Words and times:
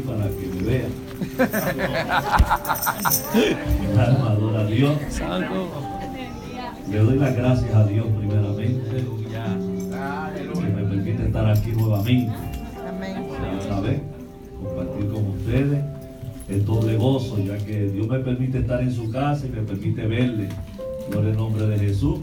para 0.00 0.28
que 0.28 0.46
me 0.46 0.62
vean. 0.62 0.92
Alma 3.98 4.30
adora 4.30 4.60
a 4.60 4.66
Dios. 4.66 4.96
Le 6.90 6.98
doy 6.98 7.18
las 7.18 7.36
gracias 7.36 7.74
a 7.74 7.84
Dios 7.84 8.06
primeramente 8.16 9.04
que 10.54 10.60
me 10.60 10.82
permite 10.82 11.26
estar 11.26 11.50
aquí 11.50 11.72
nuevamente. 11.72 12.32
Otra 13.60 13.80
vez, 13.80 14.00
compartir 14.62 15.10
con 15.10 15.26
ustedes. 15.28 15.84
Es 16.48 16.64
doble 16.64 16.96
gozo, 16.96 17.38
ya 17.40 17.58
que 17.58 17.88
Dios 17.88 18.06
me 18.06 18.20
permite 18.20 18.58
estar 18.58 18.80
en 18.80 18.92
su 18.92 19.10
casa 19.10 19.46
y 19.46 19.50
me 19.50 19.62
permite 19.62 20.06
verle. 20.06 20.48
Gloria 21.10 21.30
al 21.30 21.36
nombre 21.36 21.66
de 21.66 21.78
Jesús. 21.78 22.20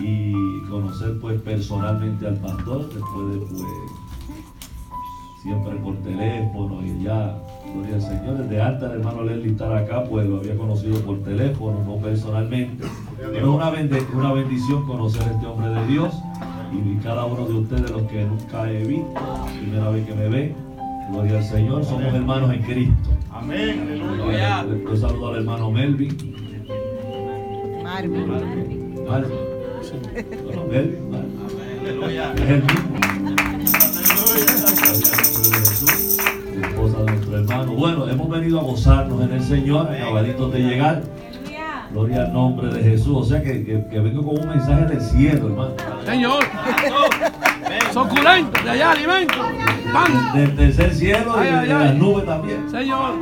Y 0.00 0.32
conocer 0.68 1.18
pues 1.20 1.40
personalmente 1.40 2.26
al 2.26 2.36
pastor 2.36 2.88
después 2.92 3.32
de 3.32 3.38
pues 3.46 3.62
siempre 5.42 5.76
por 5.76 5.96
teléfono 5.98 6.84
y 6.84 7.02
ya, 7.02 7.38
gloria 7.72 7.94
al 7.94 8.02
Señor, 8.02 8.38
desde 8.38 8.60
alta 8.60 8.86
el 8.86 8.92
hermano 9.00 9.22
Leslie 9.22 9.52
estar 9.52 9.72
acá, 9.72 10.04
pues 10.04 10.26
lo 10.26 10.38
había 10.38 10.56
conocido 10.56 11.00
por 11.00 11.22
teléfono, 11.22 11.82
no 11.84 11.96
personalmente. 11.96 12.84
Pero 13.18 13.36
es 13.36 13.44
una, 13.44 13.70
una 14.14 14.32
bendición 14.32 14.86
conocer 14.86 15.22
a 15.22 15.30
este 15.32 15.46
hombre 15.46 15.68
de 15.68 15.86
Dios 15.86 16.14
y 16.72 16.96
cada 17.02 17.24
uno 17.24 17.46
de 17.46 17.54
ustedes, 17.54 17.90
los 17.90 18.02
que 18.02 18.24
nunca 18.24 18.70
he 18.70 18.84
visto, 18.84 19.20
primera 19.60 19.90
vez 19.90 20.06
que 20.06 20.14
me 20.14 20.28
ven, 20.28 20.54
gloria 21.10 21.38
al 21.38 21.44
Señor, 21.44 21.84
somos 21.84 22.12
hermanos 22.12 22.52
en 22.52 22.62
Cristo. 22.62 23.10
Amén. 23.30 23.80
Aleluya. 23.82 24.64
Le 24.64 24.96
saludo 24.96 25.28
al 25.28 25.36
hermano 25.36 25.70
Melvin. 25.70 26.16
Marvin. 27.82 28.28
Marvin. 28.28 29.04
Marvin. 29.08 29.38
Marvin. 31.10 31.38
El 31.88 32.97
hermano. 37.60 37.78
Bueno, 37.78 38.08
hemos 38.08 38.28
venido 38.28 38.60
a 38.60 38.62
gozarnos 38.62 39.22
en 39.22 39.32
el 39.32 39.42
Señor, 39.42 39.88
acabaditos 39.90 40.52
de 40.52 40.60
llegar. 40.60 41.02
Gloria 41.90 42.24
al 42.24 42.32
nombre 42.32 42.68
de 42.68 42.82
Jesús. 42.82 43.16
O 43.16 43.24
sea 43.24 43.42
que, 43.42 43.64
que, 43.64 44.00
vengo 44.00 44.22
con 44.22 44.40
un 44.40 44.48
mensaje 44.48 44.84
del 44.86 45.00
cielo, 45.00 45.48
hermano. 45.48 45.70
Señor. 46.04 46.44
Suculento, 47.92 48.62
de 48.62 48.70
allá 48.70 48.92
alimento. 48.92 49.34
Pan. 49.92 50.32
Del 50.34 50.54
tercer 50.54 50.94
cielo 50.94 51.34
y 51.42 51.66
de, 51.66 51.66
las 51.66 51.94
nubes 51.94 52.26
también. 52.26 52.70
Señor. 52.70 53.14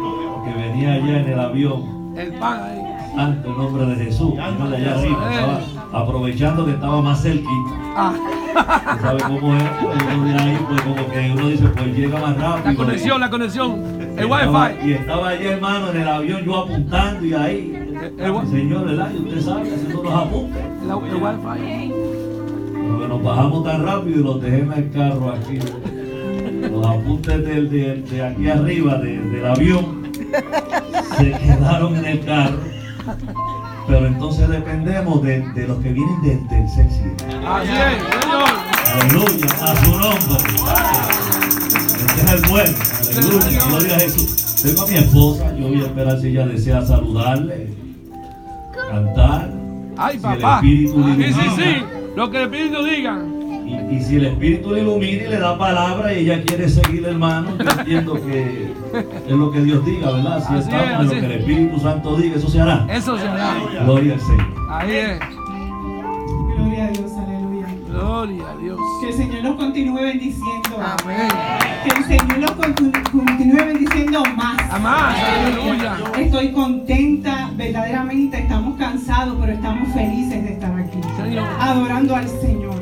Que 0.45 0.63
venía 0.63 0.95
allá 0.95 1.21
en 1.21 1.29
el 1.29 1.41
avión. 1.41 2.15
El 2.17 2.33
pan 2.35 2.63
ahí. 2.65 2.83
Ante 3.17 3.49
el 3.49 3.57
nombre 3.57 3.87
de 3.87 4.05
Jesús. 4.05 4.35
De 4.35 4.43
allá 4.43 4.95
arriba. 4.99 5.76
Estaba 5.87 6.05
aprovechando 6.05 6.65
que 6.67 6.73
estaba 6.73 7.01
más 7.01 7.23
cerquita. 7.23 7.71
Ah. 7.97 8.15
¿Sabe 9.01 9.23
cómo 9.23 9.55
es? 9.55 9.63
Uno 9.83 10.39
ahí, 10.39 10.59
pues 10.69 10.83
como 10.83 11.09
que 11.11 11.33
uno 11.33 11.49
dice, 11.49 11.65
pues 11.69 11.97
llega 11.97 12.21
más 12.21 12.37
rápido. 12.37 12.71
La 12.71 12.77
conexión, 12.77 13.21
la 13.21 13.31
conexión. 13.31 14.01
El 14.19 14.27
wifi. 14.27 14.89
Y 14.89 14.93
estaba 14.95 15.29
allá, 15.29 15.53
hermano, 15.53 15.91
en 15.91 16.01
el 16.01 16.09
avión, 16.09 16.43
yo 16.43 16.57
apuntando 16.57 17.25
y 17.25 17.35
ahí. 17.35 17.73
El, 18.19 18.49
señor, 18.49 18.87
¿verdad? 18.87 19.11
Y 19.15 19.29
usted 19.29 19.41
sabe, 19.41 19.75
haciendo 19.75 20.03
los 20.03 20.13
apuntes. 20.13 20.63
El, 20.83 20.91
el 20.91 21.23
wifi. 21.23 21.93
Porque 22.89 23.09
nos 23.09 23.23
bajamos 23.23 23.65
tan 23.65 23.85
rápido 23.85 24.21
y 24.21 24.23
los 24.23 24.43
dejé 24.43 24.59
en 24.59 24.73
el 24.73 24.91
carro 24.91 25.33
aquí. 25.33 25.59
Los 26.71 26.87
apuntes 26.87 27.45
de, 27.45 28.03
de 28.03 28.25
aquí 28.25 28.49
arriba 28.49 28.99
del 28.99 29.47
avión 29.47 30.11
se 31.17 31.31
quedaron 31.33 31.97
en 31.97 32.05
el 32.05 32.25
carro. 32.25 32.59
Pero 33.87 34.07
entonces 34.07 34.49
dependemos 34.49 35.23
de, 35.23 35.41
de 35.53 35.69
los 35.69 35.79
que 35.79 35.93
vienen. 35.93 36.49
Así 36.51 36.81
es, 36.81 36.93
Señor. 36.97 38.45
Aleluya, 39.01 39.47
a 39.63 39.85
su 39.85 39.91
nombre. 39.91 40.37
Este 42.07 42.21
es 42.23 42.33
el 42.33 42.51
bueno. 42.51 42.77
Aleluya, 43.17 43.65
gloria 43.69 43.97
a 43.97 44.01
Jesús. 44.01 44.63
Tengo 44.63 44.83
a 44.83 44.87
mi 44.87 44.95
esposa, 44.97 45.57
yo 45.57 45.69
voy 45.69 45.83
a 45.83 45.87
esperar 45.87 46.21
si 46.21 46.29
ella 46.29 46.47
desea 46.47 46.85
saludarle, 46.85 47.69
cantar. 48.91 49.51
Ay, 49.97 50.19
papá. 50.19 50.61
Si 50.61 50.67
el 50.67 50.87
Espíritu 50.87 51.15
sí, 51.17 51.33
sí, 51.33 51.51
sí, 51.57 51.85
lo 52.17 52.31
que 52.31 52.37
el 52.39 52.45
Espíritu 52.45 52.85
diga. 52.85 53.23
Y, 53.67 54.01
si 54.01 54.17
el 54.17 54.27
Espíritu 54.27 54.73
le 54.73 54.83
ilumina 54.83 55.25
y 55.25 55.29
le 55.29 55.39
da 55.39 55.59
palabra 55.59 56.13
y 56.13 56.21
ella 56.21 56.43
quiere 56.45 56.69
seguir, 56.69 57.05
hermano, 57.05 57.57
yo 57.59 57.71
entiendo 57.81 58.15
que 58.15 58.73
es 59.27 59.33
lo 59.33 59.51
que 59.51 59.61
Dios 59.61 59.85
diga, 59.85 60.13
¿verdad? 60.13 60.45
Si 60.47 60.55
estamos 60.57 61.01
en 61.01 61.07
lo 61.07 61.11
que 61.11 61.27
el 61.27 61.33
Espíritu 61.41 61.81
Santo 61.81 62.17
diga, 62.17 62.37
eso 62.37 62.49
se 62.49 62.61
hará. 62.61 62.87
Eso 62.89 63.19
se 63.19 63.27
hará. 63.27 63.57
Gloria 63.85 64.15
al 64.15 64.21
Señor. 64.21 64.47
Ahí 64.71 64.95
es. 64.95 65.21
Gloria 66.57 66.85
a 66.87 66.91
Dios. 66.91 67.26
Gloria 67.97 68.51
a 68.51 68.57
Dios. 68.59 68.79
Que 69.01 69.09
el 69.09 69.15
Señor 69.15 69.43
los 69.43 69.57
continúe 69.57 69.95
bendiciendo. 69.95 70.77
Amén. 70.79 71.29
Que 71.83 71.99
el 71.99 72.05
Señor 72.05 72.39
los 72.41 72.51
continúe 72.51 73.57
bendiciendo 73.57 74.23
más. 74.37 74.81
Más, 74.83 75.17
aleluya. 75.19 75.97
Estoy 76.19 76.53
contenta, 76.53 77.51
verdaderamente 77.55 78.39
estamos 78.39 78.77
cansados, 78.77 79.39
pero 79.41 79.53
estamos 79.55 79.89
felices 79.95 80.45
de 80.45 80.53
estar 80.53 80.79
aquí. 80.79 81.01
Adorando 81.59 82.17
al 82.17 82.29
Señor. 82.29 82.75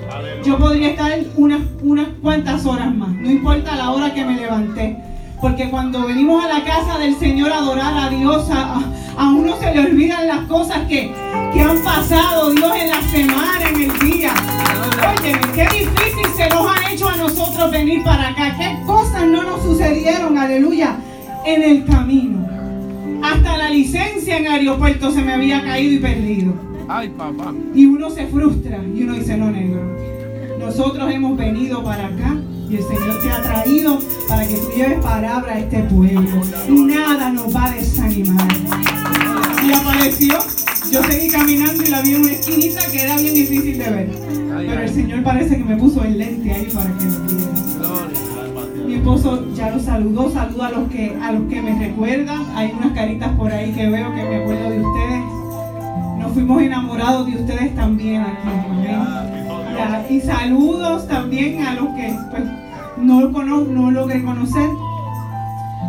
Yo 0.44 0.58
podría 0.58 0.90
estar 0.90 1.12
unas, 1.36 1.60
unas 1.82 2.08
cuantas 2.20 2.66
horas 2.66 2.92
más, 2.92 3.10
no 3.10 3.30
importa 3.30 3.76
la 3.76 3.90
hora 3.92 4.12
que 4.12 4.24
me 4.24 4.34
levanté. 4.34 4.98
Porque 5.40 5.68
cuando 5.68 6.06
venimos 6.06 6.42
a 6.42 6.48
la 6.48 6.64
casa 6.64 6.98
del 6.98 7.14
Señor 7.16 7.52
a 7.52 7.58
adorar 7.58 7.94
a 7.98 8.08
Dios, 8.08 8.48
a, 8.50 9.28
uno 9.28 9.54
se 9.60 9.74
le 9.74 9.80
olvidan 9.80 10.26
las 10.26 10.40
cosas 10.46 10.88
que, 10.88 11.14
han 11.60 11.78
pasado 11.84 12.50
Dios 12.50 12.72
en 12.76 12.90
la 12.90 13.02
venir 17.74 18.04
para 18.04 18.28
acá. 18.28 18.56
Qué 18.56 18.86
cosas 18.86 19.26
no 19.26 19.42
nos 19.42 19.62
sucedieron, 19.62 20.38
aleluya, 20.38 20.96
en 21.44 21.62
el 21.62 21.84
camino. 21.84 22.46
Hasta 23.22 23.56
la 23.56 23.70
licencia 23.70 24.38
en 24.38 24.46
aeropuerto 24.46 25.10
se 25.10 25.22
me 25.22 25.32
había 25.32 25.64
caído 25.64 25.94
y 25.94 25.98
perdido. 25.98 26.52
Ay, 26.88 27.08
papá. 27.08 27.52
Y 27.74 27.86
uno 27.86 28.10
se 28.10 28.26
frustra 28.26 28.78
y 28.94 29.02
uno 29.02 29.14
dice, 29.14 29.36
no, 29.36 29.50
negro. 29.50 29.82
Nosotros 30.60 31.10
hemos 31.12 31.36
venido 31.36 31.82
para 31.82 32.06
acá 32.06 32.36
y 32.70 32.76
el 32.76 32.82
Señor 32.82 33.20
te 33.20 33.30
ha 33.30 33.42
traído 33.42 33.98
para 34.28 34.46
que 34.46 34.54
tú 34.54 34.68
lleves 34.76 35.00
palabra 35.00 35.54
a 35.54 35.58
este 35.58 35.82
pueblo. 35.84 36.42
Nada 36.68 37.30
nos 37.30 37.54
va 37.54 37.64
a 37.64 37.70
desanimar. 37.72 38.48
Y 39.66 39.72
apareció. 39.72 40.38
Yo 40.92 41.02
seguí 41.02 41.28
caminando 41.28 41.82
y 41.82 41.86
la 41.86 42.02
vi 42.02 42.14
en 42.14 42.20
una 42.20 42.32
esquinita 42.32 42.86
que 42.86 43.02
era 43.02 43.16
bien 43.16 43.34
difícil 43.34 43.78
de 43.78 43.90
ver. 43.90 44.10
Pero 44.56 44.80
el 44.80 44.94
Señor 44.94 45.24
parece 45.24 45.56
que 45.56 45.64
me 45.64 45.76
puso 45.76 46.04
el 46.04 46.18
lente 46.18 46.52
ahí 46.52 46.68
para 46.72 46.96
que 46.96 47.04
lo 47.04 47.20
viera. 47.20 47.63
Mi 48.86 48.94
esposo 48.94 49.52
ya 49.54 49.70
lo 49.70 49.80
saludó, 49.80 50.30
saluda 50.30 50.68
a 50.68 50.70
los 50.72 50.88
que 50.88 51.16
a 51.20 51.32
los 51.32 51.48
que 51.48 51.62
me 51.62 51.78
recuerdan. 51.78 52.44
Hay 52.54 52.72
unas 52.76 52.92
caritas 52.92 53.30
por 53.36 53.50
ahí 53.50 53.72
que 53.72 53.88
veo 53.88 54.14
que 54.14 54.24
me 54.24 54.36
acuerdo 54.36 54.70
de 54.70 54.80
ustedes. 54.80 55.24
Nos 56.18 56.32
fuimos 56.32 56.62
enamorados 56.62 57.26
de 57.26 57.36
ustedes 57.36 57.74
también 57.74 58.22
aquí. 58.22 58.48
Amén. 58.70 59.34
Y 60.08 60.20
saludos 60.20 61.08
también 61.08 61.62
a 61.62 61.74
los 61.74 61.88
que 61.94 62.14
pues, 62.30 62.44
no, 62.98 63.22
lo 63.22 63.64
no 63.64 63.90
logré 63.90 64.22
conocer. 64.22 64.68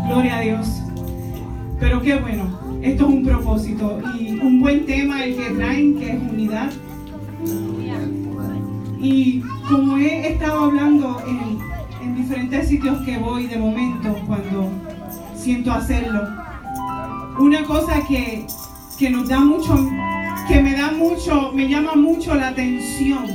Gloria 0.08 0.38
a 0.38 0.42
Dios. 0.42 0.82
Pero 1.80 2.02
qué 2.02 2.16
bueno, 2.16 2.46
esto 2.82 3.08
es 3.08 3.14
un 3.14 3.24
propósito 3.24 4.00
y 4.18 4.40
un 4.40 4.62
buen 4.62 4.86
tema 4.86 5.24
el 5.24 5.36
que 5.36 5.50
traen, 5.52 6.00
que 6.00 6.12
es 6.12 6.22
unidad. 6.22 6.72
Y 9.00 9.42
como 9.70 9.98
he 9.98 10.34
estado 10.34 10.66
hablando 10.66 11.22
en, 11.28 11.38
en 11.38 11.55
diferentes 12.28 12.70
sitios 12.70 12.98
que 13.04 13.20
voy 13.20 13.46
de 13.46 13.58
momento, 13.58 14.16
cuando 14.26 14.72
siento 15.36 15.72
hacerlo, 15.72 16.28
una 17.38 17.64
cosa 17.66 18.02
que, 18.08 18.48
que 18.98 19.12
nos 19.12 19.30
da 19.30 19.40
mucho, 19.42 19.78
que 20.48 20.60
me 20.60 20.76
da 20.76 20.92
mucho, 20.92 21.52
me 21.54 21.70
llama 21.70 21.94
mucho 21.94 22.34
la 22.34 22.48
atención 22.48 23.26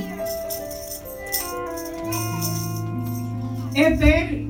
es 3.75 3.99
ver 4.01 4.47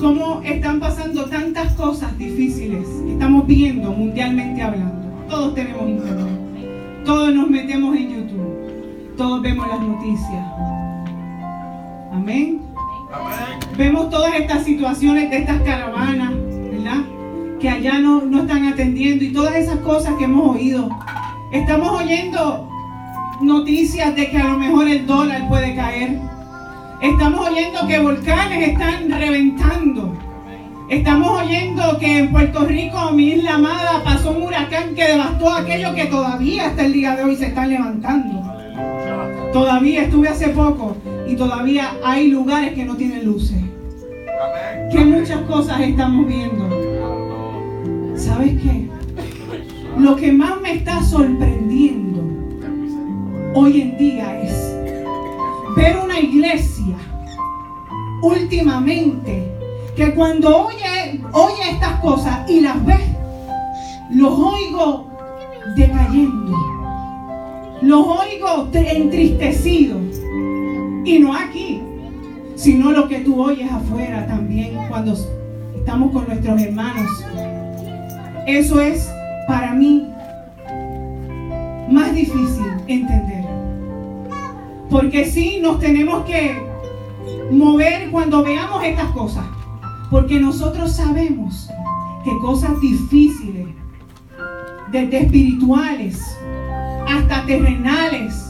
cómo 0.00 0.40
están 0.44 0.78
pasando 0.78 1.24
tantas 1.24 1.72
cosas 1.72 2.16
difíciles 2.16 2.86
que 3.04 3.12
estamos 3.14 3.48
viendo 3.48 3.90
mundialmente 3.90 4.62
hablando. 4.62 5.08
Todos 5.28 5.56
tenemos 5.56 5.88
internet, 5.88 7.04
todos 7.04 7.34
nos 7.34 7.50
metemos 7.50 7.96
en 7.96 8.10
YouTube, 8.10 9.16
todos 9.16 9.42
vemos 9.42 9.66
las 9.66 9.80
noticias. 9.80 10.46
Amén. 12.12 12.73
Vemos 13.76 14.10
todas 14.10 14.34
estas 14.34 14.64
situaciones 14.64 15.30
de 15.30 15.38
estas 15.38 15.60
caravanas, 15.62 16.32
¿verdad? 16.70 17.04
Que 17.60 17.68
allá 17.68 17.98
no, 17.98 18.22
no 18.22 18.42
están 18.42 18.66
atendiendo 18.66 19.24
y 19.24 19.32
todas 19.32 19.54
esas 19.56 19.78
cosas 19.80 20.14
que 20.14 20.24
hemos 20.24 20.56
oído. 20.56 20.88
Estamos 21.52 22.02
oyendo 22.02 22.68
noticias 23.40 24.14
de 24.14 24.30
que 24.30 24.38
a 24.38 24.44
lo 24.44 24.58
mejor 24.58 24.88
el 24.88 25.06
dólar 25.06 25.48
puede 25.48 25.74
caer 25.74 26.20
Estamos 27.04 27.50
oyendo 27.50 27.86
que 27.86 27.98
volcanes 27.98 28.68
están 28.68 29.10
reventando. 29.10 30.16
Estamos 30.88 31.42
oyendo 31.42 31.98
que 31.98 32.20
en 32.20 32.32
Puerto 32.32 32.64
Rico, 32.64 33.10
mi 33.12 33.32
isla 33.32 33.56
amada, 33.56 34.02
pasó 34.02 34.30
un 34.30 34.44
huracán 34.44 34.94
que 34.94 35.08
devastó 35.08 35.52
aquello 35.52 35.94
que 35.94 36.06
todavía 36.06 36.68
hasta 36.68 36.86
el 36.86 36.94
día 36.94 37.14
de 37.14 37.24
hoy 37.24 37.36
se 37.36 37.48
está 37.48 37.66
levantando. 37.66 38.42
Todavía 39.52 40.04
estuve 40.04 40.28
hace 40.30 40.48
poco 40.48 40.96
y 41.26 41.36
todavía 41.36 41.96
hay 42.04 42.28
lugares 42.28 42.74
que 42.74 42.84
no 42.84 42.96
tienen 42.96 43.24
luces. 43.24 43.62
Que 44.90 45.04
mucha 45.04 45.36
muchas 45.36 45.40
cosas 45.42 45.80
estamos 45.80 46.26
viendo. 46.26 46.68
¿Sabes 48.16 48.60
qué? 48.62 48.88
Lo 49.98 50.16
que 50.16 50.32
más 50.32 50.60
me 50.60 50.74
está 50.74 51.02
sorprendiendo 51.02 52.22
hoy 53.54 53.80
en 53.80 53.96
día 53.96 54.42
es 54.42 54.76
ver 55.76 55.96
una 56.02 56.18
iglesia 56.18 56.96
últimamente 58.22 59.52
que 59.96 60.12
cuando 60.14 60.66
oye, 60.66 61.20
oye 61.32 61.70
estas 61.70 62.00
cosas 62.00 62.50
y 62.50 62.60
las 62.60 62.84
ve, 62.84 62.98
los 64.10 64.32
oigo 64.32 65.08
decayendo, 65.76 66.52
los 67.82 68.06
oigo 68.06 68.68
entristecidos. 68.72 70.13
Y 71.04 71.18
no 71.18 71.34
aquí, 71.34 71.82
sino 72.54 72.92
lo 72.92 73.08
que 73.08 73.20
tú 73.20 73.42
oyes 73.42 73.70
afuera 73.70 74.26
también 74.26 74.78
cuando 74.88 75.14
estamos 75.76 76.12
con 76.12 76.26
nuestros 76.26 76.60
hermanos. 76.62 77.10
Eso 78.46 78.80
es 78.80 79.10
para 79.46 79.74
mí 79.74 80.08
más 81.90 82.14
difícil 82.14 82.66
entender. 82.86 83.44
Porque 84.90 85.24
sí 85.26 85.58
nos 85.60 85.78
tenemos 85.78 86.24
que 86.24 86.56
mover 87.50 88.10
cuando 88.10 88.42
veamos 88.42 88.84
estas 88.84 89.10
cosas. 89.10 89.44
Porque 90.10 90.38
nosotros 90.40 90.92
sabemos 90.92 91.68
que 92.24 92.30
cosas 92.40 92.80
difíciles, 92.80 93.66
desde 94.90 95.18
espirituales 95.18 96.18
hasta 97.06 97.44
terrenales, 97.46 98.43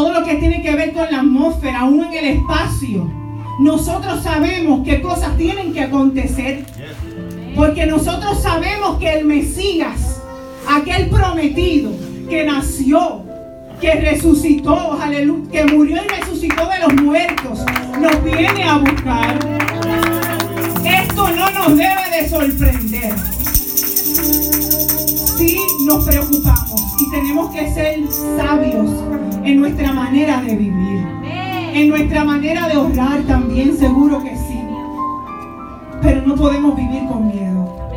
todo 0.00 0.14
lo 0.18 0.24
que 0.24 0.36
tiene 0.36 0.62
que 0.62 0.74
ver 0.74 0.94
con 0.94 1.12
la 1.12 1.18
atmósfera, 1.18 1.80
aún 1.80 2.02
en 2.04 2.14
el 2.14 2.24
espacio, 2.38 3.06
nosotros 3.60 4.22
sabemos 4.22 4.82
que 4.82 5.02
cosas 5.02 5.36
tienen 5.36 5.74
que 5.74 5.82
acontecer. 5.82 6.64
Porque 7.54 7.84
nosotros 7.84 8.40
sabemos 8.40 8.98
que 8.98 9.12
el 9.12 9.26
Mesías, 9.26 10.22
aquel 10.66 11.10
prometido 11.10 11.90
que 12.30 12.46
nació, 12.46 13.24
que 13.78 13.92
resucitó, 13.92 14.94
aleluya, 14.94 15.50
que 15.50 15.64
murió 15.66 15.98
y 16.02 16.08
resucitó 16.08 16.66
de 16.66 16.78
los 16.78 17.02
muertos, 17.02 17.58
nos 18.00 18.24
viene 18.24 18.64
a 18.64 18.78
buscar. 18.78 19.38
Esto 20.82 21.28
no 21.28 21.50
nos 21.50 21.76
debe 21.76 22.22
de 22.22 22.26
sorprender. 22.26 23.14
Sí 25.36 25.58
nos 25.84 26.04
preocupamos 26.06 26.80
y 27.00 27.10
tenemos 27.10 27.54
que 27.54 27.74
ser 27.74 28.00
sabios 28.38 28.90
en 29.44 29.60
nuestra 29.60 29.92
manera 29.92 30.40
de 30.42 30.56
vivir, 30.56 31.06
en 31.74 31.88
nuestra 31.88 32.24
manera 32.24 32.68
de 32.68 32.76
orar 32.76 33.20
también, 33.22 33.76
seguro 33.76 34.22
que 34.22 34.36
sí. 34.36 34.60
Pero 36.02 36.22
no 36.22 36.34
podemos 36.34 36.76
vivir 36.76 37.06
con 37.06 37.28
miedo. 37.28 37.90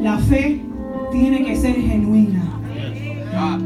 La 0.00 0.18
fe 0.18 0.60
tiene 1.10 1.44
que 1.44 1.56
ser 1.56 1.74
genuina. 1.74 2.42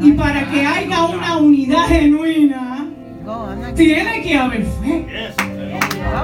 Y 0.03 0.13
para 0.13 0.49
que 0.51 0.65
haya 0.65 1.05
una 1.07 1.37
unidad 1.39 1.87
genuina, 1.89 2.87
tiene 3.75 4.23
que 4.23 4.37
haber 4.37 4.65
fe. 4.65 5.07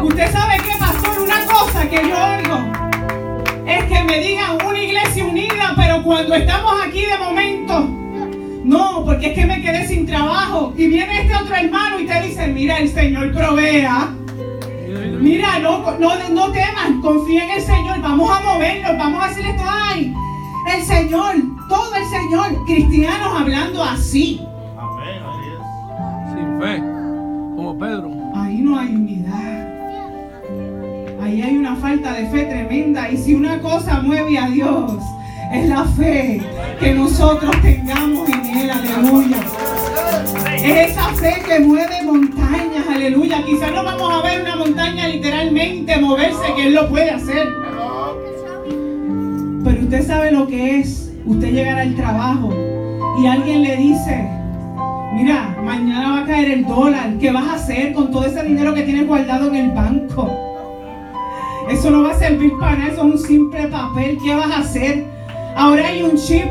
Usted 0.03 0.33
sabe 0.33 0.55
qué, 0.59 0.79
pastor, 0.79 1.23
una 1.23 1.45
cosa 1.47 1.89
que 1.89 1.97
yo 1.97 2.17
oigo 2.37 2.59
es 3.67 3.85
que 3.85 4.05
me 4.05 4.19
digan 4.21 4.59
una 4.67 4.83
iglesia 4.83 5.25
unida, 5.25 5.73
pero 5.77 6.03
cuando 6.03 6.35
estamos 6.35 6.73
aquí 6.87 7.01
de 7.01 7.19
momento, 7.19 8.02
no, 8.65 9.05
porque 9.05 9.29
es 9.29 9.35
que 9.35 9.47
me 9.47 9.61
quedé 9.61 9.87
sin 9.87 10.07
trabajo. 10.07 10.73
Y 10.77 10.87
viene 10.87 11.23
este 11.23 11.35
otro 11.35 11.55
hermano 11.55 12.01
y 12.01 12.07
te 12.07 12.21
dice, 12.23 12.47
mira, 12.49 12.79
el 12.79 12.89
Señor 12.89 13.33
provea. 13.33 14.15
Mira, 15.21 15.59
no, 15.61 15.99
no, 15.99 16.29
no 16.31 16.53
temas, 16.53 16.91
confía 17.01 17.45
en 17.45 17.51
el 17.51 17.63
Señor, 17.63 18.01
vamos 18.01 18.31
a 18.31 18.41
movernos, 18.43 18.99
vamos 18.99 19.23
a 19.23 19.27
hacer 19.27 19.47
esto. 19.47 19.63
Ay, 19.67 20.15
el 20.75 20.83
Señor, 20.83 21.35
todo 21.69 21.95
el 21.95 22.05
Señor, 22.07 22.65
cristianos 22.67 23.41
hablando 23.41 23.83
así. 23.83 24.41
Amén, 24.79 25.23
Sin 26.35 26.61
fe, 26.61 26.79
como 27.57 27.79
Pedro. 27.79 28.11
Ahí 28.35 28.59
no 28.59 28.79
hay 28.79 28.89
unidad. 28.95 29.69
Ahí 31.23 31.41
hay 31.41 31.57
una 31.57 31.77
falta 31.77 32.13
de 32.13 32.27
fe 32.27 32.45
tremenda. 32.45 33.11
Y 33.11 33.17
si 33.17 33.35
una 33.35 33.61
cosa 33.61 34.01
mueve 34.03 34.39
a 34.39 34.49
Dios, 34.49 35.01
es 35.53 35.69
la 35.69 35.85
fe 35.85 36.41
que 36.81 36.95
nosotros 36.95 37.55
tengamos 37.61 38.29
en 38.29 38.45
Él. 38.57 38.71
Aleluya. 38.71 39.37
Es 40.57 40.91
esa 40.91 41.09
fe 41.15 41.43
que 41.47 41.61
mueve 41.61 42.03
montañas, 42.03 42.87
aleluya. 42.89 43.45
Quizás 43.45 43.73
no 43.73 43.85
vamos 43.85 44.13
a 44.13 44.23
ver 44.23 44.43
una 44.43 44.57
montaña 44.57 45.09
literalmente 45.09 46.01
moverse, 46.01 46.55
que 46.57 46.69
Él 46.69 46.75
lo 46.75 46.89
puede 46.89 47.11
hacer. 47.11 47.49
Pero 49.65 49.81
usted 49.83 50.07
sabe 50.07 50.33
lo 50.33 50.47
que 50.47 50.81
es 50.81 51.13
usted 51.25 51.53
llegar 51.53 51.79
al 51.79 51.95
trabajo 51.95 52.51
y 53.21 53.27
alguien 53.27 53.63
le 53.63 53.77
dice, 53.77 54.29
mira, 55.15 55.57
mañana 55.63 56.13
va 56.13 56.21
a 56.21 56.27
caer 56.27 56.51
el 56.51 56.67
dólar, 56.67 57.19
¿qué 57.21 57.31
vas 57.31 57.47
a 57.47 57.55
hacer 57.55 57.93
con 57.93 58.11
todo 58.11 58.25
ese 58.25 58.43
dinero 58.43 58.75
que 58.75 58.83
tienes 58.83 59.07
guardado 59.07 59.49
en 59.49 59.55
el 59.55 59.71
banco? 59.71 60.31
Eso 61.71 61.91
no 61.91 62.03
va 62.03 62.11
a 62.11 62.19
servir 62.19 62.53
para 62.59 62.77
nada, 62.77 62.93
eso 62.93 63.07
es 63.07 63.15
un 63.15 63.19
simple 63.19 63.69
papel, 63.69 64.19
¿qué 64.25 64.35
vas 64.35 64.51
a 64.51 64.59
hacer? 64.59 65.12
Ahora 65.57 65.89
hay 65.89 66.03
un 66.03 66.17
chip 66.17 66.47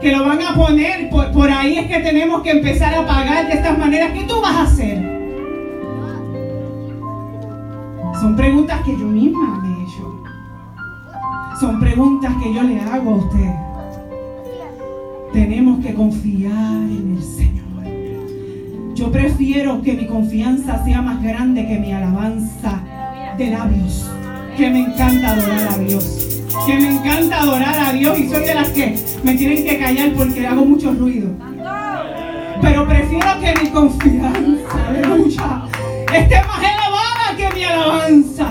que 0.00 0.12
lo 0.12 0.24
van 0.24 0.40
a 0.42 0.54
poner, 0.54 1.10
por, 1.10 1.32
por, 1.32 1.50
ahí 1.50 1.78
es 1.78 1.86
que 1.86 1.98
tenemos 2.00 2.42
que 2.42 2.50
empezar 2.50 2.94
a 2.94 3.06
pagar 3.06 3.46
de 3.46 3.54
estas 3.54 3.78
maneras. 3.78 4.12
¿Qué 4.12 4.24
tú 4.24 4.40
vas 4.40 4.54
a 4.54 4.62
hacer? 4.62 4.98
Son 8.20 8.36
preguntas 8.36 8.80
que 8.84 8.92
yo 8.92 9.06
misma 9.06 9.60
me 9.62 9.68
he 9.68 9.84
hecho. 9.84 10.22
Son 11.58 11.80
preguntas 11.80 12.32
que 12.42 12.54
yo 12.54 12.62
le 12.62 12.80
hago 12.80 13.10
a 13.12 13.16
usted. 13.16 13.50
Tenemos 15.32 15.84
que 15.84 15.94
confiar 15.94 16.52
en 16.52 17.16
el 17.16 17.22
Señor. 17.22 18.94
Yo 18.94 19.10
prefiero 19.10 19.82
que 19.82 19.94
mi 19.94 20.06
confianza 20.06 20.84
sea 20.84 21.02
más 21.02 21.22
grande 21.22 21.66
que 21.66 21.78
mi 21.78 21.92
alabanza 21.92 22.80
de 23.36 23.50
labios. 23.50 24.08
Que 24.56 24.70
me 24.70 24.80
encanta 24.80 25.32
adorar 25.32 25.68
a 25.72 25.78
Dios 25.78 26.33
que 26.66 26.74
me 26.74 26.90
encanta 26.96 27.42
adorar 27.42 27.78
a 27.78 27.92
Dios 27.92 28.18
y 28.18 28.28
soy 28.28 28.44
de 28.44 28.54
las 28.54 28.68
que 28.70 28.96
me 29.22 29.34
tienen 29.34 29.64
que 29.64 29.78
callar 29.78 30.12
porque 30.16 30.46
hago 30.46 30.64
mucho 30.64 30.92
ruido. 30.92 31.28
Pero 32.62 32.88
prefiero 32.88 33.40
que 33.40 33.54
mi 33.62 33.68
confianza, 33.70 34.88
aleluya, 34.88 35.62
esté 36.12 36.42
más 36.44 36.58
elevada 36.58 37.36
que 37.36 37.50
mi 37.54 37.64
alabanza. 37.64 38.46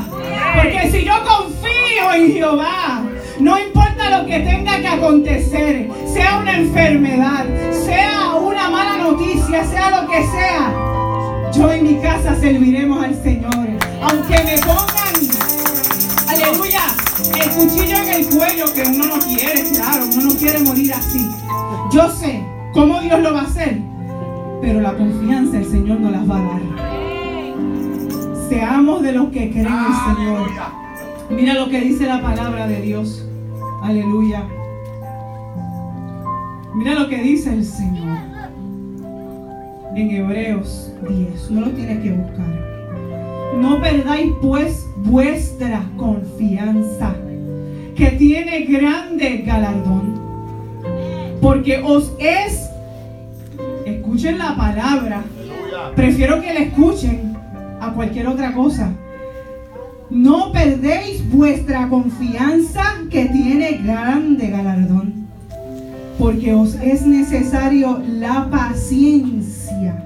Porque 0.56 0.92
si 0.92 1.06
yo 1.06 1.14
confío 1.24 2.14
en 2.14 2.34
Jehová, 2.34 3.04
no 3.40 3.60
importa 3.60 4.20
lo 4.20 4.28
que 4.28 4.40
tenga 4.40 4.80
que 4.80 4.88
acontecer, 4.88 5.90
sea 6.14 6.38
una 6.38 6.58
enfermedad, 6.58 7.46
sea 7.72 8.36
una 8.36 8.70
mala 8.70 8.98
noticia, 8.98 9.66
sea 9.66 10.02
lo 10.02 10.08
que 10.08 10.24
sea, 10.28 11.52
yo 11.54 11.76
y 11.76 11.82
mi 11.82 11.96
casa 12.00 12.36
serviremos 12.36 13.04
al 13.04 13.16
Señor. 13.24 13.68
Aunque 14.02 14.44
me 14.44 14.58
pongan, 14.60 15.14
aleluya, 16.28 16.82
el 17.32 17.50
cuchillo 17.52 17.98
en 17.98 18.10
el 18.10 18.26
cuello 18.28 18.66
que 18.74 18.84
uno 18.84 19.06
no 19.06 19.20
quiere, 19.20 19.64
claro, 19.72 20.06
uno 20.14 20.30
no 20.30 20.36
quiere 20.36 20.60
morir 20.60 20.94
así. 20.94 21.26
Yo 21.92 22.10
sé 22.10 22.44
cómo 22.74 23.00
Dios 23.02 23.20
lo 23.22 23.34
va 23.34 23.42
a 23.42 23.46
hacer, 23.46 23.80
pero 24.62 24.82
la 24.82 24.96
confianza 24.96 25.58
el 25.58 25.66
Señor 25.66 26.00
nos 26.00 26.12
las 26.12 26.30
va 26.30 26.38
a 26.38 26.44
dar. 26.44 26.62
Seamos 28.50 29.02
de 29.02 29.12
los 29.14 29.30
que 29.30 29.52
creen 29.52 29.68
en 29.68 29.74
el 29.74 30.16
Señor. 30.16 30.50
Mira 31.30 31.54
lo 31.54 31.70
que 31.70 31.82
dice 31.82 32.06
la 32.06 32.22
palabra 32.22 32.68
de 32.68 32.82
Dios. 32.82 33.26
Aleluya. 33.82 34.44
Mira 36.76 36.94
lo 36.96 37.08
que 37.08 37.22
dice 37.22 37.54
el 37.54 37.66
Señor. 37.66 38.18
En 39.96 40.10
Hebreos 40.10 40.92
10. 41.08 41.52
No 41.52 41.62
lo 41.62 41.70
tienes 41.72 42.00
que 42.02 42.12
buscar. 42.12 42.64
No 43.60 43.80
perdáis 43.82 44.32
pues 44.42 44.88
vuestra 45.04 45.84
confianza, 45.98 47.16
que 47.96 48.12
tiene 48.12 48.62
grande 48.62 49.44
galardón. 49.46 50.20
Porque 51.42 51.82
os 51.84 52.14
es, 52.20 52.70
escuchen 53.86 54.38
la 54.38 54.56
palabra, 54.56 55.24
prefiero 55.96 56.42
que 56.42 56.54
la 56.54 56.60
escuchen 56.62 57.34
a 57.80 57.92
cualquier 57.94 58.28
otra 58.28 58.54
cosa. 58.54 58.92
No 60.10 60.52
perdéis 60.52 61.28
vuestra 61.30 61.90
confianza 61.90 62.84
que 63.10 63.26
tiene 63.26 63.80
grande 63.84 64.48
galardón, 64.50 65.28
porque 66.18 66.54
os 66.54 66.76
es 66.76 67.06
necesario 67.06 68.02
la 68.08 68.50
paciencia. 68.50 70.02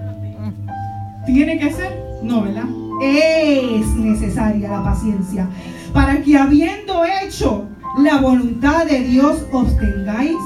¿Tiene 1.26 1.60
que 1.60 1.72
ser? 1.72 2.20
No, 2.24 2.44
¿verdad? 2.44 2.87
Es 3.02 3.88
necesaria 3.96 4.70
la 4.70 4.84
paciencia 4.84 5.48
para 5.94 6.22
que 6.22 6.38
habiendo 6.38 7.04
hecho 7.06 7.66
la 8.00 8.18
voluntad 8.18 8.86
de 8.86 9.00
Dios 9.02 9.44
obtengáis 9.52 10.38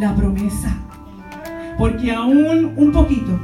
la 0.00 0.14
promesa. 0.14 0.76
Porque 1.78 2.12
aún 2.12 2.72
un 2.76 2.92
poquito 2.92 3.38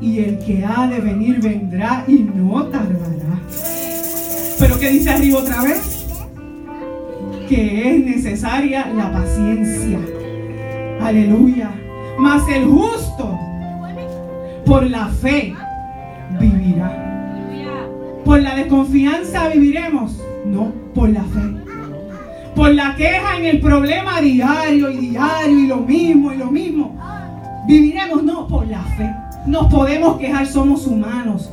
y 0.00 0.18
el 0.18 0.38
que 0.38 0.64
ha 0.64 0.86
de 0.86 1.00
venir 1.00 1.40
vendrá 1.40 2.04
y 2.06 2.18
no 2.34 2.64
tardará. 2.64 3.40
Pero 4.58 4.78
¿qué 4.78 4.90
dice 4.90 5.10
arriba 5.10 5.40
otra 5.40 5.62
vez? 5.62 6.06
Que 7.48 7.90
es 7.90 8.04
necesaria 8.04 8.86
la 8.86 9.12
paciencia. 9.12 9.98
Aleluya. 11.00 11.70
Mas 12.18 12.48
el 12.48 12.64
justo 12.66 13.38
por 14.64 14.88
la 14.88 15.08
fe 15.08 15.54
vivirá. 16.40 17.14
Por 18.24 18.40
la 18.40 18.56
desconfianza 18.56 19.48
viviremos. 19.48 20.18
No, 20.46 20.72
por 20.94 21.10
la 21.10 21.22
fe. 21.22 21.40
Por 22.54 22.74
la 22.74 22.94
queja 22.94 23.38
en 23.38 23.46
el 23.46 23.60
problema 23.60 24.20
diario 24.20 24.90
y 24.90 24.96
diario 25.08 25.58
y 25.58 25.66
lo 25.66 25.76
mismo 25.78 26.32
y 26.32 26.36
lo 26.36 26.46
mismo. 26.46 26.96
Viviremos 27.66 28.22
no 28.22 28.46
por 28.46 28.66
la 28.66 28.82
fe. 28.96 29.10
Nos 29.46 29.66
podemos 29.72 30.18
quejar, 30.18 30.46
somos 30.46 30.86
humanos. 30.86 31.50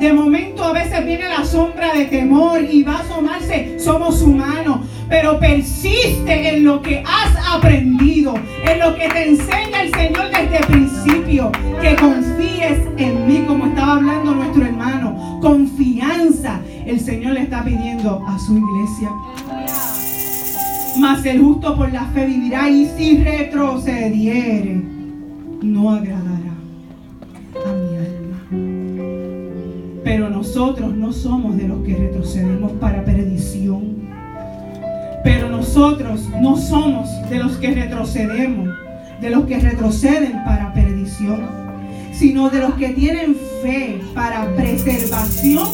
De 0.00 0.14
momento 0.14 0.64
a 0.64 0.72
veces 0.72 1.04
viene 1.04 1.28
la 1.28 1.44
sombra 1.44 1.92
de 1.92 2.06
temor 2.06 2.62
y 2.64 2.82
va 2.82 2.94
a 2.94 3.00
asomarse, 3.00 3.78
somos 3.78 4.22
humanos, 4.22 4.80
pero 5.10 5.38
persiste 5.38 6.54
en 6.54 6.64
lo 6.64 6.80
que 6.80 7.04
has 7.06 7.36
aprendido, 7.54 8.34
en 8.64 8.78
lo 8.78 8.96
que 8.96 9.10
te 9.10 9.28
enseña 9.28 9.82
el 9.82 9.92
Señor 9.92 10.30
desde 10.30 10.56
el 10.56 10.66
principio, 10.66 11.52
que 11.82 11.96
confíes 11.96 12.78
en 12.96 13.26
mí, 13.26 13.44
como 13.46 13.66
estaba 13.66 13.96
hablando 13.96 14.34
nuestro 14.36 14.64
hermano, 14.64 15.38
confianza 15.42 16.60
el 16.86 16.98
Señor 16.98 17.34
le 17.34 17.42
está 17.42 17.62
pidiendo 17.62 18.24
a 18.26 18.38
su 18.38 18.56
iglesia. 18.56 19.10
Mas 20.98 21.26
el 21.26 21.42
justo 21.42 21.76
por 21.76 21.92
la 21.92 22.06
fe 22.06 22.24
vivirá 22.24 22.70
y 22.70 22.86
si 22.96 23.22
retrocediere, 23.22 24.82
no 25.60 25.90
agradará 25.90 26.54
a 27.66 27.72
mi 27.74 28.19
pero 30.04 30.30
nosotros 30.30 30.94
no 30.96 31.12
somos 31.12 31.56
de 31.56 31.68
los 31.68 31.84
que 31.84 31.96
retrocedemos 31.96 32.72
para 32.72 33.04
perdición. 33.04 34.08
Pero 35.22 35.50
nosotros 35.50 36.28
no 36.40 36.56
somos 36.56 37.08
de 37.28 37.38
los 37.38 37.58
que 37.58 37.72
retrocedemos, 37.72 38.68
de 39.20 39.30
los 39.30 39.44
que 39.44 39.58
retroceden 39.58 40.44
para 40.44 40.72
perdición, 40.72 41.46
sino 42.12 42.48
de 42.48 42.60
los 42.60 42.74
que 42.74 42.90
tienen 42.90 43.36
fe 43.62 44.00
para 44.14 44.54
preservación 44.56 45.68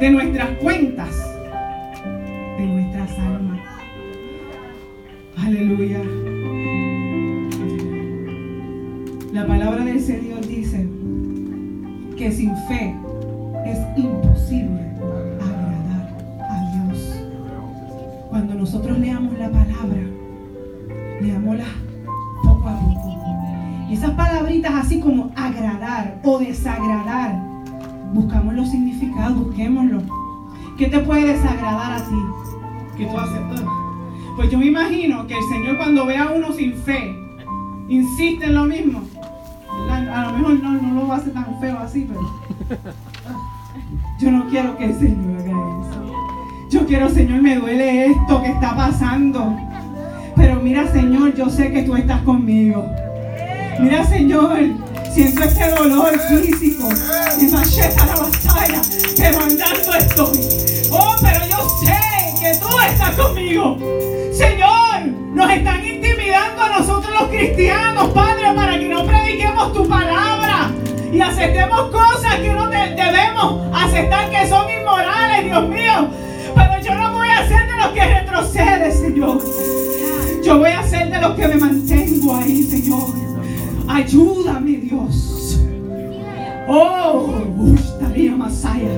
de 0.00 0.10
nuestras 0.10 0.48
cuentas, 0.58 1.10
de 2.58 2.66
nuestras 2.66 3.18
almas. 3.18 3.60
Aleluya. 5.36 6.00
La 9.32 9.46
palabra 9.46 9.84
del 9.84 10.00
Señor 10.00 10.44
que 12.20 12.30
sin 12.30 12.54
fe 12.68 12.94
es 13.64 13.78
imposible 13.96 14.82
agradar 15.40 16.18
a 16.50 16.86
Dios. 16.92 17.16
Cuando 18.28 18.56
nosotros 18.56 18.98
leamos 18.98 19.38
la 19.38 19.48
palabra, 19.48 20.02
leámosla 21.22 21.64
poco 22.42 22.68
a 22.68 22.78
poco. 22.78 23.16
Esas 23.90 24.10
palabritas 24.10 24.74
así 24.74 25.00
como 25.00 25.32
agradar 25.34 26.20
o 26.22 26.38
desagradar, 26.38 27.42
buscamos 28.12 28.52
los 28.52 28.70
significados, 28.70 29.38
busquémoslo. 29.38 30.02
¿Qué 30.76 30.88
te 30.88 30.98
puede 30.98 31.32
desagradar 31.32 32.02
a 32.02 32.04
ti? 32.04 32.22
Que 32.98 33.06
tú 33.06 33.16
haces. 33.16 33.40
Pues 34.36 34.50
yo 34.50 34.58
me 34.58 34.66
imagino 34.66 35.26
que 35.26 35.38
el 35.38 35.44
Señor 35.44 35.78
cuando 35.78 36.04
ve 36.04 36.18
a 36.18 36.28
uno 36.32 36.52
sin 36.52 36.74
fe, 36.74 37.16
insiste 37.88 38.44
en 38.44 38.56
lo 38.56 38.66
mismo 38.66 39.09
a 40.12 40.22
lo 40.24 40.32
mejor 40.38 40.62
no, 40.62 40.72
no 40.72 41.06
lo 41.06 41.12
hace 41.12 41.30
tan 41.30 41.60
feo 41.60 41.78
así, 41.78 42.08
pero 42.08 42.20
yo 44.20 44.30
no 44.30 44.48
quiero 44.48 44.76
que 44.76 44.84
el 44.86 44.98
Señor 44.98 45.40
haga 45.40 45.50
eso. 45.50 46.68
Yo 46.70 46.86
quiero, 46.86 47.08
Señor, 47.10 47.42
me 47.42 47.56
duele 47.56 48.06
esto 48.06 48.42
que 48.42 48.50
está 48.50 48.76
pasando. 48.76 49.56
Pero 50.36 50.56
mira, 50.56 50.86
Señor, 50.92 51.34
yo 51.34 51.50
sé 51.50 51.72
que 51.72 51.82
tú 51.82 51.96
estás 51.96 52.22
conmigo. 52.22 52.86
Mira, 53.80 54.04
Señor, 54.04 54.58
siento 55.12 55.42
este 55.42 55.70
dolor 55.70 56.18
físico. 56.18 56.88
Me 57.40 57.48
macheta 57.48 58.06
la 58.06 58.14
batalla, 58.14 58.80
pero 59.16 59.40
andando 59.40 59.94
estoy. 59.98 60.88
Oh, 60.92 61.16
pero 61.20 61.40
yo 61.46 61.68
sé 61.84 61.98
que 62.40 62.58
tú 62.58 62.68
estás 62.78 63.16
conmigo. 63.16 63.76
Señor, 64.32 65.06
nos 65.34 65.50
están 65.50 65.84
intimidando 65.84 66.09
a 66.34 66.78
nosotros 66.78 67.12
los 67.18 67.28
cristianos, 67.28 68.08
Padre, 68.12 68.52
para 68.54 68.78
que 68.78 68.88
no 68.88 69.04
prediquemos 69.04 69.72
tu 69.72 69.88
palabra 69.88 70.70
y 71.12 71.20
aceptemos 71.20 71.90
cosas 71.90 72.36
que 72.36 72.50
no 72.50 72.68
debemos 72.68 73.66
aceptar 73.74 74.30
que 74.30 74.46
son 74.48 74.66
inmorales, 74.70 75.44
Dios 75.44 75.68
mío. 75.68 76.08
Pero 76.54 76.80
yo 76.82 76.94
no 76.94 77.12
voy 77.12 77.28
a 77.28 77.48
ser 77.48 77.66
de 77.66 77.76
los 77.76 77.88
que 77.88 78.04
retrocede, 78.04 78.92
Señor. 78.92 79.40
Yo 80.44 80.58
voy 80.58 80.70
a 80.70 80.82
ser 80.82 81.10
de 81.10 81.20
los 81.20 81.34
que 81.34 81.48
me 81.48 81.56
mantengo 81.56 82.36
ahí, 82.36 82.62
Señor. 82.62 83.10
Ayúdame, 83.88 84.70
Dios. 84.72 85.60
Oh, 86.68 87.34
estaría 87.74 88.36
Masaya. 88.36 88.90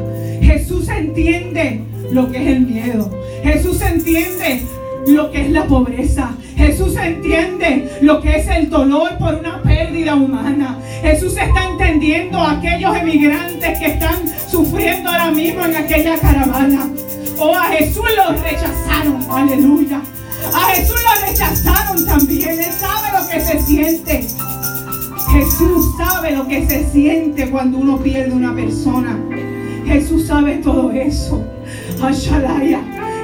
Jesús 0.43 0.89
entiende 0.89 1.83
lo 2.11 2.31
que 2.31 2.37
es 2.37 2.57
el 2.57 2.61
miedo. 2.67 3.11
Jesús 3.43 3.81
entiende 3.81 4.63
lo 5.07 5.31
que 5.31 5.43
es 5.43 5.51
la 5.51 5.65
pobreza. 5.65 6.35
Jesús 6.57 6.97
entiende 6.97 7.99
lo 8.03 8.21
que 8.21 8.37
es 8.37 8.49
el 8.49 8.71
dolor 8.71 9.17
por 9.19 9.35
una 9.35 9.63
pérdida 9.63 10.15
humana. 10.15 10.79
Jesús 11.03 11.37
está 11.37 11.65
entendiendo 11.71 12.39
a 12.39 12.53
aquellos 12.53 12.97
emigrantes 12.97 13.79
que 13.79 13.87
están 13.87 14.23
sufriendo 14.49 15.11
ahora 15.11 15.31
mismo 15.31 15.65
en 15.65 15.77
aquella 15.77 16.19
caravana. 16.19 16.89
Oh, 17.39 17.55
a 17.55 17.65
Jesús 17.65 18.05
los 18.17 18.41
rechazaron. 18.43 19.27
Aleluya. 19.31 20.01
A 20.53 20.75
Jesús 20.75 20.97
lo 21.03 21.27
rechazaron 21.27 22.07
también. 22.07 22.61
Él 22.61 22.73
sabe 22.73 23.19
lo 23.19 23.29
que 23.29 23.41
se 23.41 23.61
siente. 23.61 24.27
Jesús 25.33 25.97
sabe 25.97 26.33
lo 26.33 26.47
que 26.47 26.69
se 26.69 26.91
siente 26.91 27.51
cuando 27.51 27.79
uno 27.79 27.99
pierde 27.99 28.33
una 28.33 28.55
persona. 28.55 29.19
Jesús 29.87 30.27
sabe 30.27 30.57
todo 30.59 30.93
eso. 30.93 31.43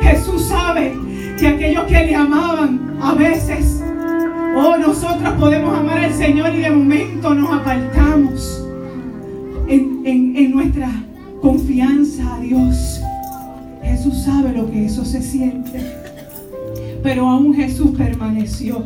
Jesús 0.02 0.48
sabe 0.48 0.94
que 1.38 1.46
aquellos 1.46 1.84
que 1.84 2.04
le 2.04 2.14
amaban 2.14 2.98
a 3.00 3.14
veces, 3.14 3.80
oh, 4.56 4.76
nosotros 4.76 5.34
podemos 5.38 5.76
amar 5.76 5.98
al 5.98 6.12
Señor 6.12 6.54
y 6.54 6.62
de 6.62 6.70
momento 6.70 7.32
nos 7.32 7.60
apartamos 7.60 8.64
en, 9.68 10.02
en 10.04 10.50
nuestra 10.50 10.90
confianza 11.40 12.34
a 12.34 12.40
Dios. 12.40 13.00
Jesús 13.82 14.22
sabe 14.24 14.52
lo 14.52 14.70
que 14.70 14.86
eso 14.86 15.04
se 15.04 15.22
siente. 15.22 15.80
Pero 17.02 17.28
aún 17.28 17.54
Jesús 17.54 17.96
permaneció. 17.96 18.82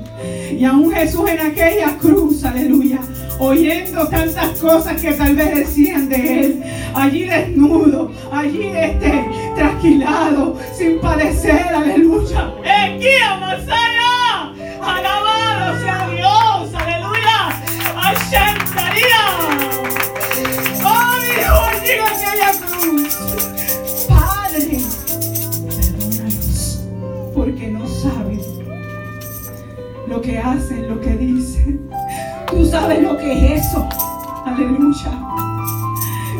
Y 0.58 0.64
aún 0.64 0.92
Jesús 0.92 1.28
en 1.30 1.40
aquella 1.40 1.96
cruz, 1.98 2.44
aleluya, 2.44 3.00
oyendo 3.38 4.06
tantas 4.08 4.58
cosas 4.58 5.00
que 5.00 5.12
tal 5.12 5.34
vez 5.36 5.54
decían 5.54 6.08
de 6.08 6.40
él, 6.40 6.62
allí 6.94 7.24
desnudo, 7.24 8.10
allí 8.30 8.66
este, 8.74 9.28
trasquilado, 9.56 10.58
sin 10.76 11.00
padecer, 11.00 11.66
aleluya. 11.74 12.52
¡Eh, 12.64 12.98
Masaya! 13.40 14.52
¡Alabado 14.82 15.80
sea 15.80 16.08
Dios! 16.08 16.74
¡Aleluya! 16.74 17.62
¡Ashantaría! 17.96 19.24
¡Oh, 20.84 21.14
Dios, 21.24 21.82
digo 21.82 22.04
aquella 22.06 22.52
cruz! 22.52 23.16
Padre, 24.08 24.78
perdónalos, 25.66 26.84
porque 27.34 27.68
no 27.68 27.86
saben 27.86 28.40
lo 30.08 30.20
que 30.20 30.38
hacen, 30.38 30.88
lo 30.88 31.00
que 31.00 31.11
sabes 32.72 33.02
lo 33.02 33.18
que 33.18 33.32
es 33.32 33.66
eso. 33.66 33.86
Aleluya. 34.46 35.12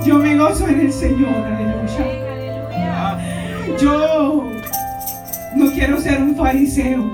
Yo 0.03 0.17
me 0.17 0.35
gozo 0.39 0.67
en 0.67 0.81
el 0.81 0.93
Señor. 0.93 1.35
Aleluya. 1.45 3.19
Yo 3.79 4.49
no 5.55 5.71
quiero 5.73 6.01
ser 6.01 6.23
un 6.23 6.35
fariseo 6.35 7.05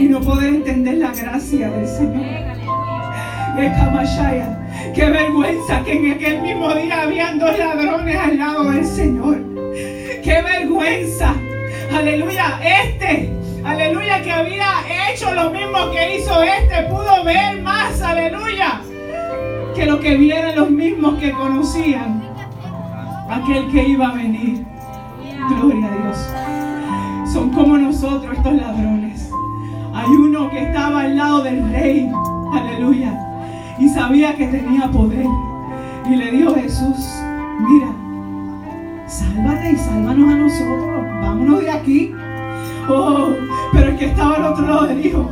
y 0.00 0.06
no 0.06 0.20
poder 0.20 0.48
entender 0.48 0.98
la 0.98 1.12
gracia 1.12 1.70
del 1.70 1.86
Señor. 1.86 2.26
Qué 4.94 5.10
vergüenza 5.10 5.84
que 5.84 5.92
en 5.92 6.12
aquel 6.12 6.42
mismo 6.42 6.74
día 6.74 7.02
habían 7.02 7.38
dos 7.38 7.56
ladrones 7.56 8.16
al 8.16 8.36
lado 8.36 8.64
del 8.64 8.84
Señor. 8.84 9.38
Qué 10.24 10.42
vergüenza. 10.42 11.36
Aleluya. 11.96 12.58
Este 12.64 13.30
aleluya, 13.68 14.22
que 14.22 14.32
había 14.32 15.10
hecho 15.10 15.34
lo 15.34 15.50
mismo 15.50 15.90
que 15.92 16.16
hizo 16.16 16.42
este, 16.42 16.82
pudo 16.84 17.24
ver 17.24 17.60
más, 17.62 18.00
aleluya, 18.00 18.80
que 19.74 19.86
lo 19.86 20.00
que 20.00 20.16
vieron 20.16 20.56
los 20.56 20.70
mismos 20.70 21.18
que 21.18 21.32
conocían 21.32 22.22
aquel 23.30 23.68
que 23.70 23.88
iba 23.88 24.08
a 24.08 24.14
venir. 24.14 24.64
Gloria 25.50 25.86
a 25.86 25.96
Dios. 25.96 27.32
Son 27.32 27.50
como 27.50 27.76
nosotros 27.76 28.36
estos 28.36 28.54
ladrones. 28.54 29.30
Hay 29.94 30.10
uno 30.10 30.50
que 30.50 30.64
estaba 30.64 31.02
al 31.02 31.16
lado 31.16 31.42
del 31.42 31.70
rey, 31.70 32.10
aleluya, 32.52 33.18
y 33.78 33.88
sabía 33.88 34.34
que 34.34 34.46
tenía 34.46 34.90
poder. 34.90 35.26
Y 36.10 36.16
le 36.16 36.30
dijo 36.30 36.54
Jesús, 36.54 36.96
mira, 37.60 37.88
sálvate 39.06 39.72
y 39.72 39.76
sálvanos 39.76 40.30
a 40.30 40.36
nosotros, 40.36 41.06
vámonos 41.20 41.60
de 41.60 41.70
aquí. 41.70 42.14
Oh, 42.90 43.28
pero 43.72 43.90
el 43.90 43.96
que 43.98 44.06
estaba 44.06 44.36
al 44.36 44.52
otro 44.52 44.66
lado 44.66 44.86
dijo, 44.88 45.30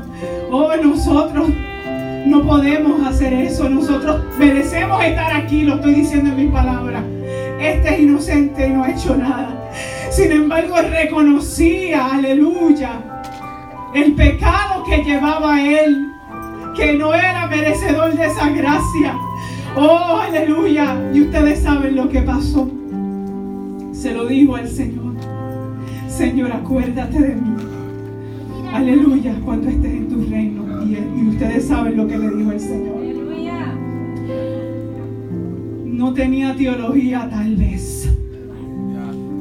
oh, 0.51 0.77
nosotros 0.77 1.49
no 2.27 2.43
podemos 2.43 3.07
hacer 3.07 3.33
eso, 3.33 3.69
nosotros 3.69 4.21
merecemos 4.39 5.03
estar 5.03 5.35
aquí, 5.35 5.63
lo 5.63 5.77
estoy 5.77 5.95
diciendo 5.95 6.31
en 6.31 6.37
mis 6.37 6.53
palabras. 6.53 7.03
Este 7.59 7.95
es 7.95 8.01
inocente 8.01 8.67
y 8.67 8.71
no 8.71 8.85
ha 8.85 8.91
hecho 8.91 9.17
nada. 9.17 9.71
Sin 10.11 10.33
embargo, 10.33 10.77
reconocía, 10.91 12.15
aleluya, 12.15 13.01
el 13.95 14.13
pecado 14.15 14.85
que 14.85 15.03
llevaba 15.03 15.63
él, 15.63 16.13
que 16.77 16.93
no 16.93 17.15
era 17.15 17.47
merecedor 17.47 18.15
de 18.15 18.27
esa 18.27 18.51
gracia. 18.51 19.15
Oh, 19.75 20.19
aleluya. 20.21 20.97
Y 21.15 21.23
ustedes 21.23 21.63
saben 21.63 21.97
lo 21.97 22.09
que 22.09 22.21
pasó. 22.21 22.69
Se 23.93 24.13
lo 24.13 24.27
dijo 24.27 24.57
al 24.57 24.69
Señor. 24.69 25.06
Señor, 26.17 26.51
acuérdate 26.51 27.21
de 27.21 27.35
mí. 27.35 27.57
Aleluya, 28.73 29.35
cuando 29.45 29.69
estés 29.69 29.93
en 29.93 30.09
tu 30.09 30.25
reino. 30.25 30.83
Y, 30.83 31.29
ustedes 31.29 31.67
saben 31.67 31.95
lo 31.99 32.09
que 32.09 32.17
le 32.17 32.31
dijo 32.31 32.53
el 32.53 32.61
Señor. 32.61 32.97
No 35.85 36.15
tenía 36.15 36.57
teología 36.57 37.29
tal 37.29 37.57
vez. 37.57 38.11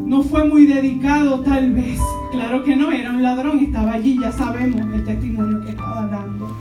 No 0.06 0.22
fue 0.22 0.50
muy 0.50 0.66
dedicado 0.66 1.40
tal 1.40 1.72
vez. 1.72 1.98
Claro 2.34 2.62
que 2.66 2.76
no, 2.76 2.92
era 2.92 3.12
un 3.12 3.24
ladrón, 3.24 3.60
estaba 3.60 3.94
allí, 3.94 4.20
ya 4.22 4.34
sabemos 4.34 4.82
el 4.94 5.06
testimonio 5.06 5.62
que 5.62 5.70
estaba 5.70 6.08
dando. 6.08 6.58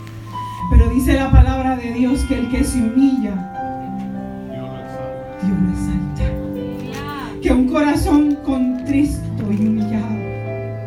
Pero 0.70 0.90
dice 0.90 1.14
la 1.14 1.32
palabra 1.32 1.76
de 1.76 1.92
Dios 1.92 2.20
que 2.28 2.38
el 2.38 2.48
que 2.50 2.62
se 2.62 2.78
humilla, 2.78 3.50
Dios 5.42 5.58
lo 5.60 5.70
exalta. 5.70 7.40
Que 7.42 7.52
un 7.52 7.66
corazón 7.66 8.38
contristo 8.44 9.33
y 9.52 9.66
humillado, 9.66 10.16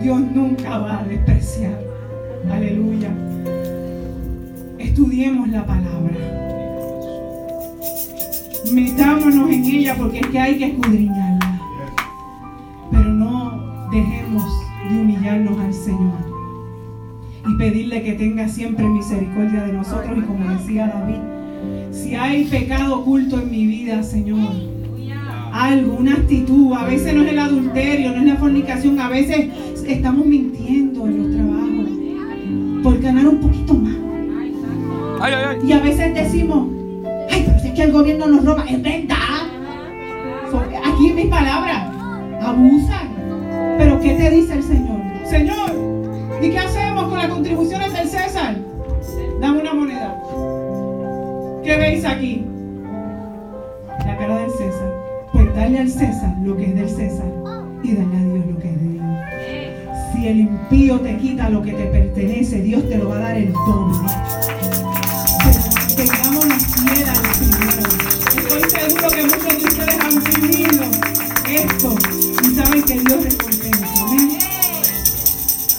Dios 0.02 0.20
nunca 0.34 0.78
va 0.78 1.00
a 1.00 1.04
despreciar. 1.04 1.80
Aleluya. 2.52 3.10
Estudiemos 4.78 5.50
la 5.50 5.66
palabra. 5.66 6.16
Metámonos 8.74 9.50
en 9.50 9.64
ella 9.64 9.96
porque 9.98 10.20
es 10.20 10.28
que 10.28 10.40
hay 10.40 10.58
que 10.58 10.66
escudriñarla. 10.66 11.62
Pero 12.92 13.14
no 13.14 13.90
dejemos 13.92 14.44
de 14.90 15.02
humillarnos 15.02 15.60
al 15.60 15.74
Señor 15.74 16.28
y 17.48 17.58
pedirle 17.58 18.04
que 18.04 18.14
tenga 18.14 18.48
siempre 18.48 18.86
misericordia 18.86 19.64
de 19.64 19.74
nosotros. 19.74 20.18
Y 20.18 20.22
como 20.22 20.50
decía 20.50 20.88
David, 20.88 21.92
si 21.92 22.16
hay 22.16 22.46
pecado 22.46 23.00
oculto 23.00 23.40
en 23.40 23.52
mi 23.52 23.66
vida, 23.66 24.04
Señor, 24.04 24.76
algo, 25.54 25.96
una 25.96 26.13
actitud, 26.13 26.74
a 26.74 26.86
veces 26.86 27.13
no 27.13 27.24
es 27.24 27.30
el 27.30 27.39
adulterio, 27.39 28.12
no 28.12 28.18
es 28.18 28.25
la 28.25 28.36
fornicación, 28.36 29.00
a 29.00 29.10
veces 29.10 29.50
estamos 29.86 30.25
mintiendo 30.25 31.06
en 31.08 31.18
los 31.18 31.32
trabajos 31.36 32.84
por 32.84 33.01
ganar 33.01 33.27
un 33.27 33.39
poquito 33.39 33.74
más. 33.74 33.96
Y 35.63 35.72
a 35.72 35.80
veces 35.80 36.13
decimos, 36.13 36.68
ay, 37.32 37.44
pero 37.46 37.60
si 37.60 37.68
es 37.70 37.74
que 37.74 37.84
el 37.84 37.92
gobierno 37.92 38.27
nos 38.27 38.46
roba, 38.46 38.66
es 38.66 38.82
verdad. 38.82 39.16
Aquí 40.86 41.08
en 41.10 41.16
mis 41.16 41.27
palabras, 41.27 41.89
abusan. 42.42 43.10
Pero 43.77 44.00
¿qué 44.00 44.13
te 44.13 44.30
dice 44.30 44.54
el 44.54 44.63
Señor? 44.63 45.01
Señor, 45.25 45.72
¿y 46.42 46.50
qué 46.50 46.60
hacemos 46.60 47.10
con 47.10 47.18
las 47.18 47.27
contribuciones 47.27 47.94
del 47.94 48.08
César? 48.08 48.56
Dame 49.42 49.62
una 49.62 49.74
moneda. 49.74 50.22
¿Qué 51.63 51.77
veis 51.77 52.06
aquí? 52.06 52.46
La 54.06 54.18
cara 54.18 54.38
del 54.39 54.51
César. 54.51 54.97
Dale 55.58 55.80
al 55.80 55.90
César 55.90 56.36
lo 56.44 56.56
que 56.56 56.66
es 56.66 56.76
del 56.76 56.88
César 56.88 57.34
y 57.82 57.96
dale 57.96 58.16
a 58.16 58.24
Dios 58.26 58.46
lo 58.46 58.60
que 58.60 58.70
es 58.70 58.80
de 58.80 58.90
Dios. 58.90 59.06
Si 60.14 60.27
el 60.27 60.40
impío 60.42 61.00
te 61.00 61.18
quita 61.18 61.50
lo 61.50 61.64
que 61.64 61.74
te 61.74 61.86
pertenece, 61.88 62.62
Dios 62.62 62.88
te 62.88 63.00
lo 63.00 63.10
va 63.10 63.16
a 63.16 63.20
dar 63.22 63.38
el 63.38 63.51
doble. 63.51 63.98
tengamos 65.96 66.46
la 66.46 66.60
fiera 66.60 67.12
de 67.12 67.29
primero. 67.40 67.81
Estoy 68.38 68.70
seguro 68.70 69.10
que 69.10 69.24
muchos 69.24 69.44
de 69.48 69.66
ustedes 69.66 70.00
han 70.00 70.24
vivido 70.42 70.84
esto 71.50 71.96
y 72.44 72.55
saben 72.55 72.84
que 72.84 72.94
Dios 73.00 73.24
recompensa. 73.24 74.05
Amén. 74.05 74.29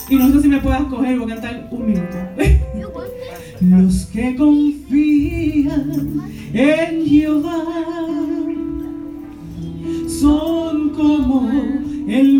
Y 0.08 0.16
no 0.16 0.32
sé 0.32 0.42
si 0.42 0.48
me 0.48 0.60
puedas 0.60 0.82
coger, 0.82 1.20
voy 1.20 1.30
a 1.30 1.34
cantar 1.36 1.68
un 1.70 1.86
minuto. 1.86 2.16
Los 3.60 4.06
que 4.06 4.34
confían 4.34 6.20
en 6.52 7.06
Jehová 7.06 7.27
el 12.08 12.37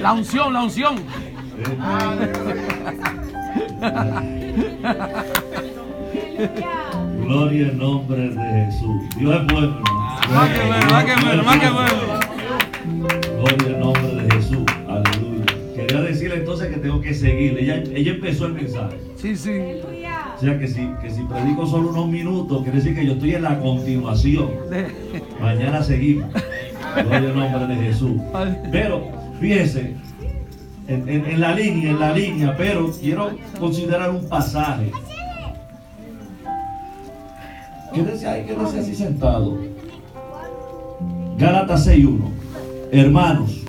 La 0.00 0.12
unción, 0.12 0.52
la 0.52 0.62
unción. 0.62 0.96
Gloria 7.24 7.66
al 7.66 7.78
nombre 7.78 8.30
de 8.30 8.64
Jesús. 8.66 9.02
Dios 9.16 9.40
es 9.40 9.46
bueno. 9.52 9.80
Más 10.32 10.50
que 10.50 10.66
bueno, 10.66 10.86
más 10.90 11.04
que 11.04 11.24
bueno, 11.24 11.42
más 11.42 11.58
que 11.58 11.70
bueno. 11.70 11.94
Gloria 13.38 13.74
al 13.74 13.80
nombre 13.80 14.14
de 14.14 14.34
Jesús. 14.34 14.64
Aleluya. 14.88 15.44
Quería 15.74 16.00
decirle 16.02 16.36
entonces 16.36 16.68
que 16.68 16.76
tengo 16.76 17.00
que 17.00 17.14
seguirle. 17.14 17.62
Ella, 17.62 17.82
ella 17.92 18.12
empezó 18.12 18.46
el 18.46 18.54
mensaje. 18.54 18.96
Sí, 19.16 19.36
sí. 19.36 19.60
O 20.36 20.40
sea 20.40 20.58
que 20.58 20.68
si, 20.68 20.88
que 21.02 21.10
si 21.10 21.22
predico 21.22 21.66
solo 21.66 21.90
unos 21.90 22.06
minutos, 22.06 22.62
quiere 22.62 22.78
decir 22.78 22.94
que 22.94 23.04
yo 23.04 23.14
estoy 23.14 23.34
en 23.34 23.42
la 23.42 23.58
continuación. 23.58 24.50
Mañana 25.40 25.82
seguimos. 25.82 26.30
Gloria 26.94 27.18
al 27.18 27.34
nombre 27.36 27.76
de 27.76 27.82
Jesús. 27.86 28.20
Pero, 28.70 29.02
fíjense, 29.40 29.94
en, 30.88 31.08
en- 31.08 31.40
la 31.40 31.54
línea, 31.54 31.90
en 31.90 32.00
la 32.00 32.12
línea, 32.12 32.54
pero 32.56 32.90
quiero 32.90 33.30
considerar 33.58 34.10
un 34.10 34.26
pasaje. 34.28 34.90
Quédese 37.94 38.26
ahí, 38.26 38.44
quédese 38.44 38.80
así 38.80 38.94
sentado. 38.94 39.58
Gálatas 41.38 41.86
6.1. 41.88 42.18
Hermanos, 42.92 43.62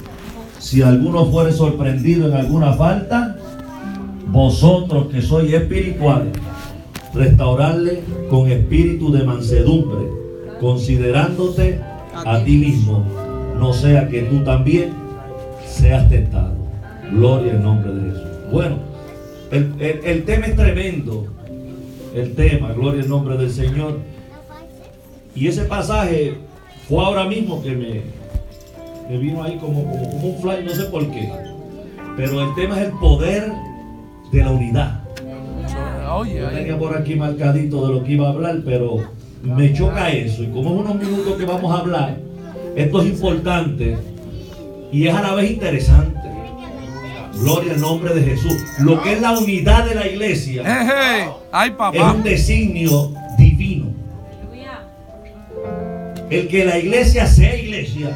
si 0.60 0.82
alguno 0.82 1.26
fuere 1.28 1.52
sorprendido 1.52 2.28
en 2.28 2.34
alguna 2.36 2.74
falta, 2.74 3.36
vosotros 4.28 5.08
que 5.08 5.22
sois 5.22 5.52
espirituales, 5.54 6.34
restaurarle 7.14 8.04
con 8.30 8.50
espíritu 8.50 9.12
de 9.12 9.24
mansedumbre, 9.24 10.08
considerándote 10.60 11.80
a 12.14 12.44
ti 12.44 12.58
mismo, 12.58 13.04
no 13.58 13.74
sea 13.74 14.08
que 14.08 14.24
tú 14.24 14.44
también 14.44 14.92
seas 15.80 16.10
tentado. 16.10 16.54
Gloria 17.12 17.54
al 17.54 17.64
nombre 17.64 17.94
de 17.94 18.12
Jesús. 18.12 18.28
Bueno, 18.52 18.76
el, 19.52 19.74
el- 19.80 20.02
el 20.06 20.26
tema 20.26 20.46
es 20.48 20.56
tremendo. 20.56 21.28
El 22.16 22.34
tema, 22.36 22.72
gloria 22.74 23.02
al 23.04 23.10
nombre 23.10 23.38
del 23.38 23.52
Señor. 23.52 24.00
Y 25.36 25.48
ese 25.48 25.64
pasaje 25.66 26.34
fue 26.88 27.04
ahora 27.04 27.26
mismo 27.26 27.62
que 27.62 27.72
me, 27.72 28.02
me 29.10 29.18
vino 29.18 29.44
ahí 29.44 29.58
como, 29.58 29.84
como, 29.86 30.10
como 30.10 30.28
un 30.30 30.42
fly, 30.42 30.64
no 30.66 30.72
sé 30.72 30.84
por 30.86 31.06
qué. 31.12 31.30
Pero 32.18 32.42
el 32.42 32.56
tema 32.56 32.80
es 32.82 32.88
el 32.88 32.94
poder 32.94 33.52
de 34.32 34.40
la 34.40 34.50
unidad. 34.52 35.00
Yo 36.40 36.50
tenía 36.50 36.78
por 36.78 36.98
aquí 36.98 37.16
marcadito 37.16 37.88
de 37.88 37.94
lo 37.94 38.04
que 38.04 38.14
iba 38.14 38.28
a 38.28 38.32
hablar, 38.32 38.58
pero 38.66 38.98
me 39.44 39.72
choca 39.74 40.10
eso. 40.12 40.44
Y 40.44 40.48
como 40.48 40.76
es 40.76 40.82
unos 40.82 40.96
minutos 40.96 41.38
que 41.38 41.46
vamos 41.46 41.72
a 41.74 41.80
hablar, 41.82 42.18
esto 42.76 43.02
es 43.02 43.08
importante 43.10 43.98
y 44.92 45.08
es 45.08 45.14
a 45.16 45.22
la 45.22 45.34
vez 45.36 45.52
interesante. 45.52 46.20
Gloria 47.34 47.74
al 47.74 47.82
nombre 47.82 48.14
de 48.14 48.24
Jesús. 48.24 48.54
Lo 48.80 49.02
que 49.02 49.14
es 49.14 49.22
la 49.22 49.38
unidad 49.38 49.86
de 49.86 49.96
la 49.96 50.08
iglesia 50.08 50.62
Eje, 50.62 51.32
Ay, 51.52 51.70
es 51.70 51.76
papá. 51.76 52.12
un 52.14 52.24
designio 52.24 53.14
divino. 53.38 53.88
El 56.30 56.48
que 56.48 56.64
la 56.64 56.78
iglesia 56.78 57.26
sea 57.26 57.56
iglesia, 57.56 58.16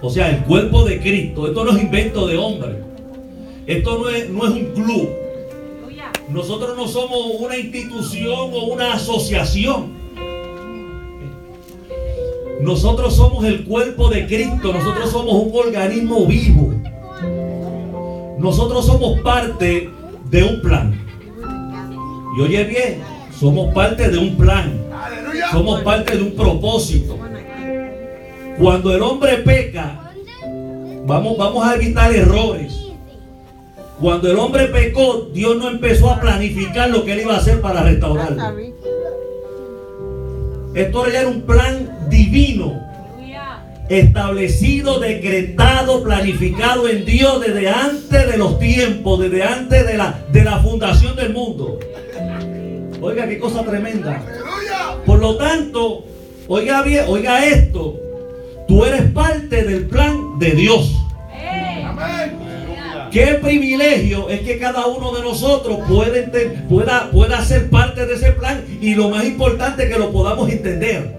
o 0.00 0.08
sea, 0.10 0.30
el 0.30 0.44
cuerpo 0.44 0.84
de 0.84 1.00
Cristo, 1.00 1.48
esto 1.48 1.64
no 1.64 1.76
es 1.76 1.82
invento 1.82 2.26
de 2.28 2.36
hombre. 2.36 2.78
Esto 3.66 3.98
no 3.98 4.08
es, 4.08 4.28
no 4.28 4.44
es 4.44 4.50
un 4.50 4.64
club. 4.74 5.08
Nosotros 6.28 6.76
no 6.76 6.86
somos 6.86 7.18
una 7.40 7.56
institución 7.56 8.50
o 8.52 8.66
una 8.66 8.94
asociación. 8.94 10.01
Nosotros 12.62 13.16
somos 13.16 13.44
el 13.44 13.64
cuerpo 13.64 14.08
de 14.08 14.26
Cristo. 14.26 14.72
Nosotros 14.72 15.10
somos 15.10 15.34
un 15.34 15.52
organismo 15.52 16.26
vivo. 16.26 16.72
Nosotros 18.38 18.86
somos 18.86 19.20
parte 19.20 19.90
de 20.30 20.42
un 20.44 20.60
plan. 20.60 20.98
Y 22.38 22.40
oye 22.40 22.64
bien, 22.64 23.02
somos 23.38 23.74
parte 23.74 24.08
de 24.08 24.16
un 24.16 24.36
plan. 24.36 24.80
Somos 25.50 25.80
parte 25.82 26.16
de 26.16 26.22
un 26.22 26.36
propósito. 26.36 27.18
Cuando 28.58 28.94
el 28.94 29.02
hombre 29.02 29.38
peca, 29.38 30.12
vamos, 31.04 31.36
vamos 31.36 31.66
a 31.66 31.74
evitar 31.74 32.14
errores. 32.14 32.78
Cuando 34.00 34.30
el 34.30 34.38
hombre 34.38 34.66
pecó, 34.66 35.28
Dios 35.32 35.56
no 35.56 35.68
empezó 35.68 36.10
a 36.10 36.20
planificar 36.20 36.90
lo 36.90 37.04
que 37.04 37.12
él 37.14 37.20
iba 37.22 37.34
a 37.34 37.38
hacer 37.38 37.60
para 37.60 37.82
restaurarlo. 37.82 38.40
Esto 40.74 41.06
ya 41.06 41.20
era 41.20 41.28
un 41.28 41.42
plan 41.42 42.08
divino, 42.08 42.80
establecido, 43.88 45.00
decretado, 45.00 46.02
planificado 46.02 46.88
en 46.88 47.04
Dios 47.04 47.40
desde 47.40 47.68
antes 47.68 48.30
de 48.30 48.38
los 48.38 48.58
tiempos, 48.58 49.20
desde 49.20 49.42
antes 49.42 49.86
de 49.86 49.98
la, 49.98 50.18
de 50.30 50.44
la 50.44 50.58
fundación 50.60 51.14
del 51.14 51.32
mundo. 51.34 51.78
Oiga, 53.02 53.28
qué 53.28 53.38
cosa 53.38 53.64
tremenda. 53.64 54.22
Por 55.04 55.18
lo 55.18 55.36
tanto, 55.36 56.06
oiga 56.48 56.82
bien, 56.82 57.04
oiga 57.08 57.44
esto. 57.44 57.98
Tú 58.66 58.84
eres 58.84 59.10
parte 59.10 59.64
del 59.64 59.86
plan 59.86 60.38
de 60.38 60.52
Dios. 60.52 60.94
Qué 63.12 63.38
privilegio 63.42 64.30
es 64.30 64.40
que 64.40 64.58
cada 64.58 64.86
uno 64.86 65.12
de 65.12 65.20
nosotros 65.20 65.80
puede 65.86 66.22
pueda, 66.66 67.10
pueda 67.10 67.44
ser 67.44 67.68
parte 67.68 68.06
de 68.06 68.14
ese 68.14 68.32
plan 68.32 68.64
y 68.80 68.94
lo 68.94 69.10
más 69.10 69.26
importante 69.26 69.86
que 69.86 69.98
lo 69.98 70.10
podamos 70.10 70.48
entender. 70.48 71.14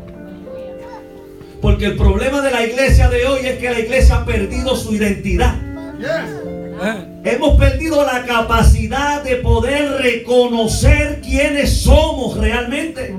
Porque 1.62 1.86
el 1.86 1.96
problema 1.96 2.42
de 2.42 2.50
la 2.50 2.66
iglesia 2.66 3.10
de 3.10 3.28
hoy 3.28 3.46
es 3.46 3.60
que 3.60 3.70
la 3.70 3.80
iglesia 3.80 4.16
ha 4.16 4.26
perdido 4.26 4.76
su 4.76 4.96
identidad. 4.96 5.56
Hemos 7.24 7.60
perdido 7.60 8.04
la 8.04 8.26
capacidad 8.26 9.24
de 9.24 9.36
poder 9.36 10.02
reconocer 10.02 11.22
quiénes 11.22 11.84
somos 11.84 12.38
realmente. 12.38 13.16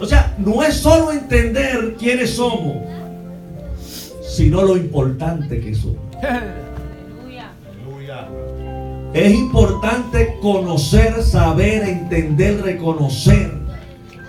O 0.00 0.06
sea, 0.06 0.34
no 0.38 0.62
es 0.62 0.74
solo 0.76 1.12
entender 1.12 1.96
quiénes 1.98 2.30
somos, 2.30 2.78
sino 4.26 4.62
lo 4.62 4.76
importante 4.76 5.60
que 5.60 5.74
somos. 5.74 5.98
Es 9.14 9.32
importante 9.32 10.38
conocer, 10.42 11.22
saber, 11.22 11.82
entender, 11.88 12.60
reconocer 12.62 13.52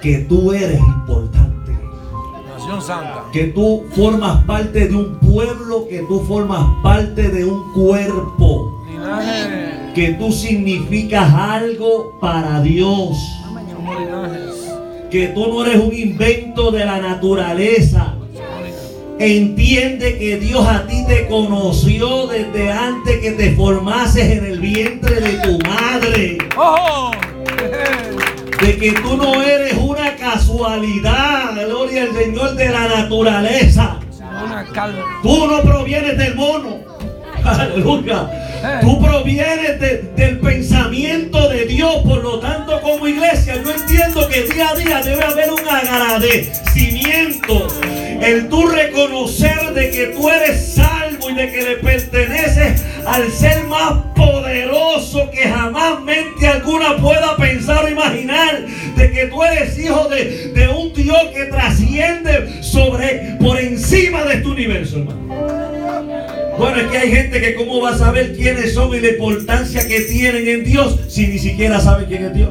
que 0.01 0.19
tú 0.19 0.53
eres 0.53 0.79
importante. 0.79 1.77
Nación 2.57 2.81
Santa. 2.81 3.25
Que 3.33 3.45
tú 3.47 3.83
formas 3.91 4.43
parte 4.45 4.87
de 4.87 4.95
un 4.95 5.15
pueblo, 5.15 5.85
que 5.89 5.99
tú 6.03 6.21
formas 6.21 6.65
parte 6.81 7.27
de 7.27 7.43
un 7.43 7.73
cuerpo. 7.73 8.83
Linaje. 8.89 9.91
Que 9.93 10.13
tú 10.13 10.31
significas 10.31 11.33
algo 11.33 12.17
para 12.21 12.61
Dios. 12.61 13.17
Que 15.11 15.27
tú 15.29 15.47
no 15.47 15.65
eres 15.65 15.83
un 15.83 15.93
invento 15.93 16.71
de 16.71 16.85
la 16.85 17.01
naturaleza. 17.01 18.15
Entiende 19.19 20.17
que 20.17 20.37
Dios 20.37 20.65
a 20.65 20.87
ti 20.87 21.03
te 21.05 21.27
conoció 21.27 22.27
desde 22.27 22.71
antes 22.71 23.19
que 23.19 23.31
te 23.31 23.51
formases 23.53 24.37
en 24.37 24.45
el 24.45 24.59
vientre 24.61 25.15
de 25.19 25.33
tu 25.39 25.59
madre. 25.67 26.37
Eje. 27.61 28.65
De 28.65 28.77
que 28.77 28.91
tú 28.93 29.17
no 29.17 29.41
eres 29.43 29.73
una 29.73 30.15
casualidad, 30.15 31.53
gloria 31.65 32.03
al 32.03 32.13
Señor 32.15 32.55
de 32.55 32.69
la 32.69 32.87
naturaleza. 32.87 33.99
Tú 35.21 35.47
no 35.47 35.61
provienes 35.63 36.17
del 36.17 36.35
mono. 36.35 36.77
Aleluya. 37.43 38.29
Tú 38.81 39.01
provienes 39.01 39.79
de- 39.81 40.03
del 40.15 40.39
pensamiento 40.39 41.49
de 41.49 41.65
Dios. 41.65 41.95
Por 42.05 42.23
lo 42.23 42.39
tanto, 42.39 42.79
como 42.81 43.05
iglesia, 43.07 43.61
yo 43.63 43.71
entiendo 43.71 44.27
que 44.29 44.43
día 44.43 44.69
a 44.69 44.75
día 44.75 45.01
debe 45.01 45.23
haber 45.23 45.51
un 45.51 45.67
agradecimiento. 45.67 47.67
El 48.21 48.49
tú 48.49 48.67
reconocer 48.67 49.73
de 49.73 49.91
que 49.91 50.07
tú 50.07 50.29
eres 50.29 50.73
salvo 50.75 51.29
y 51.29 51.33
de 51.35 51.51
que 51.51 51.61
le 51.61 51.75
perteneces 51.77 52.83
al 53.05 53.31
ser 53.31 53.65
más 53.65 53.93
poderoso 54.15 55.29
que 55.31 55.47
jamás 55.47 56.01
mente 56.01 56.47
alguna 56.47 56.97
pueda 56.97 57.35
pensar 57.37 57.85
o 57.85 57.89
imaginar. 57.89 58.65
De 58.95 59.11
que 59.11 59.27
tú 59.27 59.43
eres 59.43 59.77
hijo 59.79 60.07
de, 60.09 60.51
de 60.53 60.67
un 60.67 60.93
Dios 60.93 61.17
que 61.33 61.45
trasciende 61.45 62.61
sobre, 62.61 63.37
por 63.39 63.59
encima 63.59 64.23
de 64.25 64.35
este 64.35 64.47
universo, 64.47 64.99
hermano. 64.99 65.69
Bueno, 66.57 66.81
es 66.81 66.87
que 66.87 66.97
hay 66.97 67.11
gente 67.11 67.39
que 67.39 67.55
cómo 67.55 67.81
va 67.81 67.91
a 67.91 67.97
saber 67.97 68.35
quiénes 68.35 68.73
son 68.73 68.93
y 68.93 68.99
la 68.99 69.11
importancia 69.11 69.87
que 69.87 70.01
tienen 70.01 70.45
en 70.45 70.65
Dios 70.65 70.99
si 71.07 71.27
ni 71.27 71.39
siquiera 71.39 71.79
sabe 71.79 72.05
quién 72.05 72.25
es 72.25 72.33
Dios. 72.33 72.49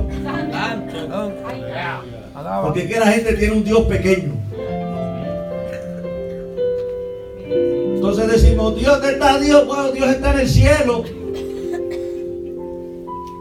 Porque 2.62 2.80
es 2.80 2.86
que 2.90 2.98
la 2.98 3.12
gente 3.12 3.34
tiene 3.34 3.52
un 3.52 3.64
Dios 3.64 3.82
pequeño. 3.82 4.37
Decimos, 8.16 8.76
Dios 8.76 9.04
está 9.04 9.38
Dios, 9.38 9.66
bueno, 9.66 9.92
Dios 9.92 10.08
está 10.08 10.32
en 10.32 10.40
el 10.40 10.48
cielo. 10.48 11.04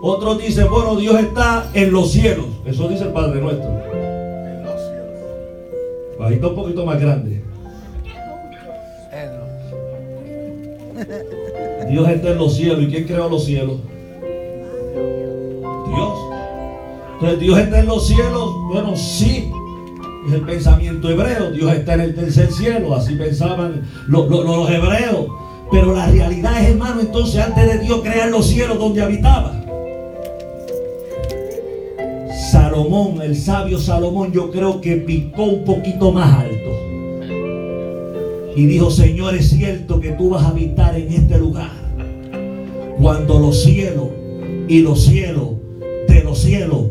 Otros 0.02 0.38
dicen, 0.40 0.70
bueno, 0.70 0.96
Dios 0.96 1.20
está 1.20 1.70
en 1.74 1.92
los 1.92 2.12
cielos. 2.12 2.46
Eso 2.66 2.88
dice 2.88 3.04
el 3.06 3.14
Padre 3.14 3.42
nuestro. 3.42 3.68
En 3.68 4.64
los 4.64 4.82
cielos. 4.82 6.20
Bajito 6.20 6.50
un 6.50 6.56
poquito 6.56 6.86
más 6.86 7.02
grande. 7.02 7.42
Dios 11.90 12.10
está 12.10 12.30
en 12.30 12.38
los 12.38 12.56
cielos. 12.56 12.82
¿Y 12.84 12.88
quién 12.88 13.06
creó 13.06 13.30
los 13.30 13.46
cielos? 13.46 13.78
Dios. 15.88 16.20
Entonces, 17.14 17.40
Dios 17.40 17.60
está 17.60 17.80
en 17.80 17.86
los 17.88 18.08
cielos. 18.08 18.54
Bueno, 18.72 18.96
sí. 18.96 19.52
El 20.32 20.42
pensamiento 20.42 21.10
hebreo. 21.10 21.52
Dios 21.52 21.74
está 21.74 21.94
en 21.96 22.02
el 22.02 22.16
tercer 22.16 22.52
cielo. 22.52 22.96
Así 22.96 23.16
pensaban 23.16 23.84
los, 24.08 24.30
los 24.30 24.70
hebreos. 24.70 25.28
Pero 25.72 25.94
la 25.94 26.08
realidad 26.08 26.62
es, 26.62 26.70
hermano, 26.70 27.02
entonces 27.02 27.42
antes 27.42 27.66
de 27.66 27.80
Dios 27.80 28.02
crear 28.02 28.30
los 28.30 28.48
cielos 28.48 28.80
donde 28.80 29.02
habitaba. 29.02 29.54
Salomón, 32.52 33.22
el 33.22 33.36
sabio 33.36 33.78
Salomón, 33.78 34.32
yo 34.32 34.52
creo 34.52 34.80
que 34.80 34.96
picó 34.98 35.44
un 35.44 35.66
poquito 35.66 36.12
más 36.12 36.44
alto. 36.44 36.56
Y 38.56 38.66
dijo, 38.66 38.90
Señor, 38.90 39.36
es 39.36 39.50
cierto 39.50 40.00
que 40.00 40.12
tú 40.12 40.30
vas 40.30 40.44
a 40.44 40.50
habitar 40.50 40.96
en 40.98 41.12
este 41.12 41.38
lugar. 41.38 41.72
Cuando 43.00 43.40
los 43.40 43.62
cielos 43.62 44.08
y 44.68 44.80
los 44.82 45.04
cielos 45.04 45.50
de 46.08 46.24
los 46.24 46.40
cielos 46.40 46.86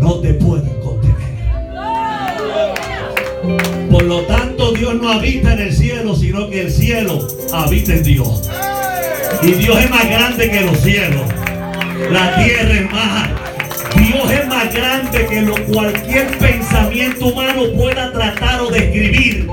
no 0.00 0.14
te 0.20 0.34
pueden 0.34 0.80
contener. 0.82 1.09
Por 3.90 4.02
lo 4.04 4.22
tanto, 4.22 4.72
Dios 4.72 4.94
no 4.94 5.10
habita 5.10 5.52
en 5.54 5.60
el 5.60 5.72
cielo, 5.74 6.14
sino 6.14 6.48
que 6.48 6.62
el 6.62 6.70
cielo 6.70 7.26
habita 7.52 7.94
en 7.94 8.02
Dios. 8.02 8.48
Y 9.42 9.52
Dios 9.52 9.78
es 9.78 9.90
más 9.90 10.08
grande 10.08 10.50
que 10.50 10.60
los 10.60 10.78
cielos. 10.80 11.22
La 12.10 12.36
tierra 12.36 12.74
es 12.74 12.90
más 12.90 13.30
Dios 13.96 14.30
es 14.30 14.46
más 14.46 14.72
grande 14.72 15.26
que 15.26 15.42
lo 15.42 15.54
cualquier 15.66 16.38
pensamiento 16.38 17.26
humano 17.26 17.64
pueda 17.76 18.12
tratar 18.12 18.60
o 18.60 18.70
describir. 18.70 19.48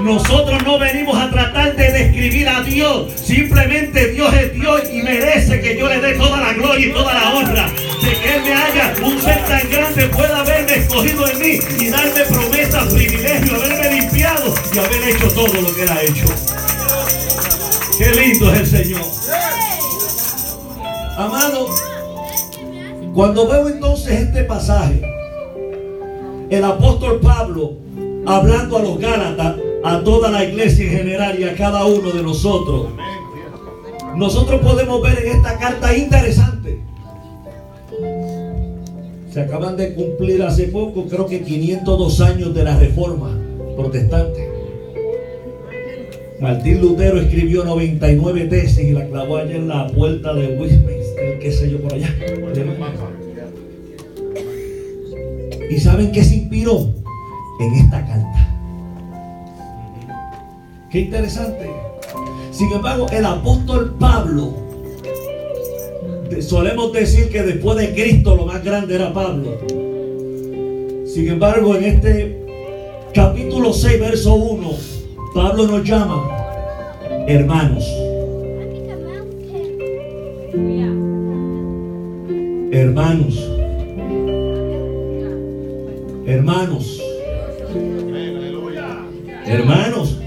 Nosotros 0.00 0.62
no 0.64 0.78
venimos 0.78 1.16
a 1.16 1.30
tratar 1.30 1.76
de 1.76 1.92
describir 1.92 2.48
a 2.48 2.62
Dios. 2.62 3.12
Simplemente 3.14 4.08
Dios 4.08 4.34
es 4.34 4.52
Dios 4.54 4.82
y 4.92 5.02
merece 5.02 5.60
que 5.60 5.78
yo 5.78 5.88
le 5.88 6.00
dé 6.00 6.14
toda 6.14 6.40
la 6.40 6.52
gloria 6.54 6.86
y 6.86 6.92
toda 6.92 7.14
la 7.14 7.34
honra. 7.34 7.68
De 8.02 8.20
que 8.20 8.34
Él 8.34 8.42
me 8.42 8.52
haya, 8.52 8.94
un 9.04 9.20
ser 9.20 9.44
tan 9.44 9.70
grande 9.70 10.08
pueda 10.08 10.40
haberme 10.40 10.74
escogido 10.74 11.28
en 11.28 11.38
mí 11.38 11.58
y 11.80 11.88
darme 11.88 12.20
promesas, 12.28 12.92
privilegios, 12.92 13.62
haberme 13.62 14.00
limpiado 14.00 14.54
y 14.74 14.78
haber 14.78 15.08
hecho 15.08 15.28
todo 15.28 15.60
lo 15.60 15.74
que 15.74 15.82
Él 15.82 15.88
ha 15.88 16.02
hecho. 16.02 16.24
Qué 17.98 18.10
lindo 18.10 18.52
es 18.52 18.60
el 18.60 18.66
Señor. 18.66 19.02
Amado, 21.16 21.68
cuando 23.14 23.46
veo 23.46 23.68
entonces 23.68 24.20
este 24.20 24.44
pasaje, 24.44 25.02
el 26.50 26.64
apóstol 26.64 27.20
Pablo 27.20 27.76
hablando 28.26 28.78
a 28.78 28.82
los 28.82 28.98
Gálatas, 28.98 29.56
a 29.84 30.00
toda 30.00 30.30
la 30.30 30.44
iglesia 30.44 30.84
en 30.84 30.98
general 30.98 31.38
y 31.38 31.44
a 31.44 31.54
cada 31.54 31.84
uno 31.84 32.10
de 32.10 32.22
nosotros, 32.22 32.88
nosotros 34.16 34.60
podemos 34.60 35.02
ver 35.02 35.18
en 35.24 35.36
esta 35.36 35.58
carta 35.58 35.96
interesante. 35.96 36.82
Se 39.32 39.40
acaban 39.40 39.78
de 39.78 39.94
cumplir 39.94 40.42
hace 40.42 40.64
poco, 40.64 41.06
creo 41.06 41.26
que 41.26 41.40
502 41.40 42.20
años 42.20 42.54
de 42.54 42.64
la 42.64 42.78
reforma 42.78 43.30
protestante. 43.76 44.46
Martín 46.38 46.82
Lutero 46.82 47.18
escribió 47.18 47.64
99 47.64 48.46
tesis 48.48 48.88
y 48.88 48.92
la 48.92 49.06
clavó 49.06 49.38
allá 49.38 49.56
en 49.56 49.68
la 49.68 49.86
puerta 49.86 50.34
de 50.34 50.58
Westminster, 50.58 51.38
qué 51.40 51.50
sé 51.50 51.70
yo 51.70 51.80
por 51.80 51.94
allá. 51.94 52.14
¿Y 55.70 55.80
saben 55.80 56.12
qué 56.12 56.22
se 56.22 56.34
inspiró? 56.36 56.90
En 57.58 57.74
esta 57.74 58.04
carta. 58.06 58.48
Qué 60.90 61.00
interesante. 61.00 61.70
Sin 62.50 62.70
embargo, 62.70 63.06
el 63.10 63.24
apóstol 63.24 63.96
Pablo, 63.98 64.52
solemos 66.40 66.92
decir 66.92 67.28
que 67.28 67.42
después 67.42 67.76
de 67.76 67.92
Cristo 67.92 68.36
lo 68.36 68.46
más 68.46 68.64
grande 68.64 68.94
era 68.94 69.12
Pablo. 69.12 69.58
Sin 71.04 71.28
embargo, 71.28 71.76
en 71.76 71.84
este 71.84 72.38
capítulo 73.12 73.72
6, 73.72 74.00
verso 74.00 74.34
1, 74.34 74.70
Pablo 75.34 75.66
nos 75.66 75.84
llama 75.84 76.42
hermanos. 77.26 77.84
Hermanos. 82.72 83.50
Hermanos. 86.26 87.02
Hermanos. 89.44 90.21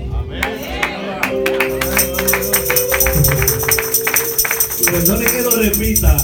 Perdone 4.95 5.25
que 5.25 5.41
lo 5.41 5.51
repita. 5.51 6.15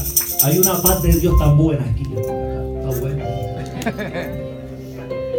Hay 0.45 0.57
una 0.57 0.81
paz 0.81 1.03
de 1.03 1.11
Dios 1.11 1.37
tan 1.37 1.57
buena 1.57 1.83
aquí. 1.83 2.03
Está 2.15 3.01
buena. 3.01 3.25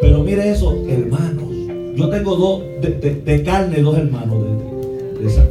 Pero 0.02 0.22
mire 0.22 0.50
eso, 0.50 0.76
hermanos. 0.86 1.48
Yo 1.96 2.10
tengo 2.10 2.36
dos, 2.36 2.60
de, 2.82 3.42
carne, 3.42 3.80
dos 3.80 3.96
hermanos 3.96 4.44
de, 5.18 5.24
de, 5.24 5.48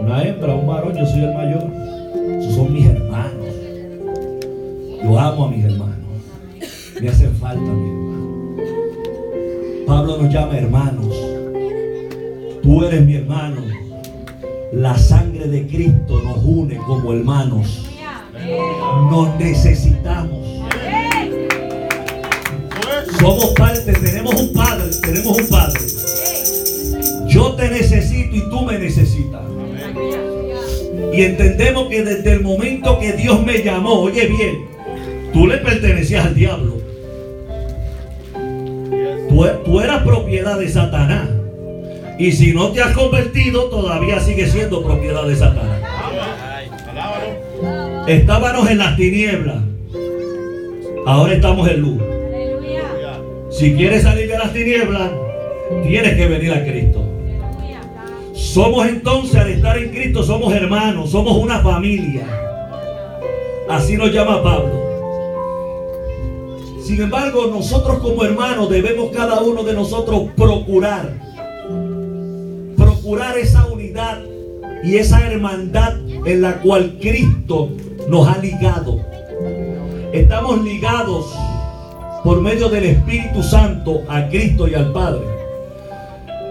Una 0.00 0.24
hembra, 0.24 0.56
un 0.56 0.66
varón, 0.66 0.96
yo 0.96 1.06
soy 1.06 1.20
el 1.20 1.34
mayor. 1.34 1.70
Esos 2.40 2.54
son 2.56 2.72
mis 2.72 2.86
hermanos. 2.86 3.46
Yo 5.04 5.16
amo 5.16 5.44
a 5.44 5.48
mis 5.48 5.64
hermanos. 5.64 5.96
Me 7.00 7.08
hacen 7.08 7.32
falta 7.36 7.62
mi 7.62 7.88
hermano. 7.88 8.56
Pablo 9.86 10.22
nos 10.22 10.34
llama 10.34 10.58
hermanos. 10.58 11.14
Tú 12.64 12.82
eres 12.82 13.06
mi 13.06 13.14
hermano. 13.14 13.62
La 14.72 14.98
sangre 14.98 15.27
de 15.46 15.66
Cristo 15.66 16.20
nos 16.22 16.44
une 16.44 16.76
como 16.78 17.12
hermanos. 17.12 17.86
Nos 19.10 19.38
necesitamos. 19.38 20.38
Somos 23.20 23.50
parte, 23.56 23.92
tenemos 23.92 24.34
un 24.34 24.52
padre, 24.52 24.90
tenemos 25.02 25.38
un 25.38 25.46
padre. 25.48 25.80
Yo 27.28 27.54
te 27.54 27.68
necesito 27.68 28.36
y 28.36 28.50
tú 28.50 28.62
me 28.62 28.78
necesitas. 28.78 29.42
Y 31.12 31.22
entendemos 31.22 31.88
que 31.88 32.04
desde 32.04 32.32
el 32.32 32.42
momento 32.42 32.98
que 32.98 33.12
Dios 33.12 33.44
me 33.44 33.62
llamó, 33.62 34.00
oye 34.00 34.26
bien, 34.26 34.66
tú 35.32 35.46
le 35.46 35.58
pertenecías 35.58 36.26
al 36.26 36.34
diablo. 36.34 36.78
Tú, 39.28 39.46
tú 39.64 39.80
eras 39.80 40.02
propiedad 40.02 40.58
de 40.58 40.68
Satanás. 40.68 41.37
Y 42.18 42.32
si 42.32 42.52
no 42.52 42.72
te 42.72 42.82
has 42.82 42.94
convertido, 42.94 43.64
todavía 43.64 44.18
sigue 44.18 44.48
siendo 44.48 44.82
propiedad 44.82 45.24
de 45.24 45.36
Satanás. 45.36 45.80
Estábamos 48.08 48.68
en 48.70 48.78
las 48.78 48.96
tinieblas. 48.96 49.58
Ahora 51.06 51.34
estamos 51.34 51.68
en 51.68 51.80
luz. 51.80 52.02
Si 53.50 53.74
quieres 53.74 54.02
salir 54.02 54.28
de 54.28 54.38
las 54.38 54.52
tinieblas, 54.52 55.10
tienes 55.86 56.16
que 56.16 56.26
venir 56.26 56.52
a 56.52 56.64
Cristo. 56.64 57.04
Somos 58.34 58.86
entonces, 58.86 59.36
al 59.36 59.50
estar 59.50 59.78
en 59.78 59.90
Cristo, 59.90 60.22
somos 60.22 60.52
hermanos, 60.54 61.10
somos 61.10 61.36
una 61.36 61.60
familia. 61.60 62.26
Así 63.68 63.96
nos 63.96 64.12
llama 64.12 64.42
Pablo. 64.42 64.88
Sin 66.82 67.02
embargo, 67.02 67.48
nosotros 67.48 67.98
como 67.98 68.24
hermanos 68.24 68.70
debemos 68.70 69.10
cada 69.10 69.40
uno 69.40 69.62
de 69.62 69.74
nosotros 69.74 70.30
procurar, 70.36 71.12
esa 73.16 73.66
unidad 73.66 74.20
y 74.84 74.96
esa 74.96 75.26
hermandad 75.26 75.94
en 76.26 76.42
la 76.42 76.60
cual 76.60 76.98
Cristo 77.00 77.70
nos 78.08 78.28
ha 78.28 78.38
ligado. 78.38 79.00
Estamos 80.12 80.62
ligados 80.62 81.26
por 82.22 82.42
medio 82.42 82.68
del 82.68 82.84
Espíritu 82.84 83.42
Santo 83.42 84.02
a 84.08 84.28
Cristo 84.28 84.68
y 84.68 84.74
al 84.74 84.92
Padre. 84.92 85.22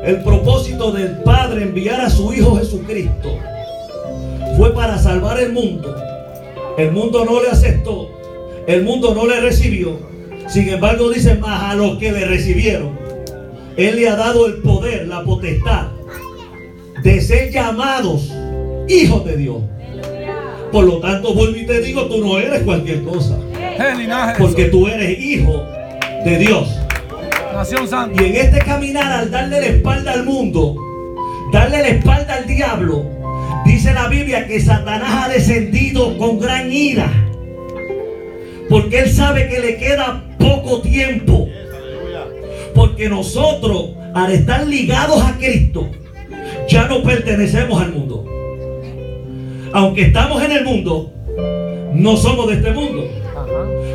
El 0.03 0.23
propósito 0.23 0.91
del 0.91 1.19
Padre 1.19 1.63
enviar 1.63 2.01
a 2.01 2.09
su 2.09 2.33
Hijo 2.33 2.55
Jesucristo 2.55 3.37
fue 4.57 4.73
para 4.73 4.97
salvar 4.97 5.39
el 5.39 5.53
mundo. 5.53 5.95
El 6.77 6.91
mundo 6.91 7.23
no 7.23 7.41
le 7.41 7.49
aceptó, 7.49 8.09
el 8.65 8.83
mundo 8.83 9.13
no 9.13 9.27
le 9.27 9.41
recibió. 9.41 9.99
Sin 10.47 10.69
embargo, 10.69 11.09
dice 11.11 11.35
más 11.35 11.71
a 11.71 11.75
los 11.75 11.97
que 11.99 12.11
le 12.11 12.25
recibieron. 12.25 12.97
Él 13.75 13.97
le 13.97 14.09
ha 14.09 14.15
dado 14.15 14.47
el 14.47 14.55
poder, 14.63 15.07
la 15.07 15.23
potestad 15.23 15.96
de 17.03 17.21
ser 17.21 17.51
llamados 17.51 18.31
hijos 18.87 19.25
de 19.25 19.37
Dios. 19.37 19.57
Por 20.71 20.85
lo 20.85 20.99
tanto, 20.99 21.33
vuelvo 21.33 21.57
y 21.57 21.65
te 21.65 21.81
digo, 21.81 22.05
tú 22.07 22.17
no 22.17 22.37
eres 22.39 22.61
cualquier 22.61 23.03
cosa. 23.03 23.37
Porque 24.37 24.65
tú 24.65 24.87
eres 24.87 25.19
hijo 25.19 25.63
de 26.25 26.37
Dios. 26.37 26.69
Y 28.19 28.23
en 28.23 28.35
este 28.35 28.59
caminar, 28.59 29.11
al 29.11 29.31
darle 29.31 29.61
la 29.61 29.67
espalda 29.67 30.11
al 30.13 30.25
mundo, 30.25 30.75
darle 31.51 31.81
la 31.81 31.87
espalda 31.89 32.35
al 32.35 32.47
diablo, 32.47 33.05
dice 33.65 33.93
la 33.93 34.07
Biblia 34.07 34.45
que 34.45 34.59
Satanás 34.59 35.25
ha 35.25 35.29
descendido 35.29 36.17
con 36.17 36.39
gran 36.39 36.71
ira. 36.71 37.11
Porque 38.69 38.99
él 38.99 39.11
sabe 39.11 39.47
que 39.47 39.59
le 39.59 39.77
queda 39.77 40.23
poco 40.37 40.81
tiempo. 40.81 41.47
Porque 42.75 43.09
nosotros, 43.09 43.91
al 44.13 44.31
estar 44.31 44.67
ligados 44.67 45.23
a 45.23 45.37
Cristo, 45.37 45.89
ya 46.67 46.87
no 46.87 47.01
pertenecemos 47.01 47.81
al 47.81 47.93
mundo. 47.93 48.25
Aunque 49.73 50.03
estamos 50.03 50.43
en 50.43 50.51
el 50.51 50.63
mundo, 50.63 51.11
no 51.93 52.17
somos 52.17 52.47
de 52.47 52.55
este 52.55 52.71
mundo. 52.71 53.07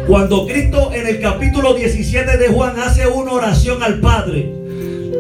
Cuando 0.07 0.47
Cristo 0.47 0.91
en 0.93 1.07
el 1.07 1.21
capítulo 1.21 1.75
17 1.75 2.37
de 2.37 2.49
Juan 2.49 2.79
hace 2.79 3.07
una 3.07 3.33
oración 3.33 3.83
al 3.83 4.01
Padre, 4.01 4.51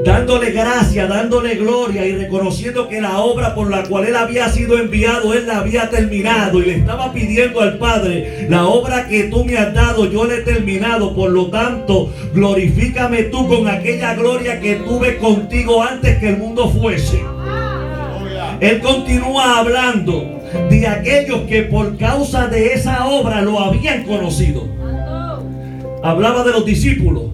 dándole 0.04 0.50
gracia, 0.50 1.06
dándole 1.06 1.54
gloria 1.54 2.04
y 2.06 2.16
reconociendo 2.16 2.88
que 2.88 3.00
la 3.00 3.20
obra 3.20 3.54
por 3.54 3.70
la 3.70 3.84
cual 3.84 4.06
él 4.06 4.16
había 4.16 4.48
sido 4.48 4.78
enviado, 4.78 5.32
él 5.34 5.46
la 5.46 5.58
había 5.58 5.88
terminado 5.90 6.60
y 6.60 6.66
le 6.66 6.74
estaba 6.76 7.12
pidiendo 7.12 7.60
al 7.60 7.78
Padre, 7.78 8.46
la 8.48 8.66
obra 8.66 9.06
que 9.06 9.24
tú 9.24 9.44
me 9.44 9.56
has 9.56 9.72
dado, 9.72 10.10
yo 10.10 10.24
la 10.24 10.34
he 10.34 10.40
terminado, 10.40 11.14
por 11.14 11.30
lo 11.30 11.46
tanto, 11.46 12.12
glorifícame 12.34 13.24
tú 13.24 13.46
con 13.46 13.68
aquella 13.68 14.14
gloria 14.14 14.60
que 14.60 14.76
tuve 14.76 15.18
contigo 15.18 15.82
antes 15.82 16.18
que 16.18 16.30
el 16.30 16.38
mundo 16.38 16.68
fuese. 16.68 17.31
Él 18.62 18.78
continúa 18.78 19.58
hablando 19.58 20.40
de 20.70 20.86
aquellos 20.86 21.40
que 21.48 21.62
por 21.62 21.98
causa 21.98 22.46
de 22.46 22.74
esa 22.74 23.06
obra 23.06 23.42
lo 23.42 23.58
habían 23.58 24.04
conocido. 24.04 24.68
Hablaba 26.00 26.44
de 26.44 26.52
los 26.52 26.64
discípulos. 26.64 27.24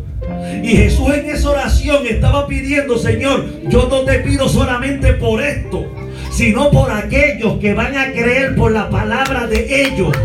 Y 0.62 0.68
Jesús 0.68 1.10
en 1.12 1.28
esa 1.28 1.50
oración 1.50 2.06
estaba 2.06 2.46
pidiendo, 2.46 2.96
Señor, 2.96 3.44
yo 3.68 3.88
no 3.90 4.00
te 4.04 4.20
pido 4.20 4.48
solamente 4.48 5.12
por 5.12 5.42
esto, 5.42 5.86
sino 6.30 6.70
por 6.70 6.90
aquellos 6.90 7.58
que 7.58 7.74
van 7.74 7.94
a 7.94 8.10
creer 8.12 8.56
por 8.56 8.72
la 8.72 8.88
palabra 8.88 9.46
de 9.46 9.82
ellos. 9.82 10.16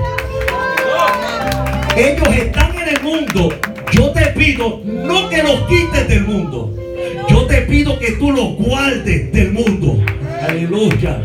Ellos 1.98 2.28
están 2.30 2.80
en 2.80 2.96
el 2.96 3.04
mundo. 3.04 3.50
Yo 3.92 4.12
te 4.12 4.28
pido 4.28 4.80
no 4.86 5.28
que 5.28 5.44
los 5.44 5.68
quites 5.68 6.08
del 6.08 6.24
mundo. 6.24 6.74
Yo 7.28 7.46
te 7.46 7.62
pido 7.63 8.00
que 8.00 8.13
tú 8.13 8.32
los 8.32 8.56
guardes 8.56 9.34
del 9.34 9.52
mundo. 9.52 9.98
Aleluya. 10.48 11.20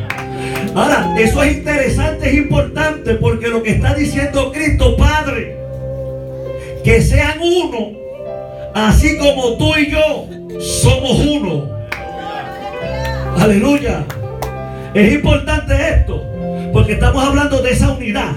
Ahora, 0.75 1.15
eso 1.19 1.43
es 1.43 1.59
interesante, 1.59 2.29
es 2.29 2.35
importante, 2.35 3.15
porque 3.15 3.49
lo 3.49 3.63
que 3.63 3.71
está 3.73 3.95
diciendo 3.95 4.53
Cristo, 4.53 4.97
Padre, 4.97 5.57
que 6.85 7.03
sean 7.03 7.41
uno, 7.41 7.93
así 8.75 9.19
como 9.19 9.57
tú 9.57 9.75
y 9.77 9.91
yo 9.91 10.29
somos 10.61 11.19
uno. 11.19 11.69
Aleluya. 13.39 14.05
Es 14.95 15.13
importante 15.13 15.75
esto, 15.91 16.25
porque 16.73 16.93
estamos 16.93 17.25
hablando 17.25 17.61
de 17.61 17.73
esa 17.73 17.91
unidad. 17.91 18.33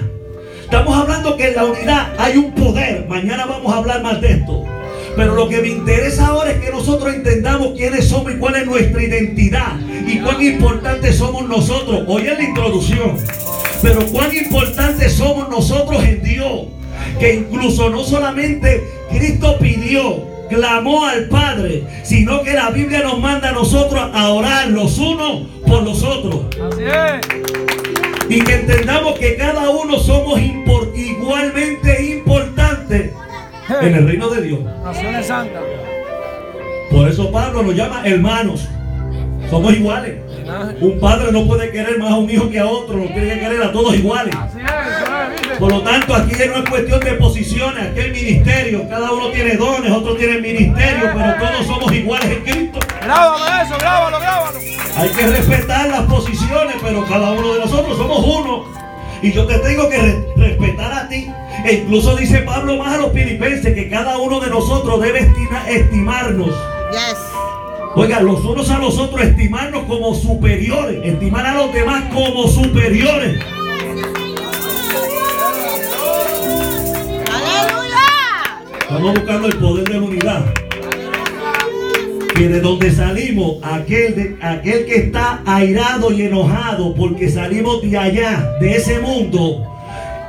Estamos 0.62 0.96
hablando 0.96 1.36
que 1.36 1.48
en 1.48 1.56
la 1.56 1.64
unidad 1.64 2.08
hay 2.18 2.38
un 2.38 2.52
poder. 2.52 3.06
Mañana 3.06 3.46
vamos 3.46 3.72
a 3.72 3.78
hablar 3.78 4.02
más 4.02 4.20
de 4.20 4.32
esto. 4.32 4.64
Pero 5.16 5.34
lo 5.34 5.48
que 5.48 5.60
me 5.60 5.68
interesa 5.68 6.28
ahora 6.28 6.52
es 6.52 6.58
que 6.58 6.70
nosotros 6.70 7.14
entendamos 7.14 7.72
quiénes 7.76 8.08
somos 8.08 8.32
y 8.32 8.36
cuál 8.36 8.56
es 8.56 8.66
nuestra 8.66 9.02
identidad 9.02 9.78
y 10.06 10.18
cuán 10.20 10.42
importantes 10.42 11.16
somos 11.16 11.48
nosotros. 11.48 12.04
Hoy 12.06 12.26
es 12.26 12.38
la 12.38 12.44
introducción. 12.44 13.18
Pero 13.82 14.06
cuán 14.06 14.34
importantes 14.34 15.12
somos 15.12 15.48
nosotros 15.48 16.02
en 16.04 16.22
Dios. 16.22 16.66
Que 17.18 17.34
incluso 17.34 17.90
no 17.90 18.04
solamente 18.04 18.82
Cristo 19.10 19.56
pidió, 19.58 20.24
clamó 20.48 21.04
al 21.04 21.28
Padre, 21.28 21.84
sino 22.04 22.42
que 22.42 22.54
la 22.54 22.70
Biblia 22.70 23.02
nos 23.02 23.18
manda 23.18 23.50
a 23.50 23.52
nosotros 23.52 24.00
a 24.12 24.28
orar 24.30 24.68
los 24.68 24.98
unos 24.98 25.42
por 25.66 25.82
los 25.82 26.02
otros. 26.02 26.46
Así 26.60 26.84
es. 26.84 27.20
Y 28.28 28.40
que 28.42 28.54
entendamos 28.54 29.18
que 29.18 29.36
cada 29.36 29.68
uno 29.68 29.98
somos 29.98 30.40
igualmente 30.94 32.14
importantes 32.14 33.10
en 33.68 33.94
el 33.94 34.06
reino 34.06 34.28
de 34.30 34.42
Dios. 34.42 34.60
Por 36.90 37.08
eso 37.08 37.30
Pablo 37.30 37.62
nos 37.62 37.74
llama 37.74 38.02
hermanos. 38.04 38.68
Somos 39.50 39.74
iguales. 39.74 40.16
Un 40.80 40.98
padre 40.98 41.32
no 41.32 41.46
puede 41.46 41.70
querer 41.70 41.98
más 41.98 42.12
a 42.12 42.16
un 42.16 42.28
hijo 42.28 42.50
que 42.50 42.58
a 42.58 42.66
otro, 42.66 42.96
no 42.96 43.06
tiene 43.06 43.34
que 43.34 43.40
querer 43.40 43.62
a 43.62 43.72
todos 43.72 43.94
iguales. 43.94 44.34
Por 45.58 45.70
lo 45.70 45.82
tanto, 45.82 46.14
aquí 46.14 46.32
no 46.48 46.62
es 46.62 46.68
cuestión 46.68 47.00
de 47.00 47.12
posiciones, 47.12 47.90
aquí 47.90 48.00
hay 48.00 48.10
ministerio, 48.10 48.88
cada 48.88 49.12
uno 49.12 49.30
tiene 49.30 49.56
dones, 49.56 49.92
otro 49.92 50.16
tiene 50.16 50.40
ministerio, 50.40 51.10
pero 51.14 51.34
todos 51.38 51.66
somos 51.66 51.92
iguales 51.92 52.30
en 52.30 52.42
Cristo. 52.42 52.80
Grábalo 53.02 53.62
eso, 53.62 53.78
grábalo, 53.78 54.20
grábalo. 54.20 54.58
Hay 54.96 55.08
que 55.10 55.26
respetar 55.26 55.88
las 55.88 56.02
posiciones, 56.02 56.76
pero 56.82 57.04
cada 57.06 57.30
uno 57.32 57.54
de 57.54 57.60
nosotros 57.60 57.96
somos 57.96 58.18
uno. 58.24 58.71
Y 59.22 59.32
yo 59.32 59.46
te 59.46 59.58
tengo 59.58 59.88
que 59.88 59.98
respetar 60.36 60.92
a 60.92 61.08
ti. 61.08 61.28
E 61.64 61.74
incluso 61.74 62.16
dice 62.16 62.38
Pablo 62.38 62.76
más 62.76 62.94
a 62.94 62.98
los 62.98 63.12
filipenses 63.12 63.72
que 63.72 63.88
cada 63.88 64.18
uno 64.18 64.40
de 64.40 64.50
nosotros 64.50 65.00
debe 65.00 65.30
estimarnos. 65.68 66.50
Yes. 66.90 67.18
Oiga, 67.94 68.20
los 68.20 68.44
unos 68.44 68.68
a 68.70 68.78
los 68.78 68.98
otros 68.98 69.22
estimarnos 69.22 69.84
como 69.84 70.14
superiores, 70.14 71.00
estimar 71.04 71.46
a 71.46 71.54
los 71.54 71.72
demás 71.72 72.04
como 72.12 72.48
superiores. 72.48 73.38
Estamos 78.80 79.14
buscando 79.14 79.48
el 79.48 79.56
poder 79.58 79.84
de 79.88 79.94
la 79.94 80.02
unidad. 80.02 80.61
De 82.42 82.60
donde 82.60 82.90
salimos, 82.90 83.58
aquel, 83.62 84.36
aquel 84.42 84.84
que 84.84 84.96
está 84.96 85.42
airado 85.46 86.12
y 86.12 86.22
enojado 86.22 86.92
porque 86.92 87.28
salimos 87.28 87.80
de 87.82 87.96
allá, 87.96 88.56
de 88.60 88.76
ese 88.76 88.98
mundo, 88.98 89.64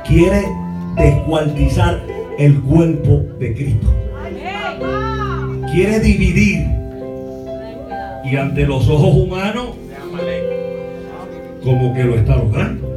quiere 0.06 0.44
descuartizar 0.96 2.00
el 2.38 2.60
cuerpo 2.60 3.24
de 3.40 3.54
Cristo. 3.54 3.88
Quiere 5.72 5.98
dividir 5.98 6.64
y 8.24 8.36
ante 8.36 8.64
los 8.64 8.88
ojos 8.88 9.16
humanos, 9.16 9.70
como 11.64 11.92
que 11.94 12.04
lo 12.04 12.14
está 12.14 12.36
logrando. 12.36 12.88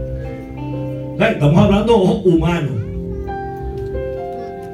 Estamos 1.20 1.58
hablando 1.58 1.94
de 1.94 2.00
ojos 2.00 2.22
humanos. 2.24 2.72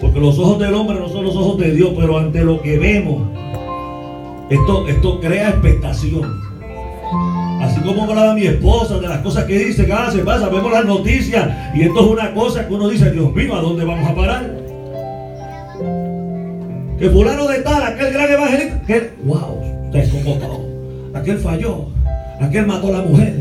Porque 0.01 0.19
los 0.19 0.37
ojos 0.37 0.59
del 0.59 0.73
hombre 0.73 0.99
no 0.99 1.07
son 1.07 1.23
los 1.23 1.35
ojos 1.37 1.57
de 1.59 1.71
Dios, 1.71 1.91
pero 1.97 2.17
ante 2.17 2.43
lo 2.43 2.61
que 2.61 2.77
vemos, 2.77 3.21
esto, 4.49 4.87
esto 4.87 5.19
crea 5.19 5.49
expectación. 5.49 6.41
Así 7.61 7.79
como 7.81 8.03
hablaba 8.03 8.35
mi 8.35 8.45
esposa 8.45 8.99
de 8.99 9.07
las 9.07 9.19
cosas 9.19 9.45
que 9.45 9.57
dice, 9.57 9.85
que 9.85 9.93
se 10.11 10.19
pasa, 10.19 10.49
vemos 10.49 10.71
las 10.71 10.85
noticias 10.85 11.49
y 11.73 11.83
esto 11.83 11.99
es 12.01 12.07
una 12.07 12.33
cosa 12.33 12.67
que 12.67 12.73
uno 12.73 12.89
dice, 12.89 13.11
Dios 13.11 13.33
mío, 13.33 13.55
¿a 13.55 13.61
dónde 13.61 13.85
vamos 13.85 14.09
a 14.09 14.15
parar? 14.15 14.63
Que 16.99 17.09
fulano 17.09 17.47
de 17.47 17.59
tal, 17.59 17.83
aquel 17.83 18.13
gran 18.13 18.31
evangelista, 18.31 18.81
que, 18.85 19.11
wow, 19.23 19.91
desconvocado. 19.91 20.61
Aquel 21.13 21.37
falló, 21.37 21.87
aquel 22.41 22.65
mató 22.65 22.87
a 22.87 22.99
la 22.99 23.01
mujer, 23.01 23.33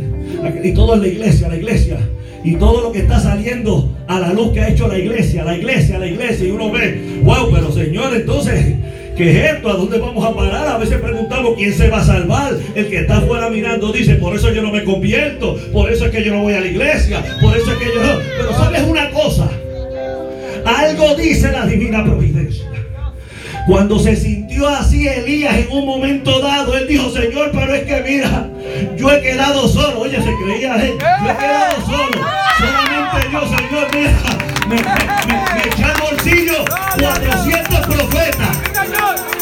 y 0.62 0.72
todo 0.72 0.94
en 0.94 1.00
la 1.00 1.08
iglesia, 1.08 1.48
la 1.48 1.56
iglesia. 1.56 1.98
Y 2.44 2.56
todo 2.56 2.80
lo 2.80 2.92
que 2.92 3.00
está 3.00 3.20
saliendo 3.20 3.96
a 4.08 4.18
la 4.18 4.32
luz 4.32 4.52
que 4.52 4.60
ha 4.60 4.68
hecho 4.68 4.88
la 4.88 4.98
iglesia, 4.98 5.44
la 5.44 5.56
iglesia, 5.56 5.98
la 5.98 6.06
iglesia. 6.06 6.46
Y 6.46 6.50
uno 6.50 6.72
ve, 6.72 7.20
wow, 7.22 7.50
pero 7.52 7.70
Señor, 7.70 8.14
entonces, 8.14 8.76
¿qué 9.16 9.30
es 9.30 9.54
esto? 9.54 9.70
¿A 9.70 9.74
dónde 9.74 9.98
vamos 9.98 10.24
a 10.24 10.34
parar? 10.34 10.68
A 10.68 10.78
veces 10.78 11.00
preguntamos 11.00 11.54
quién 11.56 11.72
se 11.72 11.88
va 11.88 12.00
a 12.00 12.04
salvar. 12.04 12.54
El 12.74 12.88
que 12.88 13.00
está 13.00 13.18
afuera 13.18 13.48
mirando 13.48 13.92
dice, 13.92 14.14
por 14.16 14.34
eso 14.34 14.52
yo 14.52 14.62
no 14.62 14.70
me 14.70 14.84
convierto, 14.84 15.56
por 15.72 15.90
eso 15.90 16.06
es 16.06 16.10
que 16.10 16.24
yo 16.24 16.32
no 16.32 16.42
voy 16.42 16.54
a 16.54 16.60
la 16.60 16.66
iglesia, 16.66 17.22
por 17.40 17.56
eso 17.56 17.72
es 17.72 17.78
que 17.78 17.86
yo 17.86 18.02
no. 18.02 18.20
Pero 18.38 18.52
sabes 18.52 18.82
una 18.82 19.10
cosa, 19.10 19.48
algo 20.64 21.14
dice 21.14 21.50
la 21.52 21.66
divina 21.66 22.04
providencia. 22.04 22.66
Cuando 23.66 23.98
se 23.98 24.16
sintió 24.16 24.68
así 24.68 25.06
Elías 25.06 25.56
en 25.56 25.68
un 25.70 25.86
momento 25.86 26.40
dado, 26.40 26.76
él 26.76 26.88
dijo, 26.88 27.10
Señor, 27.10 27.50
pero 27.52 27.72
es 27.74 27.84
que 27.84 28.02
mira, 28.02 28.48
yo 28.96 29.12
he 29.12 29.20
quedado 29.22 29.68
solo. 29.68 30.00
Oye, 30.00 30.16
se 30.16 30.34
creía 30.44 30.74
él, 30.84 30.94
yo 30.98 31.30
he 31.30 31.36
quedado 31.36 31.86
solo. 31.86 32.26
Solamente 32.58 33.28
yo, 33.32 33.40
Señor, 33.56 33.88
me, 33.94 34.74
me, 34.74 35.68
eché 35.68 35.84
al 35.84 36.00
bolsillo 36.00 36.64
400 36.98 37.86
profetas. 37.86 38.71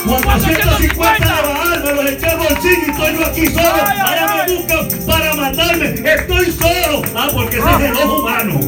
450 0.07 1.27
de 1.27 1.43
Baal, 1.43 1.83
me 1.85 1.93
los 1.93 2.13
eché 2.13 2.27
al 2.27 2.39
bolsillo 2.39 2.87
y 2.87 2.91
estoy 2.91 3.15
yo 3.15 3.27
aquí 3.27 3.47
solo. 3.47 3.83
Ahora 4.01 4.47
me 4.47 4.55
buscan 4.55 4.89
para 5.07 5.35
matarme. 5.35 5.87
Estoy 5.89 6.53
solo. 6.53 7.03
Ah, 7.15 7.29
porque 7.33 7.59
ese 7.59 7.71
es 7.71 7.81
el 7.81 7.97
ojo 7.97 8.21
humano. 8.21 8.61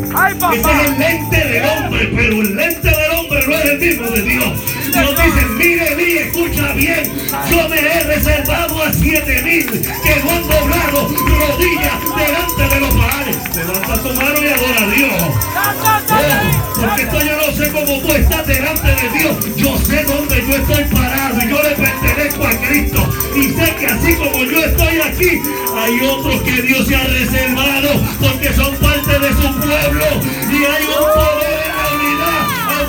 Ese 0.52 0.70
es 0.70 0.88
el 0.88 0.98
lente 0.98 1.36
del 1.36 1.64
hombre, 1.64 2.10
pero 2.14 2.42
el 2.42 2.56
lente 2.56 2.88
del 2.88 3.10
hombre 3.18 3.46
no 3.46 3.54
es 3.54 3.64
el 3.64 3.78
mismo 3.78 4.06
de 4.10 4.22
Dios. 4.22 4.71
Dios 4.92 5.10
dice, 5.16 5.46
mire, 5.46 5.96
mire, 5.96 6.28
escucha 6.28 6.72
bien, 6.74 7.12
yo 7.50 7.68
me 7.68 7.78
he 7.78 8.00
reservado 8.04 8.82
a 8.82 8.92
siete 8.92 9.42
mil 9.42 9.66
que 9.70 10.22
no 10.22 10.30
han 10.30 10.42
doblado 10.48 11.08
rodillas 11.08 12.00
delante 12.16 12.74
de 12.74 12.80
los 12.80 12.98
baales. 12.98 13.36
Levanta 13.54 14.02
tu 14.02 14.12
mano 14.14 14.42
y 14.42 14.48
adora 14.48 14.82
a 14.82 14.86
Dios. 14.88 15.12
Oh, 15.18 16.80
porque 16.80 17.02
esto 17.02 17.20
yo 17.20 17.36
no 17.36 17.52
sé 17.56 17.72
cómo 17.72 18.00
tú 18.00 18.12
estás 18.12 18.46
delante 18.46 18.88
de 18.88 19.18
Dios. 19.18 19.56
Yo 19.56 19.78
sé 19.78 20.04
dónde 20.04 20.44
yo 20.46 20.56
estoy 20.56 20.84
parado 20.84 21.38
y 21.42 21.48
yo 21.48 21.62
le 21.62 21.70
pertenezco 21.70 22.46
a 22.46 22.50
Cristo. 22.50 23.08
Y 23.34 23.42
sé 23.50 23.74
que 23.76 23.86
así 23.86 24.14
como 24.14 24.44
yo 24.44 24.64
estoy 24.64 25.00
aquí, 25.00 25.40
Hay 25.74 26.00
otros 26.06 26.42
que 26.42 26.62
Dios 26.62 26.86
se 26.86 26.96
ha 26.96 27.04
reservado 27.04 27.88
porque 28.20 28.52
son 28.52 28.76
parte 28.76 29.18
de 29.18 29.28
su 29.30 29.60
pueblo. 29.60 30.04
Y 30.50 30.64
hay 30.64 30.84
un 30.84 31.12
poder 31.14 31.61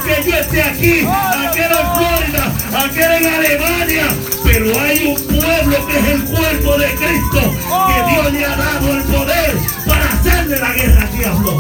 Aunque 0.04 0.30
yo 0.30 0.36
esté 0.36 0.62
aquí, 0.62 1.08
aquel 1.08 1.72
en 1.72 1.88
Florida, 1.96 2.44
aquel 2.78 3.12
en 3.14 3.26
Alemania. 3.34 4.08
Pero 4.44 4.66
hay 4.82 5.08
un 5.08 5.16
pueblo 5.16 5.88
que 5.88 5.98
es 5.98 6.08
el 6.08 6.26
cuerpo 6.26 6.78
de 6.78 6.94
Cristo. 6.96 7.40
Que 7.88 8.12
Dios 8.12 8.34
le 8.34 8.46
ha 8.46 8.56
dado 8.58 8.92
el 8.92 9.04
poder 9.04 9.58
para 9.88 10.06
hacerle 10.12 10.60
la 10.60 10.74
guerra 10.74 11.02
al 11.04 11.18
diablo. 11.18 11.58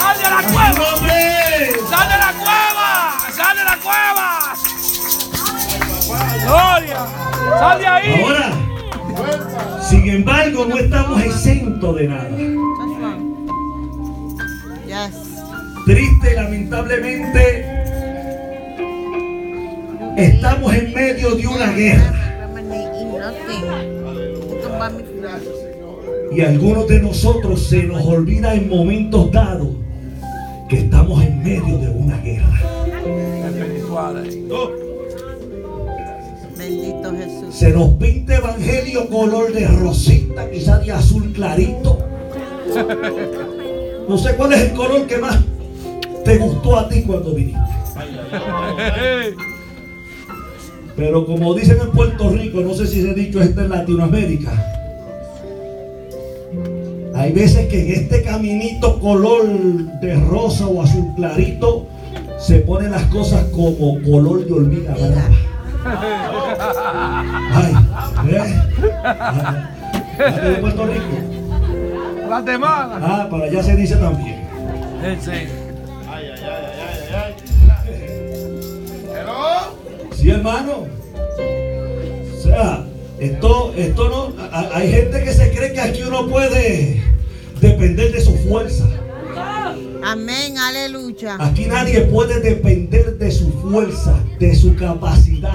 ¡Sal 0.00 0.18
de 0.18 0.24
la 0.24 0.42
cueva! 0.42 0.74
¡Sal 1.88 2.08
de 2.08 2.18
la 2.18 2.32
cueva! 2.32 3.18
¡Sal 3.36 3.56
de 3.56 3.64
la 3.64 3.76
cueva! 3.78 4.56
¡Gloria! 6.42 7.06
¡Sal 7.60 7.78
de 7.78 7.86
ahí! 7.86 8.24
Ahora, 8.24 8.50
sin 9.88 10.08
embargo, 10.08 10.66
no 10.68 10.76
estamos 10.76 11.22
exentos 11.22 11.94
de 11.94 12.08
nada. 12.08 12.30
Triste 15.86 16.32
y 16.32 16.34
lamentablemente, 16.34 17.64
estamos 20.16 20.74
en 20.74 20.92
medio 20.92 21.36
de 21.36 21.46
una 21.46 21.70
guerra. 21.74 22.50
Y 26.32 26.40
algunos 26.40 26.88
de 26.88 26.98
nosotros 27.00 27.68
se 27.68 27.84
nos 27.84 28.04
olvida 28.04 28.56
en 28.56 28.68
momentos 28.68 29.30
dados 29.30 29.68
que 30.68 30.78
estamos 30.78 31.22
en 31.22 31.40
medio 31.44 31.78
de 31.78 31.88
una 31.90 32.18
guerra. 32.18 32.60
Bendito 36.58 37.12
Jesús. 37.16 37.54
Se 37.54 37.70
nos 37.70 37.90
pinta 37.90 38.38
evangelio 38.38 39.08
color 39.08 39.52
de 39.52 39.68
rosita, 39.68 40.50
quizás 40.50 40.84
de 40.84 40.90
azul 40.90 41.32
clarito. 41.32 41.96
No 44.08 44.18
sé 44.18 44.34
cuál 44.34 44.52
es 44.52 44.62
el 44.62 44.72
color 44.72 45.06
que 45.06 45.18
más 45.18 45.38
te 46.26 46.38
gustó 46.38 46.76
a 46.76 46.88
ti 46.88 47.02
cuando 47.02 47.32
viniste. 47.32 47.60
Pero 50.96 51.24
como 51.24 51.54
dicen 51.54 51.78
en 51.80 51.90
Puerto 51.92 52.30
Rico, 52.30 52.60
no 52.60 52.74
sé 52.74 52.86
si 52.86 53.02
se 53.02 53.10
ha 53.10 53.14
dicho 53.14 53.40
esto 53.40 53.60
en 53.62 53.70
Latinoamérica. 53.70 54.52
Hay 57.14 57.32
veces 57.32 57.68
que 57.68 57.80
en 57.80 58.02
este 58.02 58.22
caminito 58.22 58.98
color 59.00 59.46
de 60.00 60.14
rosa 60.16 60.66
o 60.66 60.82
azul 60.82 61.14
clarito 61.14 61.86
se 62.38 62.58
ponen 62.58 62.90
las 62.90 63.04
cosas 63.04 63.44
como 63.44 64.02
color 64.02 64.44
de 64.44 64.52
hormiga 64.52 64.94
brava. 64.94 65.28
Ay, 67.52 67.74
¿eh? 68.32 68.62
Ah, 69.04 69.70
de 70.18 70.56
Puerto 70.56 70.86
Rico? 70.86 72.26
Guatemala. 72.26 73.00
Ah, 73.00 73.28
para 73.30 73.44
allá 73.44 73.62
se 73.62 73.76
dice 73.76 73.96
también. 73.96 74.44
Sí. 75.20 75.65
Sí, 80.26 80.32
hermano. 80.32 80.88
O 82.36 82.42
sea, 82.42 82.84
esto, 83.20 83.72
esto 83.76 84.08
no. 84.08 84.32
Hay 84.50 84.90
gente 84.90 85.22
que 85.22 85.32
se 85.32 85.52
cree 85.52 85.72
que 85.72 85.80
aquí 85.80 86.02
uno 86.02 86.26
puede 86.26 87.00
depender 87.60 88.10
de 88.10 88.20
su 88.20 88.34
fuerza. 88.38 88.88
Amén, 90.02 90.58
aleluya. 90.58 91.36
Aquí 91.38 91.66
nadie 91.66 92.00
puede 92.06 92.40
depender 92.40 93.16
de 93.18 93.30
su 93.30 93.52
fuerza, 93.52 94.20
de 94.40 94.52
su 94.56 94.74
capacidad. 94.74 95.54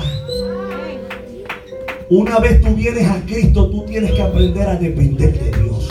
Una 2.10 2.40
vez 2.40 2.62
tú 2.62 2.74
vienes 2.74 3.10
a 3.10 3.20
Cristo, 3.26 3.70
tú 3.70 3.84
tienes 3.84 4.14
que 4.14 4.22
aprender 4.22 4.70
a 4.70 4.78
depender 4.78 5.38
de 5.38 5.64
Dios. 5.64 5.90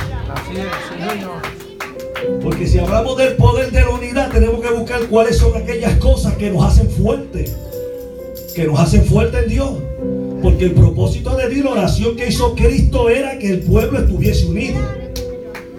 Porque 2.42 2.66
si 2.66 2.78
hablamos 2.78 3.18
del 3.18 3.36
poder 3.36 3.72
de 3.72 3.80
la 3.82 3.90
unidad, 3.90 4.30
tenemos 4.30 4.62
que 4.62 4.72
buscar 4.72 5.02
cuáles 5.08 5.36
son 5.36 5.54
aquellas 5.54 5.96
cosas 5.96 6.32
que 6.36 6.48
nos 6.48 6.64
hacen 6.64 6.88
fuertes. 6.88 7.54
Que 8.54 8.66
nos 8.66 8.80
hacen 8.80 9.04
fuertes 9.04 9.44
en 9.44 9.48
Dios. 9.48 9.70
Porque 10.42 10.64
el 10.64 10.72
propósito 10.72 11.36
de 11.36 11.48
Dios, 11.48 11.64
la 11.64 11.72
oración 11.72 12.16
que 12.16 12.28
hizo 12.28 12.54
Cristo 12.54 13.08
era 13.08 13.38
que 13.38 13.50
el 13.50 13.60
pueblo 13.60 14.00
estuviese 14.00 14.46
unido. 14.46 14.78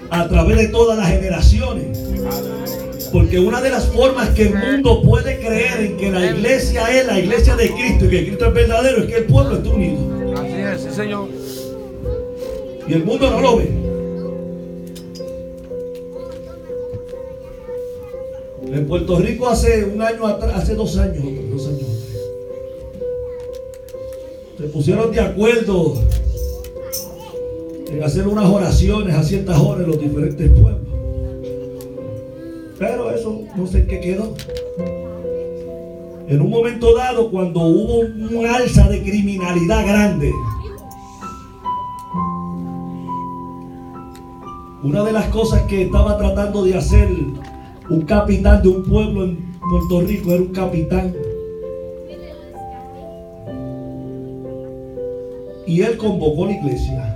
A 0.10 0.28
través 0.28 0.58
de 0.58 0.68
todas 0.68 0.98
las 0.98 1.10
generaciones. 1.10 2.00
Porque 3.12 3.40
una 3.40 3.62
de 3.62 3.70
las 3.72 3.88
formas 3.88 4.30
que 4.30 4.44
el 4.44 4.56
mundo 4.56 5.02
puede 5.02 5.40
creer 5.40 5.82
en 5.82 5.98
que 5.98 6.12
la 6.12 6.26
iglesia 6.26 6.98
es 6.98 7.06
la 7.06 7.20
iglesia 7.20 7.58
de 7.58 7.72
Cristo 7.72 8.06
y 8.06 8.10
que 8.10 8.26
Cristo 8.26 8.46
es 8.46 8.54
verdadero 8.54 9.04
es 9.04 9.06
que 9.06 9.18
el 9.18 9.26
pueblo 9.26 9.58
esté 9.58 9.70
unido. 9.70 9.98
Así 10.38 10.54
es, 10.54 10.82
sí, 10.82 10.96
señor. 10.96 11.28
Y 12.88 12.94
el 12.94 13.04
mundo 13.04 13.30
no 13.30 13.42
lo 13.42 13.58
ve. 13.58 13.70
En 18.74 18.88
Puerto 18.88 19.20
Rico 19.20 19.50
hace 19.50 19.84
un 19.84 20.02
año 20.02 20.26
atrás, 20.26 20.54
hace 20.56 20.76
dos 20.76 20.98
años, 20.98 21.24
dos 21.52 21.68
años 21.68 21.91
se 24.62 24.68
pusieron 24.68 25.12
de 25.12 25.20
acuerdo 25.20 25.96
en 27.90 28.04
hacer 28.04 28.28
unas 28.28 28.46
oraciones 28.46 29.16
a 29.16 29.24
ciertas 29.24 29.60
horas 29.60 29.86
en 29.86 29.88
los 29.88 30.00
diferentes 30.00 30.50
pueblos. 30.52 30.88
Pero 32.78 33.10
eso 33.10 33.42
no 33.56 33.66
sé 33.66 33.88
qué 33.88 34.00
quedó. 34.00 34.36
En 36.28 36.42
un 36.42 36.50
momento 36.52 36.96
dado, 36.96 37.32
cuando 37.32 37.62
hubo 37.62 38.02
un 38.02 38.46
alza 38.46 38.88
de 38.88 39.02
criminalidad 39.02 39.86
grande, 39.86 40.32
Una 44.84 45.04
de 45.04 45.12
las 45.12 45.28
cosas 45.28 45.62
que 45.64 45.84
estaba 45.84 46.18
tratando 46.18 46.64
de 46.64 46.76
hacer 46.76 47.08
un 47.88 48.02
capitán 48.02 48.64
de 48.64 48.70
un 48.70 48.84
pueblo 48.84 49.26
en 49.26 49.54
Puerto 49.60 50.02
Rico 50.02 50.32
era 50.32 50.42
un 50.42 50.48
capitán. 50.48 51.14
Y 55.72 55.82
él 55.84 55.96
convocó 55.96 56.48
la 56.48 56.52
iglesia. 56.52 57.16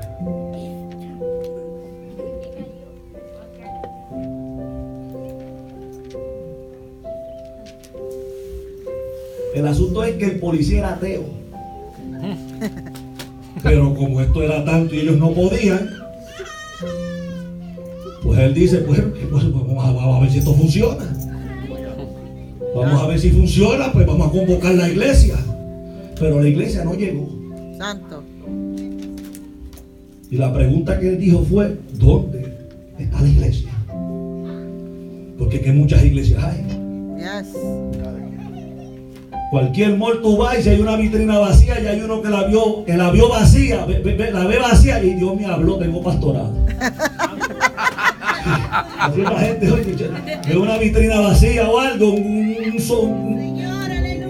El 9.54 9.68
asunto 9.68 10.06
es 10.06 10.16
que 10.16 10.26
el 10.28 10.40
policía 10.40 10.80
era 10.80 10.94
ateo. 10.94 11.26
Pero 13.62 13.94
como 13.94 14.22
esto 14.22 14.42
era 14.42 14.64
tanto 14.64 14.96
y 14.96 15.00
ellos 15.00 15.18
no 15.18 15.32
podían, 15.32 15.90
pues 18.24 18.40
él 18.40 18.54
dice, 18.54 18.78
pues, 18.78 19.02
pues, 19.02 19.44
pues, 19.44 19.52
vamos, 19.52 19.84
a, 19.84 19.92
vamos 19.92 20.18
a 20.18 20.22
ver 20.22 20.32
si 20.32 20.38
esto 20.38 20.54
funciona. 20.54 21.14
Vamos 22.74 23.02
a 23.02 23.08
ver 23.08 23.20
si 23.20 23.32
funciona, 23.32 23.92
pues 23.92 24.08
vamos 24.08 24.30
a 24.30 24.32
convocar 24.32 24.76
la 24.76 24.88
iglesia. 24.88 25.36
Pero 26.18 26.42
la 26.42 26.48
iglesia 26.48 26.86
no 26.86 26.94
llegó. 26.94 27.28
Santo. 27.78 28.24
Y 30.32 30.38
la 30.38 30.54
pregunta 30.54 31.00
que 31.00 31.10
él 31.10 31.20
dijo 31.20 31.44
fue, 31.44 31.78
¿dónde 31.94 32.54
está 33.00 33.22
la 33.22 33.28
iglesia? 33.28 33.70
Porque 35.38 35.62
que 35.62 35.72
muchas 35.72 36.04
iglesias 36.04 36.44
hay. 36.44 36.64
Yes. 37.18 37.54
Cualquier 39.52 39.96
muerto 39.96 40.38
va 40.38 40.58
y 40.58 40.64
si 40.64 40.70
hay 40.70 40.82
una 40.82 40.96
vitrina 40.98 41.38
vacía 41.40 41.80
y 41.80 41.88
hay 41.88 42.02
uno 42.02 42.22
que 42.22 42.30
la 42.30 42.44
vio, 42.46 42.84
que 42.84 42.98
la 42.98 43.12
vio 43.12 43.30
vacía, 43.30 43.86
ve- 43.86 44.00
ve- 44.00 44.16
ve- 44.16 44.32
la 44.32 44.46
ve 44.46 44.58
vacía 44.58 45.02
y 45.04 45.14
Dios 45.14 45.36
me 45.40 45.46
habló, 45.46 45.78
tengo 45.78 46.02
pastorado. 46.02 46.54
Así 49.00 49.22
la 49.22 49.40
gente, 49.40 49.72
oye, 49.72 49.96
ve 50.48 50.58
una 50.58 50.78
vitrina 50.78 51.20
vacía 51.20 51.70
o 51.70 51.80
algo, 51.80 52.12
un, 52.14 52.56
un 52.74 52.80
son. 52.80 53.40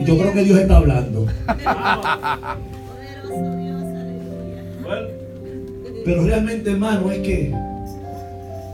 y 0.02 0.06
yo 0.06 0.18
creo 0.18 0.34
que 0.34 0.43
Dios 0.43 0.60
está 0.60 0.78
hablando. 0.78 1.26
Pero 6.06 6.24
realmente, 6.24 6.72
hermano, 6.72 7.12
es 7.12 7.20
que 7.20 7.51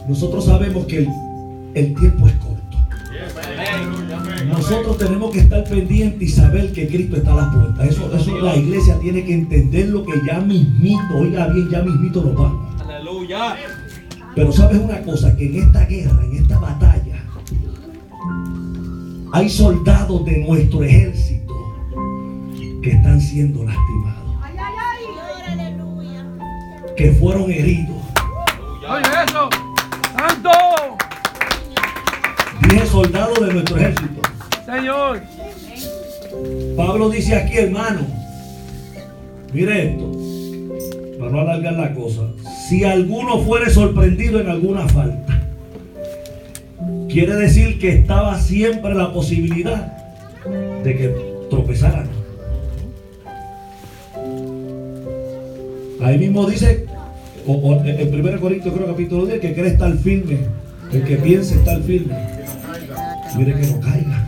nosotros 0.07 0.45
sabemos 0.45 0.85
que 0.85 0.99
el, 0.99 1.07
el 1.73 1.95
tiempo 1.95 2.27
es 2.27 2.33
corto. 2.33 2.61
Nosotros 4.47 4.97
tenemos 4.97 5.31
que 5.31 5.39
estar 5.39 5.63
pendientes 5.63 6.29
y 6.29 6.31
saber 6.31 6.71
que 6.73 6.87
Cristo 6.87 7.17
está 7.17 7.33
a 7.33 7.35
las 7.37 7.55
puertas. 7.55 7.87
Eso, 7.89 8.13
eso 8.15 8.39
la 8.39 8.55
iglesia 8.55 8.99
tiene 8.99 9.23
que 9.23 9.33
entender 9.33 9.89
lo 9.89 10.03
que 10.03 10.13
ya 10.27 10.39
mismito, 10.41 11.17
oiga 11.17 11.47
bien, 11.47 11.69
ya 11.69 11.81
mismito 11.81 12.21
nos 12.23 12.35
vamos. 12.35 12.81
Aleluya. 12.81 13.55
Pero 14.35 14.51
sabes 14.51 14.79
una 14.79 15.01
cosa, 15.01 15.35
que 15.35 15.45
en 15.45 15.63
esta 15.63 15.85
guerra, 15.85 16.23
en 16.25 16.37
esta 16.37 16.59
batalla, 16.59 17.23
hay 19.33 19.49
soldados 19.49 20.25
de 20.25 20.37
nuestro 20.39 20.83
ejército 20.83 21.53
que 22.81 22.91
están 22.91 23.21
siendo 23.21 23.63
lastimados, 23.63 24.20
que 26.95 27.11
fueron 27.11 27.51
heridos. 27.51 27.97
Oye, 28.87 29.03
eso. 29.27 29.49
Santo. 30.17 30.49
Dije 32.61 32.85
soldados 32.85 33.39
de 33.39 33.53
nuestro 33.53 33.77
ejército. 33.77 34.21
Señor. 34.65 35.21
Pablo 36.75 37.09
dice 37.09 37.35
aquí, 37.35 37.57
hermano, 37.57 38.01
mire 39.53 39.91
esto, 39.91 40.11
para 41.19 41.31
no 41.31 41.41
alargar 41.41 41.73
la 41.73 41.93
cosa, 41.93 42.21
si 42.67 42.83
alguno 42.83 43.39
fuere 43.39 43.69
sorprendido 43.69 44.39
en 44.39 44.49
alguna 44.49 44.87
falta. 44.87 45.39
Quiere 47.09 47.35
decir 47.35 47.79
que 47.79 47.89
estaba 47.89 48.39
siempre 48.39 48.93
la 48.93 49.11
posibilidad 49.11 49.91
de 50.83 50.97
que 50.97 51.15
tropezaran. 51.49 52.07
Ahí 56.01 56.17
mismo 56.17 56.45
dice, 56.47 56.85
o, 57.45 57.53
o, 57.53 57.85
en 57.85 58.13
1 58.13 58.39
Corintios 58.39 58.73
creo 58.73 58.87
capítulo 58.87 59.25
10, 59.25 59.39
que 59.39 59.53
cree 59.53 59.71
estar 59.71 59.93
firme, 59.97 60.39
el 60.91 61.03
que 61.03 61.17
piense 61.17 61.55
estar 61.55 61.79
firme. 61.81 62.15
Mire 63.37 63.53
que 63.53 63.67
no 63.67 63.79
caiga. 63.79 64.27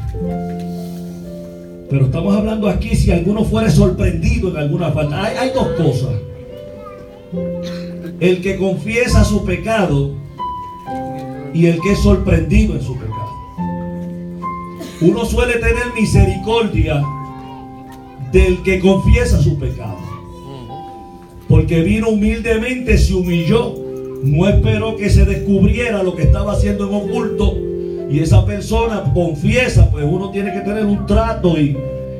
Pero 1.90 2.06
estamos 2.06 2.36
hablando 2.36 2.70
aquí 2.70 2.96
si 2.96 3.12
alguno 3.12 3.44
fuere 3.44 3.70
sorprendido 3.70 4.50
en 4.50 4.58
alguna 4.58 4.92
falta. 4.92 5.24
Hay 5.24 5.52
dos 5.54 5.68
cosas. 5.78 6.14
El 8.20 8.42
que 8.42 8.58
confiesa 8.58 9.24
su 9.24 9.44
pecado 9.44 10.16
y 11.54 11.66
el 11.66 11.80
que 11.82 11.92
es 11.92 12.00
sorprendido 12.00 12.76
en 12.76 12.82
su 12.82 12.96
pecado. 12.98 13.14
Uno 15.02 15.26
suele 15.26 15.54
tener 15.54 15.94
misericordia 15.96 17.02
del 18.32 18.64
que 18.64 18.80
confiesa 18.80 19.42
su 19.42 19.60
pecado. 19.60 20.03
Porque 21.54 21.84
vino 21.84 22.10
humildemente, 22.10 22.98
se 22.98 23.14
humilló, 23.14 23.76
no 24.24 24.48
esperó 24.48 24.96
que 24.96 25.12
se 25.12 25.24
descubriera 25.24 26.02
lo 26.02 26.16
que 26.16 26.24
estaba 26.24 26.54
haciendo 26.54 26.88
en 26.88 26.96
oculto. 26.96 27.56
Y 28.10 28.22
esa 28.22 28.44
persona 28.44 29.04
confiesa, 29.14 29.92
pues 29.92 30.04
uno 30.04 30.32
tiene 30.32 30.52
que 30.52 30.62
tener 30.62 30.84
un 30.84 31.06
trato 31.06 31.56
y, 31.60 31.78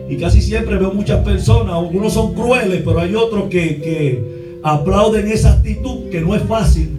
y 0.08 0.18
casi 0.18 0.40
siempre 0.40 0.78
veo 0.78 0.94
muchas 0.94 1.26
personas, 1.26 1.74
algunos 1.74 2.14
son 2.14 2.36
crueles, 2.36 2.84
pero 2.86 3.00
hay 3.00 3.16
otros 3.16 3.46
que, 3.50 3.82
que 3.82 4.60
aplauden 4.62 5.28
esa 5.28 5.54
actitud 5.54 6.12
que 6.12 6.22
no 6.22 6.36
es 6.36 6.44
fácil. 6.44 6.92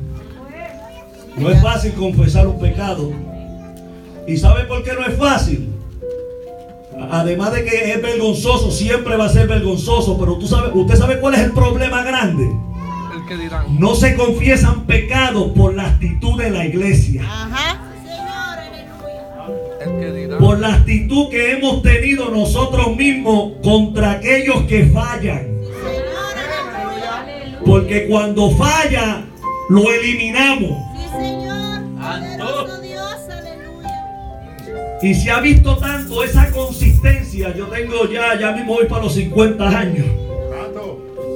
No 1.39 1.51
es 1.51 1.62
fácil 1.62 1.93
confesar 1.93 2.49
un 2.49 2.59
pecado. 2.59 3.12
¿Y 4.26 4.37
sabe 4.39 4.64
por 4.64 4.82
qué 4.82 4.91
no 4.95 5.07
es 5.07 5.14
fácil? 5.16 5.68
Además 7.11 7.52
de 7.52 7.64
que 7.64 7.92
es 7.92 8.02
vergonzoso, 8.02 8.70
siempre 8.70 9.16
va 9.16 9.26
a 9.26 9.28
ser 9.28 9.48
vergonzoso, 9.48 10.18
pero 10.18 10.36
tú 10.36 10.46
sabes, 10.46 10.70
usted 10.74 10.96
sabe 10.96 11.20
cuál 11.20 11.34
es 11.34 11.40
el 11.40 11.52
problema 11.52 12.02
grande. 12.02 12.50
El 13.14 13.26
que 13.26 13.36
dirán. 13.36 13.78
No 13.78 13.94
se 13.94 14.14
confiesan 14.16 14.84
pecados 14.84 15.52
por 15.57 15.74
la 15.74 15.86
actitud 15.86 16.38
de 16.38 16.50
la 16.50 16.66
iglesia. 16.66 17.22
Ajá. 17.22 17.80
El 19.80 20.00
que 20.00 20.12
dirán. 20.12 20.38
Por 20.38 20.59
la 20.59 20.74
actitud 20.74 21.28
que 21.30 21.52
hemos 21.52 21.82
tenido 21.82 22.30
nosotros 22.30 22.96
mismos 22.96 23.52
contra 23.62 24.12
aquellos 24.12 24.62
que 24.62 24.86
fallan. 24.86 25.55
Porque 27.64 28.07
cuando 28.09 28.50
falla, 28.50 29.24
lo 29.70 29.90
eliminamos. 29.90 30.70
Sí, 30.96 31.09
Señor. 31.11 32.74
Y 35.05 35.14
se 35.14 35.30
ha 35.30 35.38
visto 35.40 35.76
tanto 35.76 36.24
esa 36.24 36.50
consistencia. 36.50 37.55
Yo 37.55 37.66
tengo 37.66 38.11
ya, 38.11 38.40
ya 38.40 38.52
mismo 38.52 38.76
voy 38.76 38.86
para 38.86 39.02
los 39.02 39.12
50 39.12 39.68
años. 39.68 40.07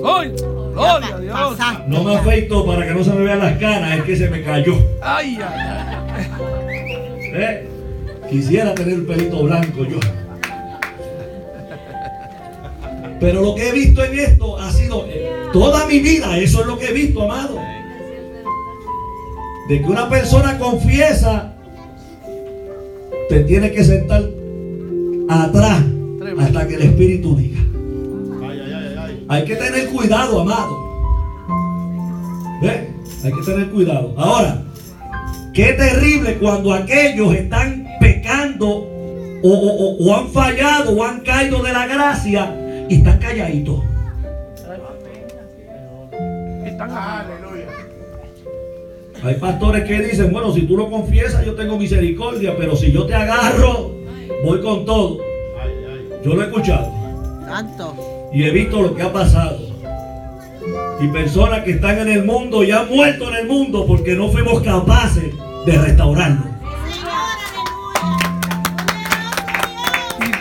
¡Ay! 0.07 0.33
¡Gloria 0.73 1.15
a 1.15 1.21
Dios! 1.21 1.59
No 1.87 2.03
me 2.03 2.17
afeito 2.17 2.65
para 2.65 2.87
que 2.87 2.95
no 2.95 3.05
se 3.05 3.11
me 3.11 3.25
vean 3.25 3.41
las 3.41 3.59
canas, 3.59 3.99
es 3.99 4.05
que 4.05 4.17
se 4.17 4.31
me 4.31 4.43
cayó. 4.43 4.75
¡Ay, 5.03 5.39
ay, 5.47 6.27
¿Eh? 7.35 7.69
Quisiera 8.31 8.75
tener 8.75 8.95
el 8.95 9.05
pelito 9.05 9.43
blanco 9.43 9.85
yo. 9.85 9.99
Pero 13.21 13.43
lo 13.43 13.55
que 13.55 13.69
he 13.69 13.73
visto 13.73 14.03
en 14.03 14.19
esto 14.19 14.59
ha 14.59 14.73
sido 14.73 15.05
eh, 15.11 15.31
toda 15.53 15.87
mi 15.87 15.99
vida, 15.99 16.39
eso 16.39 16.63
es 16.63 16.67
lo 16.67 16.79
que 16.79 16.87
he 16.87 16.93
visto, 16.93 17.23
amado. 17.23 17.59
De 19.69 19.83
que 19.83 19.87
una 19.87 20.09
persona 20.09 20.57
confiesa, 20.57 21.58
te 23.29 23.41
tiene 23.41 23.71
que 23.73 23.85
sentar 23.85 24.23
atrás 25.29 25.83
hasta 26.41 26.67
que 26.69 26.75
el 26.75 26.83
Espíritu 26.83 27.37
diga. 27.37 27.61
Hay 29.29 29.45
que 29.45 29.57
tener 29.57 29.89
cuidado, 29.89 30.41
amado. 30.41 30.89
¿Ve? 32.63 32.89
Hay 33.25 33.33
que 33.33 33.43
tener 33.45 33.71
cuidado. 33.71 34.15
Ahora, 34.17 34.63
qué 35.53 35.73
terrible 35.75 36.39
cuando 36.39 36.73
aquellos 36.73 37.35
están 37.35 37.87
pecando 38.01 38.69
o, 38.69 39.49
o- 39.49 39.77
o- 39.77 40.05
o 40.09 40.17
han 40.17 40.29
fallado 40.29 40.93
o 40.97 41.05
han 41.05 41.21
caído 41.21 41.63
de 41.63 41.73
la 41.73 41.87
gracia 41.87 42.55
y 42.89 42.95
están 42.97 43.19
calladitos. 43.19 43.83
Están 46.65 46.91
Hay 49.29 49.35
pastores 49.35 49.85
que 49.85 50.01
dicen, 50.01 50.33
bueno, 50.33 50.55
si 50.55 50.63
tú 50.63 50.75
lo 50.75 50.89
confiesas, 50.89 51.45
yo 51.45 51.55
tengo 51.55 51.77
misericordia, 51.77 52.57
pero 52.57 52.75
si 52.75 52.91
yo 52.91 53.05
te 53.05 53.15
agarro, 53.15 53.91
voy 54.43 54.59
con 54.63 54.87
todo. 54.87 55.19
Yo 56.25 56.33
lo 56.33 56.41
he 56.41 56.47
escuchado 56.47 56.91
Santo. 57.47 57.95
y 58.33 58.45
he 58.45 58.51
visto 58.51 58.81
lo 58.81 58.95
que 58.95 59.03
ha 59.03 59.13
pasado. 59.13 59.59
Y 61.03 61.09
personas 61.09 61.63
que 61.63 61.73
están 61.73 61.99
en 61.99 62.09
el 62.09 62.25
mundo 62.25 62.65
y 62.65 62.71
han 62.71 62.89
muerto 62.89 63.29
en 63.29 63.35
el 63.35 63.47
mundo 63.47 63.85
porque 63.87 64.15
no 64.15 64.31
fuimos 64.31 64.63
capaces 64.63 65.31
de 65.67 65.73
restaurarlo. 65.73 66.47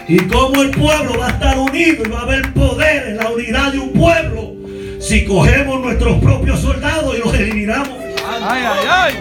Y 0.08 0.18
cómo 0.28 0.62
el 0.62 0.72
pueblo 0.72 1.20
va 1.20 1.28
a 1.28 1.32
estar 1.32 1.60
unido 1.60 2.06
y 2.06 2.10
va 2.10 2.20
a 2.20 2.24
haber 2.24 2.54
poder 2.54 3.10
en 3.10 3.18
la 3.18 3.32
unidad 3.32 3.74
de 3.74 3.80
un 3.80 3.92
pueblo 3.92 4.54
si 5.02 5.26
cogemos 5.26 5.82
nuestros 5.82 6.20
propios 6.20 6.62
soldados 6.62 7.14
y 7.18 7.20
los 7.20 7.34
eliminamos. 7.34 8.07
¡Ay, 8.44 8.64
ay, 8.64 8.88
ay! 8.90 9.14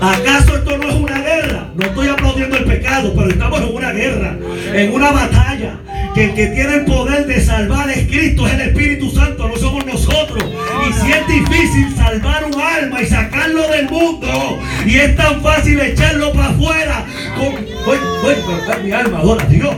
¿Acaso 0.00 0.56
esto 0.56 0.78
no 0.78 0.88
es 0.88 0.94
una 0.94 1.18
guerra? 1.18 1.68
No 1.74 1.86
estoy 1.86 2.08
aplaudiendo 2.08 2.56
el 2.56 2.64
pecado, 2.64 3.12
pero 3.14 3.30
estamos 3.30 3.60
en 3.60 3.74
una 3.74 3.92
guerra, 3.92 4.36
en 4.74 4.92
una 4.92 5.12
batalla. 5.12 5.78
Que 6.14 6.24
el 6.24 6.34
que 6.34 6.46
tiene 6.48 6.74
el 6.74 6.84
poder 6.84 7.26
de 7.26 7.40
salvar 7.40 7.88
es 7.88 8.06
Cristo, 8.06 8.46
es 8.46 8.54
el 8.54 8.60
Espíritu 8.62 9.10
Santo, 9.10 9.48
no 9.48 9.56
somos 9.56 9.86
nosotros. 9.86 10.44
Y 10.88 10.92
si 10.92 11.12
es 11.12 11.26
difícil 11.26 11.94
salvar 11.96 12.44
un 12.44 12.60
alma 12.60 13.00
y 13.00 13.06
sacarlo 13.06 13.68
del 13.68 13.88
mundo, 13.88 14.58
y 14.84 14.96
es 14.96 15.16
tan 15.16 15.40
fácil 15.40 15.80
echarlo 15.80 16.32
para 16.32 16.48
afuera, 16.48 17.06
voy, 17.38 17.54
voy, 17.86 17.96
voy, 18.22 18.84
mi 18.84 18.92
alma, 18.92 19.20
adora 19.20 19.44
a 19.44 19.46
Dios. 19.46 19.74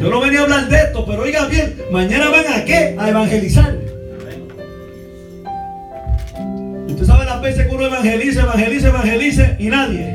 Yo 0.00 0.10
no 0.10 0.20
venía 0.20 0.40
a 0.40 0.42
hablar 0.42 0.68
de 0.68 0.76
esto, 0.76 1.04
pero 1.06 1.22
oiga 1.22 1.46
bien, 1.46 1.76
mañana 1.90 2.28
van 2.28 2.60
a 2.60 2.64
qué? 2.64 2.94
A 2.98 3.08
evangelizar. 3.08 3.93
Usted 6.94 7.06
sabe 7.06 7.24
las 7.24 7.42
veces 7.42 7.66
que 7.66 7.74
uno 7.74 7.86
evangeliza, 7.86 8.42
evangeliza, 8.42 8.88
evangeliza 8.88 9.56
y 9.58 9.66
nadie. 9.66 10.14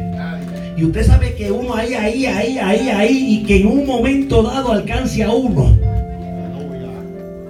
Y 0.78 0.86
usted 0.86 1.06
sabe 1.06 1.36
que 1.36 1.52
uno 1.52 1.76
ahí, 1.76 1.94
ahí, 1.94 2.26
ahí, 2.26 2.58
ahí, 2.58 2.88
ahí, 2.88 3.26
y 3.36 3.44
que 3.44 3.58
en 3.58 3.68
un 3.68 3.86
momento 3.86 4.42
dado 4.42 4.72
alcance 4.72 5.22
a 5.22 5.30
uno. 5.30 5.78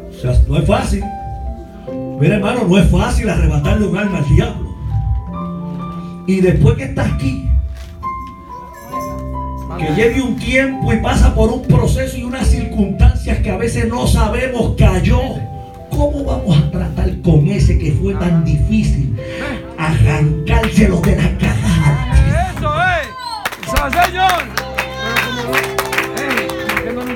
O 0.10 0.20
sea, 0.20 0.34
no 0.48 0.58
es 0.58 0.66
fácil. 0.66 1.04
Mira, 2.20 2.38
hermano, 2.38 2.68
no 2.68 2.80
es 2.80 2.90
fácil 2.90 3.30
arrebatarle 3.30 3.86
un 3.86 3.98
alma 4.00 4.18
al 4.18 4.36
diablo. 4.36 4.76
Y 6.26 6.42
después 6.42 6.76
que 6.78 6.86
está 6.86 7.06
aquí, 7.06 7.48
que 9.78 9.94
lleve 9.94 10.22
un 10.24 10.38
tiempo 10.38 10.92
y 10.92 10.98
pasa 10.98 11.36
por 11.36 11.52
un 11.52 11.62
proceso 11.62 12.18
y 12.18 12.24
unas 12.24 12.48
circunstancias 12.48 13.38
que 13.44 13.52
a 13.52 13.58
veces 13.58 13.88
no 13.88 14.08
sabemos 14.08 14.74
cayó. 14.76 15.22
¿Cómo 16.00 16.24
vamos 16.24 16.58
a 16.58 16.72
tratar 16.72 17.12
con 17.24 17.46
ese 17.50 17.78
que 17.78 17.92
fue 17.92 18.14
tan 18.14 18.46
difícil? 18.46 19.18
Arrancárselo 19.78 21.02
de 21.02 21.18
la 21.18 21.38
cara. 21.38 22.54
¡Eso 22.56 22.72
es! 22.86 23.10
¡Eso 23.68 23.86
es, 23.86 23.94
Señor! 24.06 24.32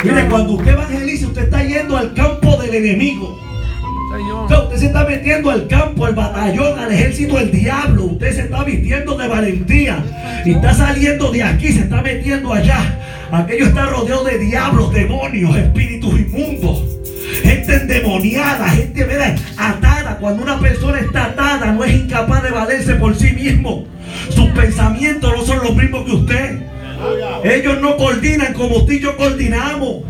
Mire, 0.03 0.27
cuando 0.27 0.53
usted 0.55 0.73
evangeliza, 0.73 1.27
usted 1.27 1.43
está 1.43 1.63
yendo 1.63 1.95
al 1.95 2.13
campo 2.13 2.57
del 2.57 2.75
enemigo. 2.75 3.39
O 3.81 4.17
Señor. 4.17 4.49
sea, 4.49 4.59
usted 4.63 4.75
se 4.75 4.85
está 4.87 5.05
metiendo 5.05 5.49
al 5.49 5.65
campo, 5.69 6.05
al 6.05 6.15
batallón, 6.15 6.77
al 6.77 6.91
ejército 6.91 7.37
del 7.37 7.51
diablo. 7.51 8.03
Usted 8.03 8.35
se 8.35 8.41
está 8.41 8.65
vistiendo 8.65 9.15
de 9.15 9.27
valentía. 9.29 10.03
Y 10.43 10.51
está 10.51 10.73
saliendo 10.73 11.31
de 11.31 11.41
aquí, 11.41 11.71
se 11.71 11.79
está 11.83 12.01
metiendo 12.01 12.51
allá. 12.51 12.99
Aquello 13.31 13.65
está 13.65 13.85
rodeado 13.85 14.25
de 14.25 14.39
diablos, 14.39 14.91
demonios, 14.91 15.55
espíritus 15.55 16.19
inmundos. 16.19 16.93
Gente 17.41 17.75
endemoniada, 17.75 18.69
gente 18.69 19.03
¿verdad? 19.03 19.35
atada. 19.57 20.17
Cuando 20.17 20.43
una 20.43 20.59
persona 20.59 20.99
está 20.99 21.25
atada, 21.25 21.71
no 21.71 21.83
es 21.83 21.93
incapaz 21.93 22.43
de 22.43 22.51
valerse 22.51 22.95
por 22.95 23.15
sí 23.15 23.31
mismo. 23.31 23.85
Sus 24.29 24.49
pensamientos 24.49 25.33
no 25.35 25.43
son 25.43 25.63
los 25.63 25.75
mismos 25.75 26.05
que 26.05 26.11
usted. 26.11 26.59
Ellos 27.43 27.81
no 27.81 27.97
coordinan 27.97 28.53
como 28.53 28.77
usted 28.77 28.93
y 28.93 28.99
yo 28.99 29.17
coordinamos. 29.17 30.03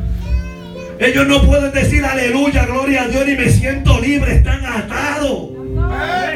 Ellos 1.00 1.28
no 1.28 1.42
pueden 1.44 1.72
decir 1.72 2.06
aleluya, 2.06 2.66
gloria 2.66 3.04
a 3.04 3.08
Dios 3.08 3.28
y 3.28 3.36
me 3.36 3.50
siento 3.50 4.00
libre, 4.00 4.36
están 4.36 4.64
atados. 4.66 5.50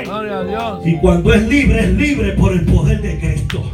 Gloria 0.04 0.40
a 0.40 0.44
Dios. 0.44 0.88
Y 0.88 0.98
cuando 0.98 1.34
es 1.34 1.44
libre, 1.44 1.80
es 1.82 1.90
libre 1.90 2.32
por 2.32 2.54
el 2.54 2.66
poder 2.66 3.02
de 3.02 3.20
Cristo. 3.20 3.72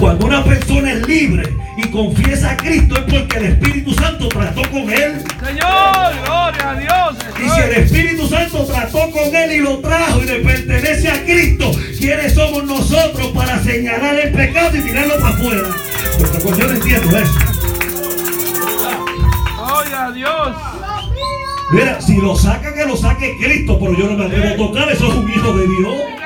Cuando 0.00 0.24
una 0.24 0.42
persona 0.42 0.92
es 0.92 1.06
libre 1.06 1.54
y 1.76 1.86
confiesa 1.90 2.52
a 2.52 2.56
Cristo 2.56 2.94
es 2.96 3.02
porque 3.02 3.36
el 3.36 3.44
Espíritu 3.44 3.92
Santo 3.92 4.28
trató 4.28 4.62
con 4.70 4.90
él. 4.90 5.22
Señor, 5.44 6.14
gloria 6.24 6.70
a 6.70 6.74
Dios. 6.74 7.16
Y 7.38 7.50
si 7.50 7.60
el 7.60 7.84
Espíritu 7.84 8.26
Santo 8.26 8.64
trató 8.64 9.10
con 9.10 9.34
él 9.34 9.52
y 9.52 9.58
lo 9.58 9.78
trajo 9.80 10.22
y 10.22 10.24
le 10.24 10.36
pertenece 10.36 11.06
a 11.10 11.22
Cristo, 11.22 11.70
¿quiénes 11.98 12.32
somos 12.32 12.64
nosotros 12.64 13.26
para 13.34 13.62
señalar 13.62 14.14
el 14.14 14.32
pecado 14.32 14.74
y 14.78 14.80
tirarlo 14.80 15.20
para 15.20 15.34
afuera? 15.34 15.68
Porque 16.18 16.60
yo 16.60 16.66
no 16.66 16.74
entiendo 16.74 17.18
eso. 17.18 17.38
Gloria 19.54 20.06
a 20.06 20.12
Dios. 20.12 20.56
Mira, 21.72 22.00
si 22.00 22.16
lo 22.16 22.34
saca 22.36 22.74
que 22.74 22.86
lo 22.86 22.96
saque 22.96 23.36
Cristo, 23.36 23.78
pero 23.78 23.94
yo 23.98 24.06
no 24.06 24.16
me 24.16 24.24
atrevo 24.24 24.54
a 24.54 24.56
tocar, 24.56 24.90
eso 24.90 25.08
es 25.08 25.14
un 25.14 25.30
hijo 25.30 25.52
de 25.52 25.68
Dios. 25.68 26.19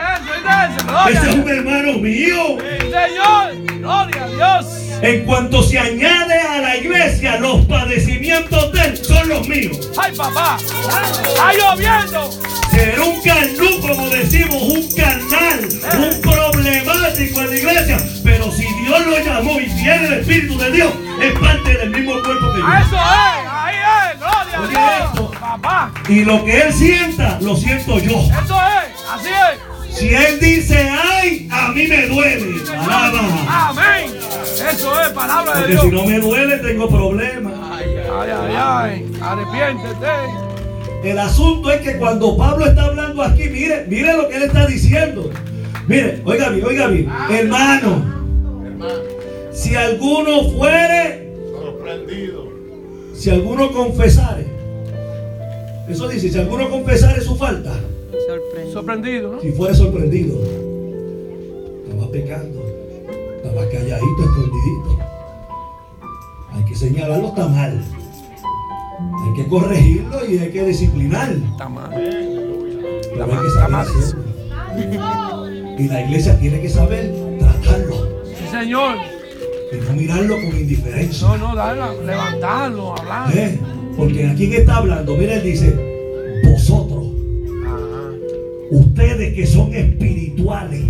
Ese 1.11 1.31
es 1.31 1.37
un 1.37 1.49
hermano 1.49 1.93
mío. 1.95 2.59
Señor, 2.81 3.79
gloria 3.79 4.25
a 4.25 4.29
Dios. 4.29 4.67
En 5.03 5.25
cuanto 5.25 5.63
se 5.63 5.79
añade 5.79 6.41
a 6.41 6.59
la 6.63 6.77
iglesia, 6.77 7.39
los 7.39 7.67
padecimientos 7.67 8.73
de 8.73 8.81
él 8.81 8.97
son 9.05 9.29
los 9.29 9.47
míos. 9.47 9.91
Ay, 9.99 10.13
papá. 10.17 10.57
Está 10.59 11.53
lloviendo. 11.53 12.31
Ser 12.71 13.01
un 13.01 13.21
carnú, 13.21 13.81
como 13.81 14.09
decimos, 14.09 14.63
un 14.63 14.91
carnal, 14.97 15.69
un 15.99 16.21
problemático 16.23 17.41
en 17.41 17.51
la 17.51 17.57
iglesia. 17.57 17.99
Pero 18.25 18.51
si 18.51 18.63
Dios 18.63 19.07
lo 19.07 19.19
llamó 19.19 19.61
y 19.61 19.67
tiene 19.67 20.07
el 20.07 20.13
Espíritu 20.15 20.59
de 20.59 20.73
Dios, 20.73 20.93
es 21.21 21.39
parte 21.39 21.77
del 21.77 21.91
mismo 21.91 22.13
cuerpo 22.23 22.53
que 22.55 22.61
yo. 22.61 22.67
Eso 22.67 22.97
es. 22.97 23.47
Ahí 23.51 23.77
es. 23.77 24.19
Gloria 24.19 24.59
a. 24.59 25.13
Dios. 25.13 25.31
Papá. 25.39 25.93
Y 26.09 26.25
lo 26.25 26.45
que 26.45 26.63
él 26.63 26.73
sienta, 26.73 27.39
lo 27.43 27.55
siento 27.57 27.99
yo. 27.99 28.17
Eso 28.21 28.59
es. 28.59 29.05
Así 29.13 29.29
es. 29.29 29.74
Si 29.95 30.09
él 30.13 30.41
dice, 30.41 30.89
ay, 30.91 31.49
a 31.51 31.69
mí 31.73 31.87
me 31.87 32.07
duele. 32.09 32.55
Alaba. 32.79 33.71
Amén. 33.71 34.11
Eso 34.71 35.01
es 35.03 35.09
palabra 35.11 35.55
de 35.55 35.59
Porque 35.61 35.73
Dios. 35.73 35.83
si 35.85 35.91
no 35.91 36.05
me 36.05 36.19
duele, 36.21 36.59
tengo 36.59 36.89
problemas. 36.89 37.53
Ay, 37.73 37.97
ay, 38.31 38.55
ay. 38.57 39.13
Arrepiéntete. 39.21 40.07
El 41.05 41.19
asunto 41.19 41.71
es 41.71 41.81
que 41.83 41.97
cuando 41.99 42.37
Pablo 42.37 42.67
está 42.67 42.85
hablando 42.87 43.23
aquí, 43.23 43.45
mire, 43.51 43.85
mire 43.89 44.17
lo 44.17 44.29
que 44.29 44.37
él 44.37 44.43
está 44.45 44.67
diciendo. 44.67 45.31
Mire, 45.87 46.23
oiga 46.25 46.49
bien, 46.49 46.65
oiga 46.67 46.87
bien, 46.89 47.11
hermano, 47.31 48.03
si 49.53 49.75
alguno 49.77 50.49
fuere, 50.57 51.31
Sorprendido. 51.53 52.49
si 53.15 53.29
alguno 53.29 53.71
confesare, 53.71 54.47
eso 55.91 56.09
dice, 56.09 56.31
si 56.31 56.39
alguno 56.39 56.71
confesare 56.71 57.21
su 57.21 57.37
falta, 57.37 57.75
Sorprendido. 58.27 58.73
Sorprendido, 58.73 59.33
¿no? 59.33 59.41
si 59.41 59.53
fuere 59.53 59.75
sorprendido, 59.75 60.39
estaba 61.85 62.11
pecando, 62.11 62.63
estaba 63.37 63.69
calladito, 63.69 64.23
escondidito. 64.23 64.99
Hay 66.53 66.65
que 66.65 66.75
señalarlo, 66.75 67.29
está 67.29 67.49
mal. 67.49 67.85
Hay 69.27 69.43
que 69.43 69.49
corregirlo 69.49 70.25
y 70.27 70.39
hay 70.39 70.51
que 70.51 70.65
disciplinar. 70.65 71.33
Está 71.33 71.69
mal. 71.69 71.93
Está 71.93 73.69
mal. 73.69 73.87
Y 75.79 75.89
la 75.89 76.03
iglesia 76.03 76.39
tiene 76.39 76.61
que 76.61 76.69
saber 76.69 77.13
tratarlo 77.39 77.97
Sí, 78.25 78.47
señor. 78.51 78.97
y 79.73 79.77
no 79.85 79.93
mirarlo 79.95 80.37
con 80.37 80.47
indiferencia. 80.57 81.27
No, 81.29 81.37
no, 81.37 81.55
dale, 81.57 81.81
levantarlo, 82.07 82.97
hablar. 82.97 83.37
¿Eh? 83.37 83.59
Porque 83.97 84.27
aquí 84.29 84.55
está 84.55 84.77
hablando, 84.77 85.17
mira, 85.17 85.35
él 85.35 85.43
dice, 85.43 85.75
vosotros. 86.45 87.04
Ustedes 88.75 89.35
que 89.35 89.47
son 89.47 89.73
espirituales, 89.73 90.83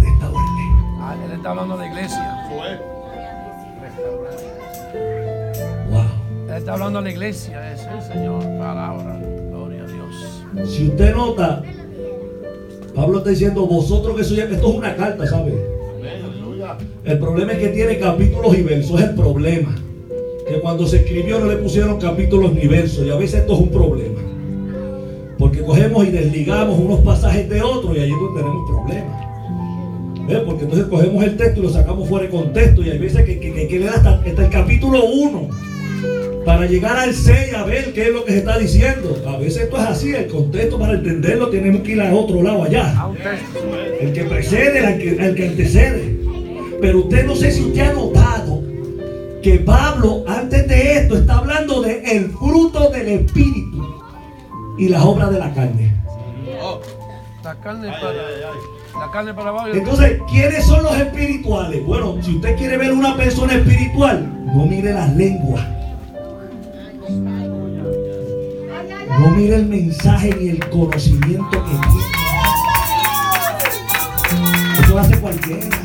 restaurarle. 0.00 0.62
Ah, 1.00 1.16
él 1.24 1.32
está 1.32 1.50
hablando 1.50 1.76
de 1.76 1.86
la 1.86 1.92
iglesia. 1.92 2.48
Wow. 5.90 6.48
Él 6.48 6.54
está 6.56 6.72
hablando 6.72 6.98
de 7.00 7.04
la 7.04 7.10
iglesia. 7.10 7.72
Es 7.72 7.86
el 7.86 8.02
Señor. 8.02 8.42
Palabra. 8.58 9.20
Gloria 9.50 9.84
a 9.84 9.86
Dios. 9.86 10.70
Si 10.70 10.88
usted 10.88 11.14
nota, 11.14 11.62
Pablo 12.94 13.18
está 13.18 13.30
diciendo, 13.30 13.66
vosotros 13.66 14.16
que 14.16 14.24
sois, 14.24 14.40
esto 14.40 14.68
es 14.68 14.74
una 14.74 14.94
carta, 14.94 15.26
¿sabe? 15.26 15.52
Aleluya. 16.00 16.76
El 17.04 17.18
problema 17.18 17.52
es 17.52 17.58
que 17.58 17.68
tiene 17.68 17.98
capítulos 17.98 18.56
y 18.56 18.62
versos, 18.62 19.00
es 19.00 19.08
el 19.08 19.14
problema. 19.14 19.74
Que 20.48 20.60
cuando 20.60 20.86
se 20.86 20.98
escribió 20.98 21.40
no 21.40 21.46
le 21.46 21.56
pusieron 21.56 22.00
capítulos 22.00 22.52
ni 22.54 22.66
versos 22.66 23.04
y 23.04 23.10
a 23.10 23.16
veces 23.16 23.40
esto 23.40 23.54
es 23.54 23.58
un 23.60 23.70
problema. 23.70 24.17
Porque 25.58 25.64
cogemos 25.64 26.06
y 26.06 26.10
desligamos 26.10 26.78
unos 26.78 27.00
pasajes 27.00 27.48
de 27.48 27.62
otros 27.62 27.96
y 27.96 28.00
ahí 28.00 28.12
es 28.12 28.16
donde 28.16 28.40
tenemos 28.40 28.70
problemas. 28.70 29.26
¿Ves? 30.28 30.38
Porque 30.44 30.64
entonces 30.64 30.86
cogemos 30.88 31.24
el 31.24 31.36
texto 31.36 31.60
y 31.60 31.62
lo 31.64 31.70
sacamos 31.70 32.08
fuera 32.08 32.26
de 32.26 32.30
contexto 32.30 32.82
y 32.82 32.90
hay 32.90 32.98
veces 32.98 33.24
que, 33.24 33.40
que, 33.40 33.52
que 33.52 33.66
que 33.66 33.78
leer 33.78 33.90
hasta, 33.90 34.14
hasta 34.14 34.44
el 34.44 34.50
capítulo 34.50 35.04
1 35.04 35.48
para 36.44 36.66
llegar 36.66 36.96
al 36.96 37.12
6 37.12 37.54
a 37.54 37.64
ver 37.64 37.92
qué 37.92 38.02
es 38.02 38.12
lo 38.12 38.24
que 38.24 38.32
se 38.32 38.38
está 38.38 38.58
diciendo. 38.58 39.20
A 39.26 39.36
veces 39.38 39.64
esto 39.64 39.78
es 39.78 39.82
así, 39.82 40.14
el 40.14 40.28
contexto 40.28 40.78
para 40.78 40.94
entenderlo 40.94 41.48
tenemos 41.48 41.82
que 41.82 41.92
ir 41.92 42.00
a 42.00 42.14
otro 42.14 42.42
lado 42.42 42.62
allá. 42.62 43.08
El 44.00 44.12
que 44.12 44.24
precede 44.24 44.86
al 44.86 44.98
que, 45.34 45.44
antecede. 45.44 46.18
Pero 46.80 47.00
usted 47.00 47.26
no 47.26 47.34
sé 47.34 47.50
si 47.50 47.62
usted 47.62 47.80
ha 47.80 47.92
notado 47.94 48.62
que 49.42 49.58
Pablo 49.58 50.24
antes 50.28 50.68
de 50.68 50.92
esto 50.98 51.16
está 51.16 51.38
hablando 51.38 51.82
de 51.82 52.02
el 52.04 52.30
fruto 52.30 52.90
del 52.90 53.08
espíritu 53.08 53.67
y 54.78 54.88
las 54.88 55.02
obras 55.02 55.30
de 55.30 55.38
la 55.38 55.52
carne. 55.52 55.92
La 57.42 57.54
carne 57.56 57.88
para. 57.88 58.12
La 58.98 59.10
carne 59.12 59.34
para 59.34 59.50
abajo. 59.50 59.68
Entonces, 59.68 60.20
¿quiénes 60.28 60.64
son 60.64 60.82
los 60.82 60.96
espirituales? 60.96 61.84
Bueno, 61.84 62.16
si 62.22 62.36
usted 62.36 62.56
quiere 62.56 62.78
ver 62.78 62.92
una 62.92 63.16
persona 63.16 63.54
espiritual, 63.54 64.28
no 64.46 64.66
mire 64.66 64.92
las 64.92 65.14
lenguas. 65.14 65.64
No 69.20 69.30
mire 69.30 69.56
el 69.56 69.66
mensaje 69.66 70.34
ni 70.38 70.50
el 70.50 70.68
conocimiento 70.68 71.50
que 71.50 71.58
tiene. 71.58 71.86
Eso 74.80 74.94
lo 74.94 75.00
hace 75.00 75.18
cualquiera. 75.18 75.66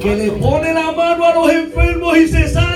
Que 0.00 0.14
le 0.14 0.30
pone 0.32 0.72
la 0.72 0.92
mano 0.92 1.24
a 1.24 1.34
los 1.34 1.50
enfermos 1.50 2.16
y 2.16 2.28
se 2.28 2.48
sanan. 2.48 2.67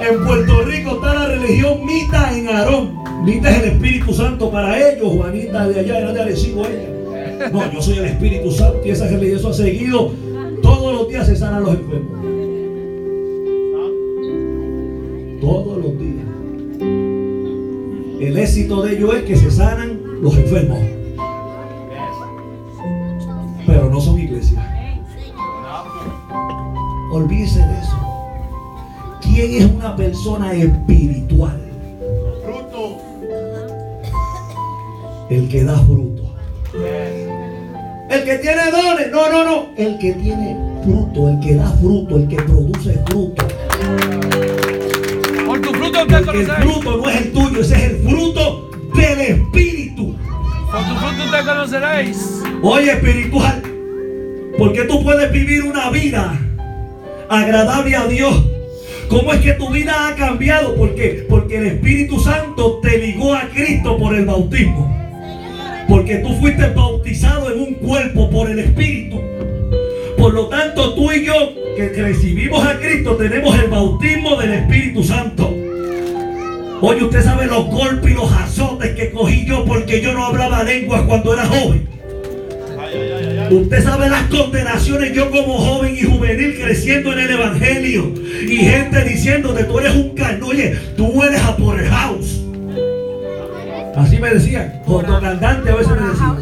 En 0.00 0.24
Puerto 0.24 0.62
Rico 0.62 0.94
está 0.94 1.14
la 1.14 1.26
religión 1.26 1.84
Mita 1.86 2.36
en 2.36 2.48
Aarón. 2.48 3.24
Mita 3.24 3.50
es 3.50 3.62
el 3.62 3.68
Espíritu 3.70 4.12
Santo 4.12 4.50
para 4.50 4.76
ellos. 4.76 5.12
Juanita 5.12 5.68
de 5.68 5.80
allá 5.80 5.98
era 5.98 6.12
de 6.12 6.22
Arecibo 6.22 6.66
ella. 6.66 7.50
No, 7.52 7.72
yo 7.72 7.82
soy 7.82 7.98
el 7.98 8.04
Espíritu 8.06 8.50
Santo 8.50 8.80
y 8.84 8.90
esa 8.90 9.06
religión 9.08 9.50
ha 9.50 9.54
seguido. 9.54 10.12
Todos 10.62 10.94
los 10.94 11.08
días 11.08 11.26
se 11.26 11.36
sanan 11.36 11.62
los 11.62 11.74
enfermos. 11.74 12.22
Todos 15.40 15.78
los 15.78 15.98
días. 15.98 16.26
El 18.20 18.38
éxito 18.38 18.82
de 18.82 18.96
ellos 18.96 19.14
es 19.14 19.22
que 19.24 19.36
se 19.36 19.50
sanan 19.50 20.00
los 20.20 20.36
enfermos. 20.36 20.78
Una 29.82 29.96
persona 29.96 30.52
espiritual? 30.52 31.60
Fruto. 32.44 32.98
El 35.28 35.48
que 35.48 35.64
da 35.64 35.76
fruto. 35.78 36.36
El 38.08 38.24
que 38.24 38.38
tiene 38.38 38.70
dones. 38.70 39.10
No, 39.10 39.28
no, 39.28 39.44
no. 39.44 39.66
El 39.76 39.98
que 39.98 40.12
tiene 40.12 40.56
fruto. 40.84 41.28
El 41.30 41.40
que 41.40 41.56
da 41.56 41.68
fruto. 41.80 42.16
El 42.16 42.28
que 42.28 42.36
produce 42.36 42.92
fruto. 43.06 43.44
Por 45.46 45.60
tu 45.60 45.72
fruto 45.72 45.98
Porque 46.06 46.40
el 46.40 46.46
fruto 46.46 46.96
no 46.98 47.10
es 47.10 47.16
el 47.16 47.32
tuyo. 47.32 47.60
Ese 47.60 47.74
es 47.74 47.82
el 47.82 48.08
fruto 48.08 48.70
del 48.94 49.20
espíritu. 49.20 50.14
Por 50.70 50.80
tu 50.84 50.94
fruto 50.94 51.24
usted 51.24 51.44
conoceréis. 51.44 52.42
Oye, 52.62 52.92
espiritual. 52.92 53.62
Porque 54.56 54.84
tú 54.84 55.02
puedes 55.02 55.32
vivir 55.32 55.64
una 55.64 55.90
vida 55.90 56.38
agradable 57.28 57.96
a 57.96 58.06
Dios. 58.06 58.51
¿Cómo 59.12 59.30
es 59.34 59.40
que 59.40 59.52
tu 59.52 59.68
vida 59.68 60.08
ha 60.08 60.16
cambiado? 60.16 60.74
Porque, 60.74 61.26
porque 61.28 61.58
el 61.58 61.66
Espíritu 61.66 62.18
Santo 62.18 62.80
te 62.82 62.96
ligó 62.96 63.34
a 63.34 63.42
Cristo 63.50 63.98
por 63.98 64.14
el 64.14 64.24
bautismo. 64.24 64.90
Porque 65.86 66.16
tú 66.16 66.32
fuiste 66.36 66.66
bautizado 66.68 67.52
en 67.52 67.60
un 67.60 67.74
cuerpo 67.74 68.30
por 68.30 68.50
el 68.50 68.60
Espíritu. 68.60 69.20
Por 70.16 70.32
lo 70.32 70.46
tanto, 70.46 70.94
tú 70.94 71.12
y 71.12 71.26
yo 71.26 71.34
que 71.76 71.88
recibimos 71.90 72.64
a 72.64 72.78
Cristo 72.78 73.16
tenemos 73.16 73.54
el 73.58 73.68
bautismo 73.68 74.36
del 74.36 74.54
Espíritu 74.54 75.04
Santo. 75.04 75.54
Oye, 76.80 77.04
usted 77.04 77.22
sabe 77.22 77.44
los 77.44 77.66
golpes 77.66 78.12
y 78.12 78.14
los 78.14 78.32
azotes 78.32 78.92
que 78.92 79.10
cogí 79.10 79.44
yo 79.44 79.66
porque 79.66 80.00
yo 80.00 80.14
no 80.14 80.24
hablaba 80.24 80.62
lenguas 80.62 81.02
cuando 81.02 81.34
era 81.34 81.44
joven. 81.44 81.86
Usted 83.52 83.82
sabe 83.82 84.08
las 84.08 84.22
condenaciones 84.28 85.12
yo 85.12 85.30
como 85.30 85.58
joven 85.58 85.94
y 85.94 86.04
juvenil 86.04 86.58
creciendo 86.58 87.12
en 87.12 87.18
el 87.18 87.30
evangelio 87.32 88.14
y 88.48 88.56
gente 88.56 89.04
diciéndote 89.04 89.64
tú 89.64 89.78
eres 89.78 89.94
un 89.94 90.14
carno, 90.14 90.46
oye, 90.46 90.74
tú 90.96 91.22
eres 91.22 91.42
a 91.42 91.54
por 91.56 91.78
el 91.78 91.86
house. 91.86 92.40
Así 93.94 94.18
me 94.18 94.30
decían, 94.30 94.80
candante 95.20 95.70
a 95.70 95.74
veces 95.74 95.92
me 95.92 96.08
decían. 96.08 96.36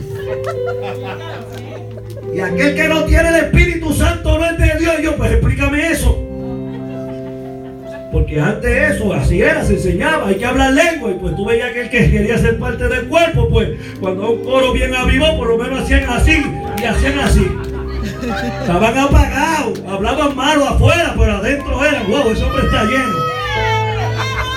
Y 2.33 2.39
aquel 2.39 2.77
que 2.77 2.89
no 2.89 3.05
tiene 3.05 3.29
el 3.29 3.37
Espíritu 3.45 3.93
Santo 3.93 4.39
no 4.39 4.47
es 4.47 4.57
de 4.57 4.79
Dios. 4.79 4.95
Y 5.01 5.03
yo, 5.03 5.17
pues 5.17 5.33
explícame 5.33 5.91
eso. 5.91 6.30
Porque 8.13 8.41
antes 8.41 8.97
eso, 8.97 9.13
así 9.13 9.41
era, 9.41 9.65
se 9.65 9.75
enseñaba, 9.75 10.29
hay 10.29 10.35
que 10.35 10.45
hablar 10.45 10.73
lengua. 10.73 11.11
Y 11.11 11.15
pues 11.15 11.37
tú 11.37 11.45
veías 11.45 11.71
que 11.73 11.83
el 11.83 11.91
que 11.91 12.11
quería 12.11 12.39
ser 12.39 12.59
parte 12.59 12.89
del 12.89 13.07
cuerpo, 13.07 13.49
pues 13.49 13.71
cuando 14.01 14.31
un 14.33 14.45
coro 14.45 14.73
bien 14.73 14.95
avivó, 14.95 15.37
por 15.37 15.49
lo 15.49 15.59
menos 15.59 15.81
hacían 15.81 16.09
así 16.11 16.43
y 16.81 16.85
hacían 16.85 17.19
así. 17.21 17.47
Estaban 18.61 18.99
apagados, 18.99 19.81
hablaban 19.89 20.35
malo 20.35 20.69
afuera, 20.69 21.15
pero 21.17 21.37
adentro 21.37 21.85
era, 21.85 22.03
wow, 22.03 22.31
ese 22.31 22.45
hombre 22.45 22.65
está 22.65 22.85
lleno. 22.85 23.17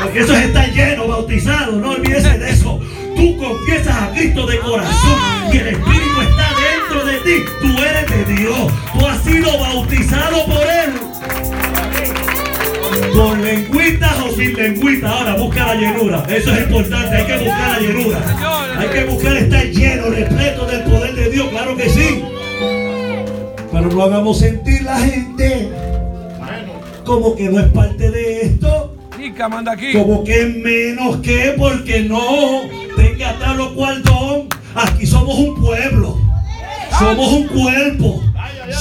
Porque 0.02 0.20
eso 0.20 0.34
es 0.34 0.46
estar 0.46 0.72
lleno, 0.72 1.08
bautizado, 1.08 1.74
no 1.74 1.92
olvides 1.92 2.40
de 2.40 2.50
eso. 2.50 2.80
Tú 3.16 3.38
confiesas 3.38 3.96
a 3.96 4.12
Cristo 4.12 4.48
de 4.48 4.60
corazón 4.60 5.20
y 5.52 5.58
el 5.58 5.68
Espíritu 5.68 6.22
está 6.22 6.50
dentro 6.60 7.06
de 7.06 7.18
ti. 7.20 7.46
Tú 7.62 7.84
eres 7.84 8.28
de 8.28 8.34
Dios. 8.34 8.74
Tú 8.92 9.06
has 9.06 9.24
sido 9.24 9.60
bautizado 9.60 10.46
por 10.46 10.62
Él. 10.64 11.53
Con 13.12 13.44
lengüitas 13.44 14.20
o 14.22 14.32
sin 14.36 14.54
lengüitas. 14.54 15.12
Ahora 15.12 15.36
busca 15.36 15.68
la 15.68 15.76
llenura. 15.76 16.24
Eso 16.30 16.54
es 16.54 16.62
importante. 16.62 17.16
Hay 17.16 17.26
que 17.26 17.38
buscar 17.38 17.72
la 17.72 17.80
llenura. 17.80 18.20
Hay 18.78 18.88
que 18.88 19.04
buscar 19.06 19.38
estar 19.38 19.66
lleno, 19.66 20.10
repleto 20.10 20.66
del 20.66 20.84
poder 20.84 21.16
de 21.16 21.30
Dios. 21.30 21.48
Claro 21.50 21.76
que 21.76 21.90
sí. 21.90 22.24
Pero 23.72 23.90
no 23.90 24.04
hagamos 24.04 24.40
sentir 24.40 24.84
la 24.84 25.00
gente 25.00 25.70
como 27.04 27.36
que 27.36 27.50
no 27.50 27.60
es 27.60 27.68
parte 27.72 28.10
de 28.10 28.42
esto. 28.42 28.96
Como 29.94 30.24
que 30.24 30.46
menos 30.46 31.18
que 31.18 31.56
porque 31.58 32.02
no 32.02 32.62
tenga 32.96 33.38
tal 33.40 33.62
o 33.62 33.74
cual 33.74 34.02
don. 34.04 34.48
Aquí 34.76 35.06
somos 35.06 35.38
un 35.38 35.56
pueblo. 35.62 36.18
Somos 36.98 37.32
un 37.32 37.48
cuerpo. 37.48 38.22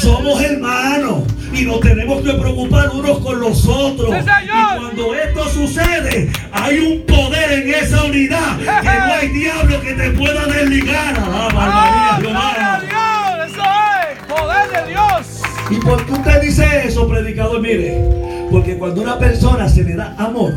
Somos 0.01 0.43
hermanos. 0.43 1.23
Y 1.62 1.64
nos 1.64 1.78
tenemos 1.78 2.22
que 2.22 2.32
preocupar 2.32 2.90
unos 2.90 3.20
con 3.20 3.38
los 3.38 3.68
otros. 3.68 4.10
Sí. 4.10 4.30
Y 4.44 4.78
cuando 4.80 5.14
esto 5.14 5.48
sucede, 5.48 6.28
hay 6.50 6.78
un 6.80 7.06
poder 7.06 7.52
en 7.52 7.72
esa 7.72 8.02
unidad. 8.02 8.58
Que 8.58 8.64
no 8.64 9.14
hay 9.14 9.28
diablo 9.28 9.80
que 9.80 9.92
te 9.92 10.10
pueda 10.10 10.44
desligar. 10.46 11.14
Ah, 11.18 11.48
¡Ah, 11.52 12.18
María, 12.18 12.32
gloria 12.32 12.74
a 12.74 12.80
Jehová. 12.80 13.38
Dios! 13.38 13.52
¡Eso 13.52 13.62
es! 14.10 14.40
¡Poder 14.40 14.84
de 14.84 14.90
Dios! 14.90 15.42
¿Y 15.70 15.76
por 15.76 16.04
qué 16.04 16.12
usted 16.14 16.40
dice 16.42 16.82
eso, 16.84 17.06
predicador? 17.06 17.60
Mire, 17.60 17.96
porque 18.50 18.76
cuando 18.76 19.00
una 19.00 19.20
persona 19.20 19.68
se 19.68 19.84
le 19.84 19.94
da 19.94 20.16
amor 20.18 20.54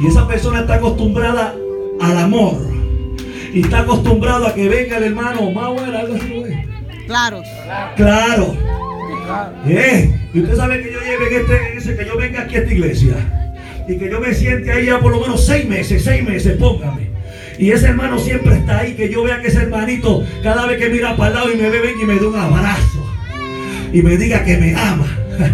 y 0.00 0.06
esa 0.06 0.26
persona 0.26 0.60
está 0.60 0.76
acostumbrada 0.76 1.54
al 2.00 2.16
amor 2.16 2.56
y 3.52 3.60
está 3.60 3.80
acostumbrado 3.80 4.46
a 4.46 4.54
que 4.54 4.66
venga 4.66 4.96
el 4.96 5.04
hermano 5.04 5.40
algo 5.40 6.14
así, 6.14 6.40
güey. 6.40 6.66
Claro. 7.06 7.42
Claro. 7.96 8.77
Eh, 9.66 10.10
y 10.34 10.40
usted 10.40 10.56
sabe 10.56 10.82
que 10.82 10.92
yo 10.92 11.00
lleve 11.00 11.34
en 11.34 11.40
este, 11.42 11.76
ese- 11.76 11.96
que 11.96 12.04
yo 12.06 12.16
venga 12.16 12.42
aquí 12.42 12.56
a 12.56 12.58
esta 12.60 12.72
iglesia 12.72 13.14
y 13.88 13.96
que 13.96 14.10
yo 14.10 14.20
me 14.20 14.34
siente 14.34 14.70
ahí 14.72 14.86
ya 14.86 15.00
por 15.00 15.12
lo 15.12 15.20
menos 15.20 15.44
seis 15.46 15.66
meses, 15.68 16.02
seis 16.04 16.22
meses, 16.24 16.56
póngame. 16.58 17.08
Y 17.58 17.70
ese 17.72 17.86
hermano 17.88 18.18
siempre 18.18 18.54
está 18.56 18.78
ahí, 18.78 18.94
que 18.94 19.08
yo 19.10 19.22
vea 19.24 19.40
que 19.42 19.48
ese 19.48 19.58
hermanito 19.62 20.24
cada 20.42 20.66
vez 20.66 20.78
que 20.78 20.88
mira 20.90 21.16
para 21.16 21.28
el 21.30 21.34
lado 21.34 21.52
y 21.52 21.56
me 21.56 21.68
ve, 21.70 21.80
venga 21.80 22.02
y 22.02 22.06
me 22.06 22.14
dé 22.14 22.26
un 22.26 22.36
abrazo. 22.36 23.04
Y 23.92 24.02
me 24.02 24.16
diga 24.16 24.44
que 24.44 24.56
me 24.58 24.74
ama. 24.76 25.06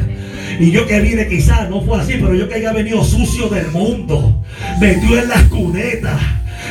Y 0.61 0.71
yo 0.71 0.87
que 0.87 1.01
vine 1.01 1.27
quizás 1.27 1.69
no 1.69 1.81
fue 1.81 1.99
así, 2.01 2.13
pero 2.13 2.33
yo 2.33 2.49
que 2.49 2.55
haya 2.55 2.73
venido 2.73 3.03
sucio 3.03 3.49
del 3.49 3.67
mundo, 3.73 4.41
metido 4.81 5.19
en 5.19 5.29
las 5.29 5.43
cunetas, 5.45 6.21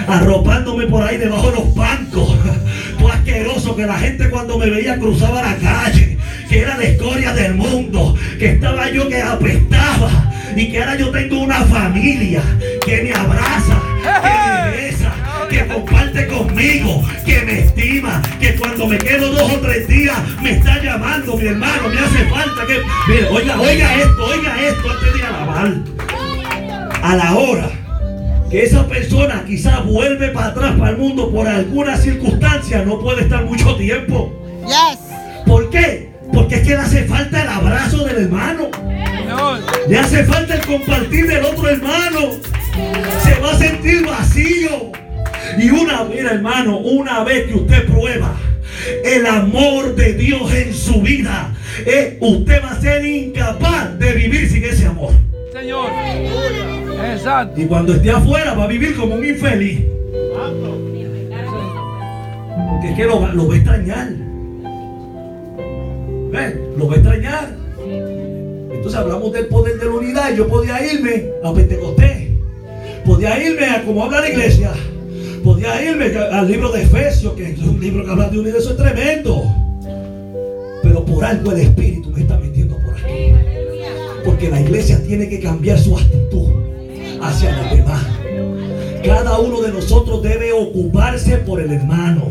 arropándome 0.07 0.87
por 0.87 1.03
ahí 1.03 1.17
debajo 1.17 1.49
de 1.51 1.55
los 1.57 1.75
bancos, 1.75 2.33
todo 2.97 3.09
asqueroso 3.11 3.75
que 3.75 3.85
la 3.85 3.99
gente 3.99 4.29
cuando 4.29 4.57
me 4.57 4.69
veía 4.69 4.97
cruzaba 4.97 5.41
la 5.41 5.55
calle, 5.57 6.02
que 6.53 6.61
era 6.61 6.77
la 6.77 6.83
escoria 6.83 7.33
del 7.33 7.55
mundo, 7.55 8.15
que 8.37 8.51
estaba 8.51 8.87
yo 8.91 9.09
que 9.09 9.19
apestaba 9.19 10.31
y 10.55 10.71
que 10.71 10.79
ahora 10.79 10.95
yo 10.95 11.09
tengo 11.09 11.39
una 11.39 11.61
familia 11.61 12.43
que 12.85 13.01
me 13.01 13.11
abraza, 13.11 13.81
que 14.03 14.61
me 14.61 14.77
besa, 14.77 15.13
que 15.49 15.65
comparte 15.65 16.27
conmigo, 16.27 17.03
que 17.25 17.41
me 17.41 17.61
estima, 17.61 18.21
que 18.39 18.53
cuando 18.53 18.85
me 18.85 18.99
quedo 18.99 19.31
dos 19.31 19.51
o 19.51 19.59
tres 19.61 19.87
días 19.87 20.15
me 20.43 20.51
está 20.51 20.79
llamando 20.79 21.35
mi 21.37 21.47
hermano, 21.47 21.89
me 21.89 21.99
hace 21.99 22.23
falta 22.25 22.67
que... 22.67 22.81
Mire, 23.07 23.29
oiga, 23.31 23.59
oiga 23.59 23.95
esto, 23.95 24.23
oiga 24.23 24.61
esto 24.61 24.91
antes 24.91 25.13
de 25.15 25.23
alabar. 25.23 25.73
A 27.01 27.15
la 27.15 27.35
hora 27.35 27.69
que 28.51 28.63
esa 28.63 28.87
persona 28.87 29.43
quizás 29.47 29.83
vuelve 29.87 30.27
para 30.27 30.49
atrás 30.49 30.75
para 30.77 30.91
el 30.91 30.97
mundo 30.97 31.31
por 31.31 31.47
alguna 31.47 31.97
circunstancia, 31.97 32.83
no 32.85 32.99
puede 32.99 33.23
estar 33.23 33.43
mucho 33.43 33.75
tiempo. 33.75 34.31
Yes. 34.67 34.99
¿Por 35.47 35.71
qué? 35.71 36.12
Porque 36.33 36.55
es 36.55 36.61
que 36.61 36.69
le 36.69 36.77
hace 36.77 37.03
falta 37.05 37.43
el 37.43 37.47
abrazo 37.47 38.05
del 38.05 38.23
hermano. 38.23 38.69
Le 39.87 39.97
hace 39.97 40.23
falta 40.23 40.55
el 40.55 40.65
compartir 40.65 41.27
del 41.27 41.45
otro 41.45 41.69
hermano. 41.69 42.31
Se 43.23 43.39
va 43.39 43.51
a 43.51 43.57
sentir 43.57 44.05
vacío. 44.05 44.91
Y 45.59 45.69
una 45.69 46.03
vez, 46.03 46.25
hermano, 46.25 46.79
una 46.79 47.23
vez 47.23 47.45
que 47.45 47.55
usted 47.55 47.85
prueba 47.85 48.35
el 49.05 49.25
amor 49.27 49.95
de 49.95 50.13
Dios 50.13 50.51
en 50.53 50.73
su 50.73 51.01
vida, 51.01 51.53
eh, 51.85 52.17
usted 52.19 52.63
va 52.63 52.71
a 52.71 52.81
ser 52.81 53.05
incapaz 53.05 53.97
de 53.99 54.13
vivir 54.13 54.49
sin 54.49 54.63
ese 54.63 54.87
amor. 54.87 55.11
Señor. 55.53 55.91
Exacto. 57.05 57.61
Y 57.61 57.65
cuando 57.65 57.93
esté 57.93 58.09
afuera 58.09 58.55
va 58.55 58.63
a 58.63 58.67
vivir 58.67 58.95
como 58.95 59.15
un 59.15 59.25
infeliz. 59.25 59.81
Porque 62.69 62.89
es 62.89 62.95
que 62.95 63.05
lo 63.05 63.21
va 63.21 63.29
a 63.29 63.55
extrañar. 63.55 64.32
Lo 66.33 66.87
va 66.87 66.93
a 66.93 66.97
extrañar. 66.97 67.55
Entonces 68.71 68.99
hablamos 68.99 69.31
del 69.33 69.45
poder 69.45 69.79
de 69.79 69.85
la 69.85 69.91
unidad. 69.91 70.35
Yo 70.35 70.47
podía 70.47 70.83
irme 70.91 71.29
a 71.43 71.53
Pentecostés. 71.53 72.29
Podía 73.05 73.43
irme 73.43 73.65
a 73.65 73.83
como 73.85 74.03
habla 74.03 74.21
la 74.21 74.29
iglesia. 74.29 74.71
Podía 75.43 75.83
irme 75.83 76.05
al 76.17 76.47
libro 76.47 76.71
de 76.71 76.81
Efesios, 76.81 77.33
que 77.33 77.51
es 77.51 77.59
un 77.59 77.79
libro 77.79 78.03
que 78.03 78.11
habla 78.11 78.29
de 78.29 78.39
unidad. 78.39 78.57
Eso 78.57 78.71
es 78.71 78.77
tremendo. 78.77 79.43
Pero 80.81 81.05
por 81.05 81.23
algo 81.23 81.51
el 81.51 81.61
Espíritu 81.61 82.09
me 82.09 82.21
está 82.21 82.39
metiendo 82.39 82.77
por 82.77 82.95
aquí. 82.95 83.33
Porque 84.25 84.49
la 84.49 84.59
iglesia 84.59 85.03
tiene 85.05 85.29
que 85.29 85.39
cambiar 85.39 85.77
su 85.77 85.95
actitud 85.95 86.49
hacia 87.21 87.55
los 87.57 87.77
demás. 87.77 88.22
Cada 89.03 89.37
uno 89.39 89.61
de 89.61 89.71
nosotros 89.71 90.21
debe 90.23 90.51
ocuparse 90.53 91.37
por 91.37 91.59
el 91.61 91.71
hermano. 91.71 92.23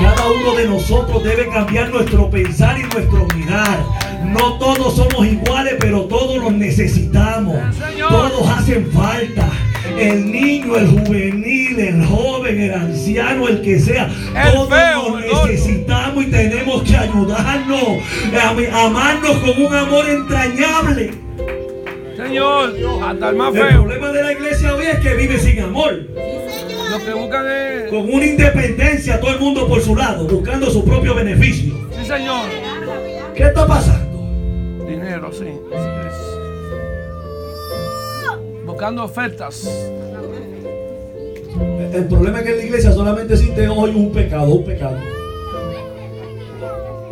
Cada 0.00 0.26
uno 0.30 0.54
de 0.56 0.66
nosotros 0.68 1.22
debe 1.24 1.48
cambiar 1.48 1.90
nuestro 1.90 2.30
pensar 2.30 2.78
y 2.78 2.82
nuestro 2.82 3.26
mirar. 3.36 3.84
No 4.24 4.54
todos 4.58 4.94
somos 4.96 5.26
iguales, 5.26 5.74
pero 5.80 6.02
todos 6.02 6.36
los 6.42 6.52
necesitamos. 6.52 7.56
Todos 8.08 8.48
hacen 8.48 8.90
falta. 8.92 9.48
El 9.98 10.30
niño, 10.30 10.76
el 10.76 10.86
juvenil, 10.88 11.78
el 11.78 12.04
joven, 12.06 12.60
el 12.60 12.74
anciano, 12.74 13.48
el 13.48 13.62
que 13.62 13.78
sea. 13.80 14.06
El 14.34 14.52
todos 14.52 14.68
feo, 14.68 15.10
nos 15.10 15.48
necesitamos 15.50 16.24
y 16.24 16.26
tenemos 16.30 16.82
que 16.82 16.96
ayudarnos. 16.96 17.82
am- 18.42 18.74
Amarnos 18.86 19.36
con 19.38 19.64
un 19.64 19.74
amor 19.74 20.08
entrañable. 20.08 21.10
Señor. 22.28 22.74
Hasta 23.04 23.30
el 23.30 23.36
más 23.36 23.54
El 23.54 23.60
feo. 23.62 23.82
problema 23.82 24.12
de 24.12 24.22
la 24.22 24.32
iglesia 24.32 24.74
hoy 24.74 24.84
es 24.84 24.98
que 25.00 25.14
vive 25.14 25.38
sin 25.38 25.60
amor. 25.60 25.94
Lo 25.94 27.04
que 27.04 27.12
buscan 27.14 27.46
es. 27.46 27.90
Con 27.90 28.12
una 28.12 28.26
independencia, 28.26 29.18
todo 29.18 29.30
el 29.30 29.40
mundo 29.40 29.66
por 29.66 29.80
su 29.80 29.96
lado, 29.96 30.26
buscando 30.26 30.70
su 30.70 30.84
propio 30.84 31.14
beneficio. 31.14 31.74
Sí, 31.98 32.04
señor. 32.04 32.44
¿Qué 33.34 33.44
está 33.44 33.66
pasando? 33.66 34.84
Dinero, 34.86 35.32
sí. 35.32 35.46
Buscando 38.66 39.04
ofertas. 39.04 39.66
El 41.94 42.04
problema 42.08 42.40
es 42.40 42.44
que 42.44 42.50
en 42.50 42.58
la 42.58 42.64
iglesia 42.64 42.92
solamente 42.92 43.34
existe 43.34 43.66
hoy 43.68 43.90
un 43.90 44.12
pecado, 44.12 44.50
un 44.50 44.64
pecado. 44.64 44.98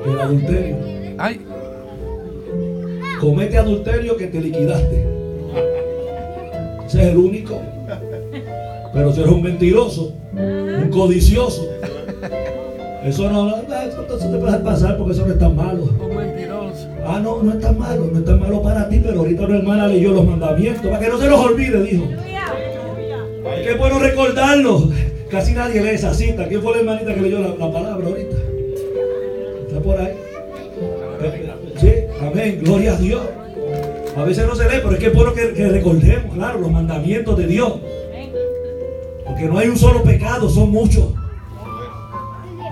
El 0.05 0.21
adulterio. 0.21 0.77
Ay. 1.19 1.41
Comete 3.21 3.57
adulterio 3.59 4.17
que 4.17 4.27
te 4.27 4.41
liquidaste. 4.41 5.07
Ese 6.87 7.03
es 7.03 7.09
el 7.09 7.17
único. 7.17 7.61
Pero 8.93 9.13
si 9.13 9.21
eres 9.21 9.33
un 9.33 9.43
mentiroso, 9.43 10.15
un 10.33 10.89
codicioso, 10.91 11.69
eso 13.05 13.31
no, 13.31 13.47
no, 13.47 13.57
se 14.19 14.29
te 14.29 14.39
puede 14.39 14.59
pasar 14.59 14.97
porque 14.97 15.13
eso 15.13 15.27
no 15.27 15.33
es 15.33 15.39
tan 15.39 15.55
malo. 15.55 15.85
Un 16.01 16.17
mentiroso. 16.17 16.89
Ah, 17.07 17.21
no, 17.23 17.43
no 17.43 17.53
es 17.53 17.61
tan 17.61 17.79
malo, 17.79 18.09
no 18.13 18.19
es 18.19 18.25
tan 18.25 18.41
malo 18.41 18.63
para 18.63 18.89
ti, 18.89 19.01
pero 19.05 19.21
ahorita 19.21 19.45
una 19.45 19.59
hermana 19.59 19.87
leyó 19.89 20.13
los 20.13 20.25
mandamientos, 20.25 20.87
para 20.87 20.99
que 20.99 21.09
no 21.09 21.19
se 21.19 21.29
los 21.29 21.41
olvide, 21.41 21.83
dijo. 21.83 22.05
Qué 23.63 23.75
bueno 23.75 23.99
recordarlo. 23.99 24.91
Casi 25.31 25.53
nadie 25.53 25.83
lee 25.83 25.91
esa 25.91 26.15
cita. 26.15 26.47
¿Quién 26.47 26.63
fue 26.63 26.73
la 26.73 26.79
hermanita 26.81 27.15
que 27.15 27.21
leyó 27.21 27.41
la, 27.41 27.49
la 27.49 27.73
palabra 27.73 28.07
ahorita? 28.07 28.37
Está 29.67 29.81
por 29.81 30.01
ahí. 30.01 30.26
Amén, 32.21 32.61
gloria 32.63 32.93
a 32.95 32.97
Dios. 32.97 33.23
A 34.17 34.25
veces 34.25 34.47
no 34.47 34.55
se 34.55 34.65
lee, 34.65 34.77
pero 34.83 34.93
es 34.93 34.99
que 34.99 35.07
es 35.07 35.15
bueno 35.15 35.35
que, 35.35 35.53
que 35.53 35.69
recordemos, 35.69 36.35
claro, 36.35 36.59
los 36.61 36.71
mandamientos 36.71 37.37
de 37.37 37.47
Dios. 37.47 37.75
Porque 39.27 39.45
no 39.45 39.59
hay 39.59 39.69
un 39.69 39.77
solo 39.77 40.03
pecado, 40.03 40.49
son 40.49 40.71
muchos. 40.71 41.13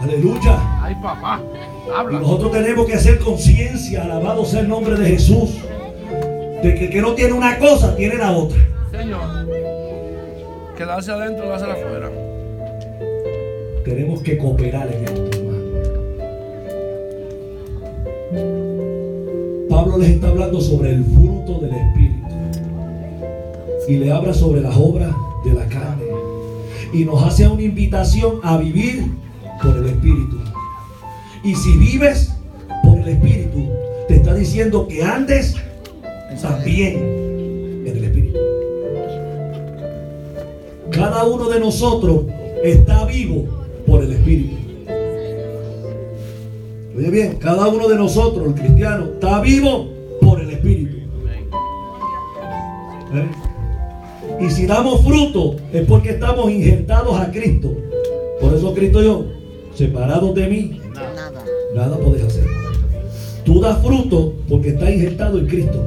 Aleluya. 0.00 0.58
Ay, 0.82 0.94
papá. 1.02 1.42
Y 1.86 1.90
Habla. 1.90 2.20
nosotros 2.20 2.52
tenemos 2.52 2.86
que 2.86 2.94
hacer 2.94 3.18
conciencia, 3.18 4.02
alabado 4.04 4.44
sea 4.44 4.60
el 4.60 4.68
nombre 4.68 4.96
de 4.96 5.06
Jesús. 5.06 5.50
de 6.62 6.74
que 6.74 6.84
el 6.86 6.90
que 6.90 7.02
no 7.02 7.12
tiene 7.14 7.34
una 7.34 7.58
cosa, 7.58 7.94
tiene 7.94 8.16
la 8.16 8.32
otra. 8.32 8.56
Señor. 8.90 9.20
Quedarse 10.76 11.12
adentro, 11.12 11.44
quedarse 11.44 11.66
afuera. 11.70 12.10
Tenemos 13.84 14.22
que 14.22 14.38
cooperar 14.38 14.88
en 14.88 15.04
esto, 15.04 15.28
hermano. 15.30 15.54
Pablo 19.74 19.98
les 19.98 20.10
está 20.10 20.28
hablando 20.28 20.60
sobre 20.60 20.90
el 20.90 21.04
fruto 21.04 21.58
del 21.58 21.74
Espíritu. 21.74 22.28
Y 23.88 23.96
le 23.96 24.12
habla 24.12 24.32
sobre 24.32 24.60
las 24.60 24.76
obras 24.76 25.12
de 25.44 25.52
la 25.52 25.66
carne. 25.66 26.04
Y 26.92 27.04
nos 27.04 27.20
hace 27.24 27.48
una 27.48 27.62
invitación 27.62 28.38
a 28.44 28.56
vivir 28.56 29.04
por 29.60 29.76
el 29.76 29.86
Espíritu. 29.86 30.38
Y 31.42 31.56
si 31.56 31.76
vives 31.76 32.36
por 32.84 32.98
el 32.98 33.08
Espíritu, 33.08 33.68
te 34.06 34.14
está 34.14 34.32
diciendo 34.34 34.86
que 34.86 35.02
andes 35.02 35.56
también 36.40 36.94
en 37.84 37.96
el 37.96 38.04
Espíritu. 38.04 38.38
Cada 40.92 41.24
uno 41.24 41.48
de 41.48 41.58
nosotros 41.58 42.26
está 42.62 43.06
vivo 43.06 43.44
por 43.88 44.04
el 44.04 44.12
Espíritu. 44.12 44.63
Oye 46.96 47.10
bien, 47.10 47.36
cada 47.40 47.66
uno 47.66 47.88
de 47.88 47.96
nosotros, 47.96 48.46
el 48.46 48.54
cristiano, 48.54 49.06
está 49.14 49.40
vivo 49.40 49.88
por 50.20 50.40
el 50.40 50.50
Espíritu. 50.50 50.96
¿Eh? 53.12 54.44
Y 54.44 54.50
si 54.50 54.66
damos 54.66 55.02
fruto 55.02 55.56
es 55.72 55.84
porque 55.86 56.10
estamos 56.10 56.50
injertados 56.50 57.18
a 57.18 57.32
Cristo. 57.32 57.74
Por 58.40 58.54
eso 58.54 58.72
Cristo 58.74 59.02
yo, 59.02 59.26
separados 59.74 60.34
de 60.36 60.46
mí, 60.46 60.80
Nada. 60.94 61.32
nada 61.74 61.98
podés 61.98 62.22
hacer. 62.22 62.44
Tú 63.44 63.60
das 63.60 63.82
fruto 63.82 64.34
porque 64.48 64.68
estás 64.68 64.90
injertado 64.90 65.38
en 65.38 65.46
Cristo. 65.46 65.82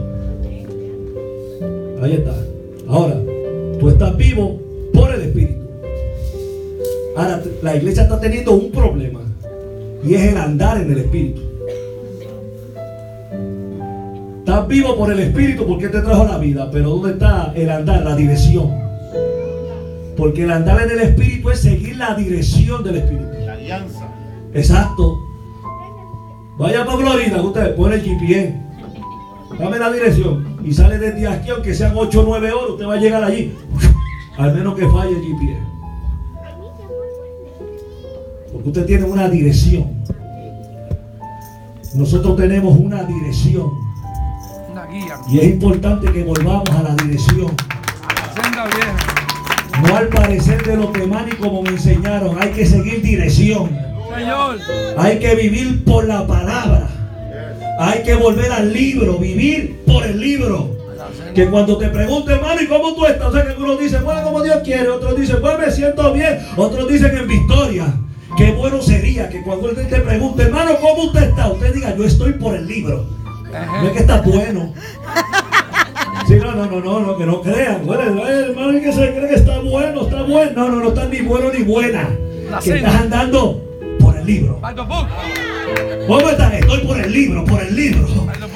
Ahí 2.02 2.14
está. 2.14 2.36
Ahora, 2.88 3.18
tú 3.80 3.90
estás 3.90 4.16
vivo 4.18 4.60
por 4.94 5.14
el 5.14 5.22
Espíritu. 5.22 5.62
Ahora, 7.16 7.42
la 7.62 7.76
iglesia 7.78 8.04
está 8.04 8.20
teniendo 8.20 8.52
un 8.52 8.72
problema 8.72 9.27
y 10.04 10.14
es 10.14 10.22
el 10.32 10.38
andar 10.38 10.82
en 10.82 10.92
el 10.92 11.00
Espíritu. 11.00 11.42
Estás 14.40 14.68
vivo 14.68 14.96
por 14.96 15.12
el 15.12 15.20
Espíritu 15.20 15.66
porque 15.68 15.90
te 15.90 16.02
trajo 16.02 16.24
la 16.26 16.38
vida, 16.38 16.70
pero 16.72 16.92
¿dónde 16.92 17.12
está 17.12 17.52
el 17.56 17.70
andar, 17.70 18.04
la 18.04 18.16
dirección? 18.16 18.72
Porque 20.16 20.44
el 20.44 20.52
andar 20.52 20.82
en 20.82 20.92
el 20.92 21.00
Espíritu 21.00 21.50
es 21.50 21.60
seguir 21.60 21.98
la 21.98 22.16
dirección 22.16 22.84
del 22.84 22.98
Espíritu. 22.98 23.26
La 23.46 23.54
alianza. 23.54 24.08
Exacto. 24.54 25.20
Vaya 26.58 26.86
para 26.86 26.98
Florida, 26.98 27.42
usted 27.42 27.76
pone 27.76 27.96
el 27.96 28.02
GPS. 28.02 28.56
Dame 29.60 29.80
la 29.80 29.92
dirección. 29.92 30.58
Y 30.64 30.74
sale 30.74 30.98
desde 30.98 31.28
aquí, 31.28 31.50
aunque 31.50 31.74
sean 31.74 31.94
8 31.96 32.22
o 32.22 32.24
9 32.24 32.52
horas, 32.52 32.70
usted 32.72 32.88
va 32.88 32.94
a 32.94 32.98
llegar 32.98 33.24
allí. 33.24 33.54
Al 34.38 34.54
menos 34.54 34.76
que 34.76 34.88
falle 34.88 35.12
el 35.12 35.24
GPS. 35.24 35.77
Porque 38.58 38.70
usted 38.70 38.86
tiene 38.88 39.04
una 39.04 39.30
dirección. 39.30 39.86
Nosotros 41.94 42.38
tenemos 42.38 42.76
una 42.76 43.04
dirección. 43.04 43.70
Una 44.72 44.88
guía. 44.88 45.20
Y 45.30 45.38
es 45.38 45.44
importante 45.44 46.12
que 46.12 46.24
volvamos 46.24 46.68
a 46.72 46.82
la 46.82 46.96
dirección. 46.96 47.52
La 47.56 48.44
senda 48.44 48.66
vieja. 48.66 49.88
No 49.88 49.96
al 49.96 50.08
parecer 50.08 50.66
de 50.66 50.76
los 50.76 50.92
demás 50.92 51.28
ni 51.28 51.34
como 51.34 51.62
me 51.62 51.70
enseñaron. 51.70 52.42
Hay 52.42 52.50
que 52.50 52.66
seguir 52.66 53.04
dirección. 53.04 53.70
Señor. 54.16 54.58
Hay 54.98 55.20
que 55.20 55.36
vivir 55.36 55.86
por 55.86 56.08
la 56.08 56.26
palabra. 56.26 56.90
Hay 57.80 58.02
que 58.02 58.16
volver 58.16 58.52
al 58.52 58.74
libro, 58.74 59.20
vivir 59.20 59.84
por 59.86 60.04
el 60.04 60.20
libro. 60.20 60.76
Que 61.36 61.46
cuando 61.46 61.78
te 61.78 61.90
pregunten, 61.90 62.38
hermano, 62.38 62.60
¿y 62.60 62.66
cómo 62.66 62.96
tú 62.96 63.06
estás? 63.06 63.28
O 63.28 63.32
sea, 63.34 63.44
que 63.44 63.50
algunos 63.50 63.80
dicen, 63.80 64.04
bueno, 64.04 64.24
como 64.24 64.42
Dios 64.42 64.58
quiere. 64.64 64.90
Otros 64.90 65.16
dicen, 65.16 65.38
pues 65.42 65.60
me 65.60 65.72
siento 65.72 66.12
bien. 66.12 66.40
Otros 66.56 66.88
dicen 66.88 67.16
en 67.16 67.28
victoria. 67.28 67.94
Qué 68.38 68.52
bueno 68.52 68.82
sería 68.82 69.28
que 69.30 69.42
cuando 69.42 69.72
él 69.72 69.88
te 69.88 70.00
pregunte, 70.00 70.44
hermano, 70.44 70.78
¿cómo 70.80 71.06
usted 71.06 71.30
está? 71.30 71.48
Usted 71.52 71.74
diga, 71.74 71.96
yo 71.96 72.04
estoy 72.04 72.34
por 72.34 72.56
el 72.56 72.68
libro. 72.68 73.06
No 73.52 73.88
es 73.88 73.94
que 73.94 74.00
está 74.00 74.22
bueno. 74.22 74.74
Sí, 76.28 76.36
no, 76.36 76.52
no, 76.52 76.66
no, 76.66 76.80
no, 76.82 77.00
no, 77.00 77.18
que 77.18 77.26
no 77.26 77.42
crean. 77.42 77.86
Bueno, 77.86 78.28
eh, 78.28 78.48
hermano, 78.50 78.78
es 78.78 78.84
que 78.84 78.92
se 78.92 79.14
cree 79.14 79.30
que 79.30 79.36
está 79.36 79.60
bueno, 79.62 80.02
está 80.02 80.24
bueno. 80.24 80.52
No, 80.56 80.70
no, 80.70 80.76
no 80.82 80.90
está 80.90 81.06
ni 81.06 81.22
bueno 81.22 81.52
ni 81.52 81.64
buena. 81.64 82.10
La 82.52 82.60
Que 82.60 82.76
estás 82.76 82.96
andando 82.96 83.64
por 84.00 84.18
el 84.18 84.26
libro. 84.26 84.60
By 84.60 84.76
the 84.76 84.82
book. 84.82 85.08
¿Cómo 86.08 86.30
están? 86.30 86.54
Estoy 86.54 86.80
por 86.80 87.00
el 87.00 87.12
libro, 87.12 87.46
por 87.46 87.62
el 87.62 87.76
libro. 87.76 88.08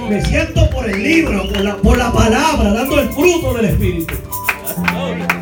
Me 0.10 0.24
siento 0.26 0.70
por 0.70 0.90
el 0.90 1.02
libro, 1.02 1.48
por 1.48 1.62
la, 1.62 1.76
por 1.78 1.98
la 1.98 2.12
palabra, 2.12 2.74
dando 2.74 3.00
el 3.00 3.10
fruto 3.10 3.54
del 3.54 3.66
Espíritu. 3.66 4.14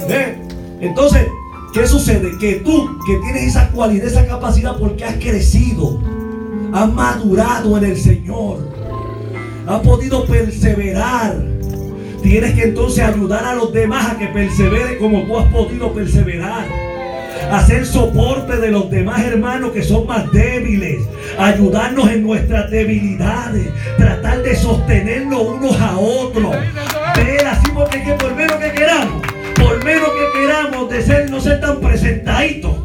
¿Ve? 0.08 0.38
Entonces, 0.82 1.28
¿qué 1.74 1.88
sucede? 1.88 2.38
Que 2.38 2.56
tú, 2.56 3.00
que 3.06 3.18
tienes 3.18 3.50
esa 3.50 3.70
cualidad, 3.70 4.08
esa 4.08 4.26
capacidad, 4.26 4.78
porque 4.78 5.06
has 5.06 5.16
crecido, 5.16 6.02
has 6.74 6.92
madurado 6.92 7.78
en 7.78 7.86
el 7.86 7.98
Señor, 7.98 8.60
has 9.68 9.82
podido 9.82 10.26
perseverar. 10.26 11.36
Tienes 12.22 12.54
que 12.54 12.64
entonces 12.64 13.04
ayudar 13.04 13.46
a 13.46 13.56
los 13.56 13.72
demás 13.72 14.12
a 14.12 14.18
que 14.18 14.28
perseveren 14.28 14.98
como 15.00 15.24
tú 15.24 15.38
has 15.38 15.48
podido 15.54 15.94
perseverar 15.94 16.90
hacer 17.52 17.86
soporte 17.86 18.58
de 18.58 18.72
los 18.72 18.90
demás 18.90 19.22
hermanos 19.22 19.72
que 19.72 19.82
son 19.82 20.06
más 20.06 20.32
débiles, 20.32 21.02
ayudarnos 21.38 22.10
en 22.10 22.24
nuestras 22.24 22.70
debilidades, 22.70 23.70
tratar 23.98 24.42
de 24.44 24.56
sostenernos 24.56 25.42
unos 25.42 25.80
a 25.80 25.98
otros, 25.98 26.56
ver 27.16 27.48
así 27.48 27.72
porque 27.74 27.98
es 28.00 28.06
que 28.06 28.14
por 28.14 28.36
de 30.68 31.02
ser, 31.02 31.30
no 31.30 31.40
ser 31.40 31.62
tan 31.62 31.80
presentaditos. 31.80 32.76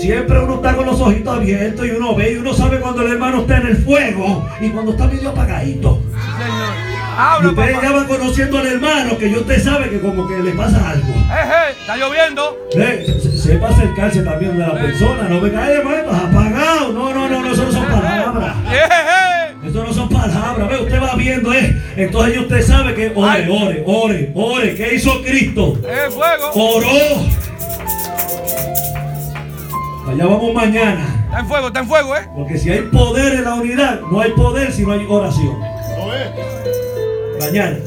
Siempre 0.00 0.40
uno 0.40 0.56
está 0.56 0.74
con 0.74 0.86
los 0.86 1.00
ojitos 1.00 1.36
abiertos 1.36 1.86
y 1.86 1.90
uno 1.90 2.16
ve 2.16 2.32
y 2.32 2.36
uno 2.36 2.52
sabe 2.52 2.80
cuando 2.80 3.02
el 3.02 3.12
hermano 3.12 3.42
está 3.42 3.58
en 3.58 3.66
el 3.68 3.76
fuego 3.76 4.48
y 4.60 4.70
cuando 4.70 4.90
está 4.92 5.06
medio 5.06 5.28
apagadito. 5.28 6.00
Señor. 6.10 7.50
Ustedes 7.50 7.82
ya 7.82 7.92
van 7.92 8.06
conociendo 8.06 8.58
al 8.58 8.66
hermano 8.66 9.16
que 9.18 9.30
yo 9.30 9.40
usted 9.40 9.62
sabe 9.62 9.90
que 9.90 10.00
como 10.00 10.26
que 10.26 10.40
le 10.42 10.52
pasa 10.52 10.90
algo. 10.90 11.06
Eh, 11.08 11.44
eh, 11.44 11.74
está 11.80 11.96
lloviendo. 11.96 12.58
Eh, 12.74 13.04
se- 13.06 13.20
se- 13.20 13.38
sepa 13.38 13.68
acercarse 13.68 14.22
también 14.22 14.58
de 14.58 14.66
la 14.66 14.72
persona, 14.74 15.28
no 15.28 15.40
venga, 15.40 15.62
ay 15.62 15.72
hermano, 15.74 15.96
estás 15.98 16.24
apagado. 16.24 16.92
No, 16.92 17.14
no, 17.14 17.28
no, 17.28 17.42
no, 17.42 17.52
eso 17.52 17.64
no 17.64 17.72
son 17.72 17.86
palabras. 17.86 18.56
Eh, 18.72 18.76
eh, 18.76 18.88
eh. 18.90 19.21
Eso 19.72 19.84
no 19.84 19.92
son 19.94 20.06
palabras, 20.10 20.68
ve, 20.68 20.82
usted 20.82 21.00
va 21.00 21.14
viendo, 21.14 21.50
eh. 21.50 21.74
Entonces 21.96 22.38
usted 22.38 22.60
sabe 22.62 22.94
que 22.94 23.10
ore, 23.16 23.48
ore, 23.48 23.82
ore, 23.86 24.30
ore. 24.34 24.74
¿Qué 24.74 24.96
hizo 24.96 25.22
Cristo? 25.22 25.78
Eh, 25.88 26.10
fuego. 26.10 26.50
Oró. 26.52 26.88
Allá 30.10 30.26
vamos 30.26 30.52
mañana. 30.52 31.24
Está 31.24 31.40
en 31.40 31.46
fuego, 31.48 31.66
está 31.68 31.80
en 31.80 31.88
fuego, 31.88 32.14
eh. 32.14 32.28
Porque 32.36 32.58
si 32.58 32.68
hay 32.68 32.82
poder 32.82 33.32
en 33.32 33.44
la 33.44 33.54
unidad, 33.54 34.00
no 34.10 34.20
hay 34.20 34.32
poder 34.32 34.70
si 34.74 34.82
no 34.82 34.92
hay 34.92 35.06
oración. 35.08 35.58
Mañana. 37.40 37.78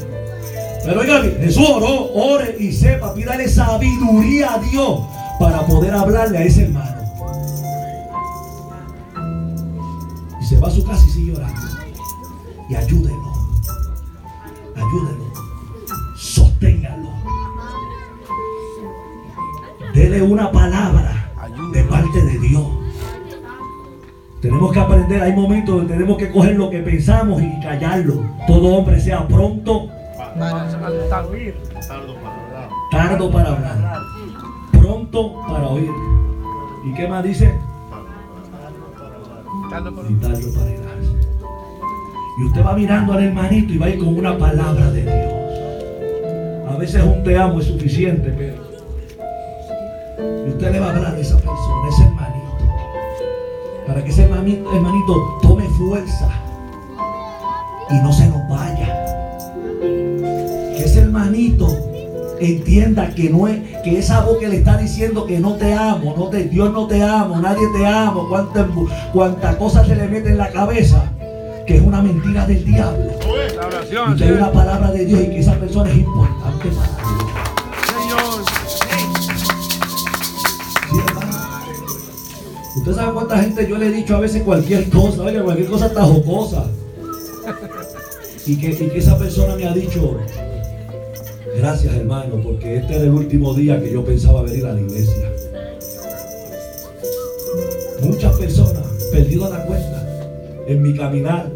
Pero 0.84 1.00
oiga 1.02 1.22
Jesús 1.40 1.70
oró, 1.70 2.12
ore 2.14 2.56
y 2.58 2.72
sepa, 2.72 3.14
pídale 3.14 3.48
sabiduría 3.48 4.54
a 4.54 4.58
Dios 4.58 5.02
para 5.38 5.64
poder 5.64 5.94
hablarle 5.94 6.38
a 6.38 6.42
ese 6.42 6.64
hermano. 6.64 6.96
Y 10.42 10.44
se 10.44 10.58
va 10.58 10.66
a 10.66 10.70
su 10.72 10.84
casa 10.84 11.04
y 11.06 11.10
sigue 11.12 11.36
orando. 11.36 11.75
Y 12.68 12.74
ayúdelo. 12.74 13.32
Ayúdelo. 14.74 15.24
Sosténgalo. 16.16 17.08
Dele 19.94 20.22
una 20.22 20.50
palabra 20.50 21.32
de 21.72 21.84
parte 21.84 22.22
de 22.22 22.38
Dios. 22.38 22.66
Tenemos 24.40 24.72
que 24.72 24.78
aprender, 24.80 25.22
hay 25.22 25.32
momentos 25.34 25.76
donde 25.76 25.94
tenemos 25.94 26.18
que 26.18 26.30
coger 26.30 26.56
lo 26.56 26.70
que 26.70 26.80
pensamos 26.80 27.42
y 27.42 27.60
callarlo. 27.60 28.22
Todo 28.46 28.76
hombre 28.76 29.00
sea 29.00 29.26
pronto, 29.26 29.88
Tardo 30.38 30.78
para 30.78 31.18
hablar. 31.18 32.68
tardo 32.90 33.30
para 33.30 33.48
hablar, 33.52 34.02
pronto 34.72 35.42
para 35.48 35.66
oír. 35.68 35.90
¿Y 36.84 36.92
qué 36.94 37.08
más 37.08 37.24
dice? 37.24 37.58
Tardo 39.70 39.94
para 39.96 40.10
irarse. 40.10 40.52
Y 42.38 42.44
usted 42.44 42.62
va 42.62 42.74
mirando 42.74 43.14
al 43.14 43.24
hermanito 43.24 43.72
y 43.72 43.78
va 43.78 43.86
a 43.86 43.90
ir 43.90 43.98
con 43.98 44.08
una 44.08 44.36
palabra 44.36 44.90
de 44.90 45.02
Dios. 45.02 45.36
A 46.68 46.76
veces 46.76 47.02
un 47.02 47.24
te 47.24 47.38
amo 47.38 47.60
es 47.60 47.66
suficiente, 47.66 48.30
pero. 48.36 48.66
Y 50.46 50.50
usted 50.50 50.72
le 50.72 50.80
va 50.80 50.86
a 50.86 50.96
hablar 50.96 51.14
a 51.14 51.18
esa 51.18 51.36
persona, 51.36 51.86
a 51.86 51.88
ese 51.88 52.02
hermanito. 52.02 53.86
Para 53.86 54.04
que 54.04 54.10
ese 54.10 54.24
hermanito, 54.24 54.74
hermanito 54.74 55.38
tome 55.40 55.64
fuerza 55.78 56.28
y 57.90 57.94
no 57.94 58.12
se 58.12 58.28
nos 58.28 58.46
vaya. 58.50 59.04
Que 60.76 60.84
ese 60.84 61.00
hermanito 61.00 61.74
entienda 62.38 63.08
que 63.14 63.30
no 63.30 63.48
es, 63.48 63.60
que 63.82 63.98
esa 63.98 64.20
voz 64.20 64.36
que 64.36 64.48
le 64.48 64.56
está 64.56 64.76
diciendo 64.76 65.24
que 65.24 65.40
no 65.40 65.54
te 65.54 65.72
amo, 65.72 66.14
no 66.14 66.28
te, 66.28 66.44
Dios 66.44 66.70
no 66.70 66.86
te 66.86 67.02
amo, 67.02 67.40
nadie 67.40 67.66
te 67.74 67.86
ama, 67.86 68.20
cuánta, 68.28 68.68
cuánta 69.14 69.56
cosa 69.56 69.86
se 69.86 69.96
le 69.96 70.06
mete 70.06 70.30
en 70.30 70.38
la 70.38 70.50
cabeza. 70.50 71.05
Que 71.66 71.76
es 71.76 71.82
una 71.82 72.00
mentira 72.00 72.46
del 72.46 72.64
diablo. 72.64 73.12
La 73.56 74.12
Y 74.12 74.16
que 74.16 74.24
hay 74.24 74.32
una 74.32 74.52
palabra 74.52 74.92
de 74.92 75.04
Dios 75.04 75.20
y 75.20 75.26
que 75.26 75.38
esa 75.40 75.58
persona 75.58 75.90
es 75.90 75.98
importante 75.98 76.68
para 76.68 76.88
Dios. 78.06 78.46
Usted 82.76 82.92
sabe 82.94 83.12
cuánta 83.14 83.38
gente 83.38 83.68
yo 83.68 83.78
le 83.78 83.86
he 83.86 83.90
dicho 83.90 84.14
a 84.16 84.20
veces 84.20 84.42
cualquier 84.44 84.88
cosa, 84.90 85.22
oiga, 85.22 85.42
cualquier 85.42 85.68
cosa 85.68 85.86
está 85.86 86.02
jocosa. 86.02 86.66
Y 88.46 88.56
que, 88.58 88.68
y 88.68 88.88
que 88.88 88.98
esa 88.98 89.18
persona 89.18 89.56
me 89.56 89.66
ha 89.66 89.72
dicho, 89.72 90.20
gracias 91.56 91.94
hermano, 91.94 92.36
porque 92.44 92.76
este 92.76 92.94
era 92.94 93.04
el 93.04 93.10
último 93.10 93.54
día 93.54 93.82
que 93.82 93.92
yo 93.92 94.04
pensaba 94.04 94.42
venir 94.42 94.66
a 94.66 94.72
la 94.72 94.80
iglesia. 94.80 95.32
Muchas 98.02 98.36
personas, 98.36 98.84
perdido 99.10 99.50
la 99.50 99.64
cuenta, 99.64 100.06
en 100.68 100.82
mi 100.82 100.94
caminar, 100.94 101.50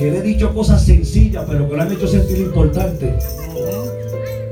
que 0.00 0.10
le 0.10 0.16
he 0.16 0.22
dicho 0.22 0.54
cosas 0.54 0.82
sencillas, 0.82 1.44
pero 1.46 1.68
que 1.68 1.76
lo 1.76 1.82
han 1.82 1.92
hecho 1.92 2.08
sentir 2.08 2.38
importante. 2.38 3.18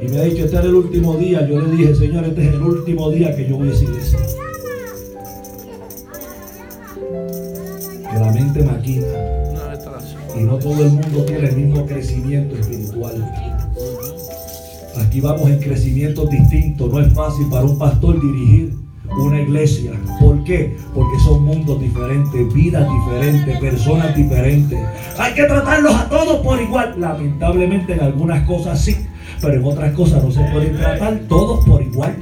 Y 0.02 0.08
me 0.08 0.18
ha 0.18 0.24
dicho, 0.24 0.44
este 0.44 0.56
era 0.56 0.66
el 0.66 0.74
último 0.74 1.16
día. 1.16 1.48
Yo 1.48 1.58
le 1.58 1.74
dije, 1.74 1.94
Señor, 1.94 2.26
este 2.26 2.48
es 2.48 2.52
el 2.52 2.60
último 2.60 3.10
día 3.10 3.34
que 3.34 3.48
yo 3.48 3.56
voy 3.56 3.70
a 3.70 3.72
esa 3.72 3.84
iglesia. 3.84 4.18
Que 8.10 8.20
la 8.20 8.30
mente 8.30 8.62
maquina 8.62 9.06
y 10.38 10.42
no 10.42 10.58
todo 10.58 10.84
el 10.84 10.90
mundo 10.90 11.24
tiene 11.24 11.48
el 11.48 11.56
mismo 11.56 11.86
crecimiento 11.86 12.54
espiritual. 12.54 13.32
Aquí 14.98 15.22
vamos 15.22 15.48
en 15.48 15.60
crecimientos 15.60 16.28
distintos. 16.28 16.92
No 16.92 17.00
es 17.00 17.10
fácil 17.14 17.48
para 17.48 17.64
un 17.64 17.78
pastor 17.78 18.20
dirigir 18.20 18.87
una 19.16 19.40
iglesia. 19.40 19.92
¿Por 20.20 20.42
qué? 20.44 20.76
Porque 20.94 21.18
son 21.20 21.44
mundos 21.44 21.80
diferentes, 21.80 22.52
vidas 22.54 22.86
diferentes, 22.90 23.58
personas 23.58 24.14
diferentes. 24.14 24.78
Hay 25.18 25.34
que 25.34 25.44
tratarlos 25.44 25.94
a 25.94 26.08
todos 26.08 26.36
por 26.44 26.60
igual. 26.60 26.94
Lamentablemente 26.98 27.94
en 27.94 28.00
algunas 28.00 28.46
cosas 28.46 28.80
sí, 28.80 28.96
pero 29.40 29.54
en 29.54 29.64
otras 29.64 29.92
cosas 29.94 30.22
no 30.22 30.30
se 30.30 30.42
pueden 30.52 30.76
tratar 30.76 31.14
todos 31.28 31.64
por 31.64 31.82
igual. 31.82 32.16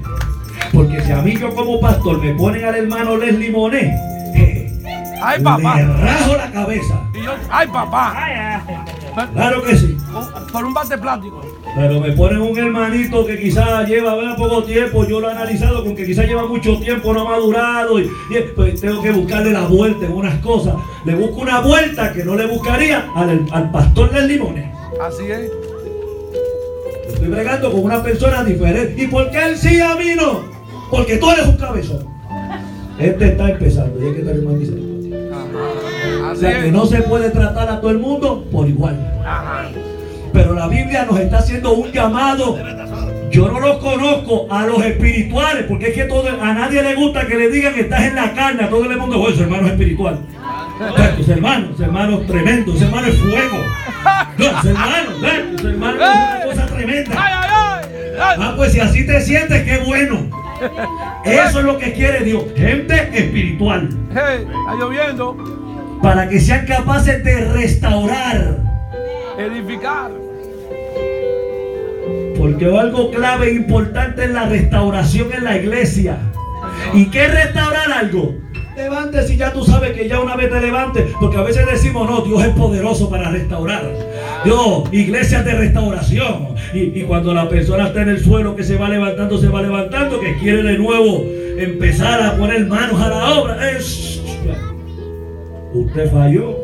Porque 0.72 1.00
si 1.02 1.12
a 1.12 1.22
mí 1.22 1.34
yo 1.38 1.54
como 1.54 1.80
pastor 1.80 2.22
me 2.22 2.34
ponen 2.34 2.64
al 2.64 2.74
hermano 2.74 3.16
Leslie 3.16 3.50
Monet, 3.50 3.90
eh, 4.34 4.72
Ay, 5.22 5.38
le 5.38 5.44
papá. 5.44 5.80
rajo 5.80 6.36
la 6.36 6.50
cabeza. 6.50 7.00
Y 7.14 7.24
yo, 7.24 7.32
ay, 7.50 7.66
papá. 7.68 8.62
Claro 9.32 9.62
que 9.62 9.76
sí. 9.76 9.96
Por, 10.52 10.64
un 10.64 10.74
bate 10.74 10.98
plástico. 10.98 11.40
Pero 11.74 12.00
me 12.00 12.12
ponen 12.12 12.40
un 12.40 12.58
hermanito 12.58 13.24
que 13.24 13.38
quizás 13.40 13.88
lleva 13.88 14.14
¿verdad? 14.14 14.36
poco 14.36 14.62
tiempo, 14.62 15.06
yo 15.06 15.20
lo 15.20 15.28
he 15.28 15.32
analizado 15.32 15.84
con 15.84 15.96
que 15.96 16.04
quizás 16.04 16.26
lleva 16.26 16.46
mucho 16.46 16.78
tiempo, 16.78 17.14
no 17.14 17.22
ha 17.22 17.30
madurado 17.30 17.98
y, 17.98 18.04
y, 18.04 18.40
pues, 18.54 18.80
tengo 18.80 19.02
que 19.02 19.12
buscarle 19.12 19.52
la 19.52 19.66
vuelta 19.66 20.04
en 20.04 20.12
unas 20.12 20.38
cosas. 20.40 20.74
Le 21.04 21.14
busco 21.14 21.40
una 21.40 21.60
vuelta 21.60 22.12
que 22.12 22.24
no 22.24 22.36
le 22.36 22.46
buscaría 22.46 23.10
al, 23.14 23.46
al 23.50 23.70
pastor 23.70 24.12
del 24.12 24.28
limones. 24.28 24.66
Así 25.00 25.24
es. 25.24 25.50
Estoy 27.08 27.28
bregando 27.28 27.72
con 27.72 27.84
una 27.84 28.02
persona 28.02 28.44
diferente. 28.44 29.02
¿Y 29.02 29.06
por 29.06 29.30
qué 29.30 29.38
él 29.46 29.56
sí 29.56 29.80
a 29.80 29.96
mí 29.96 30.14
no? 30.14 30.42
Porque 30.90 31.16
tú 31.16 31.30
eres 31.30 31.46
un 31.46 31.56
cabezón. 31.56 32.06
Este 32.98 33.28
está 33.28 33.50
empezando 33.50 34.02
y 34.02 34.08
hay 34.08 34.14
que. 34.14 34.22
Ajá. 34.22 34.95
O 36.26 36.30
Así 36.32 36.40
sea 36.40 36.62
que 36.62 36.72
no 36.72 36.86
se 36.86 37.02
puede 37.02 37.30
tratar 37.30 37.68
a 37.68 37.80
todo 37.80 37.90
el 37.90 37.98
mundo 37.98 38.44
por 38.50 38.68
igual. 38.68 38.96
Pero 40.32 40.54
la 40.54 40.66
Biblia 40.68 41.04
nos 41.04 41.18
está 41.20 41.38
haciendo 41.38 41.72
un 41.72 41.90
llamado. 41.92 42.58
Yo 43.30 43.48
no 43.48 43.60
los 43.60 43.78
conozco 43.78 44.46
a 44.50 44.66
los 44.66 44.84
espirituales, 44.84 45.64
porque 45.68 45.88
es 45.88 45.94
que 45.94 46.04
todo, 46.04 46.28
a 46.28 46.54
nadie 46.54 46.82
le 46.82 46.94
gusta 46.94 47.26
que 47.26 47.36
le 47.36 47.50
digan 47.50 47.74
que 47.74 47.82
estás 47.82 48.02
en 48.02 48.14
la 48.14 48.32
carne. 48.32 48.64
A 48.64 48.68
todo 48.68 48.84
el 48.84 48.96
mundo, 48.98 49.20
oye, 49.20 49.36
su 49.36 49.42
hermano 49.42 49.66
es 49.66 49.72
espiritual. 49.72 50.18
Tus 51.16 51.28
hermanos, 51.28 51.70
tus 51.70 51.80
hermanos 51.80 52.26
tremendo, 52.26 52.74
ese 52.74 52.84
hermano 52.84 53.06
es 53.06 53.18
fuego. 53.18 53.56
No, 54.38 54.44
ese 54.44 54.68
hermano, 54.70 55.10
¿ves? 55.20 55.58
Ese 55.58 55.68
hermano 55.68 55.96
es 55.96 56.10
una 56.10 56.44
cosa 56.44 56.66
tremenda. 56.66 57.12
Ah, 58.18 58.54
pues 58.56 58.72
si 58.72 58.80
así 58.80 59.06
te 59.06 59.20
sientes, 59.20 59.62
qué 59.64 59.78
bueno. 59.84 60.28
Eso 61.24 61.58
es 61.58 61.64
lo 61.64 61.78
que 61.78 61.92
quiere 61.92 62.24
Dios, 62.24 62.44
gente 62.56 62.94
espiritual, 63.12 63.88
Hey, 64.14 64.46
está 64.46 64.74
lloviendo. 64.78 65.65
Para 66.02 66.28
que 66.28 66.40
sean 66.40 66.66
capaces 66.66 67.22
de 67.24 67.44
restaurar. 67.52 68.58
Edificar. 69.38 70.10
Porque 72.38 72.66
algo 72.66 73.10
clave 73.10 73.48
e 73.48 73.54
importante 73.54 74.24
es 74.24 74.30
la 74.30 74.46
restauración 74.46 75.32
en 75.32 75.44
la 75.44 75.56
iglesia. 75.56 76.18
¿Y 76.92 77.06
qué 77.06 77.24
es 77.24 77.34
restaurar 77.34 77.90
algo? 77.92 78.34
Levántese 78.76 79.34
y 79.34 79.36
ya 79.38 79.52
tú 79.52 79.64
sabes 79.64 79.92
que 79.92 80.06
ya 80.06 80.20
una 80.20 80.36
vez 80.36 80.50
te 80.50 80.60
levantes, 80.60 81.04
porque 81.18 81.38
a 81.38 81.42
veces 81.42 81.64
decimos, 81.64 82.08
no, 82.10 82.20
Dios 82.20 82.44
es 82.44 82.50
poderoso 82.50 83.08
para 83.08 83.30
restaurar. 83.30 83.90
Dios, 84.44 84.84
iglesias 84.92 85.46
de 85.46 85.54
restauración. 85.54 86.54
Y, 86.74 87.00
y 87.00 87.02
cuando 87.04 87.32
la 87.32 87.48
persona 87.48 87.86
está 87.86 88.02
en 88.02 88.10
el 88.10 88.22
suelo 88.22 88.54
que 88.54 88.64
se 88.64 88.76
va 88.76 88.90
levantando, 88.90 89.38
se 89.38 89.48
va 89.48 89.62
levantando, 89.62 90.20
que 90.20 90.36
quiere 90.36 90.62
de 90.62 90.76
nuevo 90.76 91.24
empezar 91.56 92.22
a 92.22 92.36
poner 92.36 92.66
manos 92.66 93.00
a 93.00 93.08
la 93.08 93.40
obra. 93.40 93.70
Es, 93.70 94.20
usted 95.80 96.12
falló. 96.12 96.56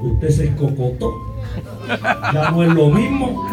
Usted 0.00 0.28
se 0.30 0.44
escocotó. 0.44 1.12
Ya 2.32 2.50
no 2.50 2.62
es 2.62 2.72
lo 2.72 2.88
mismo. 2.90 3.44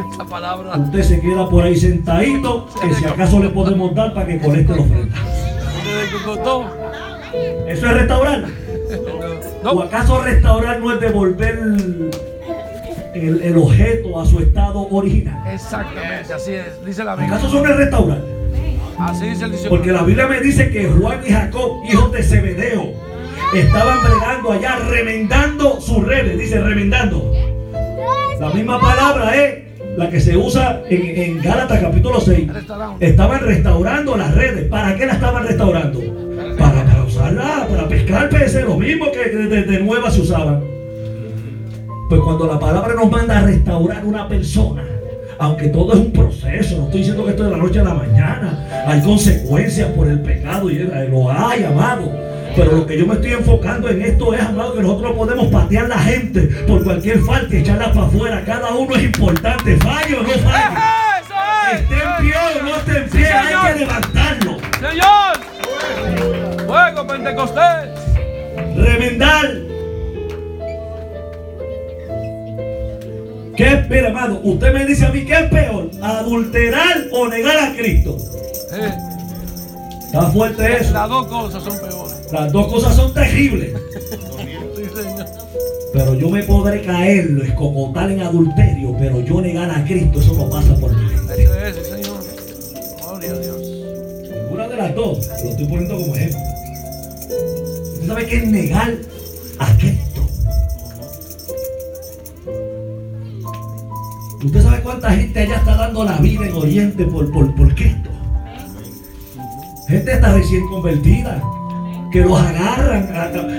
Usted 0.85 1.03
se 1.03 1.19
queda 1.19 1.49
por 1.49 1.63
ahí 1.63 1.75
sentadito, 1.75 2.67
que 2.81 2.93
si 2.93 3.05
acaso 3.05 3.39
le 3.39 3.49
podemos 3.49 3.95
dar 3.95 4.13
para 4.13 4.27
que 4.27 4.39
colecte 4.39 4.75
los 4.75 4.87
costó. 6.23 6.65
¿Eso 7.67 7.87
es 7.87 7.93
restaurar? 7.93 8.45
¿O 9.63 9.81
acaso 9.81 10.21
restaurar 10.21 10.79
no 10.79 10.93
es 10.93 10.99
devolver 10.99 11.57
el, 13.15 13.41
el 13.41 13.57
objeto 13.57 14.19
a 14.19 14.25
su 14.25 14.39
estado 14.39 14.87
original? 14.89 15.41
Exactamente, 15.51 16.33
así 16.33 16.53
es. 16.53 16.85
Dice 16.85 17.03
la 17.03 17.15
Biblia. 17.15 17.35
¿Acaso 17.35 17.47
eso 17.47 17.63
no 17.63 17.69
es 17.71 17.77
restaurar? 17.77 18.21
Así 18.99 19.27
dice 19.27 19.45
el 19.45 19.51
diccionario. 19.51 19.69
Porque 19.69 19.91
la 19.91 20.03
Biblia 20.03 20.27
me 20.27 20.39
dice 20.39 20.69
que 20.69 20.87
Juan 20.89 21.19
y 21.25 21.31
Jacob, 21.31 21.83
hijos 21.91 22.11
de 22.11 22.23
Zebedeo, 22.23 22.93
estaban 23.53 23.99
bregando 24.03 24.51
allá, 24.51 24.77
remendando 24.89 25.79
sus 25.81 26.05
redes. 26.05 26.37
Dice 26.37 26.59
remendando. 26.59 27.31
La 28.39 28.49
misma 28.49 28.79
palabra 28.79 29.35
es 29.35 29.65
la 29.97 30.09
que 30.09 30.19
se 30.19 30.35
usa 30.35 30.81
en, 30.89 31.21
en 31.21 31.41
Gálatas 31.41 31.79
capítulo 31.79 32.19
6. 32.19 32.53
Restaurando. 32.53 32.97
Estaban 32.99 33.39
restaurando 33.41 34.17
las 34.17 34.35
redes. 34.35 34.67
¿Para 34.69 34.95
qué 34.95 35.05
las 35.05 35.15
estaban 35.15 35.47
restaurando? 35.47 35.99
Para, 36.57 36.83
para 36.85 37.03
usarla, 37.03 37.67
para 37.69 37.87
pescar 37.87 38.29
peces, 38.29 38.63
lo 38.65 38.77
mismo 38.77 39.11
que 39.11 39.29
desde 39.29 39.63
de 39.63 39.79
nueva 39.79 40.11
se 40.11 40.21
usaban. 40.21 40.63
Pues 42.09 42.21
cuando 42.21 42.45
la 42.45 42.59
palabra 42.59 42.93
nos 42.93 43.09
manda 43.09 43.39
a 43.39 43.41
restaurar 43.41 44.05
una 44.05 44.27
persona, 44.27 44.83
aunque 45.39 45.69
todo 45.69 45.93
es 45.93 45.99
un 45.99 46.11
proceso, 46.11 46.77
no 46.77 46.83
estoy 46.85 46.99
diciendo 46.99 47.25
que 47.25 47.31
esto 47.31 47.43
es 47.43 47.49
de 47.49 47.57
la 47.57 47.63
noche 47.63 47.79
a 47.79 47.83
la 47.83 47.93
mañana, 47.93 48.85
hay 48.87 49.01
consecuencias 49.01 49.89
por 49.91 50.07
el 50.07 50.21
pecado 50.21 50.69
y 50.69 50.77
eh, 50.77 51.07
lo 51.09 51.31
hay, 51.31 51.63
amado. 51.63 52.24
Pero 52.55 52.71
lo 52.71 52.85
que 52.85 52.97
yo 52.97 53.05
me 53.05 53.15
estoy 53.15 53.33
enfocando 53.33 53.89
en 53.89 54.01
esto 54.01 54.33
es, 54.33 54.41
amado, 54.41 54.73
que 54.75 54.81
nosotros 54.81 55.11
no 55.11 55.17
podemos 55.17 55.47
patear 55.47 55.89
la 55.89 55.99
gente 55.99 56.41
por 56.67 56.83
cualquier 56.83 57.19
falta 57.21 57.53
y 57.53 57.59
echarla 57.59 57.91
para 57.91 58.05
afuera. 58.07 58.43
Cada 58.45 58.69
uno 58.73 58.95
es 58.95 59.03
importante, 59.03 59.75
falle 59.77 60.15
o 60.15 60.23
no 60.23 60.29
falle. 60.29 60.75
¡Eso 61.21 61.33
es! 61.73 61.81
Esté 61.81 61.95
en 61.95 62.21
pie 62.21 62.33
o 62.59 62.63
no 62.63 62.75
esté 62.77 62.97
en 62.97 63.09
pie, 63.09 63.27
hay 63.27 63.73
que 63.73 63.79
levantarlo. 63.79 64.57
¡Señor! 64.79 66.65
¡Fuego 66.65 67.07
Pentecostés! 67.07 67.89
Remendar. 68.77 69.51
¿Qué 73.57 73.67
es, 73.67 73.89
mira, 73.89 74.07
hermano? 74.07 74.39
Usted 74.43 74.73
me 74.73 74.85
dice 74.85 75.05
a 75.05 75.09
mí, 75.09 75.25
¿qué 75.25 75.33
es 75.33 75.49
peor? 75.49 75.89
¿Adulterar 76.01 77.05
o 77.11 77.27
negar 77.27 77.57
a 77.57 77.73
Cristo? 77.75 78.17
Eh, 78.73 78.93
Está 80.07 80.23
fuerte 80.31 80.77
eso. 80.81 80.93
las 80.93 81.09
dos 81.09 81.27
cosas 81.27 81.63
son 81.63 81.77
peores. 81.79 82.14
Las 82.31 82.51
dos 82.51 82.67
cosas 82.67 82.95
son 82.95 83.13
terribles. 83.13 83.73
Pero 85.93 86.13
yo 86.15 86.29
me 86.29 86.43
podré 86.43 86.81
caer, 86.81 87.29
escocotar 87.45 88.11
en 88.11 88.21
adulterio, 88.21 88.95
pero 88.99 89.21
yo 89.21 89.39
negar 89.41 89.69
a 89.69 89.85
Cristo, 89.85 90.19
eso 90.19 90.33
no 90.33 90.49
pasa 90.49 90.75
por 90.75 90.93
mi 90.93 91.05
mente. 91.05 91.45
Gloria 93.01 93.31
a 93.31 93.39
Dios. 93.39 93.61
Ninguna 94.29 94.67
de 94.67 94.75
las 94.75 94.95
dos, 94.95 95.27
lo 95.43 95.49
estoy 95.51 95.65
poniendo 95.65 95.95
como 95.95 96.15
ejemplo. 96.15 96.39
¿Usted 97.93 98.07
sabe 98.07 98.25
qué 98.25 98.37
es 98.37 98.47
negar 98.47 98.93
a 99.59 99.77
Cristo? 99.77 100.27
¿Usted 104.43 104.61
sabe 104.61 104.81
cuánta 104.81 105.11
gente 105.11 105.39
allá 105.39 105.55
está 105.55 105.75
dando 105.75 106.03
la 106.03 106.17
vida 106.17 106.45
en 106.45 106.53
Oriente 106.53 107.05
por, 107.05 107.31
por, 107.31 107.55
por 107.55 107.73
Cristo? 107.73 108.09
Gente 109.87 110.11
está 110.11 110.33
recién 110.33 110.67
convertida, 110.67 111.41
que 112.15 112.21
los 112.21 112.39
agarran 112.39 113.09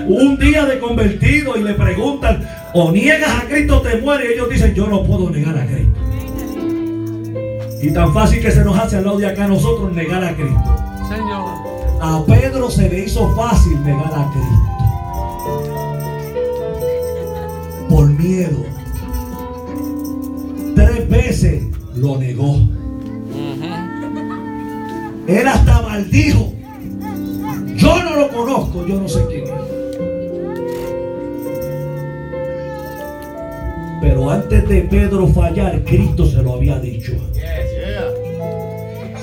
un 0.07 0.35
día 0.39 0.65
de 0.65 0.79
convertido 0.79 1.55
y 1.57 1.63
le 1.63 1.75
preguntan, 1.75 2.43
o 2.73 2.91
niegas 2.91 3.43
a 3.43 3.47
Cristo 3.47 3.83
te 3.83 4.01
mueres. 4.01 4.31
Y 4.31 4.33
ellos 4.33 4.49
dicen, 4.49 4.73
yo 4.73 4.87
no 4.87 5.03
puedo 5.03 5.29
negar 5.29 5.55
a 5.55 5.63
Cristo. 5.67 5.99
Y 7.83 7.91
tan 7.91 8.11
fácil 8.15 8.41
que 8.41 8.49
se 8.49 8.65
nos 8.65 8.75
hace 8.75 8.97
al 8.97 9.05
lado 9.05 9.19
de 9.19 9.27
acá 9.27 9.45
a 9.45 9.47
nosotros 9.49 9.93
negar 9.93 10.23
a 10.23 10.35
Cristo. 10.35 10.75
Señor. 11.07 11.51
A 12.01 12.23
Pedro 12.25 12.71
se 12.71 12.89
le 12.89 13.01
hizo 13.01 13.31
fácil 13.35 13.79
negar 13.83 14.11
a 14.11 14.27
Cristo. 14.31 14.57
Por 17.89 18.07
miedo. 18.07 18.65
Tres 20.75 21.07
veces 21.07 21.63
lo 21.95 22.17
negó. 22.17 22.53
Uh. 22.53 22.71
Él 25.27 25.47
hasta 25.47 25.83
maldijo. 25.83 26.53
Yo 27.77 28.03
no 28.03 28.15
lo 28.17 28.27
conozco, 28.29 28.85
yo 28.87 28.99
no 28.99 29.07
sé 29.07 29.23
quién 29.29 29.43
es. 29.43 29.51
Pero 34.01 34.29
antes 34.29 34.67
de 34.67 34.81
Pedro 34.81 35.27
fallar, 35.27 35.83
Cristo 35.83 36.25
se 36.25 36.41
lo 36.41 36.53
había 36.53 36.79
dicho. 36.79 37.13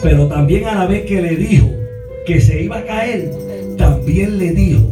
Pero 0.02 0.28
también 0.28 0.66
a 0.66 0.74
la 0.74 0.86
vez 0.86 1.04
que 1.04 1.20
le 1.20 1.36
dijo 1.36 1.68
que 2.26 2.40
se 2.40 2.62
iba 2.62 2.78
a 2.78 2.84
caer, 2.84 3.30
también 3.76 4.38
le 4.38 4.52
dijo, 4.52 4.82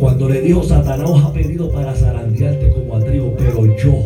cuando 0.00 0.28
le 0.28 0.40
dijo, 0.40 0.62
Satanás 0.62 1.08
os 1.08 1.24
ha 1.24 1.32
pedido 1.32 1.70
para 1.70 1.94
zarandearte 1.94 2.70
como 2.70 2.96
a 2.96 3.00
trigo, 3.00 3.34
pero 3.38 3.64
yo, 3.76 4.02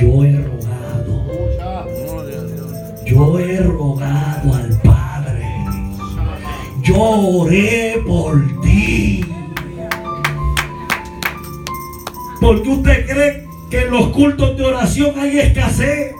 yo 0.00 0.24
he 0.24 0.49
yo 6.90 7.00
oré 7.00 8.02
por 8.06 8.42
ti. 8.62 9.24
¿Por 12.40 12.62
qué 12.62 12.68
usted 12.68 13.06
cree 13.06 13.48
que 13.70 13.82
en 13.82 13.90
los 13.90 14.08
cultos 14.08 14.56
de 14.56 14.64
oración 14.64 15.12
hay 15.18 15.38
escasez? 15.38 16.14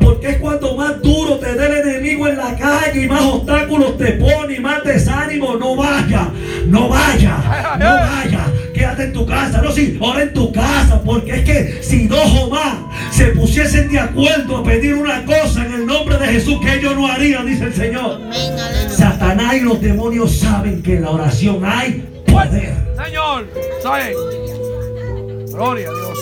Porque 0.00 0.30
es 0.30 0.36
cuando 0.36 0.76
más 0.76 1.02
duro 1.02 1.38
te 1.38 1.54
dé 1.54 1.66
el 1.66 1.88
enemigo 1.88 2.28
en 2.28 2.36
la 2.36 2.54
calle 2.54 3.02
y 3.02 3.08
más 3.08 3.22
obstáculos 3.22 3.98
te 3.98 4.12
pone 4.12 4.54
y 4.54 4.60
más 4.60 4.84
desánimo. 4.84 5.56
No 5.56 5.74
vaya, 5.74 6.30
no 6.66 6.88
vaya, 6.88 7.76
no 7.78 7.84
vaya. 7.84 8.46
Quédate 8.72 9.04
en 9.04 9.12
tu 9.12 9.26
casa, 9.26 9.60
no 9.62 9.72
sí, 9.72 9.98
ora 10.00 10.22
en 10.22 10.32
tu 10.34 10.52
casa, 10.52 11.02
porque 11.04 11.36
es 11.36 11.44
que 11.44 11.82
si 11.82 12.06
dos 12.06 12.30
o 12.42 12.50
más 12.50 12.76
se 13.10 13.26
pusiesen 13.28 13.90
de 13.90 13.98
acuerdo 13.98 14.58
a 14.58 14.62
pedir 14.62 14.94
una 14.94 15.24
cosa 15.24 15.64
en 15.66 15.72
el 15.72 15.86
nombre 15.86 16.18
de 16.18 16.26
Jesús 16.26 16.60
que 16.60 16.74
ellos 16.74 16.94
no 16.94 17.08
harían, 17.08 17.46
dice 17.46 17.64
el 17.64 17.74
Señor. 17.74 18.20
Amén, 18.22 18.52
aleluya. 18.52 19.15
Satanás 19.36 19.56
y 19.56 19.60
los 19.60 19.80
demonios 19.82 20.34
saben 20.34 20.82
que 20.82 20.96
en 20.96 21.02
la 21.02 21.10
oración 21.10 21.62
hay 21.62 22.02
poder. 22.26 22.74
Señor, 23.04 23.46
¿sabe? 23.82 24.14
Gloria 25.52 25.88
a 25.90 25.92
Dios. 25.92 26.18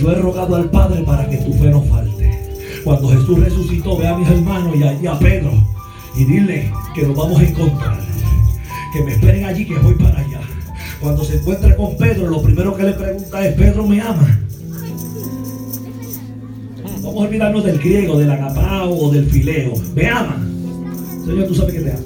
Yo 0.00 0.10
he 0.10 0.14
rogado 0.16 0.56
al 0.56 0.68
Padre 0.70 1.04
para 1.04 1.28
que 1.30 1.36
tu 1.36 1.52
fe 1.52 1.70
no 1.70 1.82
falte. 1.82 2.82
Cuando 2.82 3.10
Jesús 3.10 3.38
resucitó, 3.38 3.96
ve 3.96 4.08
a 4.08 4.16
mis 4.16 4.28
hermanos 4.28 4.74
y 4.74 4.82
a, 4.82 4.92
y 4.94 5.06
a 5.06 5.16
Pedro 5.20 5.52
y 6.16 6.24
dile 6.24 6.72
que 6.96 7.02
nos 7.02 7.16
vamos 7.16 7.38
a 7.38 7.44
encontrar. 7.44 8.00
Que 8.92 9.04
me 9.04 9.12
esperen 9.12 9.44
allí, 9.44 9.66
que 9.66 9.74
voy 9.76 9.94
para 9.94 10.18
allá. 10.18 10.40
Cuando 11.00 11.22
se 11.22 11.36
encuentre 11.36 11.76
con 11.76 11.96
Pedro, 11.96 12.26
lo 12.26 12.42
primero 12.42 12.76
que 12.76 12.82
le 12.82 12.92
pregunta 12.92 13.46
es, 13.46 13.54
Pedro 13.54 13.86
me 13.86 14.00
ama. 14.00 14.40
Vamos 16.82 17.22
a 17.22 17.28
olvidarnos 17.28 17.62
del 17.62 17.78
griego, 17.78 18.18
del 18.18 18.32
agapao 18.32 18.98
o 18.98 19.12
del 19.12 19.30
fileo. 19.30 19.74
Me 19.94 20.08
ama. 20.08 20.44
Señor, 21.24 21.46
tú 21.48 21.54
sabes 21.54 21.74
que 21.74 21.80
te 21.80 21.90
amo. 21.90 22.04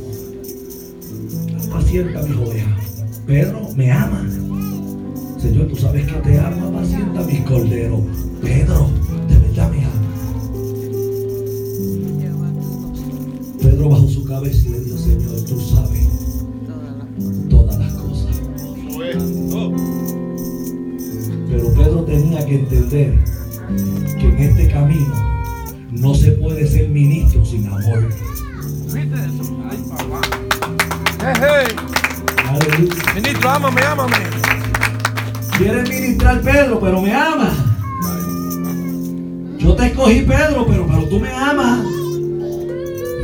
Apacienta 1.69 2.23
mis 2.23 2.37
ovejas. 2.37 3.05
Pedro 3.27 3.69
me 3.75 3.91
ama. 3.91 4.25
Señor, 5.41 5.67
tú 5.67 5.77
sabes 5.77 6.07
que 6.07 6.21
te 6.21 6.39
amo, 6.39 6.69
apacienta 6.69 7.23
mis 7.23 7.41
corderos. 7.41 8.01
Pedro, 8.41 8.89
de 9.29 9.39
verdad 9.39 9.71
me 9.73 9.85
ama. 9.85 10.03
Pedro 13.61 13.89
bajó 13.89 14.09
su 14.09 14.25
cabeza 14.25 14.69
y 14.69 14.71
le 14.71 14.81
dijo, 14.81 14.99
Señor, 14.99 15.45
tú 15.49 15.61
sabes 15.61 16.09
todas 17.51 17.77
las 17.77 17.93
cosas. 17.95 18.41
Pero 21.49 21.75
Pedro 21.75 22.05
tenía 22.05 22.47
que 22.47 22.55
entender 22.55 23.19
que 24.21 24.29
en 24.29 24.39
este 24.39 24.69
camino 24.69 25.13
no 25.91 26.15
se 26.15 26.33
puede 26.33 26.69
ser 26.69 26.89
ministro 26.89 27.45
sin 27.45 27.67
amor. 27.67 28.28
Hey, 28.91 29.05
hey. 31.41 31.67
Ministro, 33.15 33.51
ámame, 33.51 33.83
ámame. 33.83 34.17
Quiere 35.59 35.83
ministrar 35.83 36.41
Pedro, 36.41 36.81
pero 36.81 37.03
me 37.03 37.13
ama. 37.15 37.51
Yo 39.59 39.75
te 39.77 39.87
escogí 39.87 40.21
Pedro, 40.23 40.65
pero, 40.67 40.87
pero 40.87 41.05
tú 41.09 41.21
me 41.21 41.31
amas. 41.31 41.81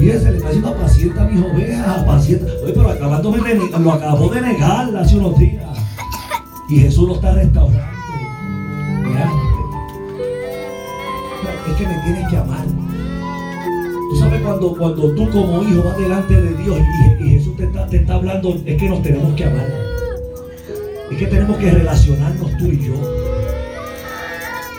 Fíjese, 0.01 0.31
le 0.33 0.37
está 0.37 0.49
diciendo 0.51 0.69
apacienta 0.69 1.23
a 1.23 1.29
mis 1.29 1.43
ovejas, 1.43 1.99
apacienta. 1.99 2.47
Oye, 2.63 2.73
pero 2.75 2.91
acabándome 2.91 3.39
de, 3.49 3.55
ne- 3.55 3.79
lo 3.79 3.93
acabó 3.93 4.29
de 4.29 4.41
negar 4.43 4.95
hace 4.97 5.17
unos 5.17 5.39
días. 5.39 5.65
Y 6.69 6.81
Jesús 6.81 7.09
lo 7.09 7.15
está 7.15 7.33
restaurando. 7.33 7.95
Es 11.69 11.75
que 11.79 11.87
me 11.87 11.95
tienes 12.05 12.29
que 12.29 12.37
amar. 12.37 12.67
Cuando, 14.45 14.77
cuando 14.77 15.11
tú 15.15 15.31
como 15.31 15.63
hijo 15.63 15.83
vas 15.83 15.97
delante 15.97 16.41
de 16.41 16.55
Dios 16.63 16.77
y, 16.79 17.25
y 17.25 17.31
Jesús 17.31 17.57
te 17.57 17.65
está, 17.65 17.87
te 17.87 17.97
está 17.97 18.15
hablando, 18.15 18.55
es 18.67 18.77
que 18.77 18.89
nos 18.89 19.03
tenemos 19.03 19.35
que 19.35 19.45
amar. 19.45 19.67
Es 21.11 21.17
que 21.17 21.27
tenemos 21.27 21.57
que 21.57 21.71
relacionarnos 21.71 22.59
tú 22.59 22.67
y 22.67 22.87
yo. 22.87 22.95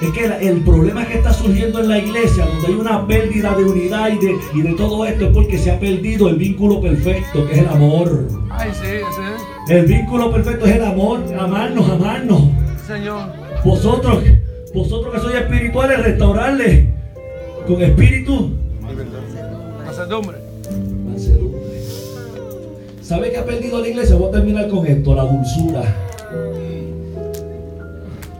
Es 0.02 0.12
que 0.12 0.26
el 0.48 0.62
problema 0.62 1.08
que 1.08 1.16
está 1.16 1.34
surgiendo 1.34 1.80
en 1.80 1.90
la 1.90 1.98
iglesia, 1.98 2.46
donde 2.46 2.68
hay 2.68 2.74
una 2.74 3.08
pérdida 3.08 3.56
de 3.56 3.64
unidad 3.64 4.10
y 4.10 4.18
de, 4.24 4.36
y 4.54 4.62
de 4.62 4.74
todo 4.74 5.04
esto, 5.06 5.26
es 5.26 5.32
porque 5.32 5.58
se 5.58 5.72
ha 5.72 5.80
perdido 5.80 6.30
el 6.30 6.36
vínculo 6.36 6.80
perfecto, 6.80 7.48
que 7.48 7.54
es 7.54 7.60
el 7.60 7.68
amor. 7.70 8.28
Ay, 8.52 8.70
sí, 8.74 9.00
sí. 9.16 9.74
El 9.74 9.86
vínculo 9.88 10.32
perfecto 10.32 10.66
es 10.66 10.76
el 10.76 10.84
amor, 10.84 11.22
amarnos, 11.40 11.90
amarnos. 11.90 12.44
Señor. 12.86 13.30
Vosotros, 13.64 14.24
vosotros 14.76 15.14
que 15.14 15.20
sois 15.22 15.36
espirituales, 15.38 16.04
restaurarles 16.04 16.86
con 17.66 17.82
espíritu. 17.82 18.52
Mansedumbre. 20.06 20.38
mansedumbre. 21.04 21.82
¿Sabe 23.02 23.32
qué 23.32 23.38
ha 23.40 23.46
perdido 23.46 23.82
la 23.82 23.88
iglesia? 23.88 24.16
Voy 24.16 24.30
a 24.30 24.32
terminar 24.34 24.70
con 24.70 24.86
esto, 24.86 25.16
la 25.16 25.24
dulzura. 25.24 25.84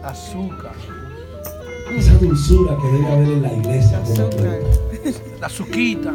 Azúcar. 0.04 0.74
Esa 1.98 2.14
dulzura 2.20 2.78
que 2.80 2.88
debe 2.88 3.08
haber 3.08 3.28
en 3.30 3.42
la 3.42 3.54
iglesia. 3.54 4.00
Azúcar. 4.00 4.60
La 5.40 5.48
azuquita. 5.48 6.14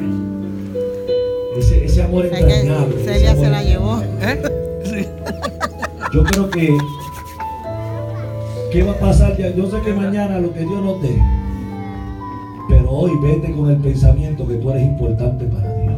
Ese, 1.56 1.84
ese 1.84 2.02
amor 2.02 2.26
entrañable. 2.26 3.04
Celia 3.04 3.34
se 3.34 3.50
la 3.50 3.62
llevó. 3.64 4.00
¿Eh? 4.20 4.42
Sí. 4.84 5.08
Yo 6.12 6.22
creo 6.22 6.50
que. 6.50 6.78
¿Qué 8.70 8.84
va 8.84 8.92
a 8.92 8.98
pasar? 8.98 9.36
Ya, 9.36 9.52
yo 9.52 9.68
sé 9.68 9.80
que 9.84 9.92
mañana 9.92 10.38
lo 10.38 10.52
que 10.52 10.60
Dios 10.60 10.80
nos 10.80 11.02
dé. 11.02 11.39
Pero 12.90 13.02
hoy 13.02 13.12
vete 13.22 13.52
con 13.52 13.70
el 13.70 13.76
pensamiento 13.76 14.46
que 14.48 14.54
tú 14.54 14.70
eres 14.70 14.82
importante 14.82 15.44
para 15.44 15.72
Dios. 15.74 15.94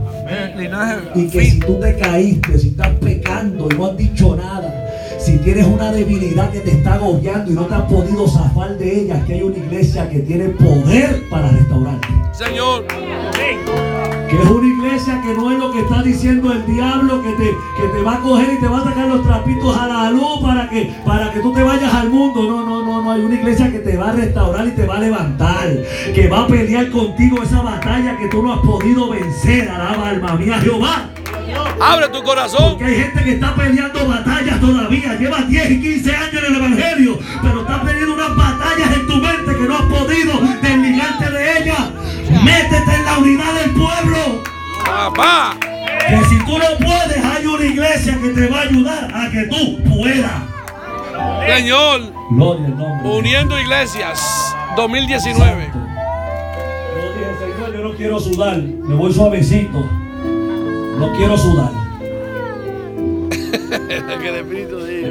Y 1.15 1.27
que 1.29 1.45
si 1.47 1.59
tú 1.59 1.81
te 1.81 1.97
caíste, 1.97 2.59
si 2.59 2.69
estás 2.69 2.91
pecando 3.01 3.67
y 3.71 3.75
no 3.79 3.87
has 3.87 3.97
dicho 3.97 4.37
nada, 4.37 4.89
si 5.19 5.39
tienes 5.39 5.67
una 5.67 5.91
debilidad 5.91 6.51
que 6.51 6.61
te 6.61 6.73
está 6.73 6.95
agobiando 6.95 7.51
y 7.51 7.55
no 7.55 7.65
te 7.65 7.75
has 7.75 7.85
podido 7.85 8.29
zafar 8.29 8.77
de 8.77 9.01
ella, 9.01 9.25
que 9.27 9.35
hay 9.35 9.43
una 9.43 9.57
iglesia 9.57 10.09
que 10.11 10.21
tiene 10.21 10.51
poder 10.51 11.23
para 11.31 11.49
restaurarte. 11.49 12.09
Señor. 12.33 12.85
Que 14.33 14.43
es 14.43 14.49
una 14.49 14.67
iglesia 14.67 15.21
que 15.21 15.35
no 15.35 15.51
es 15.53 15.59
lo 15.59 15.71
que 15.73 15.81
está 15.81 16.03
diciendo 16.03 16.53
el 16.53 16.65
diablo, 16.65 17.23
que 17.23 17.33
te, 17.33 17.51
que 17.77 17.89
te 17.89 18.03
va 18.03 18.15
a 18.15 18.21
coger 18.21 18.55
y 18.55 18.61
te 18.61 18.67
va 18.67 18.79
a 18.79 18.85
sacar 18.85 19.07
los 19.07 19.23
trapitos 19.27 19.77
a 19.77 19.87
la 19.87 20.11
luz 20.11 20.41
para 20.43 20.71
que, 20.71 20.91
para 21.05 21.31
que 21.31 21.41
tú 21.41 21.53
te 21.53 21.63
vayas 21.63 21.93
al 21.93 22.09
mundo. 22.09 22.43
No, 22.45 22.65
no, 22.65 22.83
no, 22.83 23.03
no. 23.03 23.13
Hay 23.13 23.21
una 23.21 23.35
iglesia 23.35 23.71
que 23.71 23.81
te 23.81 23.95
va 23.99 24.09
a 24.09 24.13
restaurar 24.13 24.67
y 24.67 24.71
te 24.71 24.87
va 24.87 24.97
a 24.97 25.01
levantar. 25.01 25.69
Que 26.15 26.29
va 26.29 26.45
a 26.45 26.47
pelear 26.47 26.91
contigo 26.91 27.43
esa 27.43 27.61
batalla 27.61 28.17
que 28.17 28.29
tú 28.29 28.43
no 28.43 28.55
has 28.55 28.61
podido 28.61 29.11
vencer. 29.11 29.69
Alaba 29.69 30.09
alma 30.09 30.35
mía 30.37 30.59
Jehová. 30.61 31.11
Abre 31.79 32.09
tu 32.09 32.23
corazón. 32.23 32.71
Porque 32.71 32.87
hay 32.87 32.97
gente 32.97 33.25
que 33.25 33.33
está 33.33 33.55
peleando 33.55 34.09
batallas 34.09 34.61
todavía. 34.61 35.15
Lleva 35.19 35.43
10 35.43 35.71
y 35.73 35.81
15 35.81 36.17
años 36.17 36.35
en 36.35 36.45
el 36.45 36.57
Evangelio. 36.57 37.19
Pero 37.43 37.61
está 37.61 37.83
peleando 37.83 38.15
unas 38.15 38.37
batallas 38.37 38.97
en 38.97 39.07
tu 39.07 39.21
no 39.63 39.77
has 39.77 39.85
podido 39.85 40.33
desligarte 40.63 41.31
de 41.31 41.59
ellas. 41.59 41.91
Métete 42.45 42.95
en 42.95 43.05
la 43.05 43.19
unidad 43.19 43.55
del 43.55 43.71
pueblo. 43.71 44.43
Papá. 44.85 45.57
Que 46.09 46.25
si 46.25 46.39
tú 46.45 46.59
no 46.59 46.77
puedes, 46.79 47.25
hay 47.25 47.47
una 47.47 47.65
iglesia 47.65 48.19
que 48.21 48.29
te 48.31 48.47
va 48.49 48.59
a 48.59 48.63
ayudar 48.63 49.11
a 49.15 49.31
que 49.31 49.45
tú 49.45 49.83
puedas. 49.85 50.43
Señor. 51.47 52.13
Gloria 52.31 52.67
al 52.67 52.77
nombre. 52.77 53.09
Uniendo 53.09 53.61
Iglesias 53.61 54.21
2019. 54.77 55.71
Yo 55.75 55.81
dije, 57.13 57.37
Señor, 57.41 57.73
yo 57.73 57.83
no 57.83 57.95
quiero 57.95 58.21
sudar. 58.21 58.59
Me 58.59 58.95
voy 58.95 59.13
suavecito. 59.13 59.79
No 60.99 61.13
quiero 61.17 61.37
sudar. 61.37 61.71
que 64.21 64.29
el 64.29 64.37
Espíritu 64.37 64.85
diga. 64.85 65.11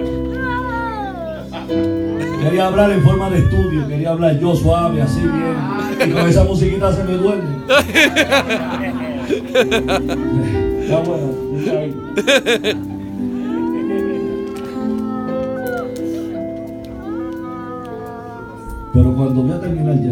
Quería 2.42 2.66
hablar 2.66 2.92
en 2.92 3.04
forma 3.04 3.30
de 3.30 3.38
estudio, 3.38 3.88
quería 3.88 4.10
hablar 4.10 4.40
yo 4.40 4.56
suave, 4.56 5.02
así 5.02 5.22
bien. 5.22 5.56
Y 6.10 6.12
con 6.12 6.28
esa 6.28 6.44
musiquita 6.44 6.92
se 6.92 7.04
me 7.04 7.14
duerme. 7.14 7.58
Pero 18.94 19.16
cuando 19.16 19.44
voy 19.44 19.52
a 19.52 19.60
terminar 19.62 19.96
ya, 20.02 20.12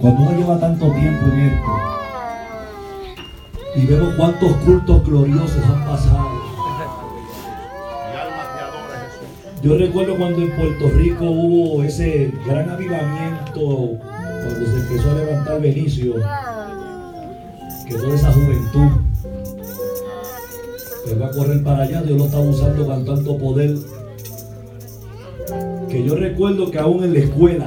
cuando 0.00 0.22
uno 0.22 0.32
lleva 0.36 0.58
tanto 0.58 0.90
tiempo 0.90 1.26
en 1.32 1.40
esto 1.40 1.70
y 3.76 3.86
vemos 3.86 4.14
cuántos 4.16 4.52
cultos 4.56 5.04
gloriosos 5.06 5.64
han 5.64 5.84
pasado, 5.84 6.45
Yo 9.62 9.78
recuerdo 9.78 10.16
cuando 10.16 10.42
en 10.42 10.54
Puerto 10.54 10.90
Rico 10.90 11.24
hubo 11.24 11.82
ese 11.82 12.30
gran 12.46 12.68
avivamiento, 12.68 13.98
cuando 14.02 14.66
se 14.66 14.76
empezó 14.76 15.10
a 15.10 15.14
levantar 15.14 15.60
Benicio, 15.60 16.14
que 17.88 17.94
toda 17.94 18.14
esa 18.14 18.32
juventud 18.32 18.88
se 21.06 21.14
va 21.14 21.26
a 21.26 21.30
correr 21.30 21.62
para 21.62 21.84
allá, 21.84 22.02
Dios 22.02 22.18
lo 22.18 22.26
está 22.26 22.38
usando 22.38 22.86
con 22.86 23.04
tanto 23.06 23.38
poder, 23.38 23.76
que 25.88 26.04
yo 26.04 26.14
recuerdo 26.16 26.70
que 26.70 26.78
aún 26.78 27.02
en 27.04 27.14
la 27.14 27.20
escuela, 27.20 27.66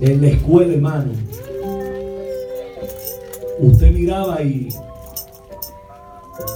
en 0.00 0.20
la 0.20 0.28
escuela 0.28 0.74
hermano, 0.74 1.12
usted 3.60 3.92
miraba 3.92 4.42
y, 4.42 4.68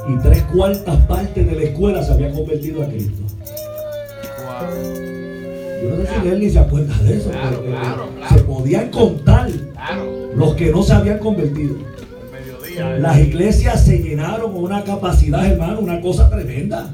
y 0.08 0.22
tres 0.22 0.42
cuartas 0.44 1.06
partes 1.06 1.46
de 1.46 1.54
la 1.54 1.62
escuela 1.62 2.02
se 2.02 2.12
habían 2.12 2.34
convertido 2.34 2.82
a 2.82 2.88
Cristo. 2.88 3.23
Yo 5.82 5.90
no 5.90 5.96
sé 6.02 6.08
si 6.22 6.28
él 6.28 6.40
ni 6.40 6.50
se 6.50 6.58
acuerda 6.58 6.96
de 7.02 7.16
eso, 7.16 7.30
Claro, 7.30 7.62
eh, 7.64 7.68
claro, 7.70 8.08
claro. 8.16 8.34
se 8.34 8.42
podían 8.44 8.90
contar 8.90 9.50
Claro. 9.72 10.30
los 10.36 10.54
que 10.54 10.70
no 10.70 10.82
se 10.82 10.92
habían 10.94 11.18
convertido. 11.18 11.74
Mediodía. 12.32 12.98
Las 12.98 13.18
iglesias 13.20 13.84
se 13.84 13.98
llenaron 13.98 14.52
con 14.52 14.64
una 14.64 14.82
capacidad, 14.82 15.44
hermano, 15.46 15.80
una 15.80 16.00
cosa 16.00 16.30
tremenda. 16.30 16.90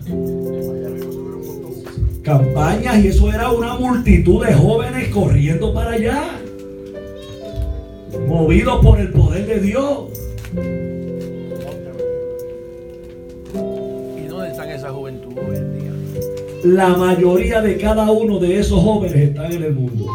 Campañas 2.23 2.99
y 3.03 3.09
eso 3.09 3.31
era 3.33 3.51
una 3.51 3.75
multitud 3.77 4.45
de 4.45 4.53
jóvenes 4.53 5.09
corriendo 5.09 5.73
para 5.73 5.93
allá, 5.93 6.23
movidos 8.29 8.85
por 8.85 9.01
el 9.01 9.11
poder 9.11 9.47
de 9.47 9.61
Dios. 9.61 9.99
La 16.65 16.89
mayoría 16.97 17.63
de 17.63 17.79
cada 17.79 18.11
uno 18.11 18.39
de 18.39 18.59
esos 18.59 18.83
jóvenes 18.83 19.17
están 19.17 19.53
en 19.53 19.63
el 19.63 19.75
mundo. 19.75 20.07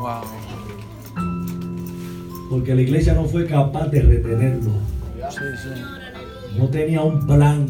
Wow. 0.00 0.22
Porque 2.48 2.74
la 2.74 2.82
iglesia 2.82 3.14
no 3.14 3.24
fue 3.24 3.46
capaz 3.46 3.88
de 3.88 4.02
retenerlo. 4.02 4.70
Sí, 5.30 5.38
sí. 5.62 6.58
No 6.58 6.68
tenía 6.68 7.02
un 7.02 7.26
plan. 7.26 7.66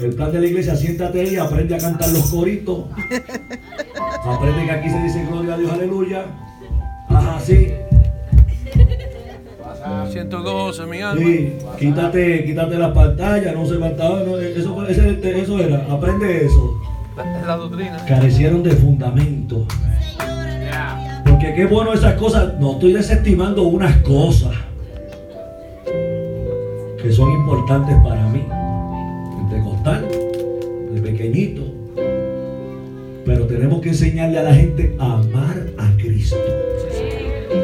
El 0.00 0.14
plan 0.14 0.32
de 0.32 0.40
la 0.40 0.46
iglesia, 0.46 0.76
siéntate 0.76 1.20
ahí, 1.20 1.36
aprende 1.36 1.74
a 1.74 1.78
cantar 1.78 2.08
los 2.10 2.30
coritos. 2.30 2.84
Aprende 4.24 4.64
que 4.64 4.70
aquí 4.70 4.90
se 4.90 5.02
dice 5.02 5.26
gloria 5.28 5.54
a 5.54 5.58
Dios, 5.58 5.72
aleluya. 5.72 6.26
Ajá, 7.08 7.40
sí. 7.40 7.68
112, 10.22 10.86
mi 10.86 11.00
alma. 11.00 11.20
Sí, 11.24 11.52
quítate, 11.78 12.44
quítate 12.44 12.76
las 12.78 12.92
pantallas, 12.92 13.54
no 13.54 13.64
se 13.66 13.76
faltaba, 13.78 14.20
no, 14.24 14.36
eso, 14.38 14.74
fue- 14.74 14.90
ese- 14.90 15.40
eso 15.42 15.58
era, 15.58 15.86
aprende 15.90 16.44
eso. 16.46 16.80
La, 17.16 17.46
la 17.46 17.56
doctrina. 17.56 18.04
Carecieron 18.06 18.62
de 18.62 18.70
fundamento. 18.72 19.66
Porque 21.24 21.54
qué 21.54 21.66
bueno 21.66 21.92
esas 21.92 22.14
cosas, 22.14 22.54
no 22.58 22.72
estoy 22.72 22.92
desestimando 22.94 23.62
unas 23.62 23.96
cosas 24.02 24.54
que 27.02 27.12
son 27.12 27.30
importantes 27.32 27.96
para 28.02 28.26
mí. 28.28 28.44
Pentecostal, 29.50 30.06
de 30.92 31.00
pequeñito. 31.00 31.62
Pero 33.24 33.46
tenemos 33.46 33.80
que 33.80 33.90
enseñarle 33.90 34.38
a 34.38 34.42
la 34.42 34.54
gente 34.54 34.96
a 34.98 35.14
amar 35.18 35.66
a 35.78 35.90
Cristo. 35.96 36.36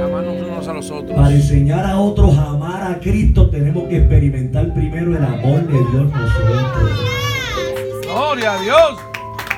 Amarnos 0.05 0.37
unos 0.65 0.69
a 0.69 0.73
los 0.73 0.91
otros. 0.91 1.17
Para 1.17 1.35
enseñar 1.35 1.85
a 1.85 1.99
otros 1.99 2.37
a 2.39 2.51
amar 2.51 2.93
a 2.93 3.01
Cristo 3.01 3.49
tenemos 3.51 3.85
que 3.89 3.99
experimentar 3.99 4.73
primero 4.73 5.17
el 5.17 5.25
amor 5.25 5.67
de 5.67 5.73
Dios 5.73 6.13
nosotros. 6.13 6.91
Gloria 8.03 8.53
a 8.55 8.63
Dios. 8.63 8.99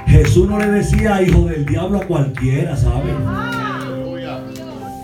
Jesús 0.07 0.49
no 0.49 0.59
le 0.59 0.71
decía 0.71 1.23
hijo 1.23 1.47
del 1.47 1.67
diablo 1.67 1.99
a 1.99 2.07
cualquiera, 2.07 2.77
¿saben? 2.77 3.56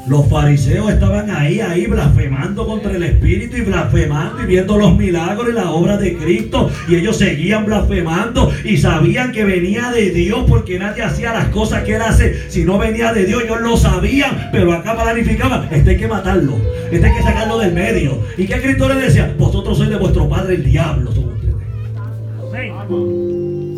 Los 0.07 0.29
fariseos 0.29 0.91
estaban 0.91 1.31
ahí, 1.31 1.61
ahí 1.61 1.87
blasfemando 1.87 2.67
contra 2.67 2.91
el 2.91 3.05
Espíritu 3.05 3.59
y 3.59 3.61
blasfemando 3.61 4.43
y 4.43 4.47
viendo 4.47 4.77
los 4.77 4.97
milagros 4.97 5.49
y 5.49 5.53
la 5.53 5.71
obra 5.71 5.97
de 5.97 6.17
Cristo. 6.17 6.69
Y 6.89 6.97
ellos 6.97 7.19
seguían 7.19 7.67
blasfemando 7.67 8.53
y 8.65 8.79
sabían 8.79 9.31
que 9.31 9.45
venía 9.45 9.93
de 9.93 10.11
Dios 10.11 10.45
porque 10.49 10.79
nadie 10.81 11.05
hacía 11.05 11.33
las 11.33 11.49
cosas 11.49 11.85
que 11.85 11.95
él 11.95 12.03
hace. 12.03 12.51
Si 12.51 12.65
no 12.65 12.79
venía 12.79 13.13
de 13.13 13.27
Dios, 13.27 13.45
ellos 13.45 13.61
lo 13.61 13.77
sabían, 13.77 14.49
pero 14.51 14.73
acá 14.73 15.01
planificaban, 15.01 15.69
este 15.71 15.91
hay 15.91 15.97
que 15.97 16.09
matarlo, 16.09 16.57
este 16.91 17.07
hay 17.07 17.17
que 17.17 17.23
sacarlo 17.23 17.59
del 17.59 17.73
medio. 17.73 18.19
¿Y 18.37 18.47
qué 18.47 18.61
Cristo 18.61 18.89
le 18.89 18.97
decía? 18.97 19.33
Vosotros 19.39 19.79
sois 19.79 19.91
de 19.91 19.97
vuestro 19.97 20.29
padre 20.29 20.57
el 20.57 20.65
diablo. 20.65 21.13
son 21.13 21.29
ustedes. 21.33 21.63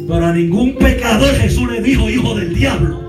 Pero 0.09 0.27
a 0.27 0.33
ningún 0.33 0.75
pecador 0.77 1.35
Jesús 1.35 1.71
le 1.71 1.83
dijo 1.83 2.09
hijo 2.09 2.35
del 2.35 2.55
diablo. 2.55 3.04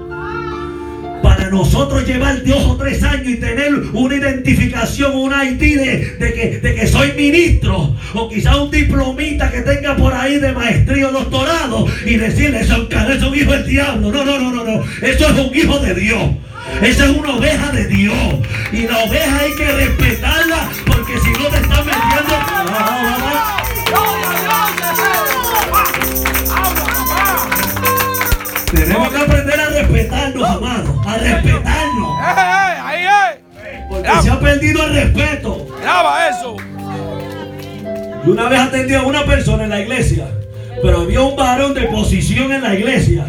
Nosotros 1.52 2.06
llevar 2.06 2.44
dos 2.44 2.66
o 2.66 2.78
tres 2.78 3.04
años 3.04 3.28
y 3.28 3.36
tener 3.36 3.74
una 3.94 4.16
identificación, 4.16 5.16
una 5.16 5.44
de, 5.44 6.16
de 6.20 6.34
que, 6.34 6.60
de 6.62 6.76
que 6.76 6.88
soy 6.88 7.14
ministro, 7.14 7.96
o 8.14 8.30
quizá 8.30 8.62
un 8.62 8.72
diplomita 8.72 9.52
que 9.52 9.62
tenga 9.62 9.96
por 9.96 10.14
ahí 10.14 10.38
de 10.38 10.52
maestría 10.52 11.10
o 11.10 11.12
doctorado, 11.12 11.88
y 12.06 12.16
decirle, 12.16 12.62
eso 12.62 12.88
es 12.90 13.24
un 13.24 13.36
hijo 13.36 13.52
del 13.52 13.66
diablo. 13.66 14.12
No, 14.12 14.26
no, 14.26 14.40
no, 14.40 14.52
no, 14.52 14.64
no. 14.64 14.84
Eso 15.02 15.28
es 15.30 15.40
un 15.40 15.56
hijo 15.56 15.80
de 15.80 15.96
Dios. 15.96 16.24
Esa 16.82 17.06
es 17.06 17.12
una 17.12 17.36
oveja 17.36 17.72
de 17.72 17.88
Dios. 17.88 18.18
Y 18.72 18.82
la 18.88 19.04
oveja 19.04 19.40
hay 19.40 19.54
que 19.56 19.72
respetarla, 19.72 20.70
porque 20.86 21.14
si 21.20 21.32
no 21.32 21.48
te 21.48 21.58
están 21.58 21.86
metiendo. 21.86 22.36
Tenemos 28.86 29.10
que 29.10 29.18
aprender 29.18 29.60
a 29.60 29.70
respetarnos, 29.70 30.48
amados. 30.48 31.08
A 31.08 31.18
respetarnos. 31.18 32.18
¡Ahí! 32.22 33.06
Porque 33.90 34.10
se 34.22 34.30
ha 34.30 34.40
perdido 34.40 34.86
el 34.86 34.94
respeto. 34.94 35.68
Graba 35.82 36.30
eso. 36.30 36.56
Yo 38.26 38.32
una 38.32 38.48
vez 38.48 38.60
atendí 38.60 38.94
a 38.94 39.02
una 39.02 39.26
persona 39.26 39.64
en 39.64 39.72
la 39.72 39.82
iglesia, 39.82 40.28
pero 40.84 41.02
había 41.02 41.22
un 41.22 41.36
varón 41.36 41.74
de 41.74 41.84
posición 41.84 42.52
en 42.52 42.62
la 42.62 42.76
iglesia 42.76 43.26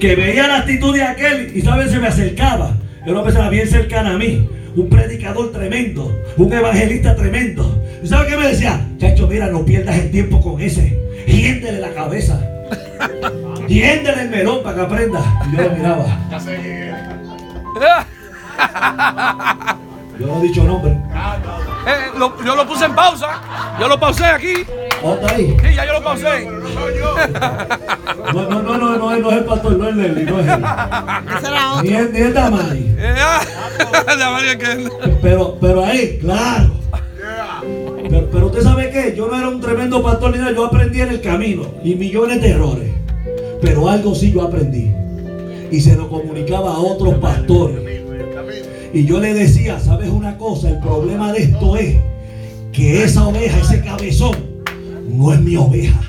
que 0.00 0.16
veía 0.16 0.48
la 0.48 0.58
actitud 0.58 0.92
de 0.92 1.02
aquel 1.02 1.56
y 1.56 1.62
sabes 1.62 1.92
se 1.92 2.00
me 2.00 2.08
acercaba. 2.08 2.74
Era 3.02 3.12
una 3.12 3.22
persona 3.22 3.48
bien 3.50 3.68
cercana 3.68 4.14
a 4.14 4.18
mí, 4.18 4.48
un 4.74 4.88
predicador 4.88 5.52
tremendo, 5.52 6.12
un 6.36 6.52
evangelista 6.52 7.14
tremendo. 7.14 7.80
¿Y 8.02 8.08
sabes 8.08 8.28
qué 8.28 8.36
me 8.36 8.48
decía? 8.48 8.84
Chacho, 8.98 9.28
mira, 9.28 9.46
no 9.46 9.64
pierdas 9.64 9.98
el 9.98 10.10
tiempo 10.10 10.40
con 10.40 10.60
ese. 10.60 10.98
Hiéndele 11.28 11.78
la 11.78 11.94
cabeza. 11.94 12.40
Hiéndele 13.68 14.22
el 14.22 14.30
melón 14.30 14.62
para 14.62 14.76
que 14.76 14.80
aprenda. 14.82 15.20
Y 15.50 15.56
yo 15.56 15.62
lo 15.62 15.70
miraba. 15.70 16.04
Yo 20.18 20.26
no 20.28 20.38
he 20.38 20.42
dicho 20.42 20.62
nombre. 20.62 20.92
Eh, 20.92 22.10
lo- 22.16 22.40
yo 22.44 22.54
lo 22.54 22.64
puse 22.68 22.84
en 22.84 22.94
pausa. 22.94 23.40
Yo 23.80 23.88
lo 23.88 23.98
pausé 23.98 24.24
aquí. 24.24 24.54
Otra 25.02 25.34
ahí. 25.34 25.56
Sí, 25.60 25.74
ya 25.74 25.84
yo 25.86 25.94
lo 25.94 26.04
pausé. 26.04 26.46
No 26.46 26.68
soy 26.68 26.98
yo. 26.98 27.16
No, 28.32 28.42
no, 28.48 28.62
no, 28.62 28.78
no, 28.78 28.96
no, 28.96 29.12
es- 29.12 29.20
no 29.20 29.30
es 29.32 29.36
el 29.38 29.44
pastor, 29.44 29.72
no 29.76 29.88
es 29.88 29.96
Leslie, 29.96 30.24
no 30.24 30.38
es 30.38 30.46
él. 30.46 30.64
Ni 31.82 31.94
es, 31.96 32.10
ni 32.12 32.18
es 32.20 32.32
Damari. 32.32 32.94
Eh, 32.96 33.14
Pero, 35.20 35.58
pero 35.60 35.84
ahí, 35.84 36.18
claro. 36.20 36.70
Pero, 38.08 38.30
pero 38.30 38.46
usted 38.46 38.62
sabe 38.62 38.90
qué, 38.90 39.14
yo 39.16 39.26
no 39.26 39.36
era 39.36 39.48
un 39.48 39.60
tremendo 39.60 40.00
pastor 40.02 40.30
ni 40.30 40.38
nada, 40.38 40.52
yo 40.52 40.66
aprendí 40.66 41.00
en 41.00 41.08
el 41.08 41.20
camino 41.20 41.64
y 41.82 41.96
millones 41.96 42.40
de 42.40 42.50
errores. 42.50 42.88
Pero 43.64 43.88
algo 43.88 44.14
sí 44.14 44.30
yo 44.30 44.42
aprendí. 44.42 44.92
Y 45.70 45.80
se 45.80 45.96
lo 45.96 46.08
comunicaba 46.10 46.74
a 46.74 46.78
otros 46.78 47.14
pastores. 47.14 47.78
Y 48.92 49.06
yo 49.06 49.18
le 49.18 49.32
decía, 49.32 49.80
¿sabes 49.80 50.10
una 50.10 50.36
cosa? 50.36 50.68
El 50.68 50.78
problema 50.80 51.32
de 51.32 51.44
esto 51.44 51.76
es 51.76 51.96
que 52.72 53.02
esa 53.02 53.26
oveja, 53.26 53.58
ese 53.58 53.80
cabezón, 53.80 54.36
no 55.08 55.32
es 55.32 55.40
mi 55.40 55.56
oveja. 55.56 56.00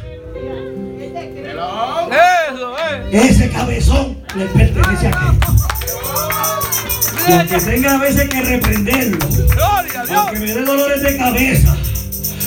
Ese 3.11 3.49
cabezón 3.49 4.17
le 4.35 4.45
pertenece 4.47 5.07
a 5.07 5.11
Cristo. 5.11 5.53
Aunque 7.27 7.57
tenga 7.57 7.95
a 7.95 7.97
veces 7.97 8.29
que 8.29 8.41
reprenderlo, 8.41 9.17
aunque 10.15 10.39
me 10.39 10.53
dé 10.53 10.61
dolores 10.61 11.01
de 11.01 11.17
cabeza, 11.17 11.75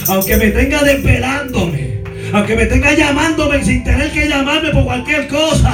aunque 0.09 0.37
me 0.37 0.51
tenga 0.51 0.83
desvelándome, 0.83 1.98
aunque 2.33 2.57
me 2.57 2.67
tenga 2.67 2.93
llamándome 2.95 3.65
sin 3.65 3.85
tener 3.85 4.11
que 4.13 4.29
llamarme 4.29 4.71
por 4.71 4.85
cualquier 4.85 5.29
cosa, 5.29 5.73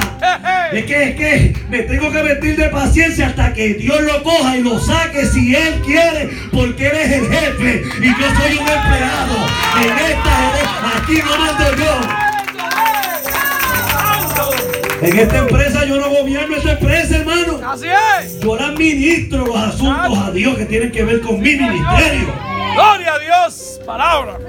es 0.71 0.85
que, 0.85 1.03
es 1.03 1.15
que 1.15 1.53
me 1.69 1.83
tengo 1.83 2.11
que 2.11 2.21
vestir 2.21 2.55
de 2.55 2.69
paciencia 2.69 3.27
hasta 3.27 3.53
que 3.53 3.73
Dios 3.75 4.01
lo 4.01 4.23
coja 4.23 4.57
y 4.57 4.61
lo 4.61 4.79
saque 4.79 5.25
si 5.25 5.55
Él 5.55 5.81
quiere, 5.85 6.29
porque 6.51 6.87
Él 6.87 6.97
es 6.97 7.11
el 7.11 7.27
jefe 7.27 7.83
y 7.99 8.07
yo 8.07 8.27
soy 8.35 8.57
un 8.57 8.67
empleado. 8.67 9.35
En 9.83 9.91
esta, 9.91 10.97
aquí 10.97 11.19
no 11.23 11.37
mando 11.37 11.75
yo. 11.83 12.25
En 15.01 15.19
esta 15.19 15.37
empresa 15.37 15.85
yo 15.85 15.99
no 15.99 16.09
gobierno 16.09 16.55
esta 16.55 16.71
empresa, 16.71 17.17
hermano. 17.17 17.59
Así 17.69 17.87
es. 18.21 18.39
Yo 18.39 18.55
le 18.55 18.63
administro 18.63 19.45
los 19.45 19.57
asuntos 19.57 20.17
a 20.17 20.31
Dios 20.31 20.57
que 20.57 20.65
tienen 20.65 20.91
que 20.91 21.03
ver 21.03 21.21
con 21.21 21.39
mi 21.39 21.55
ministerio. 21.55 22.33
Gloria 22.73 23.13
a 23.13 23.19
Dios. 23.19 23.79
Palabra. 23.85 24.39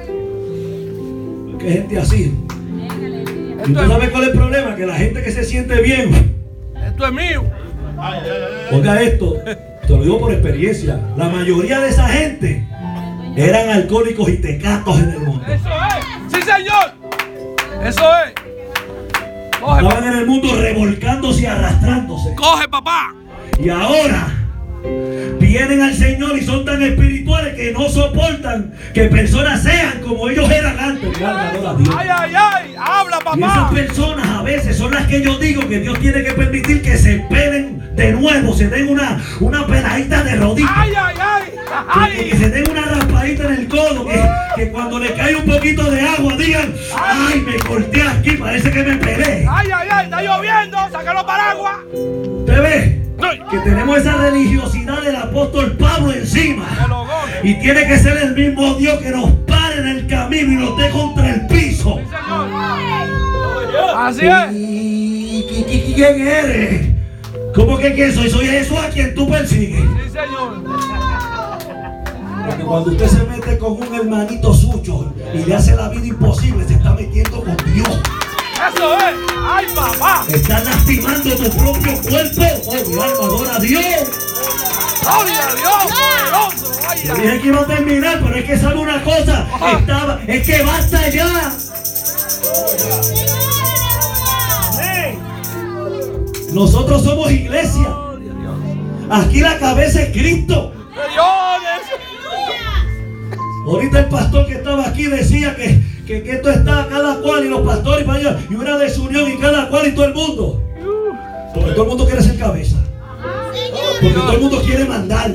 Porque 1.57 1.69
hay 1.73 1.79
gente 1.79 1.99
así. 1.99 2.35
¿Y 2.79 3.53
Esto 3.53 3.71
usted 3.71 3.83
es, 3.83 3.89
sabe 3.89 4.11
cuál 4.11 4.23
es 4.25 4.29
el 4.29 4.35
problema? 4.37 4.77
Que 4.77 4.85
la 4.85 4.95
gente 4.95 5.23
que 5.23 5.31
se 5.31 5.43
siente 5.43 5.81
bien, 5.81 6.37
esto 6.87 7.07
es 7.07 7.13
mío. 7.15 7.45
Oiga 8.73 9.01
esto, 9.01 9.37
te 9.87 9.89
lo 9.89 10.03
digo 10.03 10.19
por 10.21 10.33
experiencia, 10.33 11.01
la 11.17 11.31
mayoría 11.31 11.81
de 11.81 11.89
esa 11.89 12.07
gente 12.09 12.69
eran 13.37 13.71
alcohólicos 13.71 14.29
y 14.29 14.37
tecatos 14.37 15.01
en 15.01 15.11
el 15.13 15.21
mundo. 15.21 15.47
Eso 15.47 15.71
es. 15.71 16.33
Sí, 16.35 16.43
señor. 16.43 16.93
Eso 17.83 18.05
es. 18.27 18.35
Coge, 19.59 19.83
Estaban 19.83 20.05
en 20.13 20.19
el 20.19 20.27
mundo 20.27 20.49
revolcándose 20.61 21.43
y 21.43 21.47
arrastrándose. 21.47 22.35
coge 22.35 22.69
papá. 22.69 23.15
Y 23.59 23.71
ahora 23.71 24.29
vienen 25.41 25.83
al 25.83 25.95
Señor 25.95 26.37
y 26.37 26.43
son 26.43 26.65
tan 26.65 26.83
espirituales 26.83 27.55
que 27.55 27.73
no 27.73 27.89
soportan 27.89 28.73
que 28.93 29.05
personas 29.05 29.63
sean 29.63 30.01
como 30.01 30.29
ellos 30.29 30.51
eran 30.51 30.79
antes. 30.79 31.11
Ay, 31.19 32.09
ay, 32.11 32.33
ay. 32.35 32.75
Habla, 32.79 33.19
Y 33.37 33.39
esas 33.43 33.55
papá. 33.59 33.71
personas 33.75 34.29
a 34.29 34.43
veces 34.43 34.77
son 34.77 34.93
las 34.93 35.07
que 35.07 35.23
yo 35.23 35.39
digo 35.39 35.67
que 35.69 35.81
Dios 35.81 35.99
tiene 36.01 36.23
que 36.23 36.33
permitir 36.33 36.83
que 36.83 36.97
se 36.97 37.21
pelen 37.31 37.77
de 37.97 38.13
nuevo, 38.13 38.53
se 38.55 38.69
den 38.69 38.89
una, 38.89 39.23
una 39.41 39.65
de 39.65 40.37
rodillas. 40.37 40.71
Ay, 40.75 40.93
ay, 40.97 41.17
ay. 41.19 41.43
Que, 41.51 42.19
que 42.19 42.33
Ay. 42.33 42.39
se 42.39 42.51
den 42.51 42.71
una 42.71 42.83
raspadita 42.83 43.45
en 43.47 43.53
el 43.55 43.69
codo, 43.69 44.07
que, 44.07 44.23
que 44.57 44.71
cuando 44.71 44.99
le 44.99 45.15
cae 45.15 45.35
un 45.37 45.47
poquito 45.47 45.91
de 45.91 46.01
agua 46.01 46.37
digan, 46.37 46.75
ay, 46.97 47.41
me 47.41 47.57
corté 47.57 48.03
aquí, 48.03 48.31
parece 48.33 48.71
que 48.71 48.83
me 48.83 48.97
pelé. 48.97 49.47
Ay, 49.51 49.69
ay, 49.75 49.89
ay. 49.91 50.05
Está 50.05 50.23
lloviendo. 50.23 50.79
Saca 50.93 51.13
los 51.15 51.25
paraguas. 51.25 51.77
¿Usted 51.93 52.63
ve? 52.63 53.06
Que 53.51 53.59
tenemos 53.59 53.99
esa 53.99 54.17
religiosidad 54.17 55.01
del 55.03 55.17
apóstol 55.17 55.77
Pablo 55.79 56.13
encima. 56.13 56.67
Y 57.43 57.55
tiene 57.61 57.87
que 57.87 57.99
ser 57.99 58.17
el 58.19 58.35
mismo 58.35 58.75
Dios 58.75 58.99
que 58.99 59.11
nos 59.11 59.31
pare 59.47 59.79
en 59.81 59.89
el 59.89 60.07
camino 60.07 60.53
y 60.53 60.57
nos 60.57 60.77
dé 60.79 60.91
contra 60.91 61.31
el 61.35 61.47
piso. 61.47 61.99
Así 63.97 64.27
es. 64.27 64.53
¿Y 64.53 65.47
qui- 65.49 65.67
qui- 65.67 65.95
quién 65.95 66.27
eres? 66.29 66.87
¿Cómo 67.55 67.79
que 67.79 67.95
quién 67.95 68.13
soy? 68.15 68.29
Soy 68.29 68.47
Jesús 68.47 68.79
a 68.79 68.89
quien 68.91 69.15
tú 69.15 69.29
persigues. 69.29 69.81
Sí, 69.81 70.11
señor. 70.11 70.63
Porque 72.47 72.63
cuando 72.65 72.91
usted 72.91 73.07
se 73.09 73.25
mete 73.25 73.59
con 73.59 73.73
un 73.73 73.95
hermanito 73.95 74.53
suyo 74.55 75.13
y 75.35 75.39
le 75.39 75.55
hace 75.55 75.75
la 75.75 75.89
vida 75.89 76.07
imposible, 76.07 76.65
se 76.67 76.75
está 76.75 76.93
metiendo 76.95 77.43
con 77.43 77.57
Dios. 77.75 78.01
Eso 78.57 78.97
es. 78.97 79.15
Ay, 79.49 79.67
papá. 79.75 80.25
Estás 80.29 80.65
lastimando 80.65 81.37
tu 81.37 81.51
propio 81.57 82.03
cuerpo. 82.03 82.43
Oh, 82.67 82.89
mi 82.89 82.95
alma 82.95 83.25
adora 83.25 83.57
a 83.57 83.59
Dios. 83.61 83.83
Gloria 85.03 85.49
a 85.49 85.55
Dios. 85.55 85.85
Poderoso. 85.85 87.17
Dije 87.23 87.41
que 87.41 87.49
iba 87.49 87.61
a 87.61 87.67
terminar, 87.67 88.21
pero 88.23 88.37
es 88.37 88.45
que 88.45 88.59
sabe 88.59 88.79
una 88.79 89.03
cosa. 89.05 89.47
Estaba, 89.79 90.21
es 90.27 90.47
que 90.47 90.63
basta 90.63 91.09
ya. 91.11 91.53
Nosotros 96.53 97.05
somos 97.05 97.31
iglesia. 97.31 97.95
Aquí 99.11 99.41
la 99.41 99.59
cabeza 99.59 100.01
es 100.01 100.13
Cristo. 100.13 100.73
Ahorita 103.67 103.99
el 103.99 104.09
pastor 104.09 104.47
que 104.47 104.55
estaba 104.55 104.89
aquí 104.89 105.05
decía 105.05 105.55
que, 105.55 105.83
que, 106.07 106.23
que 106.23 106.33
esto 106.33 106.51
está 106.51 106.87
cada 106.89 107.17
cual 107.17 107.45
y 107.45 107.49
los 107.49 107.63
pastores 107.63 108.05
para 108.05 108.19
allá 108.19 108.39
y 108.49 108.55
una 108.55 108.79
desunión 108.79 109.29
y 109.31 109.39
cada 109.39 109.69
cual 109.69 109.89
y 109.89 109.93
todo 109.93 110.05
el 110.05 110.15
mundo. 110.15 110.63
Porque 111.53 111.71
todo 111.73 111.83
el 111.83 111.89
mundo 111.89 112.07
quiere 112.07 112.23
ser 112.23 112.39
cabeza. 112.39 112.77
Porque 114.01 114.15
todo 114.15 114.33
el 114.33 114.41
mundo 114.41 114.63
quiere 114.63 114.85
mandar. 114.85 115.33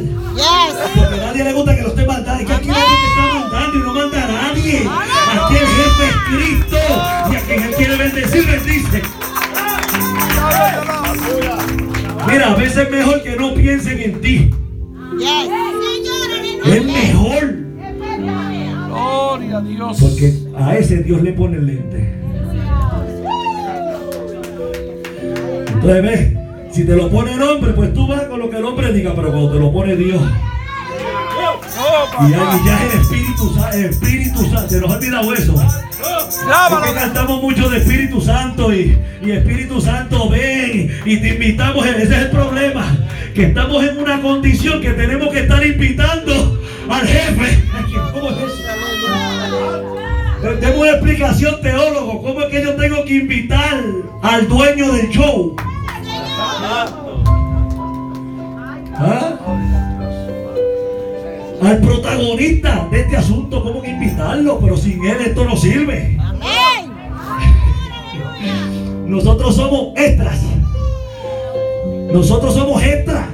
Porque 0.95 1.15
a 1.15 1.25
nadie 1.25 1.43
le 1.43 1.53
gusta 1.53 1.75
que 1.75 1.81
lo 1.81 1.89
esté 1.89 2.05
mandando. 2.05 2.41
Es 2.41 2.47
que 2.47 2.53
aquí 2.53 2.67
nadie 2.67 2.83
te 2.83 3.07
está 3.07 3.39
mandando 3.39 3.77
y 3.77 3.81
no 3.81 3.93
manda 3.93 4.23
a 4.23 4.27
nadie. 4.27 4.89
Aquí 5.33 5.55
el 5.55 5.67
jefe 5.67 6.05
es 6.07 6.15
Cristo. 6.29 6.77
Y 7.31 7.35
a 7.35 7.39
quien 7.41 7.63
él 7.63 7.75
quiere 7.75 7.95
bendecir, 7.97 8.45
bendice. 8.45 9.01
Mira, 12.27 12.51
a 12.51 12.55
veces 12.55 12.77
es 12.77 12.91
mejor 12.91 13.23
que 13.23 13.35
no 13.35 13.53
piensen 13.55 13.99
en 13.99 14.21
ti. 14.21 14.51
Es 16.65 16.85
mejor. 16.85 17.60
Gloria 19.61 19.85
a 19.85 19.93
Dios. 19.93 19.97
Porque 19.99 20.33
a 20.57 20.77
ese 20.77 20.97
Dios 21.03 21.21
le 21.21 21.33
pone 21.33 21.57
el 21.57 21.65
lente. 21.65 22.13
Entonces 25.73 26.03
ves, 26.03 26.33
si 26.71 26.83
te 26.85 26.95
lo 26.95 27.09
pone 27.09 27.33
el 27.33 27.41
hombre, 27.41 27.73
pues 27.73 27.93
tú 27.93 28.07
vas 28.07 28.23
con 28.23 28.39
lo 28.39 28.49
que 28.49 28.57
el 28.57 28.65
hombre 28.65 28.93
diga, 28.93 29.13
pero 29.15 29.31
cuando 29.31 29.51
te 29.51 29.59
lo 29.59 29.71
pone 29.71 29.95
Dios, 29.95 30.21
y 32.27 32.31
ya, 32.31 32.59
ya 32.65 32.85
es 32.85 32.93
el 32.93 33.01
Espíritu 33.01 33.53
Santo, 33.55 33.77
el 33.77 33.85
Espíritu 33.85 34.45
Santo, 34.45 34.69
se 34.69 34.81
nos 34.81 34.91
ha 34.91 34.97
olvidado 34.97 35.33
eso. 35.33 35.55
Es 35.61 36.37
que 36.37 36.45
Grábalo. 36.45 36.93
cantamos 36.93 37.41
mucho 37.41 37.69
de 37.69 37.77
Espíritu 37.77 38.21
Santo 38.21 38.73
y, 38.73 38.97
y 39.23 39.31
Espíritu 39.31 39.81
Santo 39.81 40.29
ven 40.29 40.91
y 41.05 41.17
te 41.17 41.29
invitamos, 41.29 41.85
ese 41.85 42.03
es 42.03 42.11
el 42.11 42.29
problema, 42.29 42.95
que 43.33 43.47
estamos 43.47 43.83
en 43.83 43.97
una 43.97 44.21
condición 44.21 44.81
que 44.81 44.91
tenemos 44.91 45.29
que 45.29 45.39
estar 45.39 45.65
invitando 45.65 46.61
al 46.89 47.07
jefe. 47.07 47.63
¿Cómo 50.41 50.53
es 50.53 50.57
eso? 50.57 50.67
Tengo 50.67 50.81
una 50.81 50.91
explicación 50.91 51.61
teólogo, 51.61 52.21
¿cómo 52.21 52.41
es 52.41 52.47
que 52.47 52.63
yo 52.63 52.75
tengo 52.75 53.05
que 53.05 53.13
invitar 53.15 53.83
al 54.21 54.47
dueño 54.47 54.91
del 54.93 55.09
show? 55.09 55.55
¿Ah? 58.97 59.37
Al 61.61 61.77
protagonista 61.79 62.87
de 62.91 63.01
este 63.01 63.17
asunto, 63.17 63.61
¿cómo 63.63 63.81
que 63.81 63.91
invitarlo? 63.91 64.59
Pero 64.59 64.77
sin 64.77 65.05
él 65.05 65.17
esto 65.21 65.45
no 65.45 65.55
sirve. 65.55 66.17
Amén. 66.19 66.91
Nosotros 69.05 69.55
somos 69.55 69.93
extras. 69.95 70.41
Nosotros 72.11 72.55
somos 72.55 72.81
extras. 72.81 73.27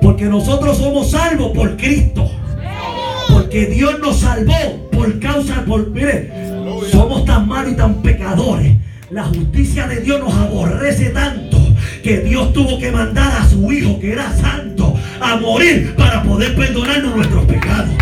Porque 0.00 0.24
nosotros 0.24 0.78
somos 0.78 1.10
salvos 1.10 1.50
por 1.52 1.76
Cristo. 1.76 2.30
Porque 3.46 3.66
Dios 3.66 4.00
nos 4.00 4.18
salvó 4.18 4.90
por 4.90 5.20
causa, 5.20 5.64
por, 5.64 5.88
mire, 5.90 6.32
somos 6.90 7.24
tan 7.26 7.46
malos 7.46 7.74
y 7.74 7.76
tan 7.76 8.02
pecadores. 8.02 8.72
La 9.08 9.22
justicia 9.22 9.86
de 9.86 10.00
Dios 10.00 10.18
nos 10.18 10.34
aborrece 10.34 11.10
tanto 11.10 11.56
que 12.02 12.22
Dios 12.22 12.52
tuvo 12.52 12.76
que 12.80 12.90
mandar 12.90 13.40
a 13.40 13.48
su 13.48 13.70
Hijo, 13.70 14.00
que 14.00 14.14
era 14.14 14.32
santo, 14.32 14.96
a 15.20 15.36
morir 15.36 15.94
para 15.94 16.24
poder 16.24 16.56
perdonarnos 16.56 17.14
nuestros 17.14 17.44
pecados. 17.44 17.94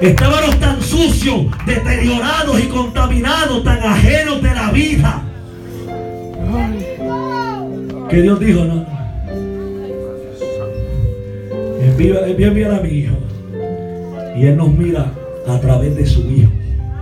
Estábamos 0.00 0.60
tan 0.60 0.80
sucios, 0.80 1.46
deteriorados 1.66 2.60
y 2.60 2.68
contaminados, 2.68 3.64
tan 3.64 3.82
ajenos 3.82 4.40
de 4.40 4.54
la 4.54 4.70
vida. 4.70 5.22
Que 8.08 8.22
Dios 8.22 8.38
dijo, 8.38 8.64
no. 8.64 8.86
Envía, 11.80 12.28
envía, 12.28 12.46
envía 12.46 12.76
a 12.76 12.80
mi 12.80 12.90
hijo. 12.90 13.27
Y 14.36 14.46
Él 14.46 14.56
nos 14.56 14.72
mira 14.72 15.12
a 15.46 15.60
través 15.60 15.96
de 15.96 16.06
su 16.06 16.20
hijo. 16.30 16.50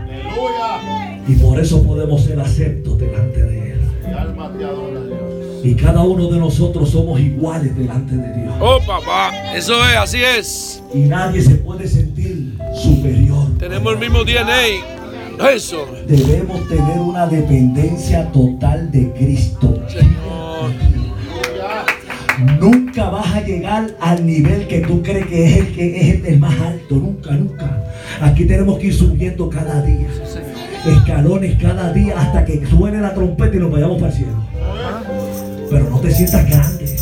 Aleluya. 0.02 1.22
Y 1.28 1.34
por 1.36 1.60
eso 1.60 1.82
podemos 1.82 2.22
ser 2.22 2.40
aceptos 2.40 2.98
delante 2.98 3.42
de 3.42 3.72
Él. 3.72 3.80
Mi 4.06 4.12
alma 4.12 4.52
te 4.56 4.64
adora, 4.64 5.00
Dios. 5.04 5.64
Y 5.64 5.74
cada 5.74 6.02
uno 6.02 6.28
de 6.28 6.38
nosotros 6.38 6.90
somos 6.90 7.18
iguales 7.18 7.76
delante 7.76 8.14
de 8.16 8.42
Dios. 8.42 8.54
Oh, 8.60 8.78
papá. 8.86 9.32
Eso 9.54 9.74
es, 9.88 9.96
así 9.96 10.22
es. 10.22 10.82
Y 10.94 11.00
nadie 11.00 11.42
se 11.42 11.56
puede 11.56 11.88
sentir 11.88 12.56
superior. 12.74 13.48
Tenemos 13.58 13.92
el 13.94 13.98
mismo 13.98 14.24
DNA. 14.24 15.50
Eso. 15.52 15.86
Debemos 16.06 16.66
tener 16.68 16.98
una 16.98 17.26
dependencia 17.26 18.30
total 18.32 18.90
de 18.90 19.12
Cristo. 19.12 19.82
Señor. 19.88 20.70
Nunca 22.60 23.08
vas 23.10 23.34
a 23.34 23.40
llegar 23.40 23.86
al 24.00 24.26
nivel 24.26 24.66
que 24.68 24.80
tú 24.80 25.02
crees 25.02 25.26
que 25.26 25.46
es 25.46 25.56
el 25.58 25.74
que 25.74 26.10
es 26.10 26.24
el 26.24 26.38
más 26.38 26.58
alto. 26.60 26.96
Nunca, 26.96 27.30
nunca. 27.32 27.82
Aquí 28.20 28.44
tenemos 28.44 28.78
que 28.78 28.88
ir 28.88 28.94
subiendo 28.94 29.48
cada 29.48 29.82
día. 29.82 30.06
Escalones 30.86 31.60
cada 31.60 31.92
día 31.92 32.14
hasta 32.20 32.44
que 32.44 32.64
suene 32.66 32.98
la 33.00 33.14
trompeta 33.14 33.56
y 33.56 33.58
nos 33.58 33.72
vayamos 33.72 34.00
para 34.00 34.12
el 34.12 34.18
cielo. 34.18 34.44
Pero 35.70 35.90
no 35.90 35.98
te 36.00 36.10
sientas 36.10 36.48
grande. 36.48 36.96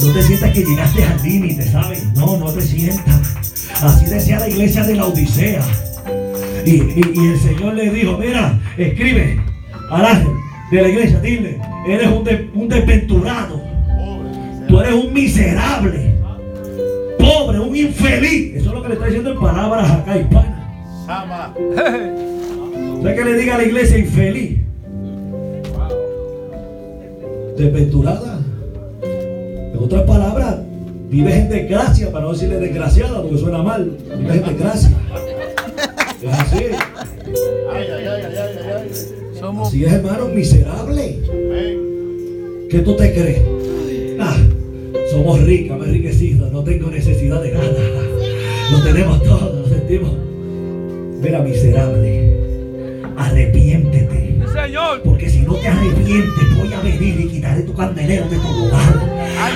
No 0.00 0.12
te 0.12 0.22
sientas 0.22 0.50
que 0.52 0.64
llegaste 0.64 1.04
al 1.04 1.22
límite, 1.22 1.62
¿sabes? 1.70 2.04
No, 2.16 2.36
no 2.38 2.50
te 2.50 2.62
sientas. 2.62 3.34
Así 3.82 4.06
decía 4.06 4.40
la 4.40 4.48
iglesia 4.48 4.84
de 4.84 4.96
la 4.96 5.06
Odisea. 5.06 5.62
Y, 6.64 6.70
y- 6.70 7.12
y 7.14 7.26
el 7.26 7.38
Señor 7.40 7.74
le 7.74 7.90
dijo, 7.90 8.16
mira, 8.18 8.58
escribe 8.78 9.38
al 9.90 10.04
ángel 10.04 10.32
de 10.70 10.82
la 10.82 10.88
iglesia, 10.88 11.20
dile, 11.20 11.58
eres 11.86 12.08
un, 12.08 12.24
de- 12.24 12.50
un 12.54 12.68
desventurado. 12.68 13.62
Tú 14.72 14.80
eres 14.80 14.94
un 14.94 15.12
miserable, 15.12 16.14
pobre, 17.18 17.58
un 17.60 17.76
infeliz. 17.76 18.56
Eso 18.56 18.70
es 18.70 18.74
lo 18.74 18.82
que 18.82 18.88
le 18.88 18.94
está 18.94 19.04
diciendo 19.04 19.32
en 19.32 19.38
palabras 19.38 19.90
acá 19.90 20.16
hispanas. 20.16 20.64
Sama. 21.04 21.54
¿Sabes 23.02 23.18
que 23.18 23.24
le 23.24 23.34
diga 23.34 23.56
a 23.56 23.58
la 23.58 23.64
iglesia 23.64 23.98
infeliz? 23.98 24.60
desventurada. 27.54 28.40
En 29.02 29.78
otras 29.78 30.04
palabras, 30.04 30.60
vives 31.10 31.34
en 31.34 31.50
desgracia, 31.50 32.10
para 32.10 32.24
no 32.24 32.32
decirle 32.32 32.58
desgraciada, 32.58 33.20
porque 33.20 33.36
suena 33.36 33.62
mal. 33.62 33.98
Vives 34.18 34.36
en 34.36 34.44
desgracia. 34.46 34.90
Es 36.22 36.32
así. 36.32 36.64
Ay. 37.70 37.88
Somos 39.38 39.68
Así 39.68 39.84
es, 39.84 39.92
hermano, 39.92 40.28
miserable. 40.28 41.18
¿Qué 42.70 42.78
tú 42.78 42.96
te 42.96 43.12
crees? 43.12 43.51
Somos 45.12 45.42
ricas, 45.42 45.78
me 45.78 45.84
enriquecidos, 45.84 46.50
no 46.50 46.64
tengo 46.64 46.90
necesidad 46.90 47.42
de 47.42 47.52
nada. 47.52 47.68
Lo 48.70 48.82
tenemos 48.82 49.22
todo, 49.22 49.60
lo 49.60 49.68
sentimos. 49.68 50.10
Mira, 51.20 51.40
miserable, 51.40 52.32
arrepiéntete. 53.18 54.38
Señor. 54.50 55.02
Porque 55.04 55.28
si 55.28 55.40
no 55.40 55.54
te 55.56 55.68
arrepientes, 55.68 56.56
voy 56.56 56.72
a 56.72 56.80
venir 56.80 57.20
y 57.20 57.28
quitaré 57.28 57.60
tu 57.60 57.74
candelero 57.74 58.26
de 58.30 58.38
tu 58.38 58.52
lugar. 58.54 59.00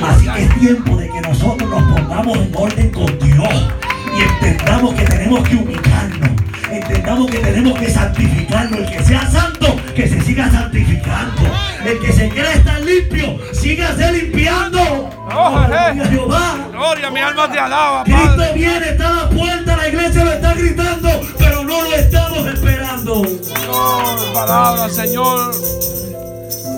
Así 0.03 0.29
que 0.29 0.43
es 0.43 0.61
tiempo 0.61 0.95
de 0.99 1.09
que 1.09 1.21
nosotros 1.23 1.71
nos 1.71 1.83
pongamos 1.85 2.37
en 2.37 2.55
orden 2.55 2.91
con 2.91 3.19
Dios 3.19 3.69
y 4.15 4.45
entendamos 4.45 4.93
que 4.93 5.07
tenemos 5.07 5.49
que 5.49 5.57
ubicarnos. 5.57 6.46
Entendamos 6.77 7.31
que 7.31 7.39
tenemos 7.39 7.79
que 7.79 7.91
santificarnos. 7.91 8.81
El 8.81 8.87
que 8.91 9.03
sea 9.03 9.31
santo, 9.31 9.77
que 9.95 10.07
se 10.07 10.21
siga 10.21 10.51
santificando. 10.51 11.43
El 11.87 11.99
que 12.01 12.13
se 12.13 12.29
quiera 12.29 12.53
estar 12.53 12.81
limpio, 12.83 13.39
sígase 13.53 14.13
limpiando. 14.13 15.11
Gloria 15.27 15.87
a. 15.87 16.07
Jehová. 16.07 16.69
Gloria, 16.71 17.11
mi 17.11 17.21
alma 17.21 17.51
te 17.51 17.59
alaba, 17.59 18.05
Cristo 18.05 18.43
viene, 18.55 18.91
está 18.91 19.09
a 19.09 19.13
la 19.25 19.31
puerta, 19.31 19.77
la 19.77 19.89
iglesia 19.89 20.25
lo 20.25 20.33
está 20.33 20.55
gritando, 20.55 21.09
pero 21.39 21.65
no 21.65 21.83
lo 21.83 21.95
estamos 21.95 22.47
esperando. 22.47 23.25
Señor, 23.25 24.33
palabra, 24.35 24.89
Señor. 24.91 25.55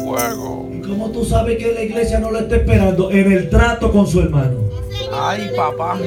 Fuego. 0.05 0.71
¿Y 0.73 0.81
cómo 0.83 1.11
tú 1.11 1.25
sabes 1.25 1.59
que 1.59 1.73
la 1.73 1.83
iglesia 1.83 2.21
no 2.21 2.31
lo 2.31 2.39
está 2.39 2.57
esperando? 2.57 3.11
En 3.11 3.33
el 3.33 3.51
trato 3.51 3.91
con 3.91 4.07
su 4.07 4.21
hermano. 4.21 4.61
Ay, 5.13 5.51
papá. 5.57 5.99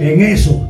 En 0.00 0.20
eso. 0.20 0.69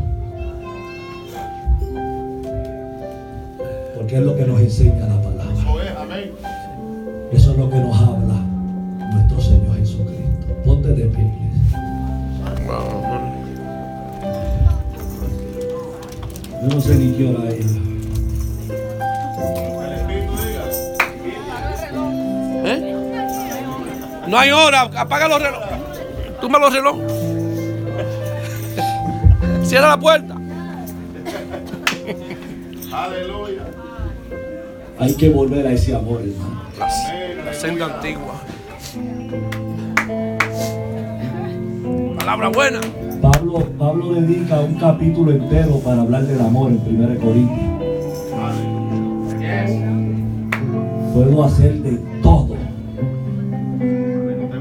Porque 4.11 4.23
es 4.23 4.27
lo 4.27 4.37
que 4.37 4.45
nos 4.45 4.61
enseña 4.61 5.07
la 5.07 5.23
palabra. 5.23 5.55
Eso 5.57 5.83
es, 5.83 5.97
amén. 5.97 6.33
Eso 7.31 7.53
es 7.53 7.57
lo 7.57 7.71
que 7.71 7.77
nos 7.77 7.97
habla 7.97 8.35
nuestro 9.15 9.41
Señor 9.41 9.77
Jesucristo. 9.77 10.47
Ponte 10.65 10.89
de 10.89 11.05
pie, 11.05 11.23
iglesia. 11.23 11.79
Yo 16.61 16.69
no 16.75 16.81
sé 16.81 16.97
ni 16.97 17.13
qué 17.13 17.29
hora 17.29 17.51
es. 17.51 17.67
¿Eh? 22.65 22.97
No 24.27 24.37
hay 24.37 24.51
hora, 24.51 24.81
apaga 24.81 25.29
los 25.29 25.41
relojes. 25.41 25.79
Tú 26.41 26.51
me 26.51 26.59
los 26.59 26.75
relojes. 26.75 27.13
Cierra 29.69 29.87
la 29.87 30.01
puerta. 30.01 30.35
Aleluya. 32.93 33.50
Hay 35.01 35.15
que 35.15 35.31
volver 35.31 35.67
a 35.67 35.73
ese 35.73 35.95
amor, 35.95 36.21
hermano. 36.21 36.61
La, 36.79 37.45
la 37.47 37.55
senda 37.55 37.87
antigua. 37.87 38.35
Palabra 42.19 42.51
buena. 42.51 42.81
Pablo, 43.23 43.67
Pablo 43.79 44.13
dedica 44.13 44.61
un 44.61 44.75
capítulo 44.75 45.33
entero 45.33 45.79
para 45.79 46.03
hablar 46.03 46.25
del 46.25 46.39
amor 46.43 46.71
en 46.73 46.83
1 46.87 47.19
Corintios. 47.19 47.59
Puedo 51.15 51.45
hacer 51.45 51.81
de 51.83 51.99
todo. 52.23 52.57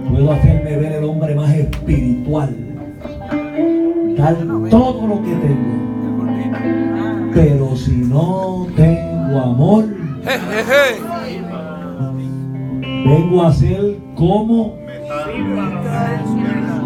Puedo 0.10 0.32
hacerme 0.32 0.78
ver 0.78 0.94
el 0.94 1.04
hombre 1.04 1.36
más 1.36 1.54
espiritual. 1.54 2.56
Dar 4.18 4.38
todo 4.70 5.06
lo 5.06 5.22
que 5.22 5.36
tengo. 5.36 5.80
Pero 7.34 7.76
si 7.76 7.92
no 7.92 8.68
tengo 8.78 9.42
amor. 9.42 9.99
Vengo 13.06 13.44
a 13.44 13.54
ser 13.54 13.98
como 14.16 14.76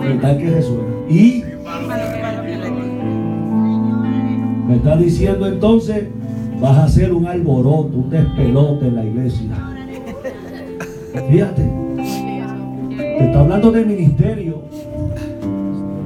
metal 0.02 0.38
que 0.38 0.50
resuena. 0.50 0.94
Y 1.10 1.44
me 4.68 4.76
está 4.76 4.96
diciendo 4.98 5.48
entonces, 5.48 6.08
vas 6.60 6.78
a 6.78 6.84
hacer 6.86 7.14
un 7.14 7.28
alboroto, 7.28 7.98
un 7.98 8.10
despelote 8.10 8.88
en 8.88 8.96
la 8.96 9.04
iglesia. 9.04 9.50
Fíjate, 11.30 11.70
te 12.98 13.26
está 13.26 13.40
hablando 13.42 13.72
de 13.72 13.86
ministerio, 13.86 14.62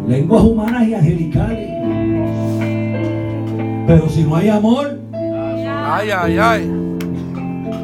lenguas 0.08 0.44
humanas 0.44 0.88
y 0.88 0.94
angelicales. 0.94 1.70
Pero 3.88 4.10
si 4.10 4.24
no 4.24 4.36
hay 4.36 4.50
amor, 4.50 5.00
Ay, 5.90 6.10
ay, 6.12 6.38
ay. 6.38 6.77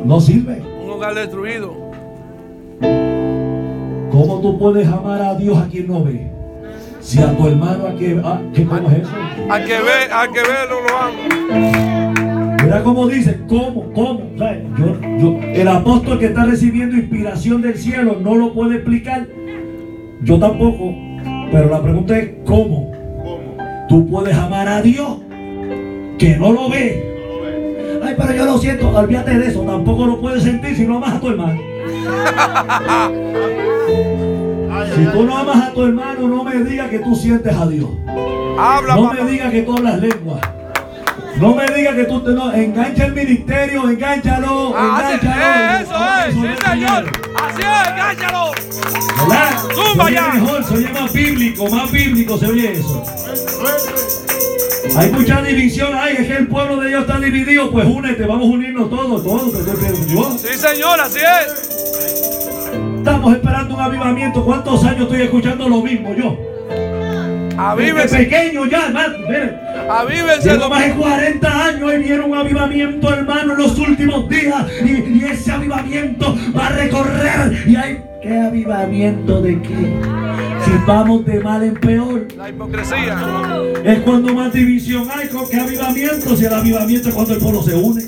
No 0.05 0.19
sirve. 0.19 0.61
Un 0.83 0.89
hogar 0.89 1.15
destruido. 1.15 1.73
¿Cómo 4.11 4.39
tú 4.41 4.59
puedes 4.59 4.87
amar 4.87 5.21
a 5.21 5.35
Dios 5.35 5.57
a 5.57 5.67
quien 5.67 5.87
no 5.87 6.03
ve? 6.03 6.31
Si 6.99 7.19
a 7.19 7.35
tu 7.35 7.47
hermano 7.47 7.87
a 7.87 7.95
que, 7.95 8.21
ah, 8.23 8.39
¿qué 8.53 8.63
cómo 8.65 8.89
es 8.89 8.99
eso? 8.99 9.11
Al 9.49 9.65
que 9.65 9.73
ve, 9.73 10.13
al 10.13 10.31
que 10.31 10.39
ve, 10.39 10.55
no 10.69 10.81
lo 10.81 10.97
amo. 10.97 12.53
Mira 12.63 12.83
cómo 12.83 13.07
dice, 13.07 13.41
¿cómo? 13.47 13.91
¿Cómo? 13.93 14.21
Yo, 15.19 15.39
el 15.41 15.67
apóstol 15.67 16.19
que 16.19 16.27
está 16.27 16.45
recibiendo 16.45 16.95
inspiración 16.95 17.61
del 17.61 17.75
cielo 17.75 18.17
no 18.21 18.35
lo 18.35 18.53
puede 18.53 18.75
explicar. 18.75 19.27
Yo 20.21 20.39
tampoco. 20.39 20.95
Pero 21.51 21.69
la 21.69 21.81
pregunta 21.81 22.17
es, 22.17 22.31
¿cómo? 22.45 22.91
¿Cómo? 23.23 23.57
Tú 23.89 24.07
puedes 24.07 24.35
amar 24.35 24.67
a 24.67 24.81
Dios 24.81 25.19
que 26.17 26.37
no 26.37 26.53
lo 26.53 26.69
ve. 26.69 27.12
Ay, 28.13 28.19
pero 28.27 28.33
yo 28.37 28.45
lo 28.45 28.57
siento, 28.59 28.89
olvídate 28.89 29.39
de 29.39 29.47
eso. 29.47 29.61
Tampoco 29.61 30.05
lo 30.05 30.21
puedes 30.21 30.43
sentir 30.43 30.75
si 30.75 30.85
no 30.85 30.97
amas 30.97 31.13
a 31.15 31.19
tu 31.19 31.29
hermano. 31.29 31.59
Si 34.95 35.05
tú 35.05 35.23
no 35.23 35.37
amas 35.37 35.69
a 35.69 35.71
tu 35.73 35.83
hermano, 35.83 36.27
no 36.27 36.43
me 36.43 36.63
digas 36.63 36.89
que 36.89 36.99
tú 36.99 37.15
sientes 37.15 37.55
a 37.55 37.65
Dios. 37.67 37.89
No 38.05 39.13
me 39.13 39.31
digas 39.31 39.51
que 39.51 39.61
tú 39.63 39.73
hablas 39.75 39.99
lengua. 39.99 40.39
No 41.39 41.55
me 41.55 41.65
digas 41.65 41.95
que 41.95 42.03
tú 42.03 42.19
te 42.21 42.31
no, 42.31 42.53
engancha 42.53 43.05
el 43.05 43.13
ministerio, 43.13 43.89
engánchalo, 43.89 44.73
Ah, 44.77 45.13
engánchalo. 45.19 45.81
eso 45.81 46.27
es, 46.27 46.33
sí, 46.35 46.45
es 46.45 46.69
señor. 46.69 47.11
Así 47.35 47.61
es, 47.61 47.87
engáñalo. 47.89 48.51
¿Verdad? 49.27 49.51
Zumba 49.73 50.11
ya. 50.11 50.27
mejor, 50.33 50.63
se 50.63 50.73
oye 50.75 50.89
más 50.93 51.11
bíblico, 51.11 51.69
más 51.71 51.91
bíblico 51.91 52.37
se 52.37 52.45
oye 52.45 52.73
eso. 52.73 53.03
Hay 54.95 55.11
mucha 55.11 55.41
división, 55.41 55.91
ay, 55.95 56.15
es 56.19 56.27
que 56.27 56.33
el 56.33 56.47
pueblo 56.47 56.77
de 56.77 56.89
Dios 56.89 57.01
está 57.01 57.19
dividido, 57.19 57.71
pues 57.71 57.85
únete, 57.87 58.25
vamos 58.25 58.47
a 58.47 58.51
unirnos 58.51 58.89
todos, 58.89 59.23
todos, 59.23 59.53
yo. 60.07 60.37
Sí, 60.37 60.57
señor, 60.57 60.99
así 60.99 61.19
es. 61.19 61.69
Estamos 62.97 63.33
esperando 63.33 63.75
un 63.75 63.81
avivamiento, 63.81 64.43
¿cuántos 64.43 64.83
años 64.83 65.03
estoy 65.03 65.21
escuchando 65.21 65.69
lo 65.69 65.81
mismo 65.81 66.13
yo? 66.15 66.37
Desde 66.67 67.61
Avívense, 67.61 68.17
pequeño 68.17 68.65
ya, 68.65 68.87
hermano, 68.87 69.15
avívense. 69.89 70.57
Más 70.57 70.85
de 70.85 70.93
40 70.93 71.65
años 71.65 71.93
y 71.93 71.97
viene 71.97 72.21
un 72.21 72.35
avivamiento, 72.35 73.13
hermano, 73.13 73.53
en 73.53 73.59
los 73.59 73.77
últimos 73.77 74.27
días. 74.27 74.65
Y, 74.83 75.19
y 75.19 75.25
ese 75.31 75.51
avivamiento 75.51 76.35
va 76.57 76.67
a 76.67 76.69
recorrer. 76.69 77.63
¿Y 77.67 77.75
hay 77.75 78.03
qué 78.23 78.39
avivamiento 78.39 79.41
de 79.41 79.61
qué? 79.61 79.99
Si 80.65 80.71
vamos 80.87 81.25
de 81.25 81.39
mal 81.41 81.61
en 81.63 81.75
peor. 81.75 82.27
La 82.37 82.49
hipocresía. 82.49 83.17
Es 83.83 83.99
cuando 83.99 84.33
más 84.33 84.53
división 84.53 85.09
hay. 85.13 85.27
¿Con 85.27 85.47
qué 85.49 85.59
avivamiento? 85.59 86.35
Si 86.35 86.45
el 86.45 86.53
avivamiento 86.53 87.09
es 87.09 87.15
cuando 87.15 87.33
el 87.33 87.39
pueblo 87.39 87.61
se 87.61 87.75
une. 87.75 88.03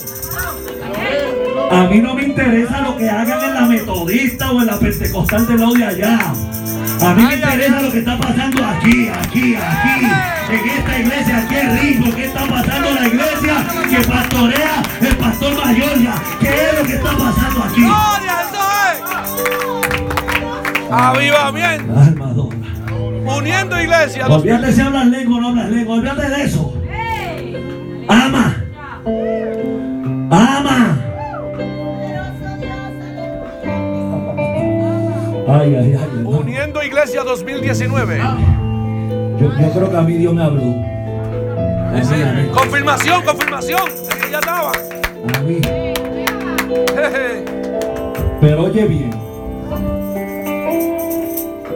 A 1.70 1.88
mí 1.88 2.00
no 2.00 2.16
me 2.16 2.24
interesa 2.24 2.82
lo 2.82 2.96
que 2.96 3.10
hagan 3.10 3.44
en 3.44 3.54
la 3.54 3.66
metodista 3.66 4.52
o 4.52 4.62
en 4.62 4.68
la 4.68 4.80
pentecostal 4.80 5.48
del 5.48 5.60
lado 5.60 5.74
de 5.74 5.84
allá. 5.84 6.34
A 7.02 7.14
mí 7.14 7.24
me 7.24 7.36
interesa 7.36 7.82
lo 7.82 7.92
que 7.92 8.00
está 8.00 8.18
pasando 8.18 8.64
aquí, 8.64 9.10
aquí, 9.10 9.56
aquí, 9.56 10.06
en 10.50 10.70
esta 10.70 11.00
iglesia, 11.00 11.48
qué 11.50 11.64
rico, 11.64 12.16
qué 12.16 12.26
está 12.26 12.48
pasando 12.48 12.90
en 12.90 12.96
la 12.96 13.08
iglesia 13.08 13.66
que 13.90 14.08
pastorea 14.08 14.82
el 15.02 15.18
pastor 15.18 15.56
Mayorga, 15.56 16.16
qué 16.40 16.48
es 16.48 16.80
lo 16.80 16.86
que 16.86 16.94
está 16.94 17.18
pasando 17.18 17.64
aquí. 17.64 17.82
Avivamiento. 20.92 21.94
Alma 22.00 22.30
adora. 22.30 22.58
Uniendo 23.38 23.82
iglesia. 23.82 24.28
Olvídate 24.28 24.72
si 24.72 24.82
hablas 24.82 25.08
lengua 25.08 25.38
o 25.38 25.42
no 25.42 25.48
hablas 25.50 25.70
lengua, 25.72 25.96
olvídate 25.96 26.30
de 26.30 26.44
eso. 26.44 26.74
Ama, 28.08 28.64
ama. 30.30 30.98
Ay, 35.48 35.76
ay, 35.76 35.96
ay. 35.96 36.24
Uniendo 36.24 36.84
iglesia 36.84 37.24
2019. 37.24 38.18
Yo, 39.40 39.52
yo 39.60 39.72
creo 39.72 39.90
que 39.92 39.98
a 39.98 40.02
mí 40.02 40.14
Dios 40.14 40.34
me 40.34 40.44
habló. 40.44 40.62
A 40.62 42.04
Sí, 42.04 42.14
mí, 42.14 42.22
a 42.22 42.34
mí, 42.34 42.50
Confirmación, 42.54 43.22
confirmación. 43.24 43.82
Ya 44.32 44.40
estaba. 44.40 44.72
a 44.72 45.42
mí. 45.42 45.60
Pero 48.42 48.64
oye 48.66 48.86
bien, 48.86 49.12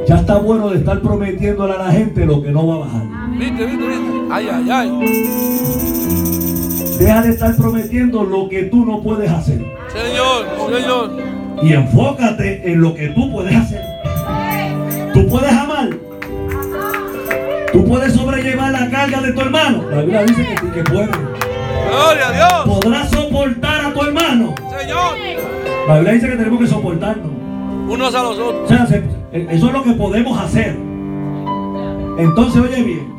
Ya 0.09 0.15
está 0.15 0.37
bueno 0.39 0.69
de 0.69 0.77
estar 0.79 0.99
prometiéndole 1.01 1.73
a 1.73 1.77
la 1.77 1.91
gente 1.91 2.25
lo 2.25 2.41
que 2.41 2.49
no 2.49 2.65
va 2.65 2.75
a 2.75 2.79
bajar. 2.79 3.03
Viste, 3.37 3.63
viste, 3.63 3.87
viste. 3.87 4.09
Ay, 4.31 4.47
ay, 4.51 4.67
ay. 4.71 4.89
Deja 6.97 7.21
de 7.21 7.29
estar 7.29 7.55
prometiendo 7.55 8.23
lo 8.23 8.49
que 8.49 8.63
tú 8.63 8.85
no 8.87 9.03
puedes 9.03 9.29
hacer. 9.29 9.63
Señor, 9.93 10.47
Señor. 10.73 11.11
Y 11.61 11.73
enfócate 11.73 12.71
en 12.71 12.81
lo 12.81 12.95
que 12.95 13.09
tú 13.09 13.31
puedes 13.31 13.55
hacer. 13.55 13.83
Tú 15.13 15.27
puedes 15.27 15.51
amar. 15.53 15.89
Tú 17.71 17.85
puedes 17.85 18.11
sobrellevar 18.13 18.71
la 18.71 18.89
carga 18.89 19.21
de 19.21 19.31
tu 19.31 19.41
hermano. 19.41 19.83
La 19.91 19.97
Biblia 20.01 20.23
dice 20.23 20.41
que, 20.43 20.57
sí 20.57 20.65
que 20.73 20.83
puede. 20.85 21.05
Gloria 21.07 22.29
a 22.29 22.31
Dios. 22.31 22.51
Podrás 22.79 23.11
soportar 23.11 23.85
a 23.85 23.93
tu 23.93 24.01
hermano. 24.01 24.55
Señor. 24.75 25.13
La 25.87 25.93
Biblia 25.97 26.13
dice 26.13 26.29
que 26.29 26.35
tenemos 26.35 26.59
que 26.61 26.67
soportarnos. 26.67 27.29
Unos 27.87 28.15
a 28.15 28.23
los 28.23 28.39
O 28.39 28.47
otros. 28.47 28.67
sea, 28.69 28.87
se- 28.87 29.18
eso 29.31 29.67
es 29.67 29.73
lo 29.73 29.83
que 29.83 29.91
podemos 29.93 30.39
hacer. 30.39 30.77
Entonces, 32.17 32.61
oye 32.61 32.83
bien, 32.83 33.13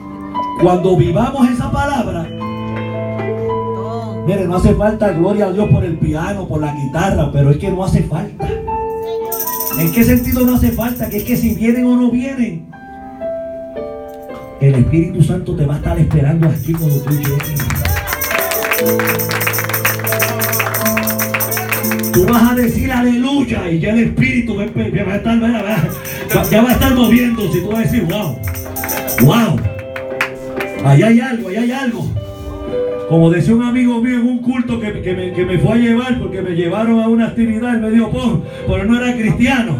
cuando 0.60 0.96
vivamos 0.96 1.48
esa 1.48 1.70
palabra, 1.70 2.28
mire, 4.26 4.46
no 4.46 4.56
hace 4.56 4.74
falta 4.74 5.12
gloria 5.12 5.46
a 5.46 5.52
Dios 5.52 5.68
por 5.70 5.84
el 5.84 5.96
piano, 5.98 6.46
por 6.46 6.60
la 6.60 6.74
guitarra, 6.74 7.30
pero 7.32 7.50
es 7.50 7.58
que 7.58 7.70
no 7.70 7.84
hace 7.84 8.02
falta. 8.02 8.48
¿En 9.78 9.92
qué 9.92 10.04
sentido 10.04 10.44
no 10.44 10.56
hace 10.56 10.72
falta? 10.72 11.08
Que 11.08 11.18
es 11.18 11.24
que 11.24 11.36
si 11.36 11.54
vienen 11.54 11.86
o 11.86 11.96
no 11.96 12.10
vienen, 12.10 12.66
el 14.60 14.74
Espíritu 14.74 15.22
Santo 15.22 15.56
te 15.56 15.64
va 15.64 15.74
a 15.74 15.76
estar 15.78 15.98
esperando 15.98 16.48
aquí 16.48 16.72
cuando 16.72 17.00
tú 17.00 17.10
llegues. 17.10 17.64
Tú 22.12 22.26
vas 22.26 22.50
a 22.52 22.54
decir 22.54 22.90
aleluya 22.90 23.70
y 23.70 23.78
ya 23.78 23.90
el 23.90 24.00
Espíritu 24.00 24.56
va 24.56 24.64
a 24.64 24.66
empe- 24.66 25.06
va 25.06 25.12
a 25.12 25.16
estar, 25.16 25.38
ya 26.50 26.62
va 26.62 26.70
a 26.70 26.72
estar 26.72 26.94
moviéndose 26.94 27.58
y 27.58 27.60
tú 27.62 27.68
vas 27.68 27.78
a 27.78 27.82
decir, 27.82 28.02
wow, 28.04 28.38
wow, 29.22 29.60
ahí 30.84 31.02
hay 31.02 31.20
algo, 31.20 31.48
ahí 31.48 31.56
hay 31.56 31.70
algo. 31.72 32.10
Como 33.08 33.30
decía 33.30 33.54
un 33.54 33.62
amigo 33.64 34.00
mío 34.00 34.14
en 34.14 34.26
un 34.28 34.38
culto 34.38 34.80
que, 34.80 35.00
que 35.02 35.12
me, 35.14 35.32
que 35.32 35.44
me 35.44 35.58
fue 35.58 35.72
a 35.72 35.76
llevar 35.76 36.18
porque 36.20 36.42
me 36.42 36.50
llevaron 36.50 37.00
a 37.00 37.08
una 37.08 37.26
actividad, 37.28 37.74
él 37.74 37.80
me 37.80 37.90
dijo, 37.90 38.10
por, 38.10 38.42
pero 38.68 38.84
no 38.84 39.00
era 39.02 39.14
cristiano. 39.16 39.76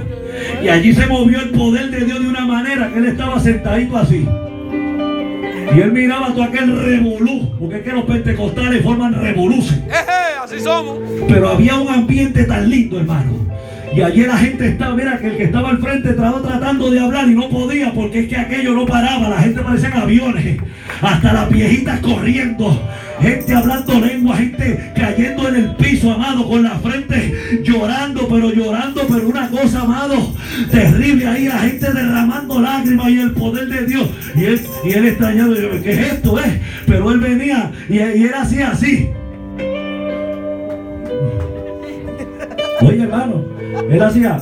Y 0.62 0.69
allí 0.69 0.93
se 0.93 1.07
movió 1.07 1.40
el 1.40 1.51
poder 1.51 1.90
de 1.90 2.05
Dios 2.05 2.20
de 2.20 2.28
una 2.28 2.44
manera 2.47 2.90
que 2.93 2.98
él 2.98 3.07
estaba 3.07 3.39
sentadito 3.40 3.97
así. 3.97 4.27
Y 5.74 5.80
él 5.80 5.92
miraba 5.92 6.32
todo 6.32 6.42
aquel 6.42 6.82
revolú, 6.82 7.48
porque 7.59 7.76
es 7.76 7.82
que 7.82 7.92
los 7.92 8.05
pentecostales 8.05 8.82
forman 8.82 9.14
revoluces. 9.14 9.78
Eje, 9.86 10.38
así 10.42 10.60
somos. 10.60 10.98
Pero 11.28 11.48
había 11.48 11.76
un 11.76 11.88
ambiente 11.88 12.44
tan 12.44 12.68
lindo, 12.68 12.98
hermano. 12.98 13.40
Y 13.94 14.02
allí 14.02 14.22
la 14.22 14.36
gente 14.36 14.68
estaba, 14.68 14.94
mira, 14.94 15.18
que 15.18 15.26
el 15.28 15.36
que 15.36 15.44
estaba 15.44 15.70
al 15.70 15.78
frente 15.78 16.10
estaba 16.10 16.40
tratando 16.40 16.90
de 16.90 17.01
hablar 17.01 17.28
y 17.28 17.34
no 17.34 17.48
podía 17.48 17.92
porque 17.92 18.20
es 18.20 18.28
que 18.28 18.36
aquello 18.36 18.72
no 18.72 18.86
paraba. 18.86 19.28
La 19.28 19.38
gente 19.38 19.60
parecían 19.62 19.94
aviones. 19.94 20.59
Hasta 21.01 21.32
las 21.32 21.51
viejitas 21.51 21.98
corriendo. 22.01 22.80
Gente 23.20 23.55
hablando 23.55 24.01
lengua, 24.01 24.36
gente 24.36 24.92
cayendo 24.97 25.48
en 25.48 25.56
el 25.56 25.76
piso, 25.76 26.10
amado, 26.10 26.48
con 26.48 26.62
la 26.62 26.78
frente 26.78 27.60
llorando, 27.62 28.26
pero 28.28 28.52
llorando, 28.52 29.02
pero 29.09 29.28
una 29.28 29.48
cosa, 29.51 29.82
amado, 29.82 30.32
terrible 30.70 31.26
ahí, 31.26 31.47
la 31.47 31.59
gente 31.59 31.92
derramando 31.92 32.60
lágrimas 32.60 33.10
y 33.10 33.20
el 33.20 33.32
poder 33.32 33.68
de 33.68 33.86
Dios. 33.86 34.09
Y 34.34 34.44
él, 34.44 34.60
y 34.84 34.90
él 34.92 35.06
extrañado, 35.06 35.55
¿qué 35.82 35.92
es 35.92 36.12
esto? 36.12 36.38
Eh? 36.40 36.60
Pero 36.86 37.10
él 37.10 37.20
venía 37.20 37.70
y, 37.88 37.97
y 37.97 38.24
él 38.24 38.34
hacía 38.34 38.70
así. 38.70 39.10
Oye, 42.82 43.02
hermano, 43.02 43.44
él 43.90 44.02
hacía. 44.02 44.40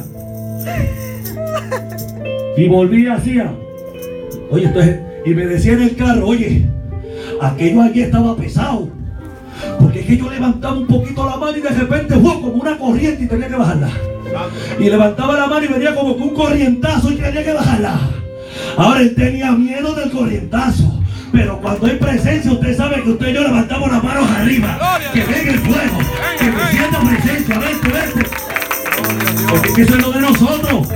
Y 2.57 2.69
volvía 2.69 3.15
hacía. 3.15 3.53
Oye, 4.51 4.67
entonces, 4.67 5.01
y 5.25 5.31
me 5.31 5.47
decía 5.47 5.73
en 5.73 5.83
el 5.83 5.97
carro, 5.97 6.27
oye, 6.27 6.67
aquello 7.41 7.83
allí 7.83 8.03
estaba 8.03 8.37
pesado. 8.37 8.89
Porque 9.81 10.01
es 10.01 10.07
que 10.07 10.17
yo 10.17 10.31
levantaba 10.31 10.75
un 10.75 10.87
poquito 10.87 11.27
la 11.27 11.37
mano 11.37 11.57
y 11.57 11.61
de 11.61 11.71
repente 11.71 12.15
fue 12.15 12.35
como 12.35 12.55
una 12.55 12.79
corriente 12.79 13.25
y 13.25 13.27
tenía 13.27 13.49
que 13.49 13.57
bajarla. 13.57 13.91
Y 14.79 14.85
levantaba 14.85 15.37
la 15.37 15.47
mano 15.47 15.65
y 15.65 15.69
venía 15.69 15.95
como 15.95 16.17
que 16.17 16.23
un 16.23 16.35
corrientazo 16.35 17.11
y 17.11 17.17
tenía 17.17 17.45
que 17.45 17.53
bajarla. 17.53 17.99
Ahora 18.77 19.01
él 19.01 19.15
tenía 19.15 19.53
miedo 19.53 19.95
del 19.95 20.11
corrientazo. 20.11 20.95
Pero 21.33 21.61
cuando 21.61 21.87
hay 21.87 21.97
presencia, 21.97 22.53
usted 22.53 22.77
sabe 22.77 23.03
que 23.03 23.11
usted 23.11 23.29
y 23.29 23.33
yo 23.35 23.43
levantamos 23.43 23.91
las 23.91 24.03
manos 24.03 24.31
arriba. 24.31 24.99
Que 25.13 25.21
venga 25.21 25.53
el 25.53 25.59
fuego. 25.59 25.99
Que 26.39 26.51
me 26.51 26.71
sienta 26.71 27.01
presencia. 27.01 27.59
Vente, 27.59 27.89
vente. 27.89 28.31
Porque 29.51 29.69
es 29.69 29.75
que 29.75 29.83
eso 29.83 29.97
es 29.97 30.03
lo 30.03 30.13
de 30.13 30.21
nosotros. 30.21 30.89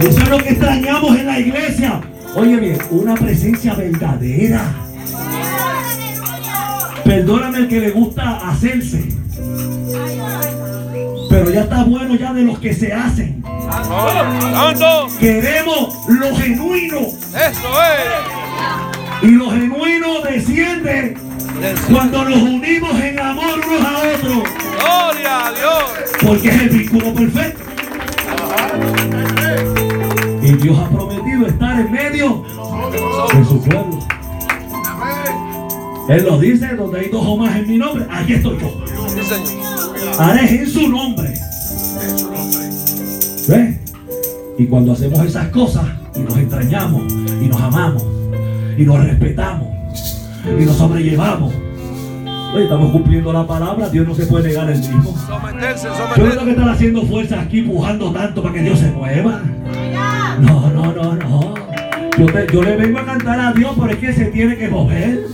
Y 0.00 0.06
eso 0.06 0.20
es 0.20 0.28
lo 0.28 0.38
que 0.38 0.50
extrañamos 0.50 1.16
en 1.18 1.26
la 1.26 1.40
iglesia. 1.40 2.00
Oye 2.34 2.56
bien, 2.56 2.78
una 2.90 3.14
presencia 3.14 3.74
verdadera. 3.74 4.85
Perdóname 7.06 7.58
el 7.58 7.68
que 7.68 7.80
le 7.80 7.90
gusta 7.90 8.48
hacerse. 8.48 9.08
Pero 11.30 11.50
ya 11.50 11.60
está 11.60 11.84
bueno 11.84 12.16
ya 12.16 12.32
de 12.32 12.42
los 12.42 12.58
que 12.58 12.74
se 12.74 12.92
hacen. 12.92 13.44
Queremos 15.20 15.94
lo 16.08 16.36
genuino. 16.36 16.98
Eso 16.98 17.82
es. 17.82 19.22
Y 19.22 19.28
lo 19.28 19.50
genuino 19.50 20.20
desciende 20.22 21.16
cuando 21.90 22.24
nos 22.24 22.42
unimos 22.42 23.00
en 23.00 23.20
amor 23.20 23.60
unos 23.66 23.84
a 23.84 23.98
otros. 23.98 24.42
Gloria 24.80 25.46
a 25.46 25.52
Dios. 25.52 25.84
Porque 26.26 26.48
es 26.48 26.62
el 26.62 26.68
vínculo 26.70 27.14
perfecto. 27.14 27.64
Y 30.42 30.52
Dios 30.54 30.78
ha 30.78 30.88
prometido 30.88 31.46
estar 31.46 31.80
en 31.80 31.92
medio 31.92 32.44
de 33.32 33.44
su 33.44 33.62
pueblo. 33.62 34.15
Él 36.08 36.24
lo 36.24 36.38
dice, 36.38 36.74
donde 36.76 37.00
hay 37.00 37.08
dos 37.08 37.22
o 37.26 37.36
más 37.36 37.56
en 37.56 37.68
mi 37.68 37.78
nombre, 37.78 38.06
aquí 38.10 38.34
estoy 38.34 38.58
yo. 38.60 38.84
Es 40.40 40.52
en 40.52 40.66
su 40.70 40.88
nombre. 40.88 41.34
¿Ves? 43.48 43.76
Y 44.58 44.66
cuando 44.66 44.92
hacemos 44.92 45.20
esas 45.24 45.48
cosas 45.48 45.84
y 46.14 46.20
nos 46.20 46.36
extrañamos 46.36 47.02
y 47.12 47.46
nos 47.48 47.60
amamos 47.60 48.04
y 48.78 48.82
nos 48.84 49.04
respetamos 49.04 49.68
y 50.60 50.64
nos 50.64 50.76
sobrellevamos, 50.76 51.52
oye, 52.54 52.62
estamos 52.64 52.92
cumpliendo 52.92 53.32
la 53.32 53.46
palabra, 53.46 53.88
Dios 53.90 54.06
no 54.06 54.14
se 54.14 54.26
puede 54.26 54.48
negar 54.48 54.70
el 54.70 54.78
mismo. 54.78 55.14
Someterse, 55.26 55.88
Yo 55.88 55.94
someterse. 56.14 56.44
que 56.44 56.50
estar 56.52 56.68
haciendo 56.68 57.02
fuerzas 57.02 57.38
aquí, 57.44 57.62
pujando 57.62 58.12
tanto 58.12 58.42
para 58.42 58.54
que 58.54 58.62
Dios 58.62 58.78
se 58.78 58.90
mueva. 58.92 59.42
No, 60.40 60.70
no, 60.70 60.92
no, 60.92 61.14
no. 61.16 61.54
Yo, 62.18 62.26
te- 62.26 62.46
yo 62.52 62.62
le 62.62 62.76
vengo 62.76 62.98
a 62.98 63.04
cantar 63.04 63.38
a 63.40 63.52
Dios, 63.52 63.72
pero 63.78 63.90
es 63.92 63.98
que 63.98 64.12
se 64.12 64.26
tiene 64.26 64.56
que 64.56 64.68
mover. 64.68 65.26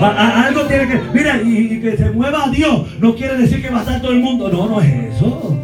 Algo 0.00 0.62
tiene 0.62 0.88
que. 0.88 1.00
Mira, 1.12 1.40
y, 1.42 1.80
que 1.80 1.96
se 1.96 2.10
mueva 2.10 2.44
a 2.44 2.50
Dios 2.50 2.86
no 3.00 3.14
quiere 3.14 3.36
decir 3.36 3.62
que 3.62 3.70
va 3.70 3.78
a 3.78 3.82
estar 3.82 4.00
todo 4.00 4.12
el 4.12 4.20
mundo. 4.20 4.48
No, 4.48 4.68
no 4.68 4.80
es 4.80 5.16
eso. 5.16 5.58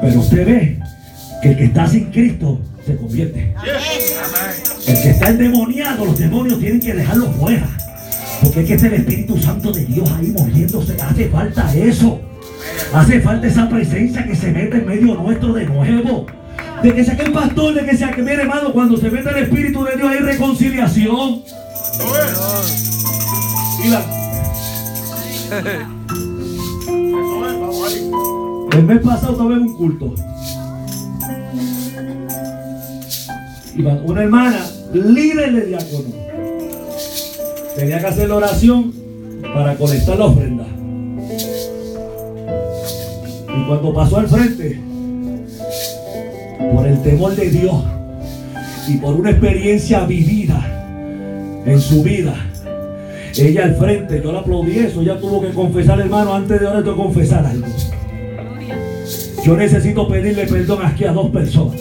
Pero 0.00 0.20
usted 0.20 0.46
ve 0.46 0.78
que 1.42 1.48
el 1.50 1.56
que 1.56 1.64
está 1.64 1.86
sin 1.86 2.10
Cristo 2.10 2.60
se 2.84 2.96
convierte. 2.96 3.54
El 4.86 5.02
que 5.02 5.10
está 5.10 5.28
endemoniado, 5.30 6.04
los 6.04 6.18
demonios 6.18 6.58
tienen 6.58 6.80
que 6.80 6.94
dejarlo 6.94 7.30
fuera. 7.32 7.68
Porque 8.42 8.60
es 8.60 8.66
que 8.66 8.74
es 8.74 8.82
el 8.82 8.94
Espíritu 8.94 9.38
Santo 9.38 9.72
de 9.72 9.84
Dios 9.84 10.10
ahí 10.10 10.34
moviéndose. 10.36 10.96
Hace 11.00 11.28
falta 11.28 11.74
eso. 11.74 12.20
Hace 12.92 13.20
falta 13.20 13.46
esa 13.46 13.68
presencia 13.68 14.24
que 14.24 14.34
se 14.34 14.50
mete 14.50 14.78
en 14.78 14.86
medio 14.86 15.14
nuestro 15.14 15.52
de 15.52 15.66
nuevo. 15.66 16.26
De 16.82 16.94
que 16.94 17.04
sea 17.04 17.16
que 17.16 17.22
el 17.22 17.32
pastor, 17.32 17.74
de 17.74 17.86
que 17.86 17.96
sea 17.96 18.10
que, 18.10 18.22
mire 18.22 18.42
hermano, 18.42 18.72
cuando 18.72 18.96
se 18.96 19.10
mete 19.10 19.30
el 19.30 19.44
Espíritu 19.44 19.84
de 19.84 19.96
Dios 19.96 20.10
hay 20.10 20.18
reconciliación. 20.18 21.42
El 28.72 28.82
mes 28.84 29.00
pasado 29.00 29.52
en 29.52 29.58
un 29.58 29.76
culto. 29.76 30.14
Iba 33.76 33.92
una 33.92 34.22
hermana, 34.22 34.66
líder 34.94 35.52
de 35.52 35.66
diácono. 35.66 36.08
Tenía 37.76 38.00
que 38.00 38.06
hacer 38.06 38.28
la 38.30 38.36
oración 38.36 38.94
para 39.54 39.76
colectar 39.76 40.18
la 40.18 40.24
ofrenda. 40.26 40.64
Y 43.48 43.66
cuando 43.66 43.92
pasó 43.92 44.16
al 44.16 44.28
frente, 44.28 44.80
por 46.74 46.86
el 46.86 47.02
temor 47.02 47.36
de 47.36 47.50
Dios 47.50 47.84
y 48.88 48.96
por 48.96 49.14
una 49.14 49.30
experiencia 49.30 50.06
vivida 50.06 51.62
en 51.66 51.80
su 51.80 52.02
vida, 52.02 52.34
ella 53.36 53.64
al 53.64 53.76
frente, 53.76 54.20
yo 54.22 54.32
la 54.32 54.40
aplaudí 54.40 54.78
eso, 54.78 55.00
ella 55.00 55.18
tuvo 55.18 55.40
que 55.40 55.50
confesar, 55.50 56.00
hermano, 56.00 56.34
antes 56.34 56.60
de 56.60 56.66
ahora 56.66 56.82
tengo 56.82 56.96
que 56.96 57.02
confesar 57.02 57.44
algo. 57.44 57.66
Yo 59.44 59.56
necesito 59.56 60.08
pedirle 60.08 60.46
perdón 60.46 60.78
aquí 60.84 61.04
a 61.04 61.12
dos 61.12 61.30
personas. 61.30 61.80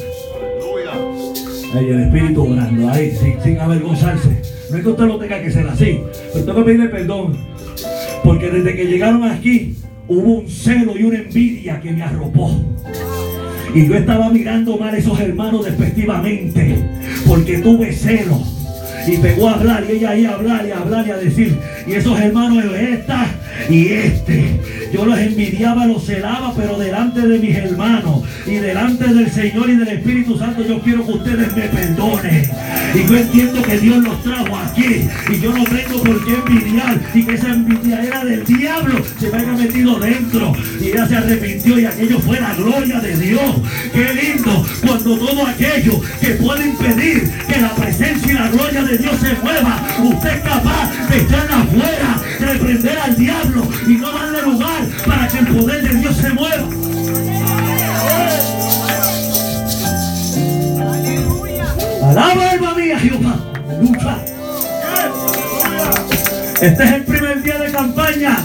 Ahí 1.76 1.90
el 1.90 2.02
espíritu 2.02 2.44
orando, 2.44 2.90
ahí, 2.90 3.12
sin, 3.12 3.42
sin 3.42 3.60
avergonzarse. 3.60 4.42
No 4.70 4.78
es 4.78 4.84
que 4.84 4.90
usted 4.90 5.06
lo 5.06 5.18
tenga 5.18 5.42
que 5.42 5.52
ser 5.52 5.68
así, 5.68 6.02
pero 6.34 6.46
tengo 6.46 6.60
que 6.60 6.66
pedirle 6.66 6.90
perdón. 6.90 7.38
Porque 8.24 8.50
desde 8.50 8.76
que 8.76 8.86
llegaron 8.86 9.24
aquí 9.24 9.76
hubo 10.08 10.40
un 10.40 10.50
celo 10.50 10.98
y 10.98 11.04
una 11.04 11.20
envidia 11.20 11.80
que 11.80 11.92
me 11.92 12.04
arropó. 12.04 12.52
Y 13.74 13.88
yo 13.88 13.96
estaba 13.96 14.30
mirando 14.30 14.78
mal 14.78 14.94
a 14.94 14.98
esos 14.98 15.20
hermanos 15.20 15.66
despectivamente, 15.66 16.76
porque 17.28 17.60
tuve 17.60 17.92
celo. 17.92 18.40
Y 19.08 19.18
pegó 19.18 19.50
a 19.50 19.54
hablar, 19.56 19.86
y 19.88 19.94
ella 19.94 20.10
ahí 20.12 20.26
a 20.26 20.34
hablar 20.34 20.66
y 20.66 20.72
a 20.72 20.80
hablar 20.80 21.08
y 21.08 21.12
a 21.12 21.18
decir, 21.18 21.58
y 21.88 21.94
esos 21.94 22.20
hermanos, 22.20 22.64
esta 22.74 23.28
y 23.70 23.88
este. 23.88 24.60
Yo 24.94 25.06
los 25.06 25.18
envidiaba, 25.18 25.86
los 25.86 26.06
celaba, 26.06 26.54
pero 26.56 26.78
delante 26.78 27.22
de 27.22 27.40
mis 27.40 27.56
hermanos 27.56 28.22
y 28.46 28.56
delante 28.56 29.12
del 29.12 29.32
Señor 29.32 29.70
y 29.70 29.76
del 29.76 29.88
Espíritu 29.88 30.38
Santo, 30.38 30.64
yo 30.64 30.80
quiero 30.82 31.06
que 31.06 31.14
ustedes 31.14 31.56
me 31.56 31.64
perdonen. 31.64 32.50
Y 32.94 33.08
yo 33.08 33.18
entiendo 33.18 33.62
que 33.64 33.80
Dios 33.80 34.04
los 34.04 34.22
trajo 34.22 34.56
aquí. 34.56 35.08
Y 35.32 35.40
yo 35.40 35.52
no 35.52 35.64
tengo 35.64 36.04
por 36.04 36.26
qué 36.26 36.34
envidiar. 36.34 37.02
Y 37.14 37.24
que 37.24 37.34
esa 37.34 37.54
envidia 37.54 38.04
era 38.04 38.24
del 38.24 38.46
diablo. 38.46 39.04
Se 39.20 39.32
me 39.32 39.38
haya 39.38 39.54
metido 39.54 40.00
dentro. 40.00 40.54
Y 40.80 40.90
ella 40.90 41.08
se 41.08 41.16
arrepintió. 41.16 41.80
Y 41.80 41.86
aquello 41.86 42.20
fue 42.20 42.40
la 42.40 42.54
gloria 42.54 43.00
de 43.00 43.18
Dios. 43.18 43.56
Qué 43.94 44.14
lindo. 44.14 44.66
Cuando 44.86 45.18
todo 45.18 45.48
aquello 45.48 46.02
que 46.22 46.28
puede 46.36 46.68
impedir 46.68 47.32
que 47.48 47.62
la 47.62 47.76
presencia 47.76 48.32
y 48.32 48.36
la 48.36 48.50
gloria 48.50 48.84
de 48.84 48.93
Dios 48.98 49.16
se 49.20 49.34
mueva. 49.36 49.80
Usted 50.04 50.30
es 50.30 50.42
capaz 50.42 51.08
de 51.10 51.18
echarla 51.18 51.62
afuera. 51.62 52.22
Reprender 52.40 52.98
al 52.98 53.16
diablo. 53.16 53.68
Y 53.88 53.92
no 53.96 54.12
darle 54.12 54.42
lugar 54.42 54.84
para 55.06 55.28
que 55.28 55.40
el 55.40 55.48
poder 55.48 55.88
de 55.88 55.96
Dios 55.96 56.16
se 56.16 56.30
mueva. 56.30 56.68
Alaba 62.04 62.50
alma 62.52 62.76
mía 62.76 63.00
Jehová. 63.00 63.36
Aleluya. 63.70 64.34
Este 66.62 66.84
es 66.84 66.92
el 66.92 67.04
primer 67.04 67.44
día 67.44 67.58
de 67.58 67.72
campaña. 67.72 68.38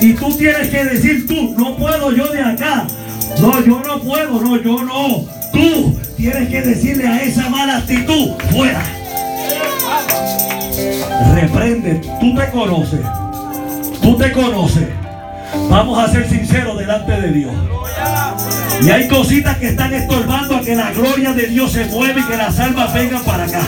Y 0.00 0.12
tú 0.12 0.36
tienes 0.36 0.68
que 0.68 0.84
decir 0.84 1.26
tú, 1.26 1.54
no 1.56 1.76
puedo 1.76 2.12
yo 2.12 2.26
de 2.26 2.42
acá. 2.42 2.86
No, 3.40 3.64
yo 3.64 3.80
no 3.86 4.02
puedo, 4.02 4.40
no, 4.40 4.60
yo 4.60 4.82
no. 4.82 5.24
Tú 5.52 5.98
tienes 6.16 6.48
que 6.50 6.60
decirle 6.60 7.06
a 7.06 7.22
esa 7.22 7.48
mala 7.48 7.78
actitud, 7.78 8.32
fuera. 8.50 8.82
Reprende, 11.34 12.00
tú 12.20 12.34
te 12.34 12.50
conoces. 12.50 13.00
Tú 14.02 14.16
te 14.16 14.32
conoces. 14.32 14.88
Vamos 15.70 15.98
a 15.98 16.10
ser 16.10 16.28
sinceros 16.28 16.78
delante 16.78 17.12
de 17.12 17.32
Dios. 17.32 17.52
Y 18.82 18.90
hay 18.90 19.08
cositas 19.08 19.56
que 19.58 19.68
están 19.68 19.94
estorbando 19.94 20.56
a 20.56 20.60
que 20.60 20.74
la 20.74 20.92
gloria 20.92 21.32
de 21.32 21.46
Dios 21.46 21.72
se 21.72 21.84
mueva 21.86 22.20
y 22.20 22.22
que 22.24 22.36
las 22.36 22.58
almas 22.58 22.92
vengan 22.92 23.22
para 23.22 23.44
acá. 23.44 23.62